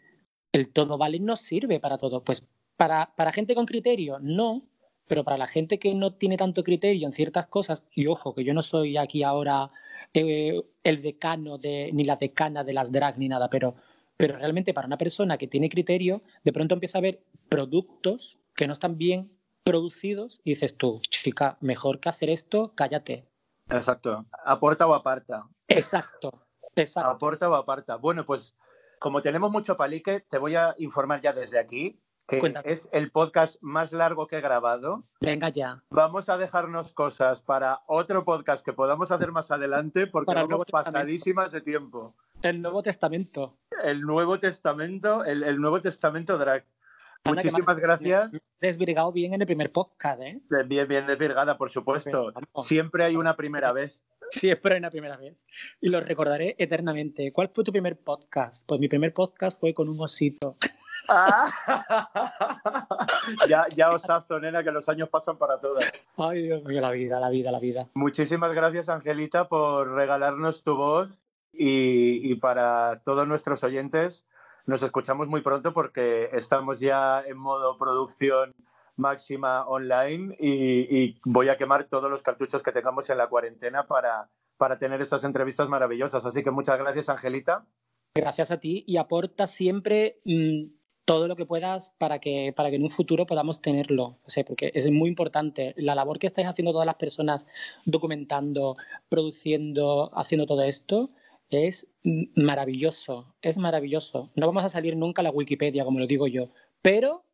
el 0.53 0.69
todo 0.69 0.99
vale 0.99 1.19
no 1.19 1.37
sirve 1.37 1.81
para 1.81 1.99
todo. 1.99 2.23
Pues 2.23 2.49
para, 2.77 3.15
para 3.17 3.33
gente 3.33 3.55
con 3.55 3.67
criterio, 3.67 4.19
no, 4.21 4.63
pero 5.09 5.25
para 5.25 5.39
la 5.39 5.47
gente 5.47 5.79
que 5.79 5.95
no 5.95 6.15
tiene 6.15 6.37
tanto 6.37 6.63
criterio 6.63 7.07
en 7.07 7.13
ciertas 7.13 7.47
cosas, 7.47 7.85
y 7.95 8.07
ojo, 8.07 8.35
que 8.35 8.45
yo 8.45 8.55
no 8.55 8.63
soy 8.63 8.97
aquí 8.97 9.23
ahora 9.23 9.71
eh, 10.15 10.63
el 10.85 11.03
decano 11.03 11.59
de, 11.59 11.91
ni 11.93 12.05
la 12.05 12.17
decana 12.17 12.65
de 12.65 12.73
las 12.73 12.93
drag 12.93 13.19
ni 13.19 13.29
nada, 13.29 13.49
pero, 13.49 13.75
pero 14.17 14.37
realmente 14.37 14.75
para 14.75 14.87
una 14.87 14.99
persona 14.99 15.39
que 15.39 15.49
tiene 15.49 15.69
criterio, 15.69 16.23
de 16.45 16.53
pronto 16.53 16.75
empieza 16.75 16.99
a 16.99 17.03
ver 17.03 17.23
productos 17.49 18.39
que 18.55 18.67
no 18.67 18.75
están 18.75 18.99
bien 18.99 19.33
producidos 19.65 20.41
y 20.45 20.51
dices 20.51 20.77
tú, 20.77 21.01
chica, 21.09 21.57
mejor 21.61 22.01
que 22.01 22.09
hacer 22.09 22.31
esto, 22.31 22.73
cállate. 22.75 23.27
Exacto. 23.71 24.27
Aporta 24.45 24.87
o 24.87 24.95
aparta. 24.95 25.47
Exacto. 25.69 26.47
Exacto. 26.75 27.11
Aporta 27.11 27.49
o 27.49 27.55
aparta. 27.55 27.97
Bueno, 27.97 28.25
pues 28.25 28.57
como 29.03 29.21
tenemos 29.21 29.51
mucho 29.51 29.77
palique, 29.77 30.21
te 30.21 30.39
voy 30.39 30.55
a 30.55 30.75
informar 30.79 31.21
ya 31.21 31.33
desde 31.33 31.59
aquí 31.59 32.01
que 32.29 32.39
Cuéntame. 32.39 32.73
es 32.73 32.89
el 32.93 33.11
podcast 33.11 33.57
más 33.61 33.93
largo 33.93 34.29
que 34.29 34.39
he 34.39 34.41
grabado. 34.41 35.05
Venga 35.21 35.49
ya. 35.49 35.83
Vamos 35.91 36.29
a 36.29 36.39
dejarnos 36.39 36.93
cosas 36.93 37.43
para 37.43 37.81
otro 37.89 38.25
podcast 38.25 38.65
que 38.65 38.73
podamos 38.73 39.11
hacer 39.11 39.33
más 39.33 39.51
adelante 39.51 40.07
porque 40.07 40.33
vamos 40.33 40.67
pasadísimas 40.71 41.51
de 41.51 41.61
tiempo. 41.61 42.15
El 42.43 42.63
Nuevo 42.63 42.83
Testamento. 42.83 43.59
El 43.83 44.03
Nuevo 44.03 44.39
Testamento, 44.39 45.25
el, 45.25 45.43
el 45.43 45.61
Nuevo 45.61 45.81
Testamento 45.81 46.39
drag. 46.39 46.65
Anda, 47.25 47.43
Muchísimas 47.43 47.79
gracias. 47.79 48.53
Desvirgado 48.61 49.13
bien 49.13 49.35
en 49.35 49.41
el 49.41 49.47
primer 49.47 49.73
podcast, 49.73 50.21
¿eh? 50.23 50.41
Bien, 50.67 50.89
bien 50.89 51.07
desvirgada, 51.07 51.57
por 51.59 51.71
supuesto. 51.71 52.33
Siempre 52.59 53.05
hay 53.05 53.17
una 53.17 53.37
primera 53.37 53.73
vez. 53.73 54.05
Sí, 54.33 54.49
espero 54.49 54.75
en 54.75 54.83
la 54.83 54.91
primera 54.91 55.17
vez. 55.19 55.47
Y 55.81 55.91
lo 55.91 56.01
recordaré 56.01 56.57
eternamente. 56.59 57.33
¿Cuál 57.33 57.51
fue 57.55 57.65
tu 57.65 57.71
primer 57.71 57.99
podcast? 57.99 58.67
Pues 58.67 58.81
mi 58.81 58.89
primer 58.89 59.13
podcast 59.13 59.61
fue 59.61 59.75
con 59.75 59.91
un 59.91 60.01
osito. 60.01 60.57
Ah. 61.07 61.53
ya, 63.49 63.67
ya 63.77 63.91
osazo, 63.91 64.41
nena, 64.41 64.65
que 64.65 64.71
los 64.71 64.89
años 64.89 65.11
pasan 65.11 65.37
para 65.37 65.61
todas. 65.61 65.85
Ay, 66.17 66.45
Dios 66.45 66.65
mío, 66.65 66.81
la 66.81 66.91
vida, 66.91 67.21
la 67.21 67.29
vida, 67.29 67.53
la 67.53 67.61
vida. 67.61 67.89
Muchísimas 67.93 68.53
gracias, 68.55 68.89
Angelita, 68.89 69.49
por 69.49 69.93
regalarnos 69.93 70.63
tu 70.63 70.77
voz 70.77 71.27
y, 71.53 72.33
y 72.33 72.37
para 72.37 73.03
todos 73.05 73.29
nuestros 73.29 73.63
oyentes. 73.63 74.25
Nos 74.65 74.83
escuchamos 74.83 75.29
muy 75.29 75.43
pronto 75.43 75.75
porque 75.75 76.31
estamos 76.33 76.81
ya 76.81 77.21
en 77.21 77.37
modo 77.37 77.77
producción 77.77 78.55
máxima 78.97 79.67
online 79.67 80.37
y, 80.39 81.19
voy 81.25 81.49
a 81.49 81.57
quemar 81.57 81.85
todos 81.85 82.11
los 82.11 82.23
cartuchos 82.23 82.63
que 82.63 82.73
tengamos 82.73 83.09
en 83.11 83.19
la 83.19 83.29
cuarentena 83.29 83.87
para, 83.87 84.29
tener 84.79 85.01
estas 85.01 85.25
entrevistas 85.25 85.69
maravillosas. 85.69 86.25
Así 86.25 86.43
que 86.43 86.51
muchas 86.51 86.79
gracias, 86.79 87.09
Angelita. 87.09 87.67
Gracias 88.15 88.51
a 88.51 88.61
ti 88.61 88.85
y 88.87 88.97
aporta 88.97 89.47
siempre 89.47 90.21
mm, 90.25 90.67
todo 91.05 91.27
lo 91.27 91.35
que 91.35 91.47
puedas 91.47 91.95
para 91.99 92.21
que, 92.21 92.55
en 92.57 92.83
un 92.83 92.89
futuro 92.89 93.27
podamos 93.27 93.61
tenerlo. 93.61 94.19
Porque 94.47 94.71
es 94.75 94.89
muy 94.91 95.09
importante. 95.09 95.75
La 95.77 95.95
labor 95.95 96.19
que 96.19 96.29
estáis 96.29 96.47
haciendo 96.47 96.73
todas 96.73 96.87
las 96.87 96.97
personas 96.97 97.47
documentando, 97.87 98.77
produciendo, 99.09 100.17
haciendo 100.17 100.47
todo 100.47 100.63
esto 100.63 101.11
es 101.51 101.89
maravilloso. 102.37 103.35
Es 103.43 103.59
maravilloso. 103.59 104.31
No 104.37 104.47
vamos 104.47 104.65
a 104.65 104.69
salir 104.69 104.97
nunca 104.97 105.23
a 105.23 105.25
la 105.25 105.31
Wikipedia, 105.31 105.85
como 105.85 105.99
lo 105.99 106.07
digo 106.07 106.27
yo, 106.27 106.47
pero 106.83 107.25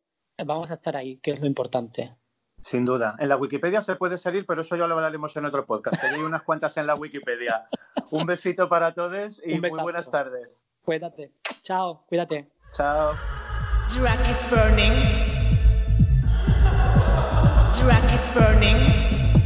vamos 0.45 0.71
a 0.71 0.75
estar 0.75 0.95
ahí, 0.95 1.17
que 1.17 1.31
es 1.31 1.39
lo 1.39 1.47
importante. 1.47 2.15
Sin 2.61 2.85
duda. 2.85 3.15
En 3.19 3.29
la 3.29 3.37
Wikipedia 3.37 3.81
se 3.81 3.95
puede 3.95 4.17
salir, 4.17 4.45
pero 4.45 4.61
eso 4.61 4.75
ya 4.75 4.85
lo 4.87 4.95
hablaremos 4.95 5.35
en 5.37 5.45
otro 5.45 5.65
podcast, 5.65 5.99
que 5.99 6.07
hay 6.07 6.21
unas 6.21 6.43
cuantas 6.43 6.75
en 6.77 6.87
la 6.87 6.95
Wikipedia. 6.95 7.69
Un 8.11 8.25
besito 8.25 8.67
para 8.67 8.93
todos 8.93 9.41
y 9.45 9.59
muy 9.59 9.69
buenas 9.81 10.09
tardes. 10.09 10.65
Cuídate. 10.83 11.31
Chao, 11.61 12.03
cuídate. 12.07 12.49
Chao. 12.75 13.13
Drag 13.95 14.19
is 14.29 14.49
burning. 14.49 14.93
Drag 17.73 18.13
is 18.13 18.33
burning. 18.33 19.38